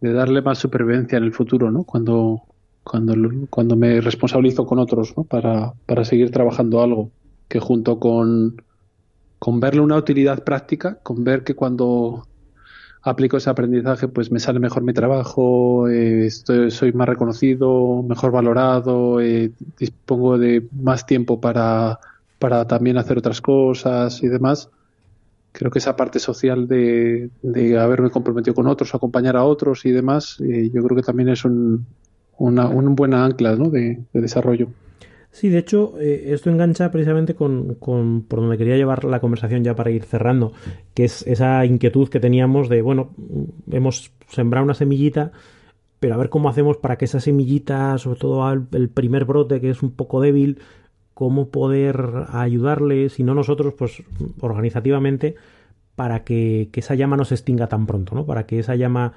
de 0.00 0.12
darle 0.12 0.42
más 0.42 0.58
supervivencia 0.58 1.18
en 1.18 1.24
el 1.24 1.32
futuro, 1.32 1.70
¿no? 1.70 1.84
Cuando, 1.84 2.42
cuando, 2.82 3.14
cuando 3.48 3.76
me 3.76 4.00
responsabilizo 4.00 4.66
con 4.66 4.78
otros, 4.78 5.14
¿no? 5.16 5.24
Para, 5.24 5.72
para 5.86 6.04
seguir 6.04 6.30
trabajando 6.30 6.82
algo, 6.82 7.10
que 7.48 7.60
junto 7.60 7.98
con, 7.98 8.62
con 9.38 9.60
verle 9.60 9.80
una 9.80 9.96
utilidad 9.96 10.44
práctica, 10.44 10.98
con 11.02 11.24
ver 11.24 11.44
que 11.44 11.54
cuando 11.54 12.26
aplico 13.04 13.36
ese 13.36 13.50
aprendizaje, 13.50 14.08
pues 14.08 14.30
me 14.32 14.40
sale 14.40 14.58
mejor 14.58 14.82
mi 14.82 14.92
trabajo, 14.92 15.88
eh, 15.88 16.26
estoy, 16.26 16.70
soy 16.70 16.92
más 16.92 17.08
reconocido, 17.08 18.02
mejor 18.02 18.32
valorado, 18.32 19.20
eh, 19.20 19.52
dispongo 19.78 20.38
de 20.38 20.66
más 20.72 21.06
tiempo 21.06 21.40
para, 21.40 22.00
para 22.38 22.66
también 22.66 22.98
hacer 22.98 23.18
otras 23.18 23.40
cosas 23.40 24.22
y 24.22 24.28
demás 24.28 24.70
creo 25.54 25.70
que 25.70 25.78
esa 25.78 25.94
parte 25.94 26.18
social 26.18 26.66
de, 26.66 27.30
haberme 27.78 28.10
comprometido 28.10 28.54
con 28.54 28.66
otros, 28.66 28.92
acompañar 28.94 29.36
a 29.36 29.44
otros 29.44 29.86
y 29.86 29.92
demás, 29.92 30.40
eh, 30.40 30.68
yo 30.74 30.82
creo 30.82 30.96
que 30.96 31.02
también 31.02 31.28
es 31.28 31.44
un, 31.44 31.86
una, 32.38 32.66
buena 32.66 33.24
ancla 33.24 33.54
de, 33.54 34.02
desarrollo. 34.12 34.68
Sí, 35.34 35.48
de 35.48 35.58
hecho, 35.58 35.94
eh, 35.98 36.26
esto 36.32 36.48
engancha 36.48 36.92
precisamente 36.92 37.34
con, 37.34 37.74
con, 37.74 38.22
por 38.22 38.38
donde 38.38 38.56
quería 38.56 38.76
llevar 38.76 39.02
la 39.02 39.18
conversación 39.18 39.64
ya 39.64 39.74
para 39.74 39.90
ir 39.90 40.04
cerrando, 40.04 40.52
que 40.94 41.02
es 41.02 41.26
esa 41.26 41.66
inquietud 41.66 42.08
que 42.08 42.20
teníamos 42.20 42.68
de, 42.68 42.82
bueno, 42.82 43.10
hemos 43.68 44.12
sembrado 44.28 44.64
una 44.64 44.74
semillita, 44.74 45.32
pero 45.98 46.14
a 46.14 46.18
ver 46.18 46.28
cómo 46.28 46.48
hacemos 46.48 46.76
para 46.76 46.96
que 46.98 47.06
esa 47.06 47.18
semillita, 47.18 47.98
sobre 47.98 48.20
todo 48.20 48.48
el 48.52 48.88
primer 48.90 49.24
brote, 49.24 49.60
que 49.60 49.70
es 49.70 49.82
un 49.82 49.90
poco 49.90 50.20
débil, 50.20 50.60
cómo 51.14 51.48
poder 51.48 52.26
ayudarle, 52.30 53.08
si 53.08 53.24
no 53.24 53.34
nosotros, 53.34 53.74
pues 53.76 54.04
organizativamente, 54.38 55.34
para 55.96 56.22
que, 56.22 56.68
esa 56.72 56.94
llama 56.94 57.16
no 57.16 57.24
se 57.24 57.34
extinga 57.34 57.68
tan 57.68 57.86
pronto, 57.86 58.14
¿no? 58.14 58.24
Para 58.24 58.46
que 58.46 58.60
esa 58.60 58.76
llama 58.76 59.14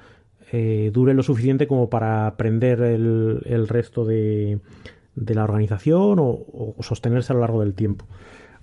eh, 0.50 0.90
dure 0.92 1.14
lo 1.14 1.22
suficiente 1.22 1.68
como 1.68 1.88
para 1.88 2.26
aprender 2.26 2.80
el, 2.80 3.68
resto 3.68 4.04
de, 4.04 4.58
de, 5.20 5.34
la 5.34 5.44
organización 5.44 6.18
o, 6.20 6.74
sostenerse 6.80 7.32
a 7.32 7.34
lo 7.34 7.40
largo 7.40 7.60
del 7.60 7.74
tiempo. 7.74 8.04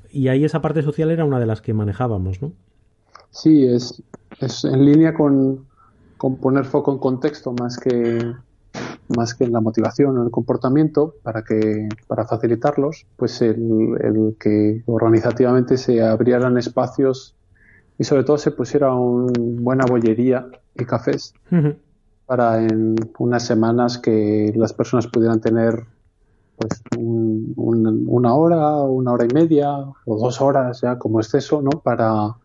Y 0.10 0.30
ahí 0.30 0.46
esa 0.46 0.62
parte 0.62 0.82
social 0.82 1.12
era 1.12 1.26
una 1.26 1.40
de 1.40 1.46
las 1.46 1.62
que 1.62 1.74
manejábamos, 1.74 2.42
¿no? 2.42 2.54
Sí, 3.32 3.66
es, 3.66 4.02
es 4.40 4.64
en 4.64 4.86
línea 4.86 5.14
con, 5.14 5.66
con 6.18 6.38
poner 6.38 6.66
foco 6.66 6.92
en 6.92 7.00
contexto 7.00 7.54
más 7.54 7.78
que 7.78 8.34
más 9.16 9.34
que 9.36 9.44
en 9.44 9.52
la 9.52 9.62
motivación 9.62 10.18
o 10.18 10.24
el 10.24 10.32
comportamiento 10.32 11.16
para 11.24 11.44
que 11.44 11.88
para 12.08 12.26
facilitarlos 12.26 13.06
pues 13.18 13.42
el, 13.42 14.36
que 14.40 14.84
organizativamente 14.86 15.78
se 15.78 16.02
abrieran 16.02 16.58
espacios 16.58 17.36
y 17.98 18.04
sobre 18.04 18.24
todo 18.24 18.38
se 18.38 18.52
pusiera 18.52 18.94
una 18.94 19.32
buena 19.38 19.86
bollería 19.86 20.48
y 20.74 20.86
cafés 20.86 21.34
para 22.26 22.62
en 22.64 22.96
unas 23.20 23.46
semanas 23.46 23.98
que 23.98 24.52
las 24.56 24.74
personas 24.74 25.08
pudieran 25.08 25.40
tener 25.40 25.86
pues 26.58 26.82
una 26.98 28.34
hora 28.34 28.78
una 28.84 29.12
hora 29.12 29.26
y 29.26 29.34
media 29.34 29.78
o 30.06 30.18
dos 30.18 30.42
horas 30.42 30.82
ya 30.82 30.98
como 30.98 31.20
exceso 31.20 31.62
no 31.62 31.72
para 31.72 32.36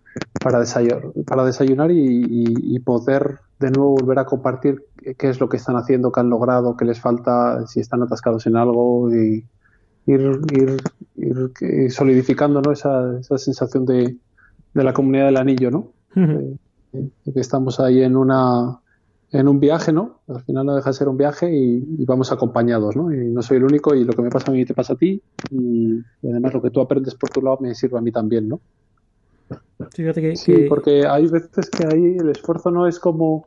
para 0.43 0.61
desayunar, 0.61 1.13
para 1.25 1.45
desayunar 1.45 1.91
y 1.93 2.79
poder 2.81 3.39
de 3.61 3.71
nuevo 3.71 3.95
volver 3.95 4.19
a 4.19 4.25
compartir 4.25 4.83
qué 5.19 5.29
es 5.29 5.39
lo 5.39 5.49
que 5.49 5.59
están 5.59 5.77
haciendo, 5.77 6.11
qué 6.11 6.21
han 6.21 6.31
logrado, 6.31 6.77
qué 6.77 6.87
les 6.87 6.99
falta, 6.99 7.67
si 7.67 7.79
están 7.79 8.03
atascados 8.03 8.47
en 8.47 8.57
algo 8.57 9.15
y 9.15 9.45
ir, 10.07 10.41
ir, 10.53 11.91
solidificando 11.93 12.63
¿no? 12.63 12.73
esa, 12.73 13.19
esa 13.19 13.37
sensación 13.37 13.85
de, 13.85 14.17
de, 14.73 14.85
la 14.85 14.95
comunidad 14.95 15.27
del 15.27 15.37
anillo, 15.37 15.71
¿no? 15.71 15.93
Eh, 16.17 16.57
que 17.33 17.41
estamos 17.41 17.79
ahí 17.81 18.03
en 18.03 18.17
una 18.17 18.81
en 19.33 19.49
un 19.49 19.61
viaje, 19.61 19.93
¿no? 19.93 20.21
Al 20.29 20.43
final 20.43 20.67
no 20.67 20.75
deja 20.75 20.91
de 20.91 20.95
ser 20.95 21.09
un 21.09 21.17
viaje 21.17 21.51
y, 21.53 22.05
vamos 22.05 22.33
acompañados, 22.33 22.97
¿no? 22.97 23.13
Y 23.13 23.29
no 23.29 23.43
soy 23.43 23.59
el 23.59 23.65
único 23.65 23.95
y 23.95 24.05
lo 24.05 24.13
que 24.13 24.23
me 24.23 24.31
pasa 24.31 24.51
a 24.51 24.55
mí 24.55 24.65
te 24.65 24.75
pasa 24.75 24.95
a 24.95 24.97
ti 24.97 25.23
y, 25.51 26.01
además 26.25 26.55
lo 26.55 26.63
que 26.63 26.71
tú 26.71 26.81
aprendes 26.81 27.15
por 27.15 27.31
tu 27.31 27.41
lado 27.41 27.59
me 27.61 27.75
sirve 27.75 27.99
a 27.99 28.01
mí 28.01 28.11
también, 28.11 28.49
¿no? 28.49 28.61
sí, 30.37 30.67
porque 30.69 31.07
hay 31.07 31.27
veces 31.27 31.71
que 31.71 31.85
ahí 31.85 32.17
el 32.19 32.29
esfuerzo 32.29 32.71
no 32.71 32.87
es 32.87 32.99
como 32.99 33.47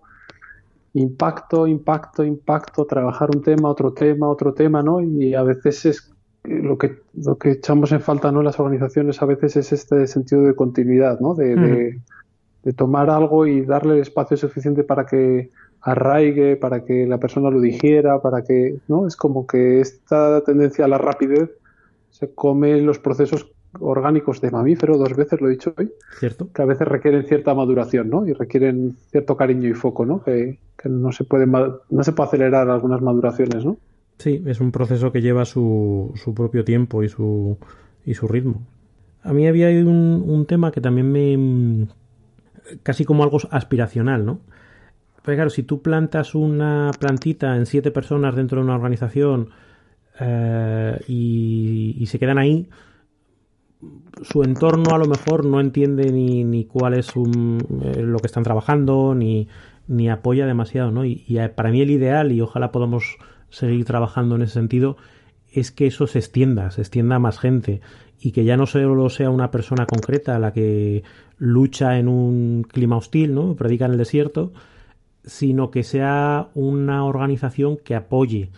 impacto, 0.94 1.68
impacto, 1.68 2.24
impacto, 2.24 2.86
trabajar 2.86 3.30
un 3.36 3.42
tema, 3.42 3.70
otro 3.70 3.94
tema, 3.94 4.28
otro 4.30 4.54
tema, 4.54 4.82
¿no? 4.82 5.02
Y 5.02 5.34
a 5.34 5.44
veces 5.44 5.86
es 5.86 6.14
lo 6.44 6.78
que, 6.78 7.00
lo 7.14 7.38
que 7.38 7.52
echamos 7.52 7.92
en 7.92 8.02
falta, 8.02 8.32
¿no? 8.32 8.40
En 8.40 8.46
las 8.46 8.60
organizaciones 8.60 9.22
a 9.22 9.26
veces 9.26 9.56
es 9.56 9.72
este 9.74 10.08
sentido 10.08 10.44
de 10.44 10.56
continuidad, 10.56 11.20
¿no? 11.20 11.34
De, 11.36 11.56
de, 12.64 12.74
tomar 12.74 13.10
algo 13.10 13.46
y 13.46 13.62
darle 13.66 13.96
el 13.96 14.02
espacio 14.02 14.38
suficiente 14.38 14.84
para 14.84 15.06
que 15.06 15.50
arraigue, 15.84 16.56
para 16.56 16.86
que 16.86 17.06
la 17.06 17.20
persona 17.20 17.50
lo 17.50 17.60
digiera, 17.60 18.22
para 18.22 18.44
que, 18.44 18.78
¿no? 18.88 19.06
Es 19.06 19.16
como 19.16 19.46
que 19.46 19.82
esta 19.82 20.42
tendencia 20.42 20.86
a 20.86 20.88
la 20.88 20.98
rapidez 20.98 21.52
se 22.10 22.34
come 22.34 22.80
los 22.82 23.00
procesos 23.00 23.52
orgánicos 23.80 24.40
de 24.40 24.52
mamífero, 24.52 24.98
dos 24.98 25.16
veces 25.16 25.42
lo 25.42 25.48
he 25.48 25.52
dicho 25.52 25.74
hoy, 25.78 25.92
¿Cierto? 26.20 26.48
que 26.54 26.62
a 26.62 26.66
veces 26.66 26.88
requieren 26.88 27.26
cierta 27.26 27.54
maduración, 27.54 28.10
¿no? 28.10 28.26
Y 28.26 28.34
requieren 28.34 28.96
cierto 29.12 29.36
cariño 29.36 29.68
y 29.68 29.74
foco, 29.74 30.06
¿no? 30.06 30.24
Que, 30.24 30.60
no 30.86 31.14
se 31.14 31.24
puede 31.24 31.46
no 31.46 32.04
se 32.04 32.12
puede 32.12 32.28
acelerar 32.28 32.70
algunas 32.70 33.02
maduraciones, 33.02 33.64
¿no? 33.66 33.78
Sí, 34.20 34.44
es 34.46 34.60
un 34.60 34.72
proceso 34.72 35.12
que 35.12 35.22
lleva 35.22 35.46
su, 35.46 36.12
su 36.16 36.34
propio 36.34 36.64
tiempo 36.64 37.04
y 37.04 37.10
su, 37.10 37.58
y 38.06 38.14
su 38.14 38.28
ritmo. 38.28 38.62
A 39.24 39.34
mí 39.34 39.48
había 39.48 39.70
un, 39.70 40.24
un 40.26 40.46
tema 40.46 40.72
que 40.72 40.82
también 40.82 41.12
me 41.12 41.88
casi 42.84 43.06
como 43.06 43.24
algo 43.24 43.40
aspiracional, 43.50 44.26
¿no? 44.26 44.40
Pues 45.24 45.38
claro, 45.38 45.50
si 45.50 45.64
tú 45.64 45.82
plantas 45.82 46.36
una 46.36 46.91
plantita 47.00 47.56
en 47.56 47.66
siete 47.66 47.91
personas 47.91 48.36
dentro 48.36 48.60
de 48.60 48.66
una 48.66 48.76
organización 48.76 49.50
eh, 50.20 51.00
y, 51.08 52.06
se 52.08 52.20
quedan 52.20 52.38
ahí, 52.38 52.68
su 54.22 54.44
entorno 54.44 54.94
a 54.94 54.98
lo 54.98 55.06
mejor 55.06 55.45
no 55.45 55.62
entiende 55.62 56.12
ni, 56.12 56.44
ni 56.44 56.66
cuál 56.66 56.95
es 56.95 57.10
eh, 57.16 58.02
lo 58.02 58.20
que 58.20 58.28
están 58.28 58.44
trabajando, 58.44 59.16
ni, 59.16 59.48
ni 59.88 60.10
apoya 60.10 60.45
demasiado, 60.45 60.91
¿no? 60.91 61.06
Y, 61.06 61.24
y, 61.26 61.38
para 61.56 61.72
mí 61.72 61.82
el 61.82 61.91
ideal, 61.91 62.34
y 62.34 62.41
ojalá 62.41 62.74
podamos 62.74 63.18
seguir 63.50 63.86
trabajando 63.86 64.36
en 64.36 64.41
ese 64.41 64.54
sentido, 64.54 64.98
es 65.54 65.72
que 65.72 65.88
eso 65.88 66.06
se 66.06 66.20
extienda, 66.20 66.70
se 66.72 66.82
extienda 66.82 67.16
a 67.16 67.20
más 67.20 67.40
gente 67.40 67.80
y 68.20 68.32
que 68.32 68.44
ya 68.44 68.58
no 68.58 68.66
solo 68.66 69.10
sea 69.10 69.30
una 69.30 69.52
persona 69.52 69.86
concreta 69.86 70.38
la 70.40 70.52
que 70.52 71.04
lucha 71.38 71.98
en 71.98 72.10
un 72.10 72.64
clima 72.64 72.98
hostil, 72.98 73.34
¿no? 73.34 73.56
Predica 73.56 73.86
en 73.86 73.91
el 73.91 73.98
desierto, 73.98 74.52
sino 75.26 75.72
que 75.72 75.84
sea 75.84 76.50
una 76.54 77.06
organización 77.06 77.78
que 77.78 77.95
apoye 77.95 78.52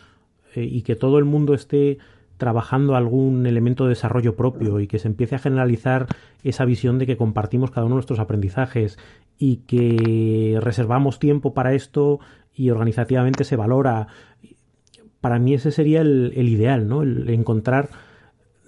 eh, 0.56 0.64
y 0.64 0.82
que 0.82 0.96
todo 0.96 1.20
el 1.20 1.26
mundo 1.26 1.54
esté 1.54 1.98
trabajando 2.38 2.96
algún 2.96 3.46
elemento 3.46 3.86
de 3.86 3.92
desarrollo 3.92 4.36
propio 4.36 4.80
y 4.80 4.88
que 4.88 5.00
se 5.00 5.08
empiece 5.08 5.36
a 5.36 5.40
generalizar 5.40 6.08
esa 6.44 6.66
visión 6.66 7.00
de 7.00 7.06
que 7.06 7.18
compartimos 7.18 7.72
cada 7.72 7.86
uno 7.86 7.96
de 7.96 7.98
nuestros 7.98 8.20
aprendizajes 8.20 8.98
y 9.38 9.58
que 9.68 10.58
reservamos 10.62 11.20
tiempo 11.20 11.54
para 11.54 11.74
esto 11.74 12.20
y 12.54 12.70
organizativamente 12.70 13.44
se 13.44 13.56
valora. 13.56 14.08
Para 15.22 15.40
mí 15.40 15.54
ese 15.54 15.72
sería 15.72 16.02
el, 16.02 16.34
ideal, 16.36 16.88
¿no? 16.88 17.04
El 17.04 17.30
encontrar 17.30 17.90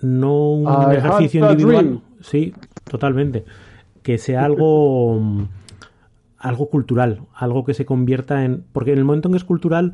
no 0.01 0.51
un 0.51 0.91
ejercicio 0.93 1.51
individual. 1.51 2.01
Sí, 2.21 2.53
totalmente. 2.89 3.45
Que 4.01 4.17
sea 4.17 4.45
algo 4.45 5.47
algo 6.37 6.69
cultural, 6.69 7.21
algo 7.33 7.65
que 7.65 7.73
se 7.73 7.85
convierta 7.85 8.45
en... 8.45 8.65
Porque 8.71 8.93
en 8.93 8.99
el 8.99 9.05
momento 9.05 9.27
en 9.27 9.33
que 9.33 9.37
es 9.37 9.43
cultural, 9.43 9.93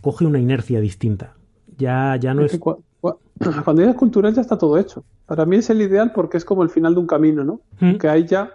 coge 0.00 0.26
una 0.26 0.38
inercia 0.38 0.80
distinta. 0.80 1.34
Ya, 1.78 2.16
ya 2.16 2.34
no 2.34 2.44
es... 2.44 2.58
Cuando 3.64 3.82
es 3.82 3.96
cultural 3.96 4.34
ya 4.34 4.40
está 4.40 4.56
todo 4.56 4.78
hecho. 4.78 5.04
Para 5.26 5.46
mí 5.46 5.56
es 5.56 5.70
el 5.70 5.80
ideal 5.82 6.12
porque 6.12 6.36
es 6.36 6.44
como 6.44 6.62
el 6.62 6.70
final 6.70 6.94
de 6.94 7.00
un 7.00 7.06
camino, 7.06 7.42
¿no? 7.42 7.60
¿Mm? 7.80 7.96
Que 7.96 8.08
ahí 8.08 8.26
ya, 8.26 8.50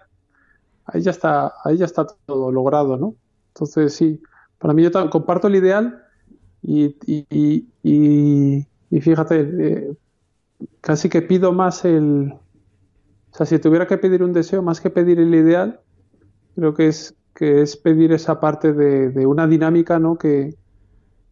ahí 0.85 1.01
ya 1.01 1.11
está, 1.11 1.53
ahí 1.63 1.77
ya 1.77 1.85
está 1.85 2.07
todo 2.25 2.51
logrado, 2.51 2.97
¿no? 2.97 3.15
Entonces 3.53 3.93
sí, 3.93 4.21
para 4.59 4.73
mí 4.73 4.83
yo 4.83 5.09
comparto 5.09 5.47
el 5.47 5.55
ideal 5.55 6.03
y, 6.61 6.95
y, 7.05 7.67
y, 7.83 9.01
fíjate, 9.01 9.39
eh, 9.59 9.97
casi 10.81 11.09
que 11.09 11.21
pido 11.21 11.51
más 11.51 11.83
el... 11.85 12.33
O 13.31 13.35
sea, 13.37 13.45
si 13.45 13.59
tuviera 13.59 13.87
que 13.87 13.97
pedir 13.97 14.23
un 14.23 14.33
deseo, 14.33 14.61
más 14.61 14.81
que 14.81 14.89
pedir 14.89 15.19
el 15.19 15.33
ideal, 15.33 15.79
creo 16.57 16.73
que 16.73 16.87
es, 16.87 17.15
que 17.35 17.61
es 17.61 17.77
pedir 17.77 18.11
esa 18.11 18.39
parte 18.39 18.73
de, 18.73 19.27
una 19.27 19.45
dinámica 19.45 19.99
¿no? 19.99 20.17
que, 20.17 20.55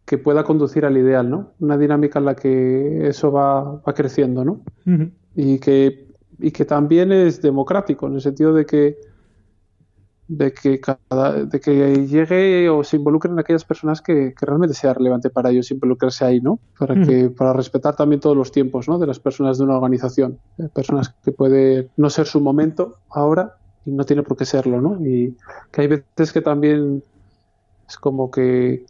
que, 0.04 0.18
pueda 0.18 0.44
conducir 0.44 0.84
al 0.84 0.96
ideal, 0.96 1.28
¿no? 1.28 1.52
Una 1.58 1.76
dinámica 1.76 2.20
en 2.20 2.26
la 2.26 2.36
que 2.36 3.08
eso 3.08 3.32
va, 3.32 3.82
va 3.82 3.92
creciendo, 3.92 4.44
¿no? 4.44 4.60
y, 5.34 5.58
que, 5.58 6.06
y 6.38 6.52
que 6.52 6.64
también 6.64 7.10
es 7.10 7.42
democrático, 7.42 8.06
en 8.06 8.14
el 8.14 8.20
sentido 8.20 8.54
de 8.54 8.66
que 8.66 8.98
de 10.28 10.52
que 10.52 10.80
cada, 10.80 11.44
de 11.44 11.60
que 11.60 12.04
llegue 12.04 12.68
o 12.68 12.82
se 12.82 12.96
involucren 12.96 13.38
aquellas 13.38 13.64
personas 13.64 14.02
que, 14.02 14.34
que, 14.34 14.44
realmente 14.44 14.74
sea 14.74 14.92
relevante 14.92 15.30
para 15.30 15.50
ellos 15.50 15.70
involucrarse 15.70 16.24
ahí, 16.24 16.40
¿no? 16.40 16.58
Para 16.76 17.00
que 17.00 17.30
para 17.30 17.52
respetar 17.52 17.94
también 17.94 18.20
todos 18.20 18.36
los 18.36 18.50
tiempos, 18.50 18.88
¿no? 18.88 18.98
De 18.98 19.06
las 19.06 19.20
personas 19.20 19.56
de 19.56 19.62
una 19.62 19.76
organización, 19.76 20.40
personas 20.74 21.14
que 21.24 21.30
puede 21.30 21.90
no 21.96 22.10
ser 22.10 22.26
su 22.26 22.40
momento 22.40 22.96
ahora 23.08 23.56
y 23.86 23.92
no 23.92 24.04
tiene 24.04 24.22
por 24.22 24.36
qué 24.36 24.44
serlo, 24.44 24.80
¿no? 24.80 25.00
Y 25.06 25.36
que 25.70 25.82
hay 25.82 25.86
veces 25.86 26.32
que 26.32 26.42
también 26.42 27.02
es 27.88 27.96
como 27.96 28.30
que 28.30 28.84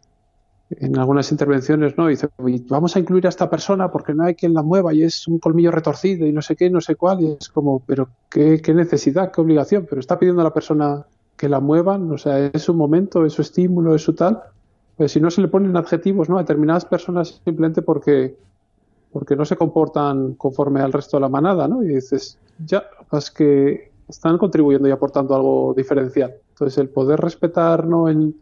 en 0.69 0.97
algunas 0.97 1.31
intervenciones, 1.31 1.97
¿no? 1.97 2.07
Dice, 2.07 2.27
vamos 2.67 2.95
a 2.95 2.99
incluir 2.99 3.25
a 3.25 3.29
esta 3.29 3.49
persona 3.49 3.89
porque 3.89 4.13
no 4.13 4.23
hay 4.23 4.35
quien 4.35 4.53
la 4.53 4.63
mueva 4.63 4.93
y 4.93 5.03
es 5.03 5.27
un 5.27 5.39
colmillo 5.39 5.71
retorcido 5.71 6.25
y 6.25 6.33
no 6.33 6.41
sé 6.41 6.55
qué, 6.55 6.69
no 6.69 6.81
sé 6.81 6.95
cuál, 6.95 7.21
y 7.21 7.37
es 7.39 7.47
como, 7.49 7.79
pero 7.85 8.09
qué, 8.29 8.59
necesidad, 8.73 9.31
qué 9.31 9.39
obligación, 9.39 9.85
pero 9.89 10.01
está 10.01 10.19
pidiendo 10.19 10.41
a 10.41 10.45
la 10.45 10.53
persona 10.53 11.05
que 11.37 11.47
la 11.47 11.59
muevan, 11.59 12.11
o 12.11 12.17
sea, 12.17 12.47
es 12.47 12.63
su 12.63 12.73
momento, 12.73 13.25
es 13.25 13.33
su 13.33 13.43
estímulo, 13.43 13.95
es 13.95 14.01
su 14.01 14.13
tal. 14.13 14.41
Pues 14.97 15.11
si 15.11 15.21
no 15.21 15.29
se 15.29 15.41
le 15.41 15.47
ponen 15.47 15.77
adjetivos, 15.77 16.27
¿no? 16.27 16.37
A 16.37 16.41
determinadas 16.41 16.85
personas 16.85 17.39
simplemente 17.45 17.83
porque 17.83 18.35
porque 19.11 19.35
no 19.35 19.45
se 19.45 19.55
comportan 19.55 20.33
conforme 20.33 20.81
al 20.81 20.91
resto 20.93 21.17
de 21.17 21.21
la 21.21 21.29
manada, 21.29 21.67
¿no? 21.67 21.81
Y 21.81 21.87
dices, 21.87 22.37
ya, 22.65 22.83
es 23.11 23.31
que 23.31 23.91
están 24.07 24.37
contribuyendo 24.37 24.87
y 24.87 24.91
aportando 24.91 25.35
algo 25.35 25.73
diferencial. 25.75 26.35
Entonces, 26.49 26.77
el 26.77 26.89
poder 26.89 27.19
respetar 27.19 27.85
¿no? 27.85 28.09
en 28.09 28.35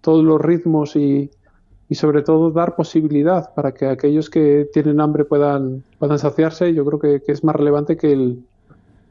todos 0.00 0.24
los 0.24 0.40
ritmos 0.40 0.94
y, 0.96 1.30
y, 1.88 1.94
sobre 1.94 2.22
todo 2.22 2.50
dar 2.50 2.76
posibilidad 2.76 3.52
para 3.54 3.72
que 3.72 3.86
aquellos 3.86 4.30
que 4.30 4.68
tienen 4.72 5.00
hambre 5.00 5.24
puedan, 5.24 5.82
puedan 5.98 6.18
saciarse, 6.18 6.72
yo 6.74 6.84
creo 6.84 6.98
que, 6.98 7.32
es 7.32 7.44
más 7.44 7.56
relevante 7.56 7.96
que 7.96 8.12
el 8.12 8.44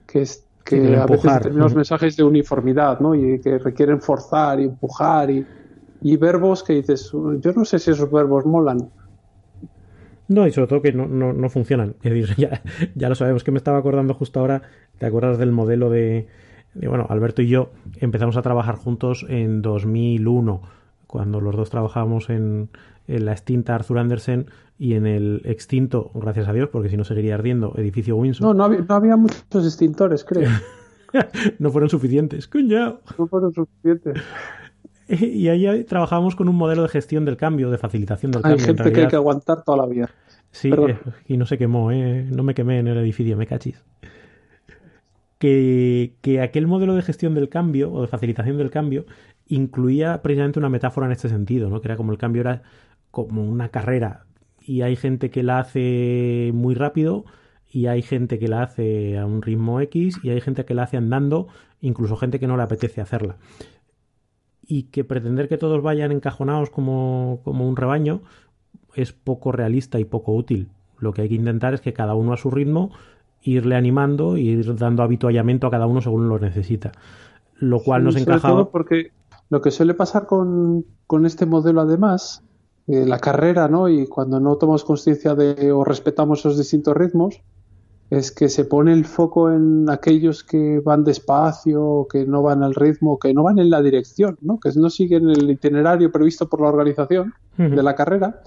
que, 0.07 0.21
es, 0.21 0.45
que 0.63 0.95
a 0.95 1.05
veces 1.05 1.33
determinados 1.33 1.75
mensajes 1.75 2.15
de 2.15 2.23
uniformidad, 2.23 2.99
¿no? 2.99 3.15
Y 3.15 3.39
que 3.39 3.57
requieren 3.57 3.99
forzar 3.99 4.59
y 4.59 4.65
empujar 4.65 5.31
y, 5.31 5.45
y 6.01 6.17
verbos 6.17 6.63
que 6.63 6.73
dices, 6.73 7.11
yo 7.11 7.53
no 7.53 7.65
sé 7.65 7.79
si 7.79 7.91
esos 7.91 8.11
verbos 8.11 8.45
molan. 8.45 8.89
No, 10.27 10.47
y 10.47 10.51
sobre 10.51 10.67
todo 10.67 10.81
que 10.81 10.93
no, 10.93 11.07
no, 11.07 11.33
no 11.33 11.49
funcionan. 11.49 11.95
Es 12.03 12.11
decir, 12.11 12.35
ya, 12.37 12.61
ya, 12.95 13.09
lo 13.09 13.15
sabemos. 13.15 13.43
Que 13.43 13.51
me 13.51 13.57
estaba 13.57 13.77
acordando 13.77 14.13
justo 14.13 14.39
ahora, 14.39 14.63
¿te 14.97 15.05
acuerdas 15.05 15.37
del 15.37 15.51
modelo 15.51 15.89
de, 15.89 16.27
Bueno, 16.73 17.05
Alberto 17.09 17.41
y 17.41 17.47
yo 17.47 17.71
empezamos 17.99 18.37
a 18.37 18.41
trabajar 18.41 18.75
juntos 18.75 19.25
en 19.29 19.61
2001, 19.61 20.61
cuando 21.07 21.41
los 21.41 21.55
dos 21.55 21.69
trabajábamos 21.69 22.29
en, 22.29 22.69
en 23.07 23.25
la 23.25 23.31
extinta 23.31 23.75
Arthur 23.75 23.99
Andersen 23.99 24.47
y 24.77 24.95
en 24.95 25.05
el 25.05 25.41
extinto, 25.45 26.11
gracias 26.13 26.47
a 26.47 26.53
Dios, 26.53 26.69
porque 26.69 26.89
si 26.89 26.97
no 26.97 27.03
seguiría 27.03 27.35
ardiendo, 27.35 27.73
edificio 27.77 28.15
Windsor. 28.17 28.47
No, 28.47 28.53
no 28.53 28.63
había, 28.65 28.81
no 28.81 28.95
había 28.95 29.15
muchos 29.15 29.65
extintores, 29.65 30.23
creo. 30.25 30.49
no 31.59 31.69
fueron 31.69 31.89
suficientes, 31.89 32.47
cuñado. 32.47 33.01
No 33.17 33.27
fueron 33.27 33.53
suficientes. 33.53 34.21
Y 35.19 35.47
ahí 35.49 35.83
trabajábamos 35.83 36.35
con 36.35 36.49
un 36.49 36.55
modelo 36.55 36.83
de 36.83 36.89
gestión 36.89 37.25
del 37.25 37.37
cambio, 37.37 37.69
de 37.69 37.77
facilitación 37.77 38.31
del 38.31 38.41
cambio. 38.41 38.59
Hay 38.59 38.65
gente 38.65 38.91
que 38.91 39.01
hay 39.01 39.07
que 39.07 39.15
aguantar 39.15 39.63
toda 39.63 39.77
la 39.77 39.85
vida. 39.85 40.09
Sí, 40.51 40.71
eh, 40.71 40.97
y 41.27 41.37
no 41.37 41.45
se 41.45 41.57
quemó, 41.57 41.91
¿eh? 41.91 42.25
no 42.29 42.43
me 42.43 42.53
quemé 42.53 42.79
en 42.79 42.87
el 42.87 42.97
edificio, 42.97 43.35
me 43.35 43.45
cachis. 43.45 43.83
Que, 45.37 46.13
que, 46.21 46.41
aquel 46.41 46.65
modelo 46.65 46.95
de 46.95 47.01
gestión 47.01 47.35
del 47.35 47.49
cambio 47.49 47.91
o 47.91 48.01
de 48.01 48.07
facilitación 48.07 48.57
del 48.57 48.71
cambio 48.71 49.05
incluía 49.47 50.21
precisamente 50.21 50.59
una 50.59 50.69
metáfora 50.69 51.07
en 51.07 51.11
este 51.11 51.27
sentido, 51.27 51.69
¿no? 51.69 51.81
que 51.81 51.89
era 51.89 51.97
como 51.97 52.13
el 52.13 52.17
cambio 52.17 52.41
era 52.41 52.63
como 53.11 53.43
una 53.43 53.69
carrera 53.69 54.25
y 54.61 54.81
hay 54.81 54.95
gente 54.95 55.29
que 55.29 55.43
la 55.43 55.59
hace 55.59 56.51
muy 56.53 56.73
rápido 56.73 57.25
y 57.69 57.87
hay 57.87 58.01
gente 58.01 58.39
que 58.39 58.47
la 58.47 58.63
hace 58.63 59.17
a 59.17 59.25
un 59.25 59.41
ritmo 59.41 59.81
X 59.81 60.19
y 60.23 60.29
hay 60.29 60.41
gente 60.41 60.65
que 60.65 60.73
la 60.73 60.83
hace 60.83 60.97
andando, 60.97 61.47
incluso 61.81 62.15
gente 62.15 62.39
que 62.39 62.47
no 62.47 62.57
le 62.57 62.63
apetece 62.63 63.01
hacerla 63.01 63.35
y 64.67 64.83
que 64.83 65.03
pretender 65.03 65.47
que 65.47 65.57
todos 65.57 65.81
vayan 65.81 66.11
encajonados 66.11 66.69
como, 66.69 67.39
como 67.43 67.67
un 67.67 67.75
rebaño 67.75 68.21
es 68.93 69.13
poco 69.13 69.51
realista 69.51 69.99
y 69.99 70.05
poco 70.05 70.33
útil. 70.33 70.69
Lo 70.99 71.13
que 71.13 71.21
hay 71.21 71.29
que 71.29 71.35
intentar 71.35 71.73
es 71.73 71.81
que 71.81 71.93
cada 71.93 72.15
uno 72.15 72.33
a 72.33 72.37
su 72.37 72.49
ritmo 72.49 72.91
irle 73.41 73.75
animando 73.75 74.37
ir 74.37 74.75
dando 74.75 75.03
habituallamiento 75.03 75.67
a 75.67 75.71
cada 75.71 75.85
uno 75.85 76.01
según 76.01 76.27
lo 76.29 76.39
necesita. 76.39 76.91
Lo 77.57 77.79
cual 77.79 78.03
nos 78.03 78.15
encaja. 78.15 78.47
Todo 78.47 78.69
porque 78.69 79.11
lo 79.49 79.61
que 79.61 79.71
suele 79.71 79.93
pasar 79.93 80.25
con, 80.25 80.85
con 81.07 81.25
este 81.25 81.45
modelo, 81.45 81.81
además, 81.81 82.43
eh, 82.87 83.05
la 83.05 83.19
carrera, 83.19 83.67
¿no? 83.67 83.87
Y 83.87 84.07
cuando 84.07 84.39
no 84.39 84.55
tomamos 84.57 84.83
conciencia 84.83 85.35
de 85.35 85.71
o 85.71 85.83
respetamos 85.83 86.39
esos 86.39 86.57
distintos 86.57 86.95
ritmos, 86.95 87.41
es 88.09 88.31
que 88.31 88.49
se 88.49 88.65
pone 88.65 88.93
el 88.93 89.05
foco 89.05 89.51
en 89.51 89.89
aquellos 89.89 90.43
que 90.43 90.79
van 90.79 91.03
despacio, 91.03 92.07
que 92.09 92.25
no 92.25 92.43
van 92.43 92.63
al 92.63 92.75
ritmo, 92.75 93.17
que 93.17 93.33
no 93.33 93.43
van 93.43 93.59
en 93.59 93.69
la 93.69 93.81
dirección, 93.81 94.37
¿no? 94.41 94.59
que 94.59 94.69
no 94.75 94.89
siguen 94.89 95.29
el 95.29 95.49
itinerario 95.49 96.11
previsto 96.11 96.47
por 96.47 96.61
la 96.61 96.69
organización 96.69 97.33
de 97.57 97.81
la 97.81 97.95
carrera 97.95 98.41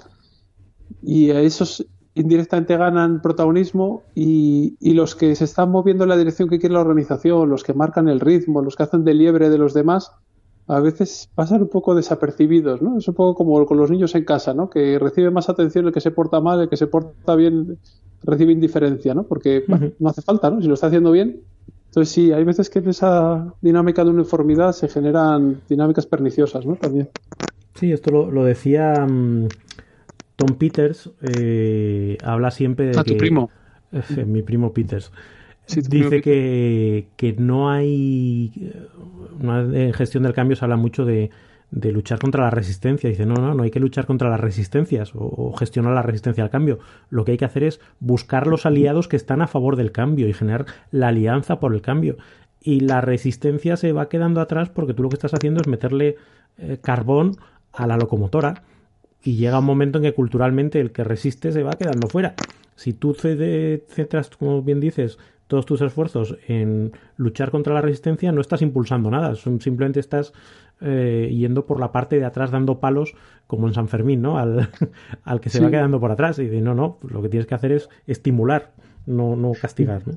y 1.03 1.31
a 1.31 1.41
esos 1.41 1.87
indirectamente 2.15 2.77
ganan 2.77 3.23
protagonismo 3.23 4.03
y, 4.15 4.77
y, 4.81 4.95
los 4.95 5.15
que 5.15 5.37
se 5.37 5.45
están 5.45 5.71
moviendo 5.71 6.05
en 6.05 6.11
la 6.11 6.17
dirección 6.17 6.49
que 6.49 6.59
quiere 6.59 6.75
la 6.75 6.81
organización, 6.81 7.49
los 7.49 7.63
que 7.63 7.75
marcan 7.75 8.09
el 8.09 8.19
ritmo, 8.19 8.61
los 8.61 8.75
que 8.75 8.83
hacen 8.83 9.05
de 9.05 9.15
liebre 9.15 9.51
de 9.51 9.59
los 9.59 9.73
demás, 9.73 10.11
a 10.69 10.81
veces 10.81 11.31
pasan 11.35 11.63
un 11.63 11.69
poco 11.69 11.95
desapercibidos, 11.95 12.83
¿no? 12.83 12.99
Es 12.99 13.09
un 13.09 13.15
poco 13.15 13.35
como 13.35 13.65
con 13.65 13.79
los 13.79 13.91
niños 13.91 14.15
en 14.15 14.25
casa, 14.25 14.53
¿no? 14.53 14.69
Que 14.69 14.99
recibe 14.99 15.31
más 15.31 15.49
atención 15.49 15.87
el 15.87 15.93
que 15.93 16.01
se 16.03 16.11
porta 16.11 16.41
mal, 16.41 16.61
el 16.61 16.69
que 16.69 16.77
se 16.77 16.87
porta 16.87 17.35
bien 17.35 17.79
recibe 18.23 18.53
indiferencia, 18.53 19.15
¿no? 19.15 19.23
Porque 19.23 19.65
no 19.99 20.09
hace 20.11 20.21
falta, 20.21 20.51
¿no? 20.51 20.61
Si 20.61 20.69
lo 20.69 20.75
está 20.75 20.89
haciendo 20.89 21.11
bien. 21.11 21.41
Entonces 21.87 22.13
sí, 22.13 22.33
hay 22.33 22.45
veces 22.45 22.69
que 22.69 22.81
en 22.81 22.91
esa 22.91 23.55
dinámica 23.63 24.05
de 24.05 24.11
uniformidad 24.11 24.73
se 24.73 24.89
generan 24.89 25.63
dinámicas 25.71 26.05
perniciosas, 26.05 26.67
¿no? 26.67 26.77
También. 26.77 27.09
Sí, 27.75 27.91
esto 27.91 28.11
lo, 28.11 28.45
decía 28.45 29.07
mm, 29.09 29.49
Tom 30.37 30.59
Peters, 30.59 31.11
eh, 31.23 32.19
habla 32.23 32.51
siempre 32.51 32.89
de... 32.89 32.99
A 32.99 33.05
tu 33.05 33.17
primo. 33.17 33.49
Eh, 33.93 34.25
mi 34.27 34.43
primo 34.43 34.75
Peters. 34.75 35.13
Dice 35.89 36.23
que, 36.23 37.09
que, 37.17 37.33
no 37.35 37.71
hay... 37.71 38.73
en 39.43 39.93
gestión 39.93 40.23
del 40.23 40.33
cambio 40.33 40.57
se 40.57 40.65
habla 40.65 40.77
mucho 40.77 41.05
de, 41.05 41.31
de 41.71 41.93
luchar 41.93 42.19
contra 42.19 42.45
la 42.45 42.51
resistencia. 42.51 43.11
Dice, 43.11 43.27
no, 43.27 43.35
no, 43.35 43.55
no 43.55 43.63
hay 43.63 43.71
que 43.71 43.81
luchar 43.81 44.07
contra 44.07 44.31
las 44.31 44.41
resistencias 44.41 45.13
o, 45.15 45.53
gestionar 45.59 45.95
la 45.95 46.03
resistencia 46.03 46.45
al 46.45 46.51
cambio. 46.51 46.79
Lo 47.11 47.25
que 47.25 47.33
hay 47.33 47.39
que 47.39 47.45
hacer 47.45 47.65
es 47.65 47.81
buscar 48.01 48.47
los 48.47 48.67
aliados 48.67 49.09
que 49.09 49.17
están 49.17 49.43
a 49.43 49.47
favor 49.47 49.77
del 49.77 49.93
cambio 49.93 50.29
y 50.29 50.33
generar 50.33 50.67
la 50.91 51.09
alianza 51.09 51.61
por 51.61 51.75
el 51.75 51.83
cambio. 51.83 52.17
Y 52.61 52.81
la 52.81 53.01
resistencia 53.01 53.77
se 53.77 53.93
va 53.93 54.09
quedando 54.09 54.41
atrás 54.41 54.69
porque 54.69 54.95
tú 54.95 55.03
lo 55.03 55.09
que 55.09 55.17
estás 55.17 55.35
haciendo 55.35 55.61
es 55.61 55.69
meterle 55.69 56.17
eh, 56.59 56.79
carbón 56.81 57.37
a 57.73 57.87
la 57.87 57.97
locomotora 57.97 58.63
y 59.23 59.37
llega 59.37 59.59
un 59.59 59.65
momento 59.65 59.99
en 59.99 60.05
que 60.05 60.15
culturalmente 60.15 60.81
el 60.81 60.93
que 60.93 61.05
resiste 61.05 61.53
se 61.53 61.63
va 61.63 61.73
quedando 61.73 62.09
fuera. 62.09 62.35
Si 62.77 62.93
tú 62.93 63.15
centras, 63.15 64.31
como 64.31 64.63
bien 64.63 64.81
dices, 64.81 65.19
todos 65.49 65.67
tus 65.67 65.81
esfuerzos 65.81 66.37
en 66.47 66.93
luchar 67.17 67.51
contra 67.51 67.75
la 67.75 67.81
resistencia, 67.81 68.31
no 68.31 68.41
estás 68.41 68.63
impulsando 68.63 69.11
nada, 69.11 69.35
simplemente 69.35 69.99
estás 69.99 70.33
eh, 70.81 71.29
yendo 71.33 71.67
por 71.67 71.81
la 71.81 71.91
parte 71.91 72.19
de 72.19 72.25
atrás 72.25 72.53
dando 72.53 72.79
palos, 72.79 73.15
como 73.47 73.67
en 73.67 73.75
San 73.75 73.89
Fermín, 73.89 74.23
¿no? 74.23 74.39
Al, 74.39 74.69
al 75.25 75.41
que 75.41 75.51
se 75.51 75.61
va 75.61 75.71
quedando 75.71 75.99
por 75.99 76.13
atrás. 76.13 76.39
Y 76.39 76.47
de 76.47 76.61
no, 76.61 76.75
no, 76.75 76.99
lo 77.09 77.21
que 77.23 77.29
tienes 77.29 77.47
que 77.47 77.55
hacer 77.55 77.73
es 77.73 77.89
estimular, 78.07 78.73
no, 79.07 79.35
no 79.35 79.53
castigar, 79.61 80.07
¿no? 80.07 80.15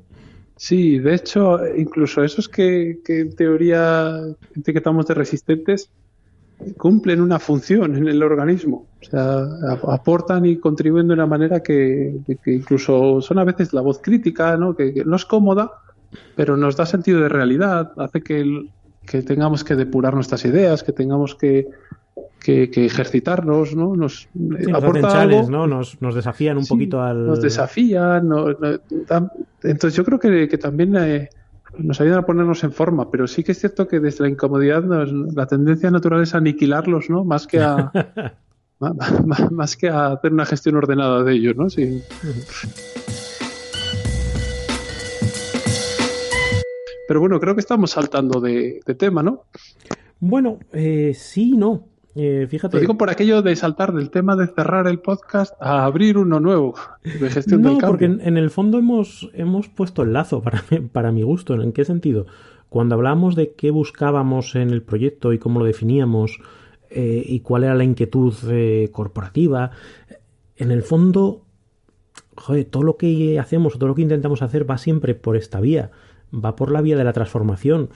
Sí, 0.57 0.99
de 0.99 1.15
hecho, 1.15 1.59
incluso 1.75 2.23
esos 2.23 2.47
que, 2.47 2.99
que 3.03 3.21
en 3.21 3.35
teoría 3.35 4.19
etiquetamos 4.55 5.07
de 5.07 5.15
resistentes, 5.15 5.89
cumplen 6.77 7.21
una 7.21 7.39
función 7.39 7.95
en 7.95 8.07
el 8.07 8.21
organismo. 8.23 8.85
O 9.01 9.05
sea, 9.05 9.45
aportan 9.87 10.45
y 10.45 10.57
contribuyen 10.57 11.07
de 11.07 11.13
una 11.13 11.25
manera 11.25 11.61
que, 11.61 12.19
incluso 12.45 13.21
son 13.21 13.39
a 13.39 13.43
veces 13.43 13.73
la 13.73 13.81
voz 13.81 13.99
crítica, 13.99 14.57
¿no? 14.57 14.75
Que, 14.75 15.03
no 15.05 15.15
es 15.15 15.25
cómoda, 15.25 15.71
pero 16.35 16.57
nos 16.57 16.75
da 16.75 16.85
sentido 16.85 17.21
de 17.21 17.29
realidad, 17.29 17.91
hace 17.97 18.21
que, 18.21 18.69
que 19.05 19.21
tengamos 19.21 19.63
que 19.63 19.75
depurar 19.75 20.13
nuestras 20.13 20.45
ideas, 20.45 20.83
que 20.83 20.91
tengamos 20.91 21.35
que, 21.35 21.67
que, 22.39 22.69
ejercitarnos, 22.85 23.75
¿no? 23.75 23.95
Nos, 23.95 24.29
¿no? 24.33 25.67
Nos, 25.67 26.15
desafían 26.15 26.57
un 26.57 26.65
poquito 26.65 27.01
al... 27.01 27.27
Nos 27.27 27.41
desafían, 27.41 28.29
entonces 29.63 29.95
yo 29.95 30.03
creo 30.03 30.19
que, 30.19 30.57
también... 30.57 30.95
Eh, 30.95 31.29
nos 31.77 32.01
ayudan 32.01 32.19
a 32.19 32.25
ponernos 32.25 32.63
en 32.63 32.71
forma, 32.71 33.09
pero 33.09 33.27
sí 33.27 33.43
que 33.43 33.53
es 33.53 33.59
cierto 33.59 33.87
que 33.87 33.99
desde 33.99 34.23
la 34.23 34.29
incomodidad 34.29 34.83
la 34.83 35.45
tendencia 35.47 35.91
natural 35.91 36.21
es 36.23 36.35
aniquilarlos, 36.35 37.09
¿no? 37.09 37.23
Más 37.23 37.47
que 37.47 37.59
a 37.59 37.91
más, 39.51 39.77
que 39.77 39.89
a 39.89 40.07
hacer 40.07 40.33
una 40.33 40.45
gestión 40.45 40.75
ordenada 40.75 41.23
de 41.23 41.33
ellos, 41.33 41.55
¿no? 41.55 41.69
Sí. 41.69 42.01
Pero 47.07 47.19
bueno, 47.19 47.39
creo 47.39 47.55
que 47.55 47.61
estamos 47.61 47.91
saltando 47.91 48.39
de, 48.39 48.81
tema, 48.97 49.21
¿no? 49.21 49.43
Bueno, 50.19 50.59
eh, 50.71 51.13
sí, 51.15 51.51
no. 51.57 51.90
Eh, 52.15 52.47
fíjate. 52.49 52.77
Lo 52.77 52.81
digo 52.81 52.97
por 52.97 53.09
aquello 53.09 53.41
de 53.41 53.55
saltar 53.55 53.93
del 53.93 54.09
tema 54.09 54.35
de 54.35 54.47
cerrar 54.47 54.87
el 54.87 54.99
podcast 54.99 55.53
a 55.61 55.85
abrir 55.85 56.17
uno 56.17 56.39
nuevo 56.39 56.75
de 57.03 57.29
gestión 57.29 57.61
del 57.61 57.77
cambio. 57.77 57.87
porque 57.87 58.05
en, 58.05 58.37
el 58.37 58.49
fondo 58.49 58.79
hemos, 58.79 59.29
hemos 59.33 59.69
puesto 59.69 60.03
el 60.03 60.13
lazo 60.13 60.41
para, 60.41 60.63
para 60.91 61.11
mi 61.11 61.23
gusto. 61.23 61.53
¿En 61.53 61.71
qué 61.71 61.85
sentido? 61.85 62.25
Cuando 62.69 62.95
hablamos 62.95 63.35
de 63.35 63.53
qué 63.53 63.69
buscábamos 63.69 64.55
en 64.55 64.69
el 64.69 64.81
proyecto 64.81 65.33
y 65.33 65.39
cómo 65.39 65.59
lo 65.59 65.65
definíamos 65.65 66.39
eh, 66.89 67.23
y 67.25 67.39
cuál 67.39 67.63
era 67.63 67.75
la 67.75 67.83
inquietud 67.83 68.33
eh, 68.49 68.89
corporativa, 68.91 69.71
en 70.57 70.71
el 70.71 70.83
fondo, 70.83 71.45
joder, 72.35 72.65
todo 72.65 72.83
lo 72.83 72.97
que 72.97 73.39
hacemos, 73.39 73.73
todo 73.73 73.87
lo 73.87 73.95
que 73.95 74.01
intentamos 74.01 74.41
hacer 74.41 74.69
va 74.69 74.77
siempre 74.77 75.15
por 75.15 75.37
esta 75.37 75.61
vía, 75.61 75.91
va 76.33 76.55
por 76.55 76.71
la 76.71 76.81
vía 76.81 76.97
de 76.97 77.03
la 77.03 77.13
transformación 77.13 77.89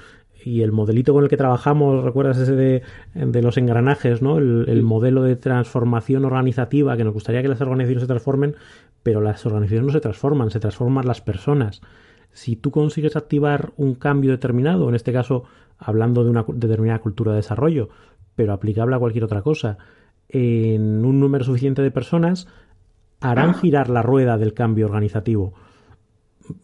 y 0.45 0.61
el 0.61 0.71
modelito 0.71 1.11
con 1.11 1.23
el 1.23 1.29
que 1.29 1.37
trabajamos, 1.37 2.03
¿recuerdas 2.03 2.37
ese 2.37 2.55
de, 2.55 2.83
de 3.15 3.41
los 3.41 3.57
engranajes, 3.57 4.21
¿no? 4.21 4.37
El, 4.37 4.83
modelo 4.83 5.23
de 5.23 5.35
transformación 5.35 6.23
organizativa, 6.23 6.95
que 6.95 7.03
nos 7.03 7.15
gustaría 7.15 7.41
que 7.41 7.47
las 7.47 7.61
organizaciones 7.61 8.03
se 8.03 8.07
transformen, 8.07 8.55
pero 9.01 9.21
las 9.21 9.43
organizaciones 9.47 9.87
no 9.87 9.91
se 9.91 10.01
transforman, 10.01 10.51
se 10.51 10.59
transforman 10.59 11.07
las 11.07 11.19
personas. 11.19 11.81
Si 12.31 12.55
tú 12.55 12.69
consigues 12.69 13.15
activar 13.15 13.73
un 13.77 13.95
cambio 13.95 14.29
determinado, 14.29 14.87
en 14.87 14.93
este 14.93 15.11
caso 15.11 15.45
hablando 15.79 16.23
de 16.23 16.29
una 16.29 16.45
determinada 16.47 16.99
cultura 16.99 17.31
de 17.31 17.37
desarrollo, 17.37 17.89
pero 18.35 18.53
aplicable 18.53 18.95
a 18.95 18.99
cualquier 18.99 19.23
otra 19.23 19.41
cosa, 19.41 19.79
en 20.29 21.03
un 21.05 21.19
número 21.19 21.43
suficiente 21.43 21.81
de 21.81 21.89
personas, 21.89 22.47
harán 23.19 23.55
girar 23.55 23.89
la 23.89 24.03
rueda 24.03 24.37
del 24.37 24.53
cambio 24.53 24.85
organizativo 24.85 25.55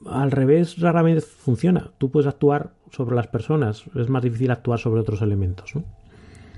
al 0.06 0.32
revés 0.32 0.80
raramente 0.80 1.22
funciona. 1.22 1.92
Tú 1.98 2.12
puedes 2.12 2.28
actuar 2.28 2.74
sobre 2.92 3.16
las 3.16 3.28
personas, 3.28 3.84
es 3.96 4.10
más 4.10 4.24
difícil 4.24 4.52
actuar 4.52 4.80
sobre 4.80 5.02
otros 5.02 5.22
elementos, 5.22 5.76
¿no? 5.76 5.84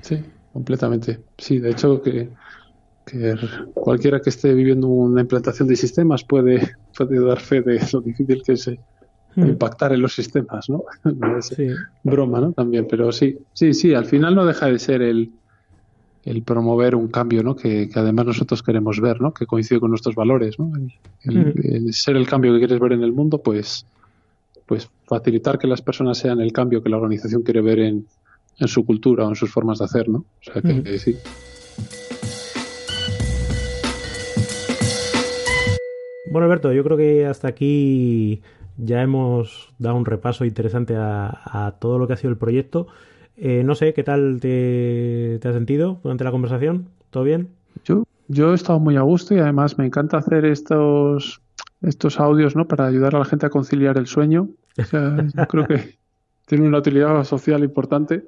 Sí, 0.02 0.20
completamente. 0.52 1.22
Sí, 1.38 1.60
de 1.60 1.72
hecho 1.72 2.02
que, 2.02 2.30
cualquiera 3.74 4.20
que 4.20 4.30
esté 4.30 4.54
viviendo 4.54 4.88
una 4.88 5.22
implantación 5.22 5.68
de 5.68 5.76
sistemas 5.76 6.24
puede, 6.24 6.76
puede 6.98 7.20
dar 7.24 7.40
fe 7.40 7.62
de 7.62 7.80
lo 7.92 8.02
difícil 8.02 8.42
que 8.44 8.54
es 8.54 8.68
eh, 8.68 8.80
hmm. 9.36 9.48
impactar 9.48 9.94
en 9.94 10.02
los 10.02 10.14
sistemas, 10.14 10.70
¿no? 10.70 10.84
sí. 11.42 11.68
Broma, 12.04 12.40
¿no? 12.40 12.54
También, 12.54 12.88
pero 12.90 13.12
sí, 13.12 13.38
sí, 13.54 13.74
sí, 13.74 13.94
al 13.94 14.06
final 14.06 14.36
no 14.36 14.46
deja 14.46 14.68
de 14.68 14.80
ser 14.80 15.02
el, 15.02 15.32
el 16.26 16.42
promover 16.44 16.96
un 16.96 17.10
cambio 17.10 17.44
¿no? 17.44 17.56
que, 17.56 17.90
además 17.96 18.26
nosotros 18.26 18.64
queremos 18.64 19.00
ver, 19.00 19.20
¿no? 19.22 19.34
que 19.34 19.46
coincide 19.46 19.80
con 19.80 19.90
nuestros 19.90 20.16
valores. 20.16 20.58
¿no? 20.58 20.72
El, 21.24 21.94
ser 21.94 22.16
el 22.16 22.28
cambio 22.28 22.54
que 22.54 22.60
quieres 22.60 22.80
ver 22.80 22.94
en 22.94 23.04
el 23.04 23.12
mundo, 23.12 23.40
pues, 23.40 23.86
pues 24.66 24.90
facilitar 25.06 25.60
que 25.60 25.68
las 25.68 25.82
personas 25.82 26.18
sean 26.18 26.40
el 26.40 26.54
cambio 26.54 26.82
que 26.82 26.90
la 26.90 26.98
organización 26.98 27.44
quiere 27.44 27.62
ver 27.62 27.80
en, 27.80 28.08
en 28.58 28.68
su 28.68 28.86
cultura 28.86 29.26
o 29.26 29.30
en 29.30 29.36
sus 29.36 29.52
formas 29.52 29.80
de 29.80 29.86
hacer. 29.86 30.08
¿no? 30.08 30.20
O 30.20 30.52
sea 30.52 30.62
que, 30.62 30.98
sí. 30.98 31.18
Bueno, 36.32 36.46
Alberto, 36.46 36.72
yo 36.72 36.84
creo 36.84 36.98
que 36.98 37.26
hasta 37.26 37.50
aquí 37.50 38.42
ya 38.78 39.02
hemos 39.04 39.70
dado 39.78 39.98
un 39.98 40.06
repaso 40.06 40.46
interesante 40.46 40.96
a, 40.96 41.68
a 41.68 41.74
todo 41.80 42.00
lo 42.00 42.08
que 42.08 42.14
ha 42.14 42.18
sido 42.18 42.32
el 42.32 42.38
proyecto. 42.38 42.88
Eh, 43.38 43.64
no 43.64 43.76
sé, 43.76 43.94
¿qué 43.94 44.04
tal 44.04 44.40
te, 44.40 45.40
has 45.44 45.54
sentido 45.54 46.00
durante 46.04 46.24
la 46.24 46.32
conversación? 46.32 46.90
¿Todo 47.10 47.24
bien? 47.24 47.50
Yo, 47.84 48.04
yo 48.28 48.52
he 48.52 48.56
estado 48.56 48.80
muy 48.80 48.96
a 48.96 49.02
gusto 49.02 49.34
y 49.36 49.40
además 49.40 49.78
me 49.78 49.86
encanta 49.86 50.18
hacer 50.18 50.46
estos, 50.46 51.42
estos 51.82 52.20
audios 52.20 52.56
¿no? 52.56 52.68
para 52.68 52.86
ayudar 52.86 53.16
a 53.16 53.20
la 53.20 53.26
gente 53.26 53.46
a 53.46 53.50
conciliar 53.50 53.98
el 53.98 54.08
sueño. 54.08 54.50
O 54.78 54.84
sea, 54.84 55.18
yo 55.36 55.48
creo 55.48 55.68
que 55.68 55.98
tiene 56.46 56.68
una 56.68 56.80
utilidad 56.80 57.24
social 57.24 57.64
importante. 57.64 58.26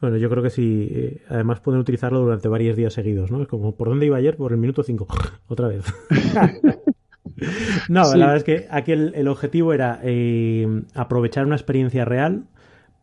Bueno, 0.00 0.16
yo 0.16 0.30
creo 0.30 0.42
que 0.42 0.50
sí. 0.50 0.88
Eh, 0.90 1.22
además 1.28 1.60
pueden 1.60 1.80
utilizarlo 1.80 2.20
durante 2.20 2.46
varios 2.46 2.76
días 2.76 2.92
seguidos, 2.92 3.32
¿no? 3.32 3.42
Es 3.42 3.48
como, 3.48 3.74
¿por 3.74 3.88
dónde 3.88 4.06
iba 4.06 4.16
ayer? 4.16 4.36
Por 4.36 4.52
el 4.52 4.58
minuto 4.58 4.82
5. 4.84 5.06
Otra 5.48 5.68
vez. 5.68 5.84
no, 7.88 8.02
la 8.14 8.26
verdad 8.26 8.36
es 8.36 8.44
que 8.44 8.66
aquí 8.70 8.92
el, 8.92 9.26
objetivo 9.26 9.72
era 9.72 9.98
eh, 10.04 10.82
aprovechar 10.94 11.46
una 11.46 11.56
experiencia 11.56 12.04
real 12.04 12.44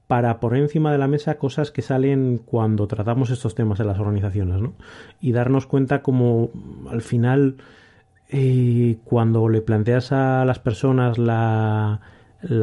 para 0.08 0.40
poner 0.40 0.62
encima 0.62 0.92
de 0.92 0.98
la 0.98 1.08
mesa 1.08 1.38
cosas 1.38 1.72
que 1.72 1.82
salen 1.82 2.38
cuando 2.38 2.88
tratamos 2.88 3.32
estos 3.32 3.56
temas 3.56 3.80
en 3.80 3.88
las 3.88 4.00
organizaciones, 4.00 4.62
¿no? 4.62 4.74
Y 5.20 5.32
darnos 5.32 5.66
cuenta 5.66 6.04
como 6.04 6.52
al 6.90 7.02
final, 7.02 7.58
eh, 8.30 8.98
cuando 9.04 9.50
le 9.50 9.62
planteas 9.62 10.12
a 10.12 10.46
las 10.46 10.60
personas 10.60 11.18
la, 11.18 12.02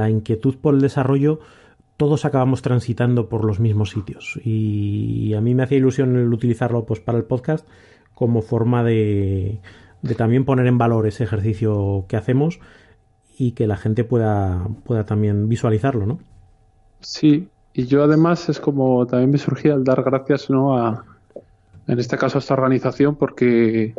inquietud 0.08 0.56
por 0.56 0.74
el 0.74 0.80
desarrollo, 0.80 1.40
todos 1.96 2.24
acabamos 2.24 2.62
transitando 2.62 3.28
por 3.28 3.44
los 3.44 3.58
mismos 3.58 3.90
sitios. 3.90 4.40
Y 4.44 5.34
a 5.34 5.40
mí 5.40 5.54
me 5.54 5.64
hacía 5.64 5.78
ilusión 5.78 6.16
el 6.16 6.32
utilizarlo 6.32 6.84
pues, 6.86 7.00
para 7.00 7.18
el 7.18 7.24
podcast 7.24 7.66
como 8.14 8.42
forma 8.42 8.84
de, 8.84 9.60
de 10.02 10.14
también 10.14 10.44
poner 10.44 10.66
en 10.66 10.78
valor 10.78 11.08
ese 11.08 11.24
ejercicio 11.24 12.04
que 12.08 12.16
hacemos 12.16 12.60
y 13.36 13.52
que 13.52 13.66
la 13.66 13.76
gente 13.76 14.04
pueda, 14.04 14.68
pueda 14.84 15.04
también 15.04 15.48
visualizarlo, 15.48 16.06
¿no? 16.06 16.20
Sí, 17.02 17.48
y 17.74 17.86
yo 17.86 18.04
además 18.04 18.48
es 18.48 18.60
como 18.60 19.06
también 19.06 19.30
me 19.30 19.38
surgía 19.38 19.74
el 19.74 19.84
dar 19.84 20.02
gracias 20.02 20.50
¿no? 20.50 20.76
a, 20.76 21.04
en 21.86 21.98
este 21.98 22.16
caso 22.16 22.38
a 22.38 22.40
esta 22.40 22.54
organización 22.54 23.16
porque 23.16 23.94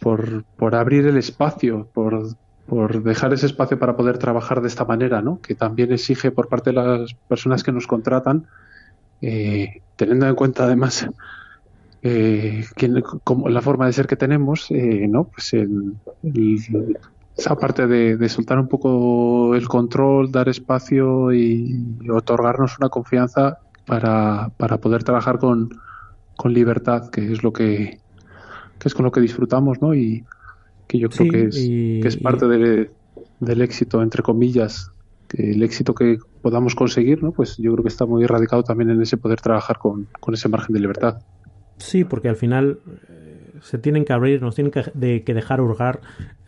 por, 0.00 0.44
por 0.56 0.74
abrir 0.74 1.06
el 1.06 1.16
espacio, 1.16 1.88
por, 1.92 2.28
por 2.66 3.02
dejar 3.02 3.32
ese 3.32 3.46
espacio 3.46 3.78
para 3.78 3.96
poder 3.96 4.18
trabajar 4.18 4.60
de 4.60 4.68
esta 4.68 4.84
manera, 4.84 5.22
¿no? 5.22 5.40
que 5.40 5.54
también 5.54 5.92
exige 5.92 6.30
por 6.30 6.48
parte 6.48 6.70
de 6.70 6.76
las 6.76 7.14
personas 7.14 7.62
que 7.62 7.72
nos 7.72 7.86
contratan, 7.86 8.46
eh, 9.22 9.80
teniendo 9.96 10.26
en 10.28 10.34
cuenta 10.34 10.64
además 10.64 11.08
eh, 12.02 12.64
que, 12.76 13.02
como 13.24 13.48
la 13.48 13.60
forma 13.60 13.86
de 13.86 13.92
ser 13.92 14.06
que 14.06 14.16
tenemos, 14.16 14.70
eh, 14.70 15.06
¿no? 15.08 15.24
pues 15.24 15.52
el, 15.52 15.94
esa 17.38 17.54
parte 17.54 17.86
de, 17.86 18.28
soltar 18.28 18.58
un 18.58 18.66
poco 18.66 19.54
el 19.54 19.68
control, 19.68 20.32
dar 20.32 20.48
espacio 20.48 21.32
y, 21.32 21.96
otorgarnos 22.10 22.76
una 22.78 22.88
confianza 22.88 23.58
para, 23.86 24.50
para 24.56 24.78
poder 24.78 25.04
trabajar 25.04 25.38
con, 25.38 25.70
con, 26.36 26.52
libertad, 26.52 27.10
que 27.10 27.32
es 27.32 27.44
lo 27.44 27.52
que, 27.52 28.00
que, 28.80 28.88
es 28.88 28.94
con 28.94 29.04
lo 29.04 29.12
que 29.12 29.20
disfrutamos, 29.20 29.80
¿no? 29.80 29.94
Y 29.94 30.24
que 30.88 30.98
yo 30.98 31.08
creo 31.08 31.30
que, 31.30 31.44
es, 31.44 31.54
que 31.54 32.08
es 32.08 32.16
parte 32.16 32.46
del 32.46 33.60
éxito, 33.60 34.02
entre 34.02 34.24
comillas, 34.24 34.90
que 35.28 35.52
el 35.52 35.62
éxito 35.62 35.94
que 35.94 36.18
podamos 36.42 36.74
conseguir, 36.74 37.22
¿no? 37.22 37.30
Pues 37.30 37.56
yo 37.56 37.72
creo 37.72 37.84
que 37.84 37.88
está 37.88 38.04
muy 38.04 38.26
radicado 38.26 38.64
también 38.64 38.90
en 38.90 39.00
ese 39.00 39.16
poder 39.16 39.40
trabajar 39.40 39.78
con, 39.78 40.08
ese 40.32 40.48
margen 40.48 40.74
de 40.74 40.80
libertad. 40.80 41.22
Sí, 41.76 42.02
porque 42.02 42.28
al 42.28 42.36
final 42.36 42.80
se 43.62 43.78
tienen 43.78 44.04
que 44.04 44.12
abrir, 44.12 44.42
nos 44.42 44.54
tienen 44.54 44.70
que, 44.70 45.22
que 45.22 45.34
dejar 45.34 45.60
hurgar, 45.60 46.00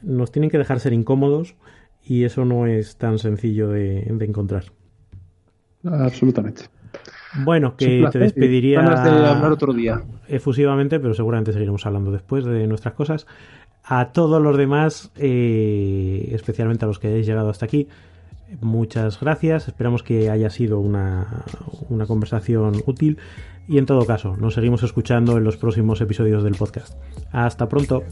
nos 0.02 0.30
tienen 0.30 0.50
que 0.50 0.58
dejar 0.58 0.80
ser 0.80 0.92
incómodos 0.92 1.56
y 2.04 2.24
eso 2.24 2.44
no 2.44 2.66
es 2.66 2.96
tan 2.96 3.18
sencillo 3.18 3.68
de, 3.68 4.00
encontrar. 4.20 4.64
Absolutamente. 5.84 6.64
Bueno, 7.44 7.76
que 7.76 8.08
te 8.10 8.18
despediría. 8.18 8.80
de 8.80 9.26
hablar 9.28 9.52
otro 9.52 9.72
día. 9.72 10.02
Efusivamente, 10.28 10.98
pero 10.98 11.14
seguramente 11.14 11.52
seguiremos 11.52 11.86
hablando 11.86 12.10
después 12.10 12.44
de 12.44 12.66
nuestras 12.66 12.94
cosas. 12.94 13.26
A 13.84 14.12
todos 14.12 14.42
los 14.42 14.56
demás, 14.56 15.10
eh, 15.16 16.30
especialmente 16.32 16.84
a 16.84 16.88
los 16.88 16.98
que 16.98 17.08
hayáis 17.08 17.26
llegado 17.26 17.48
hasta 17.48 17.66
aquí, 17.66 17.88
muchas 18.60 19.20
gracias. 19.20 19.68
Esperamos 19.68 20.02
que 20.02 20.30
haya 20.30 20.50
sido 20.50 20.80
una, 20.80 21.44
una 21.88 22.06
conversación 22.06 22.82
útil. 22.86 23.18
Y 23.68 23.78
en 23.78 23.86
todo 23.86 24.04
caso, 24.04 24.36
nos 24.36 24.54
seguimos 24.54 24.82
escuchando 24.82 25.36
en 25.36 25.44
los 25.44 25.56
próximos 25.56 26.00
episodios 26.00 26.42
del 26.42 26.54
podcast. 26.54 26.94
Hasta 27.32 27.68
pronto. 27.68 28.02